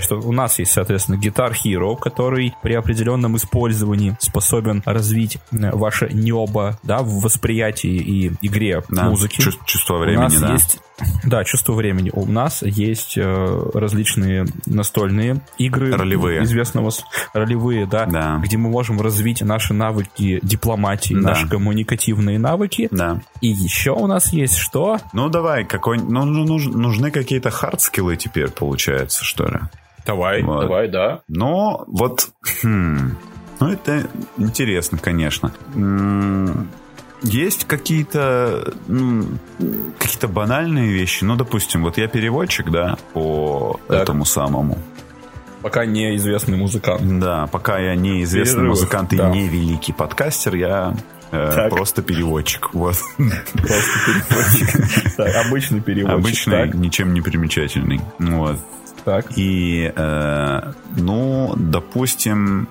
Что 0.00 0.16
у 0.20 0.32
нас 0.32 0.58
есть, 0.58 0.72
соответственно, 0.72 1.16
Guitar 1.16 1.52
Hero, 1.52 1.96
который 1.96 2.54
при 2.62 2.74
определенном 2.74 3.36
использовании 3.36 4.16
способен 4.20 4.82
развить 4.84 5.38
э, 5.52 5.70
ваше 5.72 6.08
небо, 6.12 6.78
да, 6.82 6.98
в 6.98 7.20
восприятии 7.20 7.96
и 7.96 8.32
игре 8.42 8.82
да. 8.88 9.04
музыки. 9.04 9.40
Чувство 9.64 9.98
времени, 9.98 10.18
у 10.18 10.22
нас 10.22 10.40
да. 10.40 10.52
есть 10.52 10.80
да, 11.24 11.44
чувство 11.44 11.72
времени. 11.72 12.10
У 12.12 12.26
нас 12.26 12.62
есть 12.62 13.16
э, 13.16 13.70
различные 13.74 14.46
настольные 14.66 15.40
игры. 15.58 15.92
Ролевые. 15.92 16.42
Известно, 16.44 16.90
ролевые, 17.32 17.86
да, 17.86 18.06
да. 18.06 18.40
Где 18.42 18.56
мы 18.56 18.70
можем 18.70 19.00
развить 19.00 19.42
наши 19.42 19.74
навыки 19.74 20.40
дипломатии, 20.42 21.14
да. 21.14 21.30
наши 21.30 21.48
коммуникативные 21.48 22.38
навыки. 22.38 22.88
Да. 22.90 23.20
И 23.40 23.48
еще 23.48 23.92
у 23.92 24.06
нас 24.06 24.32
есть 24.32 24.56
что? 24.56 24.98
Ну, 25.12 25.28
давай, 25.28 25.64
какой... 25.64 25.98
Ну, 25.98 26.24
ну 26.24 26.58
нужны 26.58 27.10
какие-то 27.10 27.50
хардскиллы 27.50 28.16
теперь, 28.16 28.50
получается, 28.50 29.24
что 29.24 29.44
ли? 29.46 29.60
Давай, 30.06 30.42
вот. 30.42 30.62
давай, 30.62 30.88
да. 30.88 31.20
Но 31.28 31.84
вот... 31.86 32.30
Хм, 32.62 33.16
ну, 33.60 33.68
это 33.68 34.08
интересно, 34.38 34.98
конечно. 34.98 35.52
Есть 37.22 37.64
какие-то 37.64 38.74
ну, 38.88 39.24
какие-то 39.98 40.28
банальные 40.28 40.92
вещи. 40.92 41.24
Ну, 41.24 41.36
допустим, 41.36 41.82
вот 41.82 41.98
я 41.98 42.08
переводчик, 42.08 42.70
да, 42.70 42.96
по 43.12 43.80
так. 43.88 44.02
этому 44.02 44.24
самому. 44.24 44.78
Пока 45.62 45.84
неизвестный 45.84 46.58
музыкант. 46.58 47.02
Да, 47.20 47.46
пока 47.46 47.78
я 47.78 47.94
неизвестный 47.94 48.62
Перерывов, 48.62 48.80
музыкант 48.80 49.10
да. 49.12 49.30
и 49.30 49.32
не 49.32 49.48
великий 49.48 49.92
подкастер, 49.92 50.56
я 50.56 50.96
э, 51.30 51.68
просто 51.70 52.02
переводчик. 52.02 52.74
Вот. 52.74 52.96
Просто 53.16 53.90
переводчик. 54.06 55.18
обычный 55.46 55.80
переводчик. 55.80 56.48
Обычный, 56.48 56.72
ничем 56.74 57.14
не 57.14 57.20
примечательный. 57.20 58.00
Вот. 58.18 58.58
Так. 59.04 59.26
И, 59.36 59.92
э, 59.94 60.72
ну, 60.96 61.54
допустим, 61.56 62.68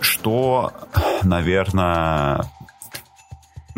что, 0.00 0.72
наверное, 1.24 2.44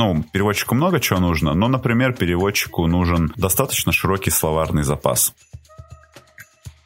ну, 0.00 0.24
переводчику 0.32 0.74
много 0.74 0.98
чего 0.98 1.20
нужно, 1.20 1.52
но, 1.52 1.68
например, 1.68 2.14
переводчику 2.14 2.86
нужен 2.86 3.34
достаточно 3.36 3.92
широкий 3.92 4.30
словарный 4.30 4.82
запас. 4.82 5.34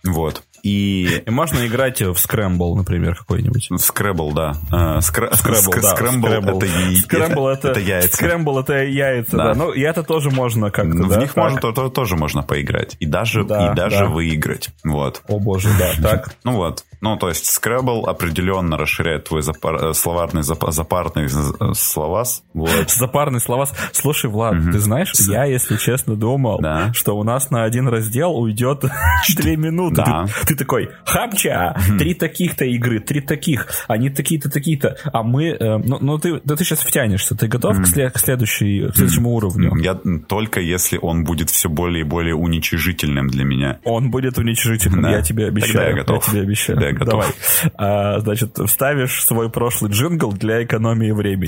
Вот. 0.02 0.42
И... 0.64 1.22
и 1.26 1.30
можно 1.30 1.66
играть 1.66 2.00
в 2.00 2.16
scramble, 2.16 2.74
например, 2.74 3.14
какой-нибудь. 3.16 3.70
В 3.70 3.78
scramble, 3.78 4.32
да. 4.32 4.54
А, 4.72 5.00
scramble, 5.02 5.34
да. 5.82 5.90
Scramble 5.90 6.26
это, 6.26 6.66
scramble 7.02 7.48
это, 7.48 7.68
это 7.68 7.80
яйца. 7.80 8.16
Scramble 8.16 8.58
это 8.60 8.82
яйца, 8.82 9.36
да. 9.36 9.44
да. 9.52 9.54
Ну, 9.54 9.72
и 9.72 9.82
это 9.82 10.02
тоже 10.02 10.30
можно 10.30 10.70
как-то, 10.70 11.04
В 11.04 11.10
да? 11.10 11.20
них 11.20 11.36
можно, 11.36 11.60
то, 11.60 11.90
тоже 11.90 12.16
можно 12.16 12.42
поиграть. 12.42 12.96
И 12.98 13.04
даже, 13.04 13.44
да, 13.44 13.72
и 13.72 13.76
даже 13.76 13.98
да. 13.98 14.06
выиграть. 14.06 14.70
Вот. 14.82 15.22
О 15.28 15.38
боже, 15.38 15.68
да. 15.78 15.92
Так. 16.14 16.34
Ну 16.44 16.56
вот. 16.56 16.84
Ну, 17.04 17.16
то 17.16 17.28
есть 17.28 17.44
Scrabble 17.44 18.06
определенно 18.06 18.78
расширяет 18.78 19.24
твой 19.24 19.42
запар, 19.42 19.74
э, 19.76 19.92
словарный 19.92 20.42
зап, 20.42 20.64
запарный 20.70 21.28
словас. 21.74 22.42
Вот. 22.54 22.70
Запарный 22.88 23.40
словас. 23.40 23.74
Слушай, 23.92 24.30
Влад, 24.30 24.54
угу. 24.54 24.72
ты 24.72 24.78
знаешь, 24.78 25.12
я, 25.28 25.44
если 25.44 25.76
честно, 25.76 26.16
думал, 26.16 26.60
да. 26.60 26.94
что 26.94 27.14
у 27.18 27.22
нас 27.22 27.50
на 27.50 27.64
один 27.64 27.88
раздел 27.88 28.34
уйдет 28.34 28.84
две 29.36 29.56
минуты. 29.58 29.96
Да. 29.96 30.24
Ты, 30.46 30.53
ты 30.54 30.64
такой, 30.64 30.90
хапча, 31.04 31.76
три 31.98 32.14
таких-то 32.14 32.64
игры, 32.64 33.00
три 33.00 33.20
таких, 33.20 33.68
они 33.88 34.10
такие-то, 34.10 34.50
такие-то. 34.50 34.96
А 35.12 35.22
мы, 35.22 35.48
э, 35.48 35.78
ну, 35.78 35.98
ну 36.00 36.18
ты, 36.18 36.40
да 36.44 36.56
ты 36.56 36.64
сейчас 36.64 36.80
втянешься, 36.80 37.34
ты 37.34 37.48
готов 37.48 37.80
к, 37.80 37.86
след, 37.86 38.12
к, 38.12 38.18
следующей, 38.18 38.88
к 38.88 38.96
следующему 38.96 39.34
уровню? 39.34 39.74
Я 39.76 39.98
только 40.28 40.60
если 40.60 40.98
он 41.00 41.24
будет 41.24 41.50
все 41.50 41.68
более 41.68 42.00
и 42.02 42.04
более 42.04 42.34
уничижительным 42.34 43.28
для 43.28 43.44
меня. 43.44 43.78
Он 43.84 44.10
будет 44.10 44.38
уничижительным, 44.38 45.02
да. 45.02 45.10
я 45.10 45.22
тебе 45.22 45.46
обещаю. 45.46 45.74
Тогда 45.74 45.88
я 45.88 45.96
готов. 45.96 46.26
Я 46.26 46.32
тебе 46.32 46.42
обещаю. 46.42 46.78
Тогда 46.78 46.92
готов. 46.92 47.10
Давай. 47.10 47.28
А, 47.76 48.20
значит, 48.20 48.58
вставишь 48.66 49.24
свой 49.24 49.50
прошлый 49.50 49.90
джингл 49.90 50.32
для 50.32 50.64
экономии 50.64 51.10
времени. 51.10 51.46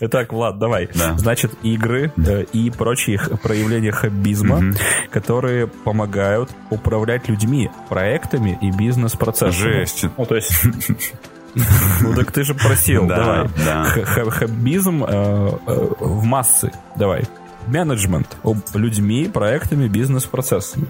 Итак, 0.00 0.32
Влад, 0.32 0.58
давай. 0.58 0.88
Да. 0.94 1.16
Значит, 1.18 1.52
игры 1.62 2.12
э, 2.16 2.44
и 2.52 2.70
прочие 2.70 3.20
проявления 3.42 3.92
хоббизма, 3.92 4.56
угу. 4.56 4.76
которые 5.10 5.37
помогают 5.84 6.50
управлять 6.70 7.28
людьми, 7.28 7.70
проектами 7.88 8.58
и 8.60 8.70
бизнес-процессами. 8.70 9.72
Жесть. 9.72 10.04
Ну, 10.16 10.26
то 10.26 10.36
есть... 10.36 10.52
Ну 12.02 12.14
так 12.14 12.30
ты 12.30 12.44
же 12.44 12.54
просил, 12.54 13.06
да, 13.06 13.16
давай. 13.16 13.48
Да. 13.64 13.84
Хоббизм 14.30 15.02
э, 15.02 15.08
э, 15.66 15.88
в 15.98 16.22
массы, 16.22 16.70
давай. 16.94 17.24
Менеджмент 17.66 18.36
людьми, 18.74 19.28
проектами, 19.32 19.88
бизнес-процессами. 19.88 20.86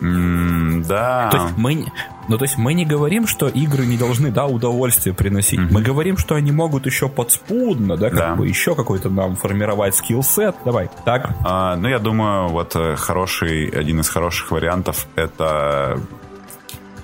Mm, 0.00 0.84
да. 0.86 1.28
То 1.30 1.36
есть 1.38 1.56
мы, 1.56 1.86
ну, 2.28 2.38
то 2.38 2.44
есть 2.44 2.58
мы 2.58 2.74
не 2.74 2.84
говорим, 2.84 3.26
что 3.26 3.48
игры 3.48 3.86
не 3.86 3.96
должны, 3.96 4.30
да, 4.30 4.46
удовольствие 4.46 5.14
приносить. 5.14 5.60
Mm-hmm. 5.60 5.72
Мы 5.72 5.82
говорим, 5.82 6.16
что 6.16 6.34
они 6.34 6.52
могут 6.52 6.86
еще 6.86 7.08
подспудно, 7.08 7.96
да, 7.96 8.10
как 8.10 8.18
да. 8.18 8.34
бы 8.34 8.48
еще 8.48 8.74
какой-то 8.74 9.10
нам 9.10 9.36
формировать 9.36 9.94
скилл-сет. 9.94 10.56
Давай, 10.64 10.90
так? 11.04 11.30
А, 11.44 11.76
ну, 11.76 11.88
я 11.88 11.98
думаю, 11.98 12.48
вот 12.48 12.74
э, 12.74 12.96
хороший, 12.96 13.68
один 13.68 14.00
из 14.00 14.08
хороших 14.08 14.50
вариантов 14.50 15.06
это 15.14 16.00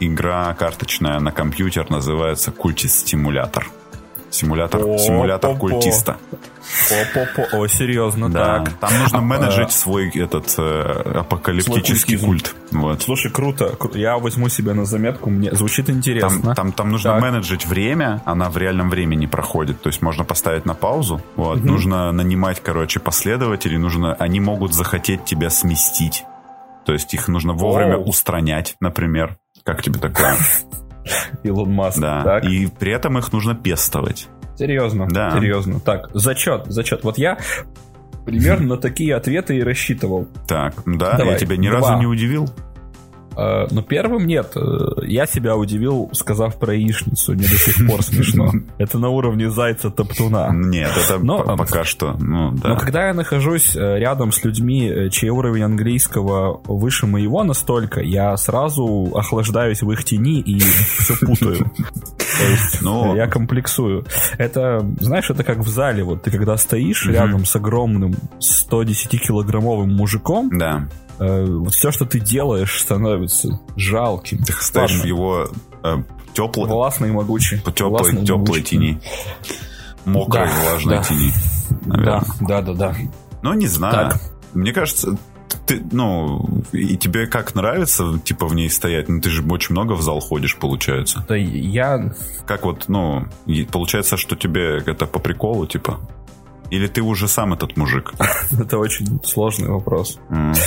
игра 0.01 0.55
карточная 0.55 1.21
на 1.21 1.33
компьютер, 1.33 1.91
называется 1.91 2.51
Культис 2.51 2.99
Стимулятор. 2.99 3.69
Симулятор, 4.31 4.83
о, 4.85 4.99
симулятор 4.99 5.53
по, 5.53 5.59
культиста. 5.59 6.19
О, 6.91 7.27
по, 7.35 7.57
о, 7.59 7.67
серьезно, 7.67 8.29
да. 8.29 8.65
так. 8.65 8.79
Там 8.79 8.99
нужно 8.99 9.19
а, 9.19 9.23
менеджить 9.23 9.73
свой 9.73 10.11
этот 10.11 10.55
э, 10.59 11.19
апокалиптический 11.21 12.19
культ. 12.19 12.55
Вот. 12.71 13.03
Слушай, 13.03 13.31
круто. 13.31 13.77
Я 13.95 14.19
возьму 14.19 14.49
себе 14.49 14.75
на 14.75 14.85
заметку. 14.85 15.31
Мне 15.31 15.53
звучит 15.53 15.89
интересно. 15.89 16.43
Там, 16.43 16.55
там, 16.55 16.73
там 16.73 16.91
нужно 16.91 17.13
так. 17.13 17.23
менеджить 17.23 17.67
время, 17.67 18.23
она 18.27 18.51
в 18.51 18.59
реальном 18.59 18.91
времени 18.91 19.27
проходит. 19.27 19.81
То 19.81 19.89
есть 19.89 20.03
можно 20.03 20.25
поставить 20.25 20.67
на 20.67 20.75
паузу. 20.75 21.23
Вот. 21.37 21.59
Угу. 21.59 21.67
Нужно 21.67 22.13
нанимать, 22.13 22.61
короче, 22.63 23.01
последователей. 23.01 23.79
Нужно, 23.79 24.15
они 24.15 24.41
могут 24.41 24.75
захотеть 24.75 25.25
тебя 25.25 25.49
сместить. 25.49 26.25
То 26.85 26.93
есть 26.93 27.15
их 27.15 27.29
нужно 27.29 27.55
вовремя 27.55 27.97
Оу. 27.97 28.09
устранять, 28.09 28.77
например. 28.81 29.39
Как 29.65 29.83
тебе 29.83 29.99
такое? 29.99 30.37
Илон 31.43 31.73
Маск. 31.73 32.01
Да. 32.01 32.23
Так. 32.23 32.45
И 32.45 32.67
при 32.67 32.93
этом 32.93 33.19
их 33.19 33.33
нужно 33.33 33.55
пестовать. 33.55 34.29
Серьезно, 34.57 35.07
да. 35.09 35.31
серьезно. 35.31 35.79
Так, 35.81 36.11
зачет, 36.15 36.67
зачет. 36.67 37.05
Вот 37.05 37.17
я 37.17 37.39
примерно 38.27 38.75
на 38.75 38.77
такие 38.81 39.15
ответы 39.15 39.57
и 39.57 39.63
рассчитывал. 39.63 40.27
Так, 40.47 40.75
да, 40.85 41.17
Давай. 41.17 41.35
я 41.35 41.39
тебя 41.39 41.57
ни 41.57 41.69
Два. 41.69 41.79
разу 41.81 41.99
не 41.99 42.07
удивил. 42.07 42.49
Э, 43.39 43.69
но 43.71 43.83
первым 43.83 44.27
нет. 44.27 44.53
Э, 44.57 45.05
я 45.07 45.27
себя 45.27 45.57
удивил, 45.57 46.11
сказав 46.13 46.57
про 46.57 46.75
яичницу. 46.75 47.33
Мне 47.33 47.43
до 47.43 47.57
сих 47.57 47.87
пор 47.87 48.03
смешно. 48.03 48.51
Это 48.79 48.99
на 48.99 49.11
уровне 49.11 49.49
зайца 49.51 49.91
топтуна. 49.91 50.51
Нет, 50.53 50.91
это 50.97 51.19
но, 51.19 51.57
пока 51.57 51.85
что. 51.85 52.17
Ну, 52.19 52.53
да. 52.53 52.71
Но 52.71 52.77
когда 52.77 53.07
я 53.07 53.15
нахожусь 53.15 53.77
э, 53.77 53.99
рядом 53.99 54.33
с 54.33 54.43
людьми, 54.45 55.09
чей 55.11 55.31
уровень 55.31 55.63
английского 55.63 56.61
выше 56.65 57.07
моего 57.07 57.45
настолько, 57.45 58.01
я 58.01 58.37
сразу 58.37 59.13
охлаждаюсь 59.15 59.83
в 59.83 59.91
их 59.93 60.05
тени 60.05 60.41
и 60.41 60.59
все 60.59 61.15
путаю. 61.25 61.59
То 62.39 62.45
есть 62.45 62.83
ну, 62.83 63.15
я 63.17 63.29
комплексую. 63.29 64.05
Это, 64.37 64.85
знаешь, 65.01 65.31
это 65.31 65.45
как 65.45 65.59
в 65.59 65.69
зале. 65.69 66.03
Вот 66.05 66.23
ты 66.23 66.31
когда 66.31 66.57
стоишь 66.57 67.07
рядом 67.07 67.45
с 67.45 67.55
огромным 67.57 68.15
110-килограммовым 68.41 69.87
мужиком, 69.87 70.51
да 70.57 70.89
э, 71.19 71.45
вот 71.45 71.75
все, 71.75 71.91
что 71.91 72.05
ты 72.05 72.21
делаешь, 72.21 72.81
становится 72.81 73.61
жалким. 73.77 74.43
Ты 74.43 74.53
стоишь 74.53 75.01
в 75.01 75.05
его 75.05 75.49
э, 75.83 75.97
теплой... 76.33 76.69
Властной 76.69 77.09
и 77.11 77.13
могучей. 77.13 77.61
Теплой, 77.61 78.25
теплой 78.25 78.63
тени. 78.63 79.01
Мокрой, 80.05 80.47
да, 80.47 80.71
влажной 80.71 80.97
да. 80.97 81.03
тени. 81.03 81.33
Наверное. 81.85 82.21
Да, 82.41 82.63
да, 82.63 82.63
да, 82.63 82.73
да. 82.75 82.95
Ну, 83.43 83.55
не 83.55 83.67
знаю. 83.67 84.11
Так. 84.11 84.21
Мне 84.55 84.73
кажется, 84.73 85.19
ты, 85.67 85.83
ну, 85.93 86.63
и 86.73 86.97
тебе 86.97 87.27
как 87.27 87.55
нравится, 87.55 88.19
типа, 88.25 88.47
в 88.47 88.55
ней 88.55 88.71
стоять? 88.71 89.09
Ну, 89.09 89.21
ты 89.21 89.31
же 89.31 89.43
очень 89.49 89.73
много 89.73 89.93
в 89.93 90.03
зал 90.03 90.21
ходишь, 90.21 90.57
получается. 90.57 91.25
Да 91.29 91.37
я... 91.37 92.13
Как 92.47 92.65
вот, 92.65 92.85
ну, 92.89 93.27
получается, 93.71 94.17
что 94.17 94.37
тебе 94.37 94.79
это 94.79 95.07
по 95.07 95.19
приколу, 95.19 95.67
типа? 95.67 96.01
Или 96.71 96.87
ты 96.87 97.03
уже 97.03 97.29
сам 97.29 97.55
этот 97.55 97.77
мужик? 97.77 98.13
Это 98.61 98.79
очень 98.79 99.21
сложный 99.25 99.69
вопрос. 99.69 100.19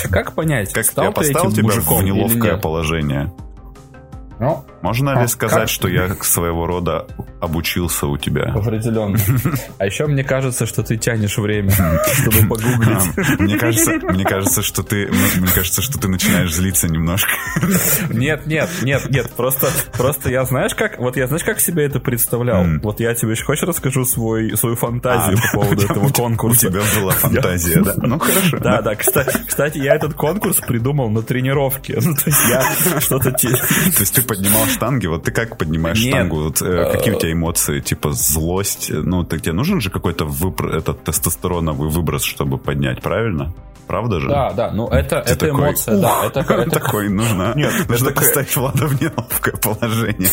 Как 0.10 0.34
понять, 0.34 0.74
как 0.74 0.86
стал 0.86 1.06
я 1.06 1.12
поставил 1.12 1.52
тебя 1.52 1.70
в 1.70 2.04
неловкое 2.04 2.58
положение? 2.58 3.32
Ну, 4.40 4.66
Можно 4.82 5.14
а, 5.14 5.22
ли 5.22 5.28
сказать, 5.28 5.62
как? 5.62 5.70
что 5.70 5.88
я 5.88 6.16
своего 6.22 6.66
рода 6.66 7.08
обучился 7.40 8.08
у 8.08 8.18
тебя? 8.18 8.46
Определенно. 8.54 9.18
А 9.78 9.86
еще 9.86 10.08
мне 10.08 10.24
кажется, 10.24 10.66
что 10.66 10.84
ты 10.84 10.98
тянешь 10.98 11.38
время, 11.38 11.72
чтобы 11.72 12.38
погуглить. 12.50 13.40
Мне 13.40 13.58
кажется, 13.58 13.92
мне 13.92 14.24
кажется, 14.24 14.62
что 14.62 14.84
ты, 14.84 15.10
мне 15.38 15.50
кажется, 15.54 15.82
что 15.82 16.00
ты 16.00 16.08
начинаешь 16.08 16.54
злиться 16.54 16.88
немножко. 16.88 17.32
Нет, 18.10 18.46
нет, 18.48 18.70
нет, 18.82 19.10
нет. 19.10 19.32
Просто, 19.34 19.70
просто 19.94 20.30
я 20.30 20.46
знаешь 20.46 20.76
как, 20.76 21.00
вот 21.00 21.18
я 21.18 21.28
знаешь 21.28 21.44
как 21.44 21.60
себе 21.60 21.86
это 21.86 22.00
представлял. 22.00 22.66
Вот 22.82 23.00
я 23.00 23.14
тебе 23.14 23.32
еще 23.32 23.44
хочешь 23.44 23.64
расскажу 23.64 24.06
свой 24.06 24.56
свою 24.58 24.76
фантазию 24.76 25.38
а, 25.38 25.42
по 25.42 25.62
поводу 25.62 25.86
этого 25.90 26.10
конкурса. 26.10 26.68
У 26.68 26.72
тебя 26.72 26.82
была 27.00 27.12
фантазия, 27.14 27.82
да? 27.82 27.94
Ну 27.98 28.20
хорошо. 28.20 28.60
Да, 28.60 28.82
да. 28.82 28.96
Кстати, 28.96 29.78
я 29.78 29.96
этот 29.96 30.14
конкурс 30.14 30.58
придумал 30.58 31.10
на 31.10 31.22
тренировке. 31.22 32.00
Ну 32.12 32.16
то 32.16 32.24
есть 32.26 32.40
я 32.50 33.00
что-то. 33.00 33.32
То 33.32 33.48
есть 33.48 34.14
ты 34.14 34.22
поднимал 34.22 34.66
штанги, 34.72 35.08
вот 35.08 35.24
ты 35.24 35.32
как 35.32 35.58
поднимаешь 35.58 36.00
Нет. 36.00 36.14
штангу? 36.14 36.44
Вот, 36.44 36.62
э, 36.62 36.92
какие 36.92 37.14
у 37.14 37.20
тебя 37.20 37.34
эмоции? 37.34 37.80
Типа 37.80 38.12
злость? 38.12 38.90
Ну, 38.92 39.24
ты, 39.24 39.40
тебе 39.40 39.54
нужен 39.54 39.82
же 39.82 39.90
какой-то 39.90 40.26
выпр... 40.26 40.76
этот 40.76 41.04
тестостероновый 41.04 41.90
выброс, 41.90 42.24
чтобы 42.24 42.58
поднять, 42.58 43.02
правильно? 43.02 43.54
Правда 43.88 44.22
же? 44.22 44.30
Да, 44.30 44.52
да, 44.54 44.72
ну 44.72 44.88
это, 44.88 45.18
это 45.18 45.36
такой, 45.36 45.50
эмоция, 45.50 45.98
да. 45.98 46.26
Это, 46.26 46.40
это... 46.40 46.70
Такой 46.70 47.10
нужно. 47.10 47.52
Нет, 47.56 47.90
нужно 47.90 48.12
такой... 48.12 48.26
поставить 48.26 48.56
Влада 48.56 48.88
в 48.88 49.02
неловкое 49.02 49.56
положение. 49.56 50.30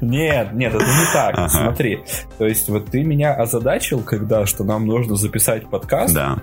Нет, 0.00 0.52
нет, 0.52 0.74
это 0.74 0.84
не 0.84 1.12
так. 1.12 1.34
Ага. 1.36 1.48
Смотри, 1.48 2.04
то 2.38 2.46
есть 2.46 2.68
вот 2.68 2.86
ты 2.86 3.02
меня 3.02 3.34
озадачил, 3.34 4.02
когда, 4.02 4.46
что 4.46 4.62
нам 4.62 4.86
нужно 4.86 5.16
записать 5.16 5.68
подкаст. 5.68 6.14
Да. 6.14 6.38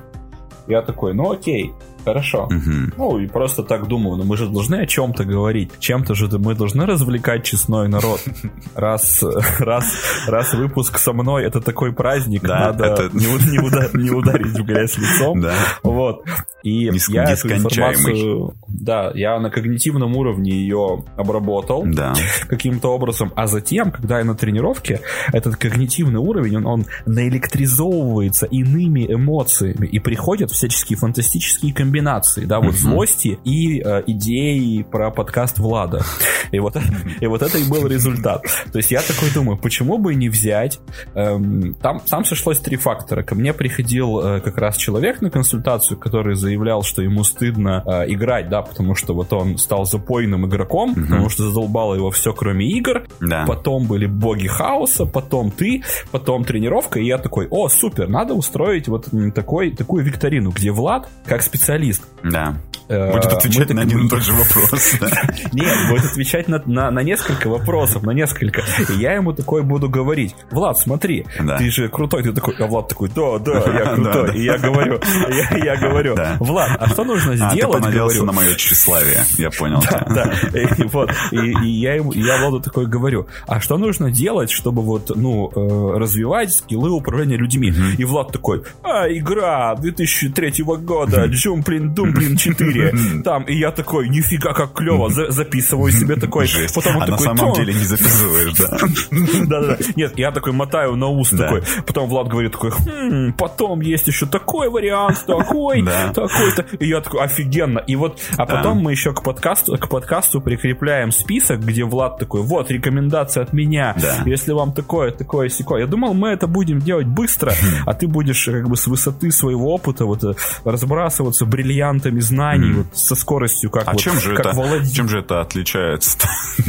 Я 0.67 0.81
такой, 0.81 1.13
ну 1.13 1.31
окей, 1.31 1.71
Хорошо. 2.05 2.45
Угу. 2.45 2.93
Ну, 2.97 3.19
и 3.19 3.27
просто 3.27 3.63
так 3.63 3.87
думаю, 3.87 4.17
ну 4.17 4.23
мы 4.23 4.37
же 4.37 4.47
должны 4.47 4.75
о 4.75 4.85
чем-то 4.85 5.25
говорить. 5.25 5.71
Чем-то 5.79 6.15
же 6.15 6.27
мы 6.39 6.55
должны 6.55 6.85
развлекать 6.85 7.43
честной 7.43 7.87
народ. 7.87 8.21
Раз, 8.75 9.23
раз, 9.59 9.85
раз 10.27 10.53
выпуск 10.53 10.97
со 10.99 11.13
мной 11.13 11.43
это 11.43 11.59
такой 11.59 11.91
праздник, 11.91 12.43
да, 12.43 12.71
надо 12.71 12.85
это... 12.85 13.09
не, 13.13 13.25
не, 13.51 13.59
уда- 13.59 13.89
не 13.93 14.09
ударить 14.09 14.57
в 14.57 14.63
грязь 14.63 14.97
лицом. 14.97 15.41
Да. 15.41 15.53
Вот. 15.83 16.23
И 16.63 16.87
Неск- 16.89 17.11
я 17.11 17.23
эту 17.23 17.51
информацию, 17.51 18.53
да, 18.67 19.11
я 19.13 19.39
на 19.39 19.49
когнитивном 19.49 20.15
уровне 20.15 20.51
ее 20.51 21.03
обработал 21.17 21.83
да. 21.85 22.13
каким-то 22.47 22.89
образом, 22.89 23.33
а 23.35 23.47
затем, 23.47 23.91
когда 23.91 24.19
я 24.19 24.25
на 24.25 24.35
тренировке, 24.35 25.01
этот 25.33 25.55
когнитивный 25.57 26.19
уровень, 26.19 26.57
он, 26.57 26.65
он 26.65 26.85
наэлектризовывается 27.05 28.45
иными 28.45 29.05
эмоциями, 29.11 29.87
и 29.87 29.99
приходят 29.99 30.51
всяческие 30.51 30.97
фантастические 30.97 31.73
комбинации 31.73 31.88
комбинации, 31.89 32.45
да, 32.45 32.59
вот 32.59 32.75
злости 32.75 33.39
и 33.43 33.81
э, 33.83 34.03
идеи 34.05 34.83
про 34.83 35.09
подкаст 35.09 35.57
Влада. 35.57 36.03
И 36.51 36.59
вот, 36.59 36.75
и 37.21 37.27
вот 37.27 37.41
это 37.41 37.57
и 37.57 37.69
был 37.69 37.87
результат. 37.87 38.43
То 38.71 38.77
есть 38.77 38.91
я 38.91 39.01
такой 39.01 39.31
думаю, 39.31 39.57
почему 39.57 39.97
бы 39.97 40.15
не 40.15 40.29
взять... 40.29 40.79
Эм, 41.15 41.75
там, 41.75 41.99
там 41.99 42.25
сошлось 42.25 42.59
три 42.59 42.75
фактора. 42.75 43.23
Ко 43.23 43.35
мне 43.35 43.53
приходил 43.53 44.19
э, 44.19 44.41
как 44.41 44.57
раз 44.57 44.77
человек 44.77 45.21
на 45.21 45.29
консультацию, 45.29 45.97
который 45.97 46.35
заявлял, 46.35 46.83
что 46.83 47.01
ему 47.01 47.23
стыдно 47.23 47.83
э, 47.85 48.13
играть, 48.13 48.49
да, 48.49 48.61
потому 48.61 48.95
что 48.95 49.13
вот 49.13 49.31
он 49.33 49.57
стал 49.57 49.85
запойным 49.85 50.45
игроком, 50.47 50.93
mm 50.93 51.09
потому 51.09 51.29
что 51.29 51.49
задолбало 51.49 51.95
его 51.95 52.11
все, 52.11 52.33
кроме 52.33 52.67
игр. 52.67 53.07
Да. 53.19 53.45
Потом 53.47 53.87
были 53.87 54.05
боги 54.05 54.47
хаоса, 54.47 55.05
потом 55.05 55.51
ты, 55.51 55.83
потом 56.11 56.43
тренировка, 56.45 56.99
и 56.99 57.05
я 57.05 57.17
такой, 57.17 57.47
о, 57.49 57.67
супер, 57.67 58.07
надо 58.07 58.35
устроить 58.35 58.87
вот 58.87 59.07
такой, 59.33 59.71
такую 59.71 60.03
викторину, 60.03 60.51
где 60.51 60.71
Влад, 60.71 61.09
как 61.25 61.41
специалист 61.41 61.78
специалист. 61.79 62.03
Да. 62.23 62.57
Э, 62.89 63.11
будет 63.13 63.31
отвечать 63.31 63.69
на 63.69 63.83
один 63.83 64.07
и 64.07 64.09
тот 64.09 64.23
же 64.23 64.33
вопрос. 64.33 64.95
Нет, 65.53 65.89
будет 65.89 66.05
отвечать 66.05 66.47
на, 66.47 66.61
на, 66.65 66.89
на 66.89 67.03
несколько 67.03 67.47
вопросов, 67.47 68.01
на 68.01 68.11
несколько. 68.11 68.63
И 68.89 68.99
я 68.99 69.13
ему 69.13 69.31
такой 69.31 69.61
буду 69.61 69.89
говорить, 69.89 70.35
Влад, 70.49 70.77
смотри, 70.77 71.25
ты 71.59 71.69
же 71.69 71.87
крутой. 71.89 72.23
Ты 72.23 72.33
такой, 72.33 72.55
а 72.57 72.65
Влад 72.65 72.87
такой, 72.87 73.09
да, 73.09 73.37
да, 73.37 73.59
я 73.71 73.85
крутой. 73.95 74.37
И 74.37 74.43
я 74.43 74.57
говорю, 74.57 74.99
я, 75.29 75.57
я 75.57 75.77
говорю, 75.77 76.15
Влад, 76.39 76.77
а 76.79 76.89
что 76.89 77.03
нужно 77.03 77.35
сделать? 77.35 77.53
А, 77.53 77.77
ты 77.77 77.79
понадеялся 77.79 78.23
на 78.23 78.31
мое 78.31 78.55
тщеславие, 78.55 79.23
я 79.37 79.51
понял. 79.57 79.81
Да, 79.89 80.07
да. 80.09 80.59
И, 80.59 80.83
вот, 80.87 81.11
и, 81.31 81.37
и 81.37 81.69
я, 81.69 81.93
ему, 81.93 82.11
я 82.13 82.39
Владу 82.39 82.59
такой 82.59 82.87
говорю, 82.87 83.27
а 83.47 83.59
что 83.59 83.77
нужно 83.77 84.11
делать, 84.11 84.49
чтобы 84.49 84.81
вот, 84.81 85.11
ну, 85.15 85.51
э, 85.55 85.97
развивать 85.99 86.53
скиллы 86.53 86.89
управления 86.89 87.37
людьми? 87.37 87.71
И 87.99 88.03
Влад 88.03 88.31
такой, 88.31 88.63
а, 88.81 89.07
игра 89.07 89.75
2003 89.75 90.63
года, 90.63 91.27
Джумплин 91.69 91.93
Думплин 91.93 92.37
4 92.37 92.59
4. 92.59 93.23
Там, 93.23 93.43
и 93.43 93.55
я 93.55 93.71
такой, 93.71 94.09
нифига, 94.09 94.53
как 94.53 94.73
клево, 94.73 95.09
за, 95.09 95.31
записываю 95.31 95.91
себе 95.91 96.15
такой. 96.15 96.47
Потом 96.73 96.97
а 96.97 97.05
такой, 97.05 97.27
на 97.27 97.35
самом 97.35 97.53
деле 97.53 97.73
не 97.73 97.83
записываешь, 97.83 98.53
да? 98.57 98.77
Да-да-да. 99.45 99.77
Нет, 99.95 100.17
я 100.17 100.31
такой 100.31 100.53
мотаю 100.53 100.95
на 100.95 101.07
ус 101.07 101.29
такой. 101.29 101.63
Потом 101.85 102.09
Влад 102.09 102.27
говорит 102.27 102.53
такой, 102.53 102.71
хм, 102.71 103.33
потом 103.33 103.81
есть 103.81 104.07
еще 104.07 104.25
такой 104.25 104.69
вариант, 104.69 105.25
такой, 105.25 105.83
такой-то. 106.13 106.65
И 106.79 106.87
я 106.87 107.01
такой, 107.01 107.23
офигенно. 107.23 107.79
И 107.79 107.95
вот, 107.95 108.19
а 108.37 108.45
потом 108.45 108.79
мы 108.79 108.91
еще 108.91 109.13
к 109.13 109.23
подкасту, 109.23 109.77
к 109.77 109.89
подкасту 109.89 110.41
прикрепляем 110.41 111.11
список, 111.11 111.61
где 111.61 111.83
Влад 111.83 112.17
такой, 112.17 112.41
вот, 112.41 112.71
рекомендация 112.71 113.43
от 113.43 113.53
меня. 113.53 113.95
Если 114.25 114.51
вам 114.51 114.73
такое, 114.73 115.11
такое, 115.11 115.49
секое. 115.49 115.81
Я 115.81 115.87
думал, 115.87 116.13
мы 116.13 116.29
это 116.29 116.47
будем 116.47 116.79
делать 116.79 117.07
быстро, 117.07 117.53
а 117.85 117.93
ты 117.93 118.07
будешь 118.07 118.43
как 118.45 118.67
бы 118.69 118.75
с 118.75 118.87
высоты 118.87 119.31
своего 119.31 119.73
опыта 119.73 120.05
вот 120.05 120.23
э, 120.23 120.33
разбрасываться 120.63 121.45
бриллиантами 121.59 122.19
знаний, 122.19 122.69
mm. 122.69 122.73
вот 122.73 122.97
со 122.97 123.15
скоростью, 123.15 123.69
как 123.69 123.87
а 123.87 123.91
вот, 123.91 124.01
чем 124.01 124.19
же 124.19 124.35
как 124.35 124.47
это, 124.47 124.55
Володь... 124.55 124.93
чем 124.93 125.09
же 125.09 125.19
это 125.19 125.41
отличается? 125.41 126.17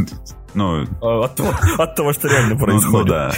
Ну, 0.52 0.84
а, 1.00 1.26
от, 1.26 1.40
от 1.78 1.94
того, 1.94 2.12
что 2.12 2.28
реально 2.28 2.54
ну, 2.58 2.64
происходит. 2.64 2.92
Ну, 2.92 3.04
да. 3.04 3.32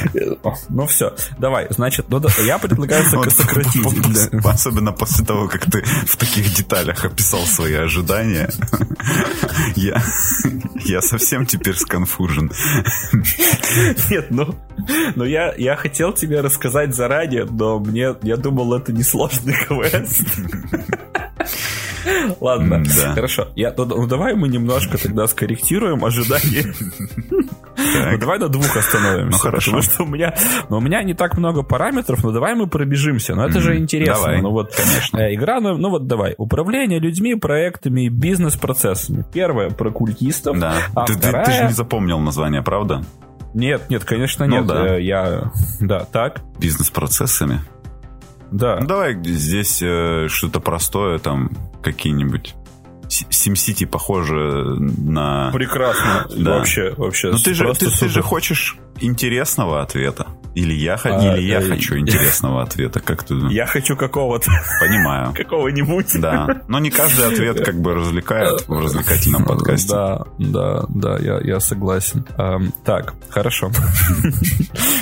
Ну 0.70 0.86
все, 0.86 1.14
давай, 1.38 1.66
значит, 1.70 2.06
ну, 2.08 2.22
я 2.44 2.58
предлагаю 2.58 3.04
сократить. 3.30 4.44
Особенно 4.44 4.92
после 4.92 5.24
того, 5.24 5.48
как 5.48 5.70
ты 5.70 5.82
в 5.82 6.16
таких 6.16 6.54
деталях 6.54 7.04
описал 7.04 7.40
свои 7.40 7.74
ожидания. 7.74 8.50
Я, 9.76 10.02
я 10.86 11.02
совсем 11.02 11.46
теперь 11.46 11.76
сконфужен. 11.76 12.50
Нет, 14.10 14.28
ну, 14.30 14.54
ну 15.14 15.24
я, 15.24 15.52
я 15.56 15.76
хотел 15.76 16.12
тебе 16.12 16.40
рассказать 16.40 16.94
заранее, 16.94 17.44
но 17.44 17.78
мне, 17.78 18.14
я 18.22 18.36
думал, 18.36 18.74
это 18.74 18.92
несложный 18.92 19.54
квест. 19.54 20.24
Ладно, 22.40 22.82
да. 22.84 23.14
хорошо. 23.14 23.48
Я, 23.56 23.72
ну, 23.76 23.84
ну 23.84 24.06
давай 24.06 24.34
мы 24.34 24.48
немножко 24.48 24.98
тогда 24.98 25.26
скорректируем 25.26 26.04
ожидания. 26.04 26.74
Ну, 27.76 28.18
давай 28.18 28.38
до 28.38 28.48
двух 28.48 28.76
остановимся. 28.76 29.30
Ну 29.30 29.38
хорошо. 29.38 29.70
Потому 29.72 29.82
что 29.82 30.02
у 30.04 30.06
меня, 30.06 30.34
ну, 30.68 30.78
у 30.78 30.80
меня 30.80 31.02
не 31.02 31.14
так 31.14 31.36
много 31.36 31.62
параметров, 31.62 32.22
но 32.22 32.30
давай 32.30 32.54
мы 32.54 32.66
пробежимся. 32.66 33.34
Но 33.34 33.46
это 33.46 33.60
же 33.60 33.76
интересно. 33.76 34.14
Давай, 34.14 34.42
ну 34.42 34.50
вот, 34.50 34.74
конечно. 34.74 35.18
Э, 35.18 35.34
игра, 35.34 35.60
ну, 35.60 35.76
ну 35.76 35.90
вот 35.90 36.06
давай. 36.06 36.34
Управление 36.36 36.98
людьми, 36.98 37.34
проектами, 37.34 38.08
бизнес-процессами. 38.08 39.24
Первое 39.32 39.70
про 39.70 39.90
культистов. 39.90 40.58
Да. 40.58 40.74
А 40.94 41.06
ты, 41.06 41.14
вторая... 41.14 41.44
ты, 41.44 41.50
ты 41.50 41.56
же 41.58 41.64
не 41.64 41.72
запомнил 41.72 42.18
название, 42.18 42.62
правда? 42.62 43.04
Нет, 43.54 43.90
нет, 43.90 44.04
конечно, 44.04 44.46
ну 44.46 44.52
нет. 44.52 44.64
Ну, 44.64 44.68
да. 44.68 44.96
Э, 44.96 45.02
я, 45.02 45.52
да, 45.80 46.04
так. 46.04 46.40
Бизнес-процессами. 46.58 47.60
Да. 48.52 48.78
Ну, 48.80 48.86
давай 48.86 49.22
здесь 49.24 49.82
э, 49.82 50.28
что-то 50.28 50.60
простое, 50.60 51.18
там, 51.18 51.50
какие-нибудь 51.82 52.54
SimCity 53.08 53.86
похоже 53.86 54.76
на... 54.78 55.50
Прекрасно. 55.52 56.26
Да. 56.36 56.58
Вообще, 56.58 56.94
вообще. 56.96 57.30
Но 57.30 57.38
ты 57.38 57.54
же, 57.54 57.72
ты, 57.74 57.90
ты 57.90 58.08
же 58.08 58.22
хочешь 58.22 58.78
интересного 59.00 59.82
ответа. 59.82 60.28
Или 60.54 60.74
я, 60.74 60.98
а, 61.02 61.34
или 61.34 61.42
я 61.42 61.60
э, 61.60 61.68
хочу 61.68 61.98
интересного 61.98 62.62
ответа, 62.62 63.00
как 63.00 63.24
ты 63.24 63.34
Я 63.50 63.66
хочу 63.66 63.96
какого-то. 63.96 64.50
Понимаю. 64.80 65.32
Какого-нибудь. 65.36 66.20
Да. 66.20 66.62
Но 66.68 66.78
не 66.78 66.90
каждый 66.90 67.26
ответ 67.26 67.64
как 67.64 67.80
бы 67.80 67.94
развлекает 67.94 68.66
в 68.68 68.78
развлекательном 68.78 69.44
подкасте. 69.44 69.88
Да, 69.88 70.24
да, 70.38 70.84
да, 70.88 71.18
я, 71.18 71.38
я 71.40 71.60
согласен. 71.60 72.26
Эм, 72.36 72.72
так, 72.84 73.14
хорошо. 73.30 73.70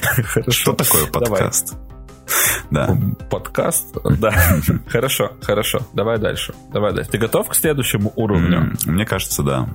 хорошо. 0.02 0.51
Что 0.51 0.72
такое 0.72 1.06
подкаст? 1.06 1.72
Давай. 1.72 1.90
Да. 2.70 2.97
Подкаст? 3.31 3.97
Да. 4.19 4.32
Хорошо, 4.86 5.32
хорошо. 5.43 5.81
Давай 5.93 6.19
дальше. 6.19 6.55
Давай 6.73 6.94
дальше. 6.94 7.11
Ты 7.11 7.19
готов 7.19 7.48
к 7.48 7.55
следующему 7.55 8.12
уровню? 8.15 8.74
Мне 8.86 9.05
кажется, 9.05 9.43
да. 9.43 9.69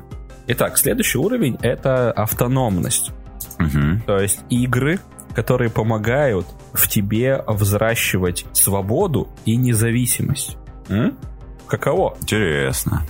Итак, 0.48 0.78
следующий 0.78 1.18
уровень— 1.18 1.58
это 1.62 2.12
автономность. 2.12 3.12
То 4.06 4.18
есть 4.20 4.40
игры, 4.50 5.00
которые 5.34 5.70
помогают 5.70 6.46
в 6.74 6.88
тебе 6.88 7.44
взращивать 7.48 8.46
свободу 8.54 9.28
и 9.44 9.56
независимость. 9.58 10.58
Каково? 11.68 12.16
Интересно. 12.22 13.04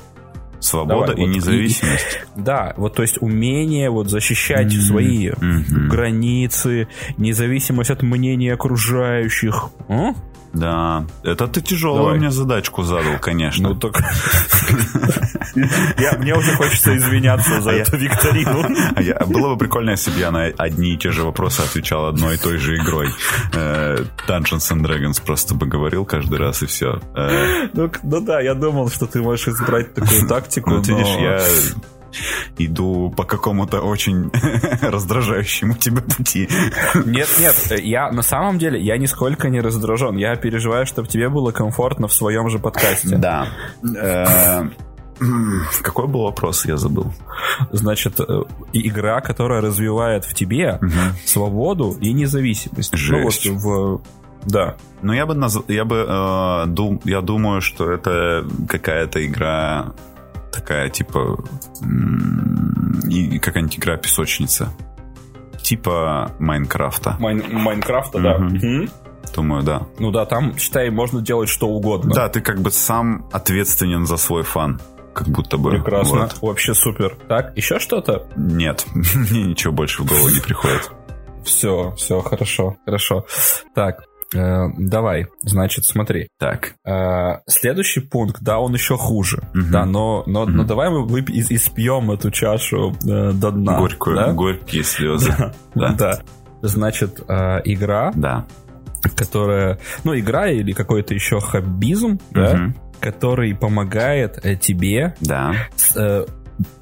Свобода 0.65 1.07
Давай, 1.07 1.23
и 1.23 1.27
вот, 1.27 1.35
независимость. 1.35 2.19
И, 2.23 2.27
да, 2.41 2.73
вот 2.77 2.95
то 2.95 3.01
есть 3.01 3.21
умение 3.21 3.89
вот 3.89 4.09
защищать 4.09 4.73
mm-hmm. 4.73 4.81
свои 4.81 5.27
mm-hmm. 5.29 5.87
границы, 5.87 6.87
независимость 7.17 7.91
от 7.91 8.01
мнения 8.01 8.53
окружающих. 8.53 9.69
А? 9.87 10.13
Да, 10.55 11.05
это 11.23 11.47
ты 11.47 11.61
тяжелую 11.61 12.03
Давай. 12.03 12.17
мне 12.17 12.31
задачку 12.31 12.83
задал, 12.83 13.19
конечно. 13.19 13.69
Ну 13.69 13.75
так... 13.75 14.01
Мне 16.19 16.35
уже 16.35 16.55
хочется 16.55 16.95
извиняться 16.97 17.61
за 17.61 17.71
а 17.71 17.73
эту 17.73 17.97
викторину. 17.97 18.65
А 18.95 19.25
было 19.25 19.53
бы 19.53 19.57
прикольно, 19.57 19.91
если 19.91 20.11
бы 20.11 20.19
я 20.19 20.31
на 20.31 20.45
одни 20.45 20.93
и 20.93 20.97
те 20.97 21.11
же 21.11 21.23
вопросы 21.23 21.61
отвечал 21.61 22.05
одной 22.07 22.35
и 22.35 22.37
той 22.37 22.57
же 22.57 22.77
игрой. 22.77 23.09
Э, 23.53 23.97
Dungeons 24.27 24.71
and 24.71 24.81
Dragons 24.81 25.21
просто 25.23 25.55
бы 25.55 25.65
говорил 25.65 26.05
каждый 26.05 26.39
раз 26.39 26.63
и 26.63 26.65
все. 26.65 27.01
Э. 27.15 27.67
Ну, 27.73 27.91
ну 28.03 28.21
да, 28.21 28.39
я 28.41 28.53
думал, 28.53 28.89
что 28.89 29.07
ты 29.07 29.21
можешь 29.21 29.47
избрать 29.47 29.93
такую 29.93 30.27
тактику. 30.27 30.71
Вот 30.71 30.87
видишь, 30.87 31.15
я 31.19 31.41
иду 32.57 33.13
по 33.15 33.23
какому-то 33.23 33.81
очень 33.81 34.31
раздражающему 34.81 35.75
тебе 35.75 36.01
пути. 36.01 36.49
Нет, 37.05 37.29
нет, 37.39 37.79
я 37.81 38.11
на 38.11 38.21
самом 38.21 38.57
деле, 38.57 38.79
я 38.81 38.97
нисколько 38.97 39.49
не 39.49 39.61
раздражен. 39.61 40.17
Я 40.17 40.35
переживаю, 40.35 40.85
чтобы 40.85 41.07
тебе 41.07 41.29
было 41.29 41.51
комфортно 41.51 42.07
в 42.07 42.13
своем 42.13 42.49
же 42.49 42.59
подкасте. 42.59 43.17
Да. 43.17 43.47
Э, 43.97 44.63
какой 45.81 46.07
был 46.07 46.23
вопрос, 46.23 46.65
я 46.65 46.77
забыл. 46.77 47.13
Значит, 47.71 48.19
э, 48.19 48.41
игра, 48.73 49.21
которая 49.21 49.61
развивает 49.61 50.25
в 50.25 50.33
тебе 50.33 50.79
угу. 50.81 50.91
свободу 51.25 51.95
и 52.01 52.13
независимость. 52.13 52.95
Жесть. 52.95 53.45
Ну 53.45 53.53
вот 53.53 53.99
в 53.99 54.01
да. 54.45 54.75
Но 55.01 55.13
я 55.13 55.25
бы 55.25 55.33
наз... 55.33 55.57
я 55.67 55.85
бы 55.85 56.05
э, 56.07 56.65
дум... 56.67 57.01
я 57.03 57.21
думаю, 57.21 57.61
что 57.61 57.91
это 57.91 58.45
какая-то 58.67 59.25
игра 59.25 59.93
такая, 60.55 60.89
типа, 60.89 61.37
и 63.09 63.39
какая-нибудь 63.39 63.77
игра 63.77 63.97
песочница. 63.97 64.71
Типа 65.61 66.31
Майнкрафта. 66.39 67.17
Майн, 67.19 67.43
Майнкрафта, 67.51 68.19
да. 68.19 68.35
Угу. 68.37 68.87
Думаю, 69.35 69.63
да. 69.63 69.87
Ну 69.99 70.11
да, 70.11 70.25
там, 70.25 70.57
считай, 70.57 70.89
можно 70.89 71.21
делать 71.21 71.49
что 71.49 71.67
угодно. 71.67 72.13
Да, 72.13 72.29
ты 72.29 72.41
как 72.41 72.61
бы 72.61 72.71
сам 72.71 73.27
ответственен 73.31 74.05
за 74.05 74.17
свой 74.17 74.43
fun. 74.43 74.79
Как 75.13 75.27
будто 75.29 75.57
бы. 75.57 75.71
Прекрасно. 75.71 76.21
Вот. 76.21 76.37
Вообще 76.41 76.73
супер. 76.73 77.17
Так, 77.27 77.55
еще 77.57 77.79
что-то? 77.79 78.27
Нет, 78.35 78.85
мне 78.93 79.43
ничего 79.43 79.73
больше 79.73 80.03
в 80.03 80.05
голову 80.05 80.29
не 80.29 80.39
приходит. 80.39 80.91
Все, 81.43 81.93
все, 81.95 82.21
хорошо, 82.21 82.75
хорошо. 82.85 83.25
Так, 83.73 84.03
Э, 84.33 84.67
давай, 84.77 85.27
значит, 85.41 85.85
смотри. 85.85 86.27
Так. 86.39 86.75
Э, 86.85 87.39
следующий 87.47 88.01
пункт, 88.01 88.41
да, 88.41 88.59
он 88.59 88.73
еще 88.73 88.97
хуже. 88.97 89.37
Угу. 89.53 89.71
Да, 89.71 89.85
но, 89.85 90.23
но, 90.25 90.43
угу. 90.43 90.51
но 90.51 90.63
давай 90.63 90.89
мы 90.89 91.05
выпь- 91.05 91.31
испьем 91.31 92.11
эту 92.11 92.31
чашу 92.31 92.95
э, 93.07 93.31
до 93.31 93.51
дна. 93.51 93.79
Горькую, 93.79 94.15
да? 94.15 94.31
горькие 94.33 94.83
слезы. 94.83 95.33
Да. 95.37 95.53
да. 95.75 95.93
да. 95.93 96.19
Значит, 96.61 97.21
э, 97.27 97.61
игра. 97.65 98.11
Да. 98.15 98.45
Которая, 99.15 99.79
ну, 100.03 100.17
игра 100.17 100.49
или 100.49 100.71
какой-то 100.71 101.13
еще 101.13 101.39
хоббизм, 101.39 102.13
угу. 102.13 102.21
да, 102.31 102.73
который 102.99 103.53
помогает 103.55 104.39
э, 104.43 104.55
тебе 104.55 105.13
да. 105.21 105.53
с, 105.75 105.95
э, 105.95 106.25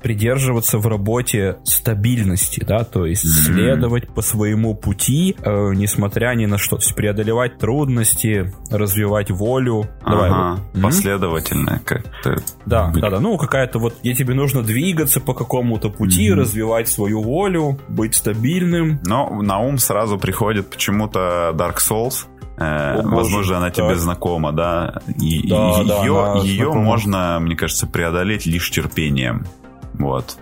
придерживаться 0.01 0.77
в 0.77 0.87
работе 0.87 1.57
стабильности, 1.63 2.63
да, 2.63 2.83
то 2.83 3.05
есть 3.05 3.25
mm-hmm. 3.25 3.53
следовать 3.53 4.07
по 4.09 4.21
своему 4.21 4.75
пути, 4.75 5.35
э, 5.39 5.73
несмотря 5.73 6.33
ни 6.35 6.45
на 6.45 6.57
что, 6.57 6.77
то 6.77 6.83
есть 6.83 6.95
преодолевать 6.95 7.57
трудности, 7.57 8.53
развивать 8.69 9.31
волю. 9.31 9.89
Давай, 10.05 10.29
ага, 10.29 10.59
вот. 10.73 10.83
последовательно 10.83 11.81
как-то. 11.85 12.37
Да, 12.65 12.87
быть. 12.87 13.01
да, 13.01 13.09
да, 13.09 13.19
ну 13.19 13.37
какая-то 13.37 13.79
вот, 13.79 13.95
где 14.01 14.13
тебе 14.13 14.33
нужно 14.33 14.61
двигаться 14.61 15.19
по 15.19 15.33
какому-то 15.33 15.89
пути, 15.89 16.29
mm-hmm. 16.29 16.35
развивать 16.35 16.87
свою 16.87 17.21
волю, 17.21 17.79
быть 17.87 18.15
стабильным. 18.15 18.99
Но 19.05 19.29
на 19.41 19.59
ум 19.59 19.77
сразу 19.77 20.17
приходит 20.17 20.69
почему-то 20.69 21.51
Dark 21.55 21.77
Souls. 21.77 22.27
Э, 22.57 22.99
О, 22.99 23.01
возможно, 23.03 23.57
она 23.57 23.69
так. 23.69 23.75
тебе 23.75 23.95
знакома, 23.95 24.51
да? 24.51 25.01
И, 25.19 25.47
да, 25.47 25.79
ее, 25.79 26.13
да, 26.13 26.41
ее 26.43 26.71
можно, 26.71 27.39
мне 27.39 27.55
кажется, 27.55 27.87
преодолеть 27.87 28.45
лишь 28.45 28.69
терпением. 28.69 29.45
Вот. 29.93 30.37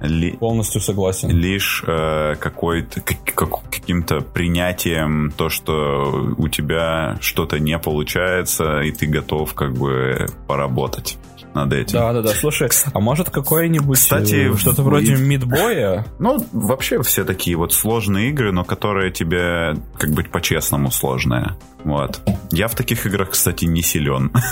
Ли, 0.00 0.32
Полностью 0.32 0.80
согласен. 0.80 1.30
Лишь 1.30 1.82
э, 1.86 2.36
какой-то, 2.38 3.00
как, 3.00 3.48
каким-то 3.70 4.20
принятием 4.20 5.32
то, 5.36 5.48
что 5.48 6.34
у 6.36 6.48
тебя 6.48 7.18
что-то 7.20 7.58
не 7.58 7.78
получается, 7.78 8.80
и 8.80 8.92
ты 8.92 9.06
готов 9.06 9.54
как 9.54 9.74
бы 9.74 10.26
поработать 10.46 11.18
над 11.54 11.72
этим. 11.72 11.98
Да, 11.98 12.12
да, 12.12 12.22
да. 12.22 12.28
Слушай, 12.30 12.68
а 12.92 13.00
может 13.00 13.30
какой-нибудь 13.30 13.98
Кстати, 13.98 14.52
э, 14.52 14.56
что-то 14.56 14.82
вроде 14.82 15.16
мидбоя? 15.16 16.06
Ну, 16.18 16.44
вообще 16.52 17.02
все 17.02 17.24
такие 17.24 17.56
вот 17.56 17.72
сложные 17.72 18.30
игры, 18.30 18.52
но 18.52 18.64
которые 18.64 19.10
тебе 19.12 19.76
как 19.96 20.10
быть 20.10 20.30
по-честному 20.30 20.90
сложные. 20.90 21.56
Вот. 21.84 22.20
Я 22.50 22.68
в 22.68 22.74
таких 22.74 23.06
играх, 23.06 23.30
кстати, 23.30 23.64
не 23.64 23.82
силен. 23.82 24.32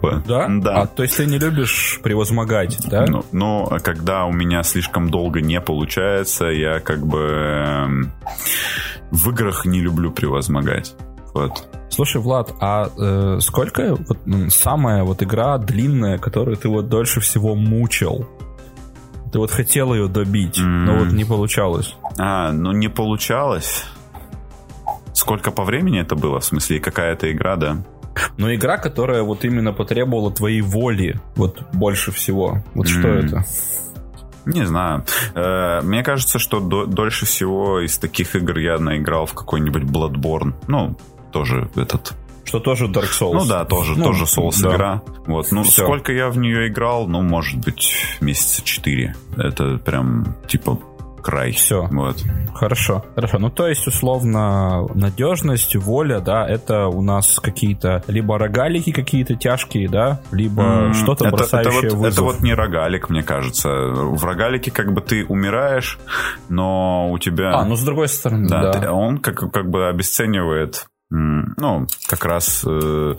Да? 0.00 0.46
Да. 0.48 0.82
А, 0.82 0.86
то 0.86 1.02
есть 1.02 1.16
ты 1.16 1.26
не 1.26 1.38
любишь 1.38 1.98
превозмогать, 2.02 2.78
да? 2.86 3.04
Ну, 3.08 3.24
но 3.32 3.78
когда 3.82 4.26
у 4.26 4.32
меня 4.32 4.62
слишком 4.62 5.10
долго 5.10 5.40
не 5.40 5.60
получается, 5.60 6.46
я 6.46 6.80
как 6.80 7.04
бы 7.04 7.18
эм, 7.18 8.12
в 9.10 9.30
играх 9.30 9.66
не 9.66 9.80
люблю 9.80 10.12
превозмогать. 10.12 10.94
Вот. 11.34 11.68
Слушай, 11.90 12.20
Влад, 12.20 12.54
а 12.60 12.90
э, 12.96 13.38
сколько 13.40 13.96
вот, 13.96 14.18
самая 14.52 15.04
вот 15.04 15.22
игра 15.22 15.58
длинная, 15.58 16.18
которую 16.18 16.56
ты 16.56 16.68
вот 16.68 16.88
дольше 16.88 17.20
всего 17.20 17.54
мучил? 17.54 18.28
Ты 19.32 19.38
вот 19.38 19.50
хотел 19.50 19.94
ее 19.94 20.08
добить, 20.08 20.58
mm. 20.58 20.64
но 20.64 20.98
вот 20.98 21.12
не 21.12 21.24
получалось. 21.24 21.96
А, 22.18 22.52
ну 22.52 22.72
не 22.72 22.88
получалось. 22.88 23.84
Сколько 25.12 25.50
по 25.50 25.64
времени 25.64 26.00
это 26.00 26.14
было? 26.14 26.40
В 26.40 26.44
смысле, 26.44 26.80
какая-то 26.80 27.30
игра, 27.30 27.56
да? 27.56 27.78
Но 28.36 28.52
игра, 28.54 28.78
которая 28.78 29.22
вот 29.22 29.44
именно 29.44 29.72
потребовала 29.72 30.32
твоей 30.32 30.60
воли, 30.60 31.20
вот 31.36 31.62
больше 31.72 32.10
всего. 32.12 32.62
Вот 32.74 32.86
mm. 32.86 32.90
что 32.90 33.08
это? 33.08 33.44
Не 34.46 34.64
знаю. 34.64 35.04
Э, 35.34 35.82
мне 35.82 36.02
кажется, 36.02 36.38
что 36.38 36.60
дольше 36.60 37.26
всего 37.26 37.80
из 37.80 37.98
таких 37.98 38.34
игр 38.34 38.58
я 38.58 38.78
наиграл 38.78 39.26
в 39.26 39.34
какой-нибудь 39.34 39.82
Bloodborne. 39.82 40.54
Ну, 40.68 40.96
тоже 41.30 41.70
этот 41.76 42.14
что 42.48 42.60
тоже 42.60 42.86
Dark 42.86 43.10
Souls. 43.10 43.34
Ну 43.34 43.46
да, 43.46 43.66
тоже, 43.66 43.92
ну, 43.94 44.04
тоже 44.04 44.24
Souls 44.24 44.58
да. 44.62 44.74
игра. 44.74 45.02
Вот, 45.26 45.52
ну 45.52 45.64
Все. 45.64 45.82
сколько 45.82 46.12
я 46.12 46.30
в 46.30 46.38
нее 46.38 46.68
играл, 46.68 47.06
ну, 47.06 47.20
может 47.20 47.62
быть, 47.62 47.92
месяца 48.22 48.64
четыре. 48.64 49.14
Это 49.36 49.76
прям, 49.76 50.34
типа, 50.46 50.78
край. 51.22 51.52
Все. 51.52 51.86
Вот. 51.90 52.16
Хорошо, 52.54 53.04
хорошо. 53.14 53.38
Ну, 53.38 53.50
то 53.50 53.68
есть, 53.68 53.86
условно, 53.86 54.86
надежность, 54.94 55.76
воля, 55.76 56.20
да, 56.20 56.48
это 56.48 56.86
у 56.86 57.02
нас 57.02 57.38
какие-то 57.38 58.02
либо 58.08 58.38
рогалики 58.38 58.92
какие-то 58.92 59.34
тяжкие, 59.34 59.86
да, 59.90 60.22
либо 60.32 60.62
mm, 60.62 60.94
что-то 60.94 61.26
это, 61.26 61.36
бросающее 61.36 61.82
это 61.86 61.96
вот, 61.96 62.06
вызов. 62.06 62.14
Это 62.14 62.22
вот 62.22 62.40
не 62.40 62.54
рогалик, 62.54 63.10
мне 63.10 63.22
кажется. 63.22 63.68
В 63.68 64.24
рогалике 64.24 64.70
как 64.70 64.94
бы 64.94 65.02
ты 65.02 65.26
умираешь, 65.26 65.98
но 66.48 67.10
у 67.10 67.18
тебя... 67.18 67.52
А, 67.56 67.64
ну, 67.66 67.76
с 67.76 67.84
другой 67.84 68.08
стороны, 68.08 68.48
да. 68.48 68.72
да. 68.72 68.80
Ты, 68.80 68.88
он 68.88 69.18
как, 69.18 69.52
как 69.52 69.68
бы 69.68 69.86
обесценивает 69.86 70.86
ну, 71.10 71.86
как 72.06 72.24
раз, 72.24 72.64
э, 72.66 73.14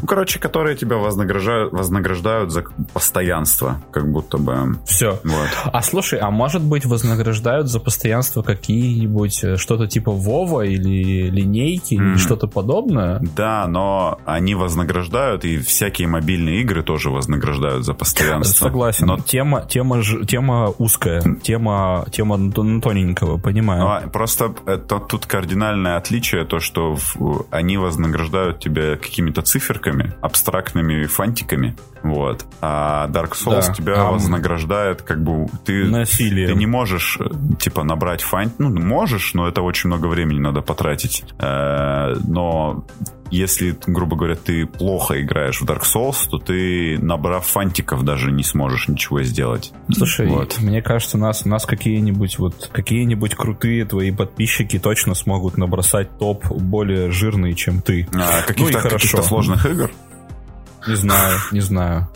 ну, 0.00 0.06
короче, 0.06 0.38
которые 0.38 0.76
тебя 0.76 0.96
вознаграждают, 0.96 1.72
вознаграждают 1.72 2.52
за 2.52 2.64
постоянство, 2.92 3.82
как 3.90 4.10
будто 4.10 4.38
бы. 4.38 4.76
Все. 4.86 5.20
Вот. 5.24 5.48
А 5.64 5.82
слушай, 5.82 6.20
а 6.20 6.30
может 6.30 6.62
быть 6.62 6.86
вознаграждают 6.86 7.68
за 7.68 7.80
постоянство 7.80 8.42
какие-нибудь 8.42 9.42
э, 9.42 9.56
что-то 9.56 9.88
типа 9.88 10.12
Вова 10.12 10.62
или 10.62 11.30
линейки 11.30 11.94
mm. 11.94 11.96
или 11.96 12.16
что-то 12.16 12.46
подобное? 12.46 13.20
Да, 13.34 13.66
но 13.66 14.20
они 14.24 14.54
вознаграждают, 14.54 15.44
и 15.44 15.58
всякие 15.58 16.06
мобильные 16.06 16.60
игры 16.60 16.84
тоже 16.84 17.10
вознаграждают 17.10 17.84
за 17.84 17.94
постоянство. 17.94 18.66
Согласен. 18.66 19.06
Но 19.06 19.18
тема, 19.18 19.66
тема, 19.68 20.02
тема 20.02 20.72
узкая, 20.78 21.22
тема, 21.42 22.06
тема 22.12 22.52
тоненького, 22.52 23.38
понимаю. 23.38 24.02
Ну, 24.04 24.10
просто 24.10 24.54
это 24.66 25.00
тут 25.00 25.26
кардинальное 25.26 25.96
отличие, 25.96 26.44
то, 26.44 26.60
что 26.60 26.94
в 26.94 27.31
они 27.50 27.76
вознаграждают 27.76 28.60
тебя 28.60 28.96
какими-то 28.96 29.42
циферками, 29.42 30.14
абстрактными 30.20 31.04
фантиками, 31.06 31.76
вот. 32.02 32.44
А 32.60 33.08
Dark 33.08 33.32
Souls 33.32 33.66
да. 33.66 33.74
тебя 33.74 33.94
а 34.08 34.12
вознаграждает, 34.12 35.02
как 35.02 35.22
бы 35.22 35.46
ты, 35.64 35.84
насилием. 35.84 36.48
ты 36.48 36.54
не 36.54 36.66
можешь 36.66 37.18
типа 37.58 37.84
набрать 37.84 38.22
фантик, 38.22 38.58
ну 38.58 38.70
можешь, 38.70 39.34
но 39.34 39.48
это 39.48 39.62
очень 39.62 39.88
много 39.88 40.06
времени 40.06 40.38
надо 40.38 40.62
потратить. 40.62 41.24
Э, 41.38 42.14
но 42.26 42.84
если, 43.32 43.74
грубо 43.86 44.14
говоря, 44.14 44.36
ты 44.36 44.66
плохо 44.66 45.20
играешь 45.22 45.60
в 45.60 45.64
Dark 45.64 45.82
Souls, 45.82 46.28
то 46.30 46.38
ты, 46.38 46.98
набрав 47.00 47.46
фантиков, 47.46 48.04
даже 48.04 48.30
не 48.30 48.44
сможешь 48.44 48.88
ничего 48.88 49.22
сделать. 49.22 49.72
Слушай, 49.90 50.26
вот. 50.28 50.58
мне 50.60 50.82
кажется, 50.82 51.16
нас, 51.16 51.46
нас 51.46 51.64
какие-нибудь 51.64 52.38
вот 52.38 52.70
какие-нибудь 52.70 53.34
крутые 53.34 53.86
твои 53.86 54.10
подписчики 54.10 54.78
точно 54.78 55.14
смогут 55.14 55.56
набросать 55.56 56.18
топ 56.18 56.46
более 56.46 57.10
жирный, 57.10 57.54
чем 57.54 57.80
ты. 57.80 58.06
А, 58.14 58.42
каких-то, 58.42 58.82
ну, 58.82 58.90
каких-то 58.90 59.22
сложных 59.22 59.64
игр? 59.64 59.90
Не 60.86 60.96
знаю, 60.96 61.38
не 61.52 61.60
знаю. 61.60 62.08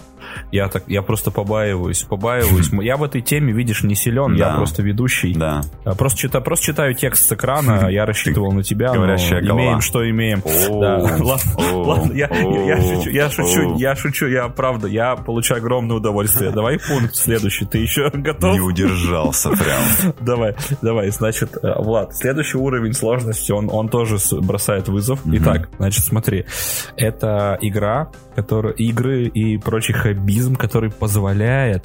Я 0.53 0.69
так, 0.69 0.85
я 0.87 1.03
просто 1.03 1.31
побаиваюсь, 1.31 2.03
побаиваюсь. 2.03 2.71
Я 2.87 2.97
в 2.97 3.03
этой 3.03 3.21
теме, 3.21 3.53
видишь, 3.53 3.83
не 3.83 3.95
силен, 3.95 4.37
да. 4.37 4.51
я 4.51 4.55
просто 4.57 4.83
ведущий. 4.83 5.35
Да. 5.35 5.63
Просто, 5.99 6.19
читаю, 6.19 6.45
просто 6.45 6.67
читаю 6.67 6.95
текст 6.95 7.29
с 7.29 7.33
экрана, 7.33 7.89
я 7.89 8.07
рассчитывал 8.07 8.53
на 8.53 8.63
тебя, 8.63 8.93
но 8.93 9.05
имеем, 9.07 9.81
что 9.81 10.09
имеем. 10.09 10.43
Ладно, 10.71 12.13
я 12.13 13.31
шучу, 13.31 13.77
я 13.77 13.97
шучу, 13.97 14.27
я 14.27 14.49
правда, 14.49 14.89
я 14.89 15.17
получаю 15.17 15.61
огромное 15.61 15.97
удовольствие. 15.97 16.51
Давай 16.51 16.79
пункт 16.79 17.15
следующий, 17.15 17.65
ты 17.65 17.79
еще 17.79 18.11
готов? 18.15 18.55
Не 18.55 18.61
удержался 18.61 19.51
прям. 19.51 20.15
Давай, 20.21 20.55
давай, 20.83 21.11
значит, 21.11 21.57
э, 21.63 21.75
Влад, 21.79 22.15
следующий 22.15 22.59
уровень 22.59 22.93
сложности, 22.93 23.53
он, 23.53 23.69
он 23.71 23.89
тоже 23.89 24.17
бросает 24.41 24.89
вызов. 24.89 25.21
Итак, 25.27 25.69
значит, 25.79 26.05
смотри, 26.05 26.47
это 26.97 27.59
игра, 27.61 28.11
которая, 28.35 28.73
игры 28.75 29.25
и 29.27 29.59
прочий 29.59 29.95
хоббизм, 30.27 30.57
который 30.57 30.91
позволяет 30.91 31.85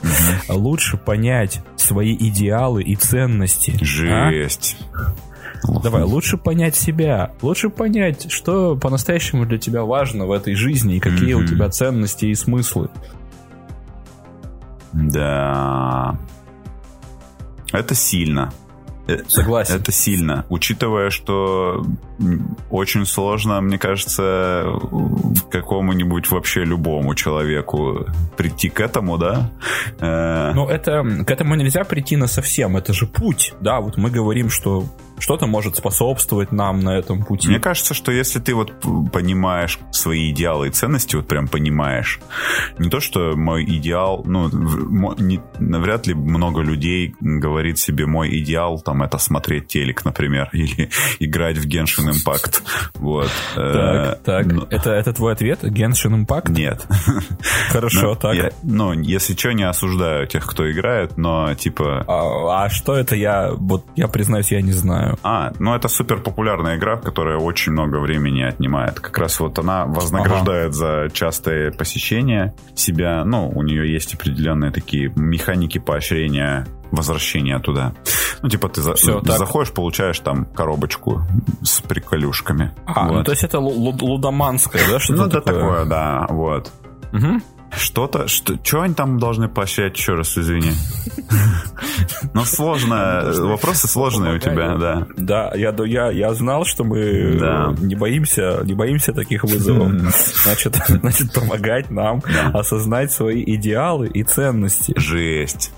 лучше 0.50 0.98
понять 0.98 1.62
свои 1.76 2.16
идеалы 2.16 2.84
и 2.84 2.96
ценности. 2.96 3.78
Жесть. 3.82 4.78
А? 4.94 5.80
Давай, 5.84 6.04
лучше 6.04 6.38
понять 6.38 6.76
себя, 6.76 7.34
лучше 7.44 7.70
понять, 7.70 8.32
что 8.32 8.76
по-настоящему 8.76 9.46
для 9.46 9.60
тебя 9.60 9.84
важно 9.84 10.26
в 10.26 10.32
этой 10.32 10.56
жизни 10.56 10.96
и 10.96 11.00
какие 11.00 11.38
mm-hmm. 11.38 11.44
у 11.44 11.46
тебя 11.46 11.70
ценности 11.70 12.26
и 12.26 12.36
смыслы. 12.36 12.90
Да. 14.92 16.18
Это 17.72 17.94
сильно. 17.94 18.52
Э, 19.08 19.18
Согласен. 19.28 19.76
Это 19.76 19.92
сильно. 19.92 20.46
Учитывая, 20.50 21.10
что 21.10 21.86
очень 22.70 23.06
сложно, 23.06 23.62
мне 23.62 23.78
кажется, 23.78 24.66
какому-нибудь 25.50 26.30
вообще 26.32 26.64
любому 26.64 27.16
человеку 27.16 28.06
прийти 28.38 28.70
к 28.70 28.80
этому, 28.80 29.18
да? 29.18 29.52
Ну, 30.00 30.68
это, 30.68 31.04
к 31.26 31.32
этому 31.32 31.56
нельзя 31.56 31.84
прийти 31.84 32.16
на 32.16 32.28
совсем. 32.28 32.78
Это 32.78 32.94
же 32.94 33.08
путь, 33.08 33.54
да? 33.60 33.80
Вот 33.80 33.98
мы 33.98 34.10
говорим, 34.10 34.50
что 34.50 34.86
что-то 35.22 35.46
может 35.46 35.76
способствовать 35.76 36.52
нам 36.52 36.80
на 36.80 36.98
этом 36.98 37.24
пути. 37.24 37.48
Мне 37.48 37.60
кажется, 37.60 37.94
что 37.94 38.12
если 38.12 38.40
ты 38.40 38.56
вот 38.56 38.74
понимаешь 39.14 39.80
свои 39.92 40.32
идеалы 40.32 40.68
и 40.68 40.72
ценности, 40.72 41.16
вот 41.16 41.28
прям 41.28 41.48
понимаешь, 41.48 42.20
не 42.80 42.90
то, 42.90 43.00
что 43.00 43.36
мой 43.36 43.64
идеал, 43.64 44.24
ну, 44.26 44.50
не, 45.20 45.40
навряд 45.60 46.08
ли 46.08 46.16
много 46.16 46.62
людей 46.62 47.16
говорит 47.20 47.78
себе, 47.78 48.08
мой 48.08 48.40
идеал, 48.40 48.80
там, 48.80 49.04
это 49.04 49.20
смотреть 49.20 49.68
телек, 49.68 50.04
например, 50.06 50.50
или 50.54 50.90
играть 51.20 51.58
в 51.58 51.68
Genshin 51.68 52.12
Impact. 52.12 52.64
Вот. 52.96 53.30
Так, 53.56 54.18
э, 54.18 54.18
так. 54.26 54.46
Но... 54.48 54.68
Это, 54.72 54.92
это 54.92 55.14
твой 55.14 55.34
ответ? 55.34 55.64
Genshin 55.64 56.26
Impact? 56.26 56.52
Нет. 56.52 56.86
Хорошо, 57.70 58.10
ну, 58.10 58.16
так. 58.16 58.54
Ну, 58.64 58.94
если 58.94 59.36
что, 59.36 59.52
не 59.52 59.64
осуждаю 59.64 60.26
тех, 60.26 60.48
кто 60.48 60.70
играет, 60.72 61.18
но, 61.18 61.54
типа... 61.54 62.06
А, 62.08 62.66
а 62.66 62.70
что 62.70 62.96
это 62.96 63.16
я, 63.16 63.52
вот, 63.52 63.86
я 63.96 64.08
признаюсь, 64.08 64.52
я 64.52 64.62
не 64.62 64.72
знаю 64.72 65.11
знаю. 65.16 65.20
А, 65.24 65.54
ну 65.60 65.76
это 65.76 65.88
супер 65.88 66.22
популярная 66.22 66.78
игра, 66.78 66.98
которая 66.98 67.38
очень 67.38 67.72
много 67.72 67.98
времени 67.98 68.42
отнимает. 68.42 69.00
Как 69.00 69.18
раз 69.18 69.40
вот 69.40 69.58
она 69.60 69.86
вознаграждает 69.86 70.70
ага. 70.70 70.74
за 70.74 71.10
частое 71.14 71.72
посещение 71.72 72.54
себя. 72.76 73.24
Ну, 73.26 73.50
у 73.50 73.62
нее 73.64 73.92
есть 73.92 74.14
определенные 74.14 74.72
такие 74.72 75.12
механики 75.16 75.78
поощрения 75.78 76.68
возвращения 76.92 77.58
туда. 77.60 77.94
Ну, 78.42 78.50
типа, 78.50 78.68
ты, 78.68 78.82
за, 78.82 78.96
Все, 78.96 79.22
ты 79.22 79.32
заходишь, 79.32 79.72
получаешь 79.72 80.20
там 80.20 80.46
коробочку 80.46 81.22
с 81.64 81.80
приколюшками. 81.82 82.74
А, 82.86 83.04
ну, 83.04 83.10
вот. 83.10 83.18
ну 83.20 83.24
то 83.24 83.32
есть 83.32 83.44
это 83.44 83.60
лудоманское, 83.60 84.82
да, 84.90 85.00
что-то 85.00 85.22
Ну, 85.22 85.28
это 85.28 85.42
такое? 85.42 85.62
такое, 85.62 85.86
да, 85.86 86.28
вот. 86.30 86.72
Угу. 87.14 87.42
Что-то, 87.76 88.28
что, 88.28 88.58
что 88.64 88.82
они 88.82 88.94
там 88.94 89.18
должны 89.18 89.48
поощрять, 89.48 89.98
еще 89.98 90.16
раз, 90.16 90.38
извини. 90.38 90.72
Ну, 92.34 92.46
сложно, 92.46 93.32
вопросы 93.40 93.88
сложные 93.88 94.36
у 94.36 94.40
тебя, 94.40 94.76
да. 94.78 95.08
Да, 95.18 95.52
я, 95.56 95.76
я, 95.86 96.12
я 96.12 96.34
знал, 96.34 96.66
что 96.66 96.84
мы 96.84 97.38
да. 97.40 97.74
не 97.80 97.96
боимся, 97.96 98.62
не 98.64 98.74
боимся 98.74 99.12
таких 99.12 99.44
вызовов. 99.44 99.92
Значит, 100.44 100.78
значит 100.88 101.34
помогать 101.34 101.90
нам 101.90 102.22
осознать 102.54 103.12
свои 103.12 103.44
идеалы 103.56 104.08
и 104.08 104.24
ценности. 104.24 104.94
Жесть. 104.96 105.72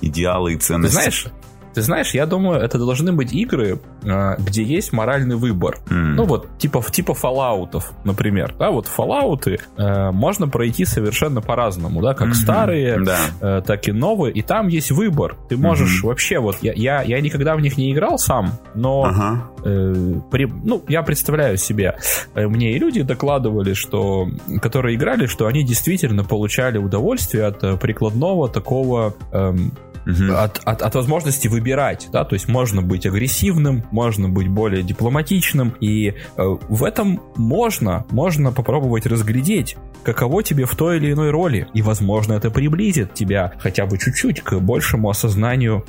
Идеалы 0.00 0.54
и 0.54 0.56
ценности. 0.56 0.94
знаешь, 0.94 1.26
ты 1.74 1.82
знаешь, 1.82 2.14
я 2.14 2.26
думаю, 2.26 2.60
это 2.60 2.78
должны 2.78 3.12
быть 3.12 3.32
игры, 3.32 3.80
а, 4.04 4.36
где 4.38 4.62
есть 4.62 4.92
моральный 4.92 5.36
выбор. 5.36 5.78
Mm. 5.88 6.14
Ну 6.16 6.24
вот, 6.24 6.48
типа, 6.58 6.82
типа 6.90 7.12
Fallout, 7.12 7.82
например. 8.04 8.54
Да, 8.58 8.70
вот 8.70 8.86
Fallout 8.86 9.60
э, 9.76 10.10
можно 10.10 10.48
пройти 10.48 10.84
совершенно 10.84 11.40
по-разному, 11.40 12.02
да, 12.02 12.14
как 12.14 12.28
mm-hmm. 12.28 12.34
старые, 12.34 13.04
да. 13.04 13.18
э, 13.40 13.62
так 13.64 13.88
и 13.88 13.92
новые. 13.92 14.32
И 14.32 14.42
там 14.42 14.68
есть 14.68 14.90
выбор. 14.90 15.36
Ты 15.48 15.56
можешь 15.56 16.02
mm-hmm. 16.02 16.08
вообще, 16.08 16.38
вот, 16.38 16.56
я, 16.62 16.72
я, 16.72 17.02
я 17.02 17.20
никогда 17.20 17.54
в 17.54 17.60
них 17.60 17.76
не 17.76 17.92
играл 17.92 18.18
сам, 18.18 18.52
но 18.74 19.06
uh-huh. 19.06 20.16
э, 20.16 20.20
при, 20.30 20.46
ну, 20.46 20.82
я 20.88 21.02
представляю 21.02 21.56
себе, 21.56 21.96
э, 22.34 22.46
мне 22.46 22.72
и 22.72 22.78
люди 22.78 23.02
докладывали, 23.02 23.74
что, 23.74 24.28
которые 24.60 24.96
играли, 24.96 25.26
что 25.26 25.46
они 25.46 25.64
действительно 25.64 26.24
получали 26.24 26.78
удовольствие 26.78 27.46
от 27.46 27.62
э, 27.62 27.76
прикладного 27.76 28.48
такого 28.48 29.14
эм, 29.32 29.72
угу. 30.06 30.32
от, 30.34 30.60
от, 30.64 30.82
от 30.82 30.94
возможности 30.94 31.48
выбирать, 31.48 32.08
да, 32.12 32.24
то 32.24 32.34
есть 32.34 32.48
можно 32.48 32.82
быть 32.82 33.06
агрессивным, 33.06 33.84
можно 33.90 34.28
быть 34.28 34.48
более 34.48 34.82
дипломатичным, 34.82 35.74
и 35.80 36.08
э, 36.08 36.12
в 36.36 36.84
этом 36.84 37.20
можно, 37.36 38.04
можно 38.10 38.52
попробовать 38.52 39.06
разглядеть, 39.06 39.76
каково 40.02 40.42
тебе 40.42 40.64
в 40.64 40.74
той 40.74 40.96
или 40.98 41.12
иной 41.12 41.30
роли, 41.30 41.68
и, 41.74 41.82
возможно, 41.82 42.34
это 42.34 42.50
приблизит 42.50 43.14
тебя 43.14 43.52
хотя 43.58 43.86
бы 43.86 43.98
чуть-чуть 43.98 44.42
к 44.42 44.58
большему 44.58 45.10
осознанию 45.10 45.84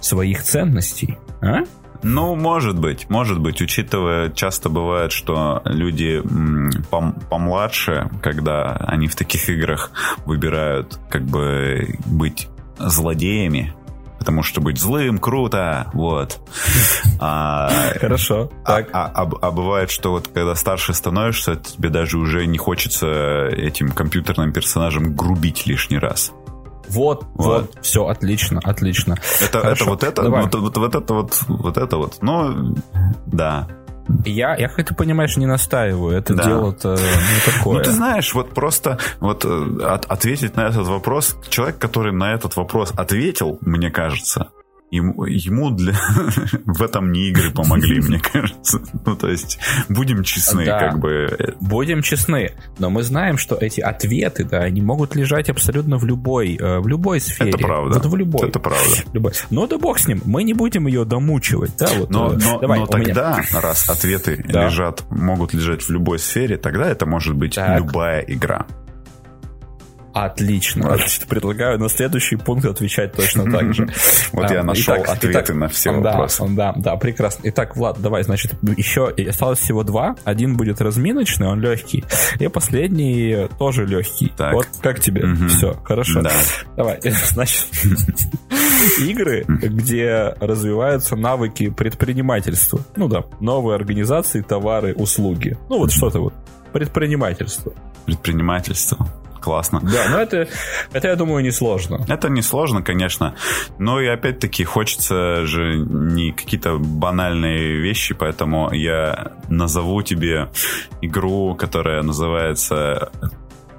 своих 0.00 0.42
ценностей, 0.42 1.18
а? 1.40 1.62
Ну, 2.02 2.36
может 2.36 2.78
быть, 2.78 3.08
может 3.08 3.40
быть, 3.40 3.60
учитывая, 3.60 4.30
часто 4.30 4.68
бывает, 4.68 5.12
что 5.12 5.62
люди 5.64 6.22
пом 6.90 7.14
помладше, 7.30 8.10
когда 8.22 8.72
они 8.86 9.08
в 9.08 9.16
таких 9.16 9.48
играх 9.48 9.90
выбирают 10.24 10.98
как 11.08 11.24
бы 11.24 11.96
быть 12.04 12.48
злодеями, 12.78 13.74
потому 14.18 14.42
что 14.42 14.60
быть 14.60 14.78
злым 14.78 15.18
круто, 15.18 15.90
вот. 15.92 16.40
А, 17.20 17.70
Хорошо. 18.00 18.50
А, 18.64 18.78
а, 18.92 19.10
а, 19.14 19.30
а 19.40 19.50
бывает, 19.50 19.90
что 19.90 20.10
вот 20.10 20.28
когда 20.28 20.54
старше 20.54 20.94
становишься, 20.94 21.56
тебе 21.56 21.88
даже 21.88 22.18
уже 22.18 22.46
не 22.46 22.58
хочется 22.58 23.48
этим 23.48 23.90
компьютерным 23.90 24.52
персонажам 24.52 25.14
грубить 25.14 25.66
лишний 25.66 25.98
раз. 25.98 26.32
Вот, 26.88 27.24
вот, 27.34 27.62
вот, 27.74 27.84
все, 27.84 28.06
отлично, 28.06 28.60
отлично. 28.62 29.16
Это, 29.42 29.58
это 29.58 29.84
вот 29.84 30.04
это, 30.04 30.28
вот, 30.30 30.54
вот, 30.54 30.76
вот 30.76 30.94
это 30.94 31.14
вот, 31.14 31.38
вот 31.48 31.76
это 31.76 31.96
вот. 31.96 32.18
Ну, 32.20 32.76
да. 33.26 33.66
Я, 34.24 34.56
я 34.56 34.68
как 34.68 34.86
ты 34.86 34.94
понимаешь, 34.94 35.36
не 35.36 35.46
настаиваю. 35.46 36.16
Это 36.16 36.34
да. 36.34 36.44
дело-то 36.44 36.96
не 36.96 37.52
такое. 37.52 37.78
Ну, 37.78 37.84
ты 37.84 37.90
знаешь, 37.90 38.34
вот 38.34 38.54
просто 38.54 38.98
вот 39.20 39.44
э, 39.44 39.84
от, 39.84 40.06
ответить 40.06 40.56
на 40.56 40.68
этот 40.68 40.86
вопрос, 40.86 41.36
человек, 41.48 41.78
который 41.78 42.12
на 42.12 42.34
этот 42.34 42.56
вопрос 42.56 42.92
ответил, 42.96 43.58
мне 43.60 43.90
кажется, 43.90 44.48
ему, 44.90 45.24
ему 45.24 45.70
для... 45.70 45.94
в 46.64 46.82
этом 46.82 47.12
не 47.12 47.28
игры 47.28 47.50
помогли, 47.50 48.00
мне 48.06 48.18
кажется. 48.20 48.80
Ну, 49.04 49.16
то 49.16 49.28
есть, 49.28 49.58
будем 49.88 50.22
честны, 50.22 50.64
да, 50.64 50.78
как 50.78 50.98
бы. 50.98 51.56
Будем 51.60 52.02
честны. 52.02 52.52
Но 52.78 52.90
мы 52.90 53.02
знаем, 53.02 53.38
что 53.38 53.56
эти 53.56 53.80
ответы, 53.80 54.44
да, 54.44 54.58
они 54.58 54.80
могут 54.80 55.14
лежать 55.14 55.50
абсолютно 55.50 55.98
в 55.98 56.04
любой, 56.04 56.56
э, 56.56 56.78
в 56.78 56.86
любой 56.86 57.20
сфере. 57.20 57.50
Это 57.50 57.58
правда. 57.58 57.98
Вот 57.98 58.06
в 58.06 58.16
любой. 58.16 58.48
Это 58.48 58.58
правда. 58.58 58.76
Любой. 59.12 59.32
Ну, 59.50 59.66
да 59.66 59.78
бог 59.78 59.98
с 59.98 60.06
ним. 60.06 60.20
Мы 60.24 60.42
не 60.44 60.52
будем 60.52 60.86
ее 60.86 61.04
домучивать, 61.04 61.76
да, 61.78 61.88
вот. 61.96 62.10
Но, 62.10 62.32
э, 62.32 62.38
но, 62.42 62.60
Давай, 62.60 62.80
но 62.80 62.86
тогда, 62.86 63.38
меня... 63.38 63.60
раз 63.60 63.88
ответы 63.88 64.44
да. 64.46 64.66
лежат, 64.66 65.04
могут 65.10 65.54
лежать 65.54 65.82
в 65.82 65.90
любой 65.90 66.18
сфере, 66.18 66.56
тогда 66.56 66.88
это 66.88 67.06
может 67.06 67.34
быть 67.34 67.54
так. 67.54 67.78
любая 67.78 68.20
игра. 68.20 68.66
Отлично. 70.16 70.96
Значит, 70.96 71.26
предлагаю 71.26 71.78
на 71.78 71.90
следующий 71.90 72.36
пункт 72.36 72.64
отвечать 72.64 73.12
точно 73.12 73.44
так 73.52 73.74
же. 73.74 73.86
Вот 74.32 74.50
я 74.50 74.62
нашел 74.62 74.94
ответы 74.94 75.52
на 75.52 75.68
все 75.68 75.92
вопросы. 75.92 76.42
Да, 76.48 76.72
да, 76.74 76.96
прекрасно. 76.96 77.42
Итак, 77.44 77.76
Влад, 77.76 78.00
давай, 78.00 78.22
значит, 78.22 78.54
еще 78.78 79.08
осталось 79.08 79.58
всего 79.58 79.82
два. 79.82 80.16
Один 80.24 80.56
будет 80.56 80.80
разминочный, 80.80 81.48
он 81.48 81.60
легкий. 81.60 82.02
И 82.40 82.48
последний 82.48 83.46
тоже 83.58 83.84
легкий. 83.84 84.32
Вот 84.38 84.66
как 84.80 85.00
тебе? 85.00 85.26
Все, 85.48 85.74
хорошо. 85.84 86.22
Давай, 86.76 86.98
значит, 87.32 87.66
игры, 88.98 89.44
где 89.46 90.34
развиваются 90.40 91.14
навыки 91.16 91.68
предпринимательства. 91.68 92.80
Ну 92.96 93.08
да, 93.08 93.24
новые 93.40 93.74
организации, 93.74 94.40
товары, 94.40 94.94
услуги. 94.94 95.58
Ну 95.68 95.76
вот 95.76 95.92
что-то 95.92 96.20
вот. 96.20 96.32
Предпринимательство. 96.72 97.74
Предпринимательство 98.06 99.06
классно. 99.46 99.78
Да, 99.80 100.08
но 100.10 100.18
это, 100.18 100.48
это, 100.92 101.06
я 101.06 101.14
думаю, 101.14 101.44
несложно. 101.44 102.04
Это 102.08 102.28
несложно, 102.28 102.82
конечно. 102.82 103.36
Но 103.78 104.00
и 104.00 104.08
опять-таки 104.08 104.64
хочется 104.64 105.46
же 105.46 105.76
не 105.76 106.32
какие-то 106.32 106.78
банальные 106.78 107.76
вещи, 107.80 108.12
поэтому 108.12 108.72
я 108.72 109.34
назову 109.48 110.02
тебе 110.02 110.48
игру, 111.00 111.54
которая 111.54 112.02
называется 112.02 113.12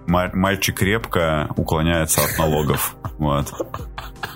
«Мальчик 0.07 0.77
крепко 0.77 1.49
уклоняется 1.55 2.21
от 2.21 2.38
налогов». 2.38 2.95
Вот. 3.17 3.53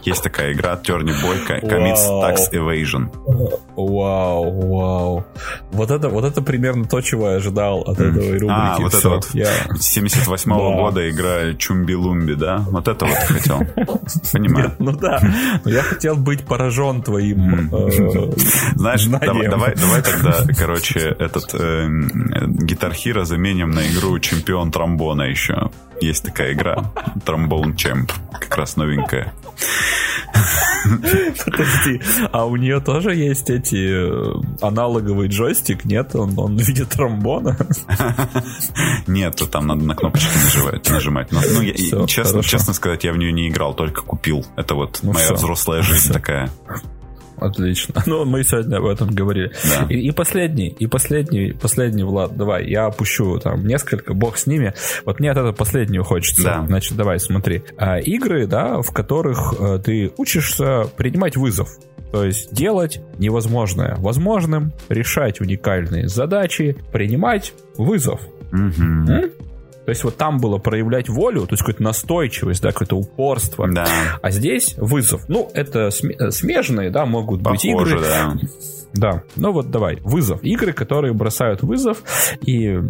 Есть 0.04 0.24
такая 0.24 0.54
игра 0.54 0.80
Turny 0.84 1.14
Boy 1.22 1.62
Commits 1.62 2.08
Tax 2.08 2.52
Evasion. 2.52 3.10
Вау, 3.76 4.68
вау. 4.68 5.26
Вот 5.72 5.92
это, 5.92 6.10
вот 6.10 6.26
это 6.26 6.42
примерно 6.42 6.86
то, 6.86 7.02
чего 7.02 7.30
я 7.32 7.36
ожидал 7.38 7.82
от 7.82 8.00
этого 8.00 8.32
рубрики. 8.32 8.50
А, 8.50 8.78
вот 8.80 8.94
это 8.94 9.10
вот 9.10 9.30
я... 9.34 9.48
78-го 9.76 10.76
года 10.76 11.10
игра 11.10 11.52
Чумби-Лумби, 11.52 12.36
да? 12.36 12.66
Вот 12.70 12.88
это 12.88 13.06
вот 13.06 13.18
хотел. 13.18 13.60
Понимаю. 14.34 14.74
ну 14.80 14.92
да. 14.92 15.20
Но 15.64 15.72
я 15.72 15.84
хотел 15.84 16.16
быть 16.16 16.46
поражен 16.46 17.02
твоим 17.04 17.70
э, 17.74 17.92
Знаешь, 18.76 19.06
давай, 19.06 19.48
давай, 19.48 19.76
давай 19.76 20.02
тогда, 20.02 20.44
короче, 20.58 21.00
этот 21.00 21.54
э, 21.54 21.88
Guitar 21.88 22.92
Hero 22.94 23.24
заменим 23.24 23.72
на 23.72 23.82
игру 23.82 24.18
Чемпион 24.20 24.72
тромбона 24.72 25.24
еще. 25.24 25.61
Есть 26.02 26.24
такая 26.24 26.54
игра. 26.54 26.92
Тромбон 27.26 27.76
Чемп. 27.76 28.12
Как 28.32 28.58
раз 28.58 28.76
новенькая. 28.76 29.34
Подожди, 31.46 32.02
а 32.32 32.46
у 32.46 32.56
нее 32.56 32.80
тоже 32.80 33.14
есть 33.14 33.50
эти 33.50 33.76
э, 33.76 34.42
аналоговый 34.62 35.28
джойстик, 35.28 35.86
нет? 35.86 36.16
Он, 36.16 36.38
он 36.38 36.58
в 36.58 36.62
виде 36.62 36.86
тромбона? 36.86 37.56
Нет, 39.08 39.42
там 39.52 39.68
надо 39.68 39.84
на 39.84 39.96
кнопочки 39.96 40.34
нажимать. 40.44 40.90
нажимать. 40.90 41.32
Но, 41.32 41.42
ну, 41.54 41.62
я, 41.62 41.74
все, 41.74 42.06
честно, 42.08 42.44
честно 42.44 42.74
сказать, 42.74 43.04
я 43.04 43.14
в 43.14 43.18
нее 43.18 43.32
не 43.32 43.48
играл, 43.48 43.74
только 43.74 44.02
купил. 44.02 44.46
Это 44.56 44.74
вот 44.76 45.00
ну, 45.04 45.14
моя 45.14 45.26
все. 45.26 45.36
взрослая 45.36 45.82
жизнь 45.82 46.06
все. 46.06 46.14
такая. 46.14 46.50
Отлично. 47.42 47.96
Ну, 48.06 48.26
мы 48.26 48.44
сегодня 48.44 48.78
об 48.78 48.86
этом 48.86 49.10
говорили. 49.10 49.52
Да. 49.64 49.88
И, 49.90 50.08
и 50.08 50.12
последний, 50.12 50.68
и 50.68 50.86
последний, 50.86 51.54
последний, 51.54 52.04
Влад, 52.04 52.36
давай, 52.36 52.68
я 52.68 52.86
опущу 52.86 53.40
там 53.40 53.66
несколько, 53.66 54.14
бог 54.14 54.38
с 54.38 54.46
ними. 54.46 54.74
Вот 55.06 55.20
мне 55.20 55.32
от 55.32 55.38
этого 55.38 55.52
последнего 55.52 56.04
хочется. 56.04 56.44
Да. 56.44 56.66
Значит, 56.66 56.96
давай, 56.96 57.20
смотри. 57.20 57.64
А, 57.78 57.98
игры, 58.00 58.48
да, 58.48 58.82
в 58.82 58.92
которых 58.92 59.54
а, 59.60 59.80
ты 59.80 60.12
учишься 60.18 60.84
принимать 60.98 61.36
вызов. 61.36 61.70
То 62.12 62.26
есть 62.26 62.54
делать 62.54 63.02
невозможное 63.18 63.96
возможным, 63.98 64.74
решать 64.90 65.42
уникальные 65.42 66.10
задачи, 66.10 66.76
принимать 66.92 67.54
вызов. 67.78 68.22
Угу. 68.52 69.32
То 69.86 69.90
есть 69.90 70.04
вот 70.04 70.18
там 70.18 70.40
было 70.40 70.58
проявлять 70.58 71.10
волю, 71.10 71.42
то 71.42 71.54
есть 71.54 71.62
какую-то 71.62 71.84
настойчивость, 71.84 72.62
да, 72.62 72.72
какое-то 72.72 72.98
упорство. 72.98 73.68
Да. 73.68 73.88
А 74.22 74.32
здесь 74.32 74.76
вызов. 74.78 75.28
Ну, 75.28 75.50
это 75.54 75.90
э, 75.90 76.32
смежные, 76.32 76.92
да, 76.92 77.06
могут 77.06 77.44
Похоже, 77.44 77.56
быть 77.56 77.66
игры. 77.66 78.00
Да. 78.02 78.34
Да, 78.94 79.24
ну 79.36 79.52
вот 79.54 79.72
давай, 79.72 79.98
вызов. 80.02 80.44
Игры, 80.44 80.74
которые 80.74 81.14
бросают 81.14 81.64
вызов 81.64 82.04
и 82.46 82.68
э, 82.68 82.82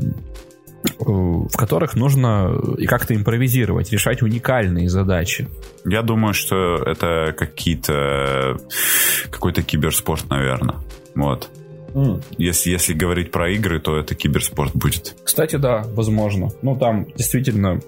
в 1.00 1.56
которых 1.56 1.96
нужно 1.96 2.60
и 2.78 2.86
как-то 2.88 3.16
импровизировать, 3.16 3.92
решать 3.92 4.22
уникальные 4.22 4.90
задачи. 4.90 5.48
Я 5.86 6.02
думаю, 6.02 6.34
что 6.34 6.76
это 6.76 7.34
какие-то 7.38 8.58
какой-то 9.30 9.62
киберспорт, 9.62 10.30
наверное. 10.30 10.78
Вот. 11.16 11.50
Mm. 11.94 12.24
Если, 12.38 12.72
если 12.72 12.94
говорить 12.94 13.32
про 13.32 13.52
игры, 13.52 13.80
то 13.80 13.98
это 13.98 14.16
киберспорт 14.16 14.72
будет. 14.74 15.16
Кстати, 15.24 15.56
да, 15.56 15.84
возможно. 15.94 16.50
Ну, 16.62 16.76
там 16.76 17.08
действительно 17.16 17.80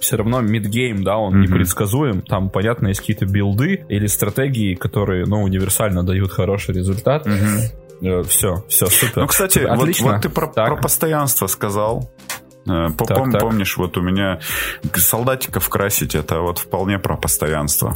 все 0.00 0.16
равно 0.16 0.40
мидгейм, 0.40 1.04
да, 1.04 1.16
он 1.16 1.34
mm-hmm. 1.34 1.42
непредсказуем. 1.42 2.22
Там, 2.22 2.50
понятно, 2.50 2.88
есть 2.88 3.00
какие-то 3.00 3.24
билды 3.26 3.84
или 3.88 4.06
стратегии, 4.06 4.74
которые, 4.74 5.26
ну, 5.26 5.42
универсально 5.42 6.02
дают 6.02 6.32
хороший 6.32 6.74
результат. 6.74 7.26
Mm-hmm. 7.26 8.24
Все, 8.24 8.64
все, 8.68 8.86
супер. 8.86 9.22
Ну, 9.22 9.26
кстати, 9.28 9.60
Отлично. 9.60 10.06
Вот, 10.06 10.12
вот 10.14 10.22
ты 10.22 10.28
про, 10.28 10.48
про 10.48 10.76
постоянство 10.76 11.46
сказал. 11.46 12.10
Э, 12.66 12.88
так, 12.96 13.18
Пом, 13.18 13.32
так. 13.32 13.40
Помнишь, 13.40 13.76
вот 13.76 13.96
у 13.96 14.02
меня 14.02 14.40
солдатиков 14.94 15.68
красить, 15.68 16.14
это 16.14 16.40
вот 16.40 16.58
вполне 16.58 16.98
про 16.98 17.16
постоянство. 17.16 17.94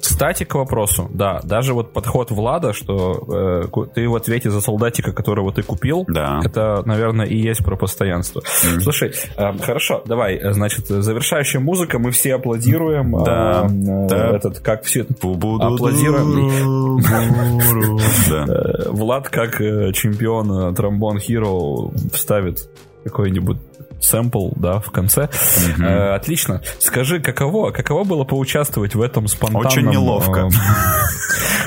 Кстати, 0.00 0.44
к 0.44 0.54
вопросу, 0.54 1.08
да, 1.12 1.40
даже 1.44 1.74
вот 1.74 1.92
подход 1.92 2.30
Влада, 2.30 2.72
что 2.72 3.68
э, 3.72 3.84
ты 3.94 4.08
в 4.08 4.16
ответе 4.16 4.50
за 4.50 4.60
солдатика, 4.60 5.12
которого 5.12 5.52
ты 5.52 5.62
купил, 5.62 6.04
да. 6.08 6.40
это, 6.44 6.82
наверное, 6.84 7.26
и 7.26 7.36
есть 7.36 7.64
про 7.64 7.76
постоянство. 7.76 8.40
Mm. 8.40 8.80
Слушай, 8.80 9.12
э, 9.36 9.58
хорошо, 9.58 10.02
давай, 10.04 10.36
э, 10.36 10.52
значит, 10.52 10.86
завершающая 10.86 11.60
музыка, 11.60 11.98
мы 11.98 12.10
все 12.10 12.34
аплодируем. 12.34 13.22
Да. 13.24 13.66
Э, 13.66 14.06
да. 14.08 14.36
Этот, 14.36 14.58
как 14.60 14.82
все 14.84 15.02
аплодируем. 15.02 16.98
Э, 18.28 18.90
Влад, 18.90 19.28
как 19.28 19.58
чемпион 19.58 20.74
тромбон 20.74 21.18
Hero, 21.18 21.92
вставит 22.12 22.68
какой-нибудь 23.04 23.58
сэмпл, 24.00 24.50
да, 24.56 24.80
в 24.80 24.90
конце. 24.90 25.28
Mm-hmm. 25.30 25.84
Э, 25.84 26.14
отлично. 26.14 26.62
Скажи, 26.78 27.20
каково, 27.20 27.70
каково 27.70 28.04
было 28.04 28.24
поучаствовать 28.24 28.94
в 28.94 29.02
этом 29.02 29.28
спонтанном... 29.28 29.66
Очень 29.66 29.88
неловко. 29.88 30.48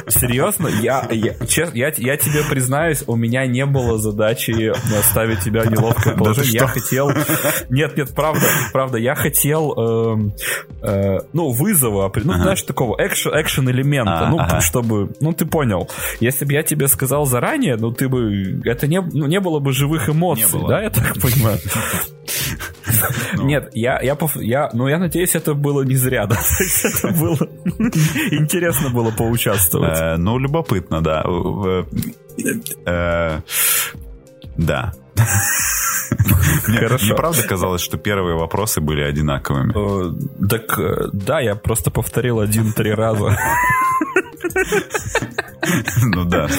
Э, 0.05 0.11
серьезно, 0.11 0.67
я, 0.67 1.07
я, 1.09 1.33
честно, 1.45 1.77
я, 1.77 1.91
я 1.95 2.17
тебе 2.17 2.43
признаюсь, 2.49 3.03
у 3.07 3.15
меня 3.15 3.45
не 3.45 3.65
было 3.65 3.97
задачи 3.97 4.73
ставить 5.03 5.41
тебя 5.41 5.63
в 5.63 5.71
неловкое 5.71 6.15
положение. 6.15 6.53
Я 6.53 6.67
хотел... 6.67 7.11
Нет, 7.69 7.97
нет, 7.97 8.13
правда, 8.15 8.45
правда, 8.71 8.97
я 8.97 9.15
хотел, 9.15 9.73
э, 9.77 10.17
э, 10.81 11.17
ну, 11.33 11.49
вызова, 11.49 12.11
ну, 12.15 12.33
ага. 12.33 12.43
знаешь, 12.43 12.61
такого 12.63 12.95
экшен 12.97 13.69
элемента, 13.69 14.27
а, 14.27 14.29
ну, 14.29 14.39
ага. 14.39 14.61
чтобы, 14.61 15.11
ну, 15.19 15.33
ты 15.33 15.45
понял. 15.45 15.89
Если 16.19 16.45
бы 16.45 16.53
я 16.53 16.63
тебе 16.63 16.87
сказал 16.87 17.25
заранее, 17.25 17.75
ну, 17.75 17.91
ты 17.91 18.07
бы, 18.07 18.61
это 18.65 18.87
не, 18.87 19.01
ну, 19.01 19.27
не 19.27 19.39
было 19.39 19.59
бы 19.59 19.73
живых 19.73 20.09
эмоций, 20.09 20.59
да, 20.67 20.81
я 20.81 20.89
так 20.89 21.13
понимаю? 21.19 21.59
Ну. 23.33 23.45
Нет, 23.45 23.69
я, 23.73 23.99
я, 24.01 24.17
я, 24.35 24.69
ну, 24.73 24.87
я 24.87 24.97
надеюсь, 24.99 25.35
это 25.35 25.53
было 25.53 25.83
не 25.83 25.95
зря, 25.95 26.25
да. 26.27 26.37
это 26.83 27.07
было 27.13 27.37
интересно 28.31 28.89
было 28.89 29.11
поучаствовать. 29.11 29.99
Э, 29.99 30.17
ну, 30.17 30.37
любопытно, 30.37 31.01
да. 31.01 31.23
Э, 32.85 33.39
да. 34.57 34.93
Мне 36.67 37.15
правда 37.15 37.43
казалось, 37.43 37.81
что 37.81 37.97
первые 37.97 38.35
вопросы 38.35 38.81
были 38.81 39.01
одинаковыми. 39.01 39.73
Так, 40.47 40.79
да, 41.13 41.39
я 41.39 41.55
просто 41.55 41.91
повторил 41.91 42.39
один-три 42.39 42.93
раза. 42.93 43.37
Ну 46.03 46.25
да. 46.25 46.49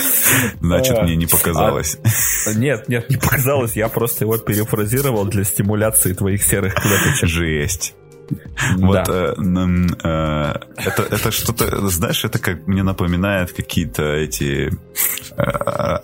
Значит, 0.60 1.02
мне 1.02 1.16
не 1.16 1.26
показалось. 1.26 1.98
А, 2.46 2.54
нет, 2.54 2.88
нет, 2.88 3.10
не 3.10 3.16
показалось. 3.16 3.76
Я 3.76 3.88
просто 3.88 4.24
его 4.24 4.38
перефразировал 4.38 5.24
для 5.26 5.44
стимуляции 5.44 6.12
твоих 6.12 6.42
серых 6.42 6.74
клеточек. 6.74 7.28
Жесть. 7.28 7.94
Вот 8.76 9.08
э, 9.08 9.34
э, 9.38 10.54
это, 10.76 11.02
это 11.02 11.30
что-то, 11.30 11.88
знаешь, 11.88 12.24
это 12.24 12.38
как 12.38 12.66
мне 12.66 12.82
напоминает 12.82 13.52
какие-то 13.52 14.02
эти 14.02 14.70
э, 14.70 15.42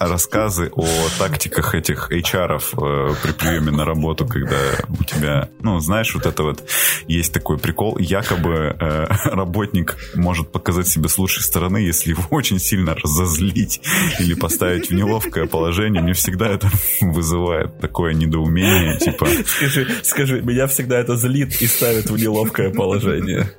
рассказы 0.00 0.70
о 0.74 0.86
тактиках 1.18 1.74
этих 1.74 2.10
HR 2.10 3.16
при 3.22 3.32
приеме 3.32 3.70
на 3.70 3.84
работу, 3.84 4.26
когда 4.26 4.56
у 4.88 5.04
тебя, 5.04 5.48
ну, 5.60 5.78
знаешь, 5.80 6.14
вот 6.14 6.26
это 6.26 6.42
вот 6.42 6.64
есть 7.06 7.32
такой 7.32 7.58
прикол, 7.58 7.98
якобы 7.98 8.76
работник 9.24 9.96
может 10.14 10.52
показать 10.52 10.88
себя 10.88 11.08
с 11.08 11.18
лучшей 11.18 11.42
стороны, 11.42 11.78
если 11.78 12.10
его 12.10 12.24
очень 12.30 12.58
сильно 12.58 12.94
разозлить 12.94 13.80
или 14.18 14.34
поставить 14.34 14.90
в 14.90 14.94
неловкое 14.94 15.46
положение. 15.46 16.02
Мне 16.02 16.12
всегда 16.12 16.48
это 16.48 16.70
вызывает 17.00 17.78
такое 17.80 18.14
недоумение, 18.14 18.98
типа... 18.98 19.26
Скажи, 19.46 19.86
скажи, 20.02 20.42
меня 20.42 20.66
всегда 20.66 20.98
это 20.98 21.16
злит 21.16 21.60
и 21.60 21.66
ставит 21.66 22.10
в 22.10 22.16
неловкое 22.18 22.70
положение. 22.70 23.50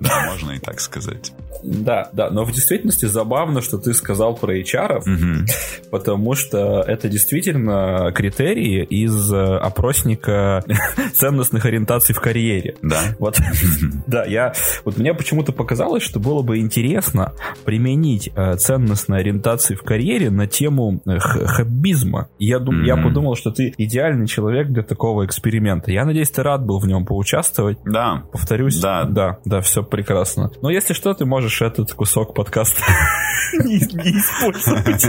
Да, 0.00 0.26
можно 0.26 0.52
и 0.52 0.58
так 0.58 0.80
сказать. 0.80 1.32
Да, 1.66 2.08
да, 2.12 2.30
но 2.30 2.44
в 2.44 2.52
действительности 2.52 3.06
забавно, 3.06 3.60
что 3.60 3.78
ты 3.78 3.92
сказал 3.92 4.36
про 4.36 4.56
HR, 4.56 4.98
угу. 4.98 5.46
потому 5.90 6.34
что 6.34 6.80
это 6.86 7.08
действительно 7.08 8.12
критерии 8.14 8.84
из 8.84 9.32
э, 9.32 9.36
опросника 9.36 10.62
ценностных 11.14 11.64
ориентаций 11.64 12.14
в 12.14 12.20
карьере. 12.20 12.76
Да. 12.82 13.00
Вот, 13.18 13.38
да, 14.06 14.24
я, 14.24 14.52
вот 14.84 14.96
мне 14.96 15.12
почему-то 15.12 15.52
показалось, 15.52 16.02
что 16.02 16.20
было 16.20 16.42
бы 16.42 16.58
интересно 16.58 17.32
применить 17.64 18.30
э, 18.34 18.56
ценностные 18.56 19.20
ориентации 19.20 19.74
в 19.74 19.82
карьере 19.82 20.30
на 20.30 20.46
тему 20.46 21.00
э, 21.04 21.18
хоббизма. 21.18 22.28
Я, 22.38 22.60
дум, 22.60 22.82
mm-hmm. 22.82 22.86
я 22.86 22.96
подумал, 22.96 23.34
что 23.34 23.50
ты 23.50 23.74
идеальный 23.76 24.28
человек 24.28 24.68
для 24.68 24.82
такого 24.82 25.26
эксперимента. 25.26 25.90
Я 25.90 26.04
надеюсь, 26.04 26.30
ты 26.30 26.42
рад 26.42 26.64
был 26.64 26.78
в 26.78 26.86
нем 26.86 27.04
поучаствовать. 27.04 27.78
Да. 27.84 28.22
Повторюсь. 28.30 28.80
Да. 28.80 29.04
Да, 29.04 29.38
да, 29.44 29.60
все 29.60 29.82
прекрасно. 29.82 30.52
Но 30.62 30.70
если 30.70 30.94
что, 30.94 31.12
ты 31.14 31.24
можешь 31.24 31.55
можешь 31.60 31.62
этот 31.62 31.92
кусок 31.94 32.34
подкаста 32.34 32.82
не, 33.64 33.78
использовать. 33.78 35.06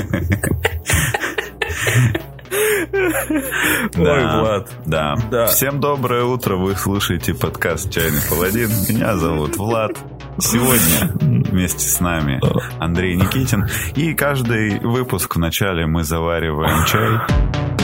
Да, 3.93 4.13
Ой, 4.13 4.41
Влад. 4.41 4.71
Да. 4.85 5.15
да. 5.29 5.45
Всем 5.47 5.79
доброе 5.79 6.23
утро. 6.23 6.55
Вы 6.55 6.75
слушаете 6.75 7.33
подкаст 7.33 7.91
«Чайный 7.91 8.21
паладин». 8.29 8.69
Меня 8.89 9.17
зовут 9.17 9.57
Влад. 9.57 9.97
Сегодня 10.39 11.47
вместе 11.49 11.87
с 11.87 11.99
нами 11.99 12.39
Андрей 12.79 13.15
Никитин. 13.15 13.67
И 13.95 14.13
каждый 14.13 14.79
выпуск 14.79 15.35
вначале 15.35 15.85
мы 15.85 16.03
завариваем 16.03 16.85
чай. 16.85 17.76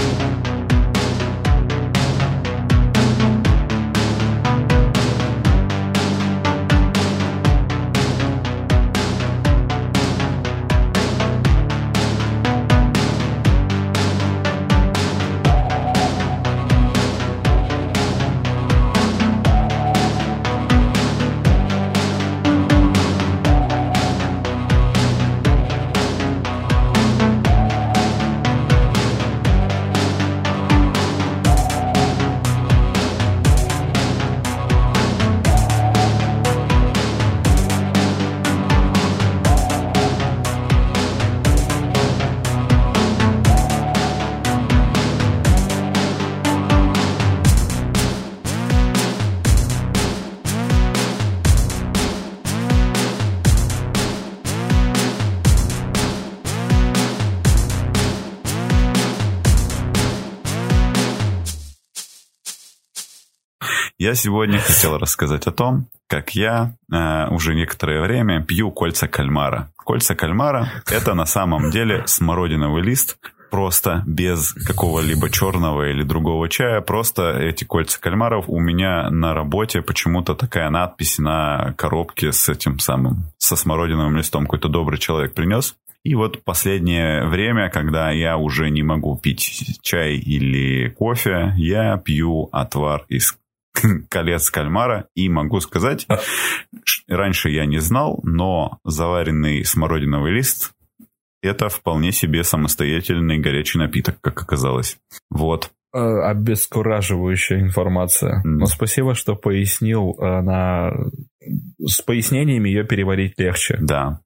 Сегодня 64.15 64.60
хотел 64.60 64.98
рассказать 64.98 65.48
о 65.48 65.52
том, 65.52 65.88
как 66.07 66.35
я 66.35 66.76
э, 66.91 67.27
уже 67.30 67.56
некоторое 67.56 68.02
время 68.02 68.44
пью 68.44 68.72
кольца 68.72 69.07
кальмара. 69.07 69.72
Кольца 69.76 70.15
кальмара– 70.15 70.69
это 70.91 71.14
на 71.15 71.26
самом 71.26 71.72
деле 71.72 72.03
смородиновый 72.06 72.84
лист, 72.84 73.18
просто 73.49 74.03
без 74.06 74.53
какого-либо 74.53 75.30
черного 75.30 75.90
или 75.90 76.03
другого 76.03 76.49
чая. 76.49 76.81
Просто 76.81 77.38
эти 77.40 77.64
кольца 77.64 77.99
кальмаров 77.99 78.45
у 78.48 78.60
меня 78.60 79.10
на 79.10 79.34
работе 79.34 79.81
почему-то 79.81 80.35
такая 80.35 80.69
надпись 80.69 81.18
на 81.18 81.73
коробке 81.77 82.31
с 82.31 82.49
этим 82.49 82.80
самым, 82.80 83.26
со 83.38 83.56
смородиновым 83.56 84.18
листом. 84.18 84.44
Какой-то 84.44 84.69
добрый 84.69 84.99
человек 84.99 85.34
принес. 85.34 85.76
И 86.03 86.15
вот 86.15 86.44
последнее 86.44 87.26
время, 87.26 87.69
когда 87.69 88.11
я 88.11 88.38
уже 88.38 88.69
не 88.69 88.84
могу 88.84 89.18
пить 89.18 89.80
чай 89.81 90.15
или 90.15 90.90
кофе, 90.90 91.53
я 91.56 91.98
пью 91.98 92.49
отвар 92.52 93.06
из 93.07 93.38
колец 94.09 94.49
кальмара. 94.49 95.07
И 95.15 95.29
могу 95.29 95.59
сказать, 95.59 96.07
раньше 97.07 97.49
я 97.49 97.65
не 97.65 97.79
знал, 97.79 98.19
но 98.23 98.79
заваренный 98.83 99.65
смородиновый 99.65 100.33
лист 100.33 100.73
это 101.43 101.67
вполне 101.67 102.11
себе 102.13 102.43
самостоятельный 102.43 103.37
горячий 103.37 103.77
напиток, 103.77 104.19
как 104.21 104.41
оказалось. 104.41 104.97
Вот. 105.29 105.71
Э, 105.93 105.99
обескураживающая 105.99 107.59
информация. 107.59 108.39
Mm. 108.39 108.59
Но 108.59 108.65
спасибо, 108.65 109.13
что 109.13 109.35
пояснил. 109.35 110.15
Э, 110.17 110.41
на... 110.41 110.91
С 111.79 112.01
пояснениями 112.01 112.69
ее 112.69 112.85
переварить 112.85 113.37
легче. 113.37 113.77
Да. 113.81 114.21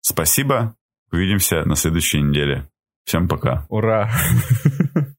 Спасибо. 0.00 0.76
Увидимся 1.12 1.64
на 1.64 1.74
следующей 1.74 2.22
неделе. 2.22 2.68
Всем 3.04 3.28
пока. 3.28 3.66
Ура! 3.68 4.10